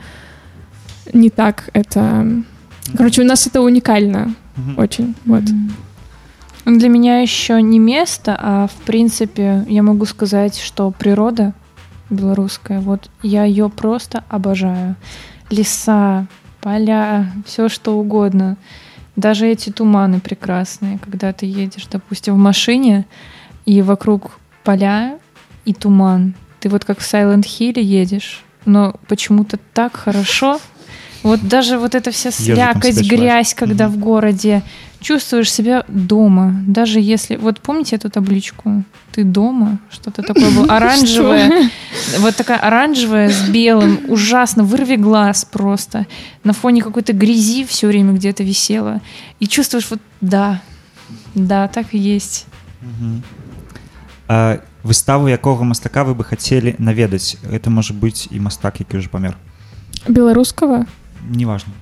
не 1.14 1.30
так 1.30 1.70
это. 1.74 2.26
Короче, 2.98 3.22
у 3.22 3.26
нас 3.26 3.48
это 3.48 3.62
уникально 3.62 4.34
Мгм. 4.56 4.80
очень. 4.80 5.16
Вот. 5.26 5.44
Ну, 6.66 6.80
Для 6.80 6.88
меня 6.88 7.20
еще 7.20 7.62
не 7.62 7.80
место, 7.80 8.38
а 8.40 8.68
в 8.68 8.86
принципе 8.86 9.66
я 9.68 9.84
могу 9.84 10.06
сказать, 10.06 10.58
что 10.58 10.92
природа 10.92 11.54
белорусская, 12.10 12.80
вот 12.80 13.10
я 13.22 13.44
ее 13.44 13.68
просто 13.70 14.24
обожаю. 14.30 14.96
Леса, 15.50 16.28
поля, 16.62 17.32
все 17.46 17.68
что 17.68 17.98
угодно. 18.00 18.56
Даже 19.16 19.48
эти 19.48 19.70
туманы 19.70 20.20
прекрасные, 20.20 20.98
когда 20.98 21.34
ты 21.34 21.46
едешь, 21.46 21.88
допустим, 21.92 22.34
в 22.34 22.38
машине, 22.38 23.06
и 23.66 23.82
вокруг 23.82 24.40
поля 24.64 25.20
и 25.66 25.74
туман. 25.74 26.34
Ты 26.60 26.70
вот 26.70 26.84
как 26.86 27.00
в 27.00 27.02
Silent 27.14 27.44
Hill 27.44 27.80
едешь, 27.80 28.44
но 28.66 28.96
почему-то 29.08 29.58
так 29.74 29.96
хорошо. 29.96 30.60
Вот 31.22 31.48
даже 31.48 31.78
вот 31.78 31.96
эта 31.96 32.12
вся 32.12 32.32
слякоть, 32.32 33.00
грязь, 33.08 33.54
когда 33.54 33.88
Мгм. 33.88 33.94
в 33.94 34.00
городе, 34.00 34.62
чувствуешь 35.03 35.53
себя 35.53 35.85
дома. 35.89 36.55
Даже 36.67 37.01
если... 37.01 37.37
Вот 37.37 37.61
помните 37.61 37.97
эту 37.97 38.11
табличку? 38.11 38.85
Ты 39.13 39.25
дома? 39.25 39.79
Что-то 39.91 40.23
такое 40.23 40.51
было 40.51 40.67
оранжевое. 40.77 41.71
Вот 42.19 42.37
такая 42.37 42.59
оранжевая 42.59 43.31
с 43.31 43.49
белым. 43.49 44.01
Ужасно. 44.09 44.65
Вырви 44.65 44.97
глаз 44.97 45.45
просто. 45.45 46.07
На 46.45 46.53
фоне 46.53 46.83
какой-то 46.83 47.13
грязи 47.13 47.65
все 47.65 47.87
время 47.87 48.13
где-то 48.13 48.43
висела. 48.43 49.01
И 49.41 49.47
чувствуешь 49.47 49.89
вот 49.91 50.01
да. 50.21 50.61
Да, 51.35 51.69
так 51.69 51.95
и 51.95 51.99
есть. 51.99 52.47
Мгм. 52.81 53.23
А, 54.29 54.61
выставу 54.83 55.29
якога 55.29 55.65
мастака 55.65 56.05
вы 56.05 56.15
бы 56.15 56.25
хацелі 56.25 56.77
наведаць 56.79 57.37
это 57.43 57.71
можа 57.71 57.95
быць 57.95 58.29
і 58.31 58.41
мастак 58.41 58.81
які 58.81 58.99
ўжо 58.99 59.09
памер 59.11 59.37
Белорусского? 60.07 60.87
неважно 61.29 61.73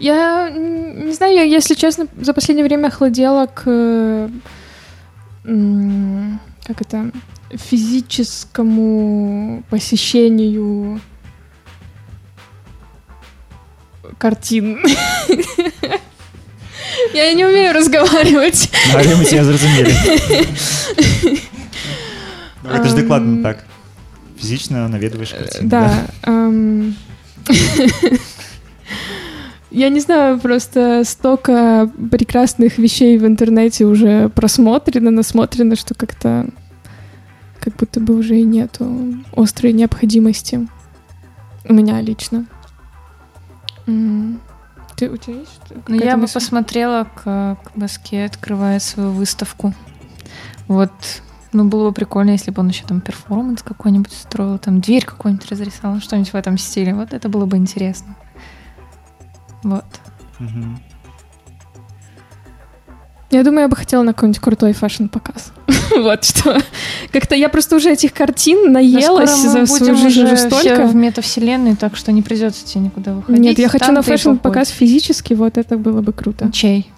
Я 0.00 0.48
м, 0.48 1.06
не 1.06 1.12
знаю, 1.14 1.34
я, 1.34 1.42
если 1.44 1.74
честно, 1.74 2.06
за 2.20 2.34
последнее 2.34 2.66
время 2.66 2.88
охладела 2.88 3.46
к... 3.46 3.62
э, 3.66 4.28
м, 5.46 6.40
Как 6.66 6.80
это? 6.82 7.10
Физическому 7.54 9.62
посещению 9.70 11.00
картин. 14.18 14.78
Я 17.14 17.32
не 17.34 17.46
умею 17.46 17.72
разговаривать. 17.72 18.70
але 18.94 19.14
мы 19.16 19.24
тебя 19.24 19.44
зразумелі 19.44 19.94
это 22.64 22.88
ж 22.88 22.94
дакладна 22.94 23.32
Ам. 23.36 23.42
так 23.42 23.64
фізічна 24.40 24.88
наведваеш 24.88 25.32
карціну, 25.32 25.68
Да. 25.68 26.04
Я 29.71 29.89
не 29.89 29.99
знаю, 29.99 30.39
просто 30.39 31.03
столько 31.05 31.91
прекрасных 32.09 32.79
вещей 32.79 33.17
в 33.19 33.25
интернете 33.25 33.85
уже 33.85 34.29
просмотрено, 34.29 35.11
насмотрено, 35.11 35.75
что 35.75 35.93
как-то 35.93 36.47
как 37.59 37.75
будто 37.75 37.99
бы 37.99 38.15
уже 38.15 38.39
и 38.39 38.43
нету 38.43 39.15
острой 39.35 39.73
необходимости. 39.73 40.67
У 41.65 41.73
меня 41.73 42.01
лично. 42.01 42.47
Ты, 43.85 45.09
у 45.09 45.17
тебя 45.17 45.35
есть 45.39 45.59
Ну, 45.87 45.95
я 45.95 46.15
бы 46.15 46.23
мысль? 46.23 46.33
посмотрела, 46.33 47.07
как 47.23 47.71
Баске 47.75 48.25
открывает 48.25 48.81
свою 48.81 49.11
выставку. 49.11 49.73
Вот, 50.67 50.91
ну, 51.51 51.65
было 51.65 51.89
бы 51.89 51.93
прикольно, 51.93 52.31
если 52.31 52.51
бы 52.51 52.61
он 52.61 52.67
еще 52.67 52.85
там 52.85 53.01
перформанс 53.01 53.63
какой-нибудь 53.63 54.11
устроил, 54.11 54.59
там 54.59 54.81
дверь 54.81 55.05
какую-нибудь 55.05 55.49
разрисовал, 55.49 55.99
что-нибудь 55.99 56.31
в 56.31 56.35
этом 56.35 56.57
стиле. 56.57 56.93
Вот 56.93 57.13
это 57.13 57.27
было 57.29 57.45
бы 57.45 57.57
интересно. 57.57 58.15
Вот. 59.63 59.85
Мгм. 60.37 60.79
Я 63.31 63.43
думаю, 63.43 63.63
я 63.63 63.67
бы 63.67 63.75
хотела 63.75 64.01
на 64.03 64.13
какой-нибудь 64.13 64.39
крутой 64.39 64.73
фэшн-показ. 64.73 65.53
вот 65.97 66.25
что. 66.25 66.57
Как-то 67.11 67.35
я 67.35 67.49
просто 67.49 67.75
уже 67.75 67.91
этих 67.91 68.13
картин 68.13 68.71
наелась 68.71 69.35
за 69.35 69.65
свою 69.65 69.95
жизнь 69.95 70.23
уже 70.23 70.37
столько. 70.37 70.87
в 70.87 70.95
метавселенной, 70.95 71.75
так 71.75 71.95
что 71.95 72.11
не 72.11 72.21
придется 72.21 72.65
тебе 72.65 72.85
никуда 72.85 73.13
выходить. 73.13 73.41
Нет, 73.41 73.59
я 73.59 73.69
хочу 73.69 73.91
на 73.91 74.01
фэшн-показ 74.01 74.69
физически, 74.69 75.33
вот 75.33 75.57
это 75.57 75.77
было 75.77 76.01
бы 76.01 76.11
круто. 76.11 76.51
Чей? 76.51 76.91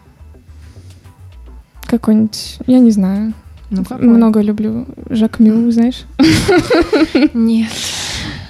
Какой-нибудь, 1.85 2.59
я 2.67 2.79
не 2.79 2.91
знаю. 2.91 3.33
Ну, 3.71 3.83
какой? 3.85 4.05
Много 4.05 4.41
люблю 4.41 4.85
Jacquemus, 5.09 5.71
знаешь? 5.71 6.03
Нет. 7.33 7.71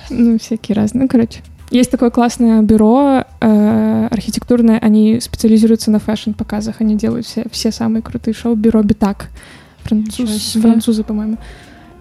Ну, 0.10 0.38
всякие 0.40 0.76
разные. 0.76 1.04
Ну, 1.04 1.08
короче. 1.08 1.42
Есть 1.70 1.90
такое 1.90 2.10
классное 2.10 2.62
бюро 2.64 3.24
э, 3.40 4.08
архитектурное, 4.12 4.78
они 4.80 5.22
специализируются 5.22 5.90
на 5.90 6.00
фэшн-показах, 6.00 6.82
они 6.82 6.96
делают 6.96 7.26
все, 7.26 7.46
все 7.50 7.72
самые 7.72 8.02
крутые 8.02 8.34
шоу. 8.34 8.56
Bureau 8.56 8.82
Betak. 8.84 9.30
Француз, 9.84 10.58
французы, 10.62 11.04
по-моему. 11.04 11.38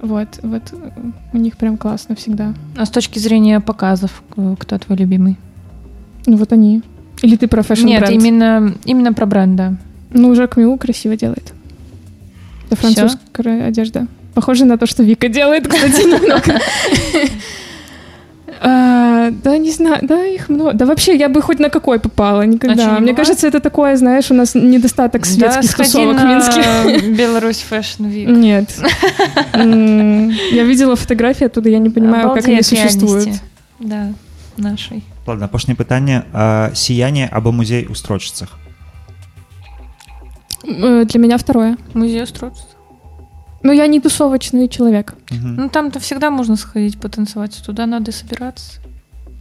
Вот, 0.03 0.41
вот. 0.43 0.63
э, 0.73 0.91
У 1.33 1.39
них 1.39 1.57
прям 1.57 1.77
классно 1.77 2.17
всегда. 2.17 2.55
А 2.77 2.85
с 2.85 2.91
точки 2.91 3.21
зрения 3.21 3.61
показов, 3.61 4.25
кто 4.59 4.79
твой 4.79 4.99
любимый? 4.99 5.37
Ну, 6.27 6.37
вот 6.37 6.53
они. 6.53 6.83
Или 7.23 7.37
ты 7.37 7.47
про 7.47 7.63
фэшн-бренд? 7.63 8.09
Нет, 8.09 8.11
именно, 8.11 8.75
именно 8.85 9.13
про 9.13 9.27
бренд, 9.27 9.55
да. 9.57 9.75
Ну, 10.11 10.35
Jacquemus 10.35 10.77
красиво 10.79 11.17
делает. 11.17 11.53
Это 12.71 12.77
Всё? 12.77 12.93
французская 12.95 13.67
одежда. 13.67 14.07
Похоже 14.35 14.65
на 14.65 14.79
то, 14.79 14.87
что 14.87 15.03
Вика 15.03 15.29
делает, 15.29 15.67
кстати, 15.69 16.03
немного. 16.07 16.61
А, 18.63 19.31
Да, 19.31 19.57
не 19.59 19.71
знаю, 19.71 19.99
да, 20.03 20.23
их 20.27 20.49
много. 20.51 20.73
Да 20.75 20.85
вообще, 20.85 21.17
я 21.17 21.29
бы 21.29 21.41
хоть 21.41 21.59
на 21.61 21.71
какой 21.71 21.99
попала, 21.99 22.43
А 22.43 22.47
никогда. 22.47 22.97
не 22.99 23.01
Мне 23.01 23.15
кажется, 23.15 23.47
это 23.47 23.59
такое, 23.61 23.97
знаешь, 23.97 24.31
у 24.31 24.35
нас 24.35 24.55
недостаток 24.55 25.23
Да, 25.23 25.29
светских 25.29 25.71
сходи 25.71 25.89
тусовок 25.91 26.17
в 26.21 26.25
на 26.25 26.35
Минске. 26.35 27.09
Беларусь 27.17 27.65
Fashion 27.71 28.01
Week. 28.11 28.31
Нет. 28.31 28.69
Я 30.53 30.65
видела 30.65 30.95
фотографии 30.97 31.47
оттуда, 31.47 31.69
я 31.71 31.79
не 31.79 31.91
понимаю, 31.91 32.35
как 32.35 32.47
они 32.49 32.63
существуют. 32.63 33.29
Да, 33.79 34.13
нашей. 34.59 35.05
ладно 35.27 35.47
апошняе 35.47 35.75
пытанне 35.77 36.25
а, 36.33 36.71
сіяние 36.75 37.29
або 37.33 37.53
музей 37.53 37.87
у 37.89 37.95
строчцах 37.95 38.59
Для 40.63 41.21
меня 41.21 41.39
второе. 41.39 41.77
Музей 41.95 42.23
устройств. 42.23 42.67
Но 43.63 43.73
я 43.73 43.87
не 43.87 44.01
тусовочный 44.01 44.69
человек. 44.69 45.15
Мгм. 45.31 45.57
Ну, 45.57 45.69
там-то 45.69 46.01
всегда 46.01 46.31
можно 46.31 46.57
сходить 46.57 46.99
потанцевать. 46.99 47.61
Туда 47.65 47.87
надо 47.87 48.11
собираться. 48.13 48.81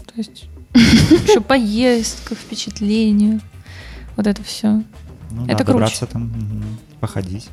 То 0.06 0.14
есть 0.18 0.46
еще 0.74 1.42
поездка, 1.42 2.36
впечатление. 2.36 3.40
Вот 4.16 4.28
это 4.28 4.44
все. 4.44 4.84
Ну, 5.32 5.46
это 5.46 5.60
да, 5.60 5.64
круче. 5.64 5.72
добраться 5.74 6.06
там 6.06 6.24
мгм, 6.24 6.78
походить 7.00 7.48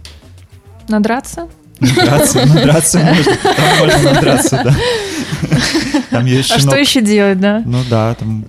Надраться? 0.89 1.49
Надраться, 1.79 2.47
надраться 2.47 2.99
можно, 3.01 3.37
там 3.43 3.79
можно 3.79 4.13
надраться, 4.13 4.61
да. 4.65 4.75
Там 6.11 6.25
есть 6.25 6.51
А 6.51 6.59
что 6.59 6.75
еще 6.77 7.03
делать, 7.03 7.39
да? 7.39 7.63
Ну 7.67 7.83
да, 7.91 8.15
там 8.15 8.47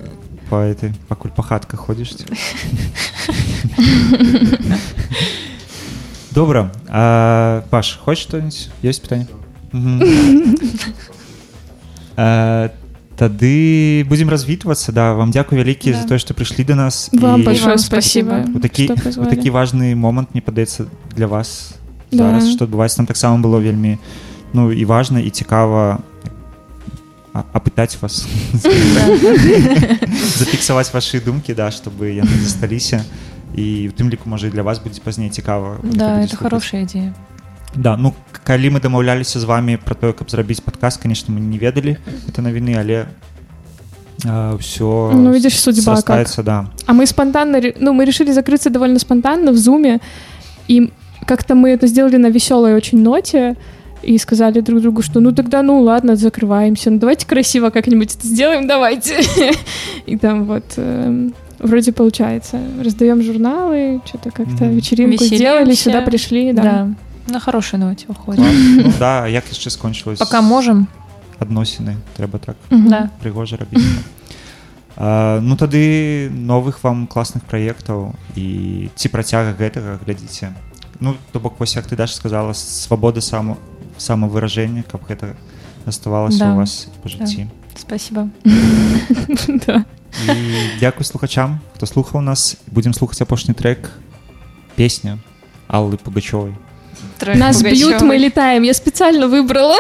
по 0.51 0.57
этой, 0.57 0.93
по 1.09 1.15
кульпахатках 1.15 1.81
ходишь. 1.81 2.13
Добро. 6.31 6.71
А, 6.89 7.63
Паш, 7.71 7.99
хочешь 8.03 8.23
что-нибудь? 8.25 8.71
Есть 8.83 9.03
питание? 9.03 9.27
Э, 12.17 12.69
Тады 13.17 14.05
будзем 14.09 14.29
развітвацца 14.33 14.91
да 14.93 15.13
вам 15.15 15.31
дзякую 15.31 15.61
вялікі 15.61 15.93
Да. 15.93 16.01
за 16.01 16.09
тое 16.09 16.19
што 16.19 16.35
прыйшлі 16.35 16.65
да 16.65 16.75
нас 16.75 17.09
Вам 17.13 17.41
І 17.41 17.45
большое 17.45 17.69
вам 17.77 17.79
спасибо, 17.79 18.31
спасибо. 18.41 18.59
у 18.59 18.61
такі 18.61 18.85
что 18.85 18.95
у 18.95 18.97
позвали. 18.99 19.31
такі 19.31 19.51
важны 19.51 19.95
момант 19.95 20.29
мне 20.35 20.41
падаецца 20.43 20.87
для 21.15 21.27
вас 21.27 21.75
Да. 22.11 22.17
зараз 22.25 22.51
што 22.51 22.65
адбываецца 22.65 22.99
нам 22.99 23.07
таксама 23.07 23.37
было 23.41 23.61
вельмі 23.61 23.99
ну 24.53 24.73
і 24.73 24.85
важна 24.85 25.21
і 25.21 25.31
цікава 25.31 25.99
а- 26.16 26.16
апытаць 27.37 27.97
вас 28.01 28.27
зафіксаваць 30.39 30.93
вашы 30.93 31.21
думкі 31.25 31.55
да 31.55 31.71
чтобы 31.71 32.13
яны 32.13 32.35
засталіся 32.43 33.05
і 33.57 33.89
у 33.89 33.93
тым 33.97 34.09
ліку 34.11 34.29
можа 34.29 34.47
і 34.49 34.51
для 34.51 34.63
вас 34.63 34.79
будзе 34.79 35.01
пазней 35.01 35.31
цікава 35.31 35.79
Да, 35.83 35.89
будзе 35.89 36.05
это 36.05 36.29
слухаць. 36.29 36.39
хорошая 36.43 36.83
идея. 36.85 37.15
Да, 37.75 37.97
ну 37.97 38.13
к- 38.33 38.41
калі 38.45 38.71
мы 38.71 38.81
дамаўляліся 38.81 39.41
з 39.41 39.45
вами 39.45 39.79
про 39.85 39.95
тое, 39.95 40.13
каб 40.13 40.31
зрабіць 40.31 40.61
падказ, 40.61 40.97
конечно, 40.97 41.35
мы 41.35 41.41
не 41.41 41.59
ведалі 41.59 41.97
это 42.29 42.41
навіны, 42.43 42.77
але 42.81 43.07
ўсё 44.61 45.13
Ну, 45.15 45.33
видишь, 45.33 45.59
судьба 45.61 45.97
как. 45.97 46.05
срастаецца, 46.05 46.43
да. 46.43 46.67
А 46.87 46.93
мы 46.93 47.07
спонтанно, 47.07 47.61
ре- 47.61 47.75
ну, 47.81 47.93
мы 47.93 48.05
решили 48.05 48.31
закрыться 48.33 48.71
довольно 48.71 48.99
спонтанно 48.99 49.53
в 49.53 49.57
зуме, 49.57 50.01
и 50.69 50.93
как-то 51.27 51.55
мы 51.55 51.71
это 51.75 51.87
сделали 51.87 52.17
на 52.19 52.29
веселой 52.31 52.75
очень 52.75 53.03
ноте, 53.03 53.51
и 53.51 53.57
сказали 54.19 54.61
друг 54.61 54.81
другу, 54.81 55.03
что 55.03 55.21
ну 55.21 55.33
тогда, 55.33 55.63
ну 55.63 55.81
ладно, 55.81 56.17
закрываемся, 56.17 56.91
ну 56.91 56.99
давайте 56.99 57.27
красиво 57.27 57.71
как-нибудь 57.71 58.17
это 58.17 58.27
сделаем, 58.27 58.67
давайте. 58.67 59.21
И 60.07 60.17
там 60.17 60.45
вот 60.45 60.65
эм, 60.77 61.33
вроде 61.59 61.93
получается. 61.93 62.59
Раздаем 62.85 63.23
журналы, 63.23 64.01
что-то 64.05 64.31
как-то 64.31 64.65
Мгм. 64.65 64.77
вечеринку 64.77 65.13
Веселимся. 65.13 65.37
сделали, 65.37 65.75
сюда 65.75 66.01
пришли, 66.03 66.53
да. 66.53 66.63
Да. 66.63 66.89
На 67.33 67.39
хорошей 67.39 67.79
ноте 67.79 68.07
уходим. 68.09 68.45
Ну, 68.83 68.93
да, 68.99 69.23
а 69.25 69.29
як 69.29 69.45
яшчэ 69.47 69.71
скончылось 69.71 70.19
Пока 70.19 70.43
можем. 70.43 70.89
адносіны 71.39 71.95
трэба 72.19 72.39
так 72.39 72.57
Мгм. 72.71 72.89
Да. 72.89 73.11
прыгожа 73.23 73.57
рабіць 73.57 73.83
а, 74.97 75.41
ну 75.41 75.57
тады 75.57 76.29
новых 76.31 76.83
вам 76.83 77.07
класных 77.07 77.43
праектаў 77.51 78.15
і 78.37 78.89
ці 78.95 79.09
працяга 79.09 79.55
гэтага 79.59 79.99
глядзіце 80.05 80.53
ну 81.01 81.15
то 81.33 81.41
бок 81.41 81.55
вось 81.59 81.75
як 81.77 81.87
ты 81.87 81.97
даш 81.97 82.15
сказала 82.15 82.53
свабода 82.55 83.21
саму 83.21 83.57
самовыражэння 83.99 84.83
каб 84.91 85.03
гэта 85.09 85.35
оставалася 85.87 86.39
Да. 86.39 86.53
у 86.53 86.57
вас 86.57 86.89
па 87.03 87.09
жыцці 87.09 87.47
Спасибо. 87.77 88.29
Да. 89.67 89.85
і 90.29 90.79
дзякуй 90.79 91.05
слухачам 91.05 91.61
хто 91.75 91.87
слухаў 91.87 92.21
нас 92.21 92.57
будзем 92.67 92.93
слухаць 92.95 93.21
апошні 93.23 93.55
трек 93.55 93.91
песня 94.77 95.19
Аллы 95.69 95.97
пугачёвай 95.97 96.55
Трек 97.19 97.37
Нас 97.37 97.63
бьют, 97.63 97.99
Пугачёвой. 97.99 98.09
мы 98.09 98.17
летаем. 98.19 98.63
Я 98.63 98.75
специально 98.75 99.27
выбрала. 99.27 99.77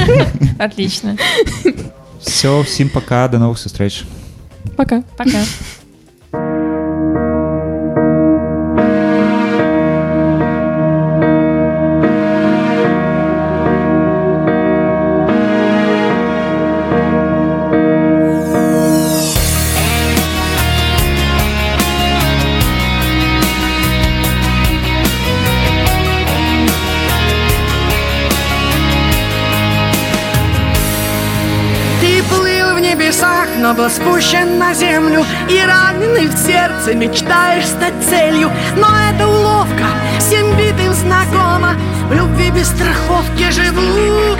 Отлично. 0.59 1.17
все 2.21 2.61
всім 2.61 2.89
пока 2.89 3.27
до 3.27 3.37
новых 3.37 3.57
сустрэч 3.59 4.03
Пока. 4.77 5.03
Пока. 5.17 5.43
Небесах, 33.20 33.48
но 33.58 33.74
был 33.74 33.90
спущен 33.90 34.58
на 34.58 34.72
землю 34.74 35.24
И 35.48 35.60
раненый 35.62 36.26
в 36.26 36.36
сердце 36.36 36.94
мечтаешь 36.94 37.66
стать 37.66 37.94
целью. 38.08 38.50
Но 38.76 38.88
это 39.12 39.26
уловка, 39.28 39.86
всем 40.18 40.56
битым 40.56 40.92
знакома 40.94 41.76
В 42.08 42.14
любви 42.14 42.50
без 42.50 42.68
страховки 42.68 43.50
живут 43.50 44.38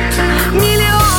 миллионы 0.52 1.09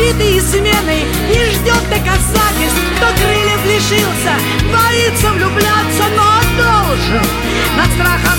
Подбитый 0.00 0.38
изменой 0.38 1.04
не 1.28 1.44
ждет 1.50 1.82
доказательств 1.90 2.80
Кто 2.96 3.06
крыльев 3.20 3.66
лишился, 3.66 4.32
боится 4.72 5.30
влюбляться 5.32 6.04
Но 6.16 6.40
должен. 6.56 7.22
Над 7.76 7.92
страхом 7.92 8.29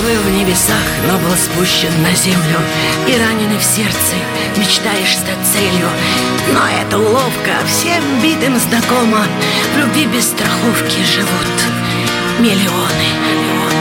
плыл 0.00 0.20
в 0.22 0.30
небесах, 0.30 0.86
но 1.06 1.18
был 1.18 1.34
спущен 1.36 1.90
на 2.02 2.14
землю 2.14 2.58
И 3.06 3.18
раненый 3.18 3.58
в 3.58 3.62
сердце, 3.62 4.14
мечтаешь 4.56 5.16
стать 5.16 5.44
целью. 5.52 5.88
Но 6.52 6.60
это 6.80 6.98
уловка, 6.98 7.52
всем 7.66 8.02
битым 8.22 8.58
знакома. 8.58 9.24
В 9.74 9.78
любви 9.78 10.06
без 10.06 10.24
страховки 10.24 11.00
живут 11.04 11.58
миллионы. 12.38 13.08
Нас 13.68 13.77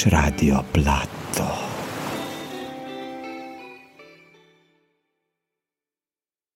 poslušaš 0.00 0.12
Radio 0.12 0.62
Plat. 0.72 1.19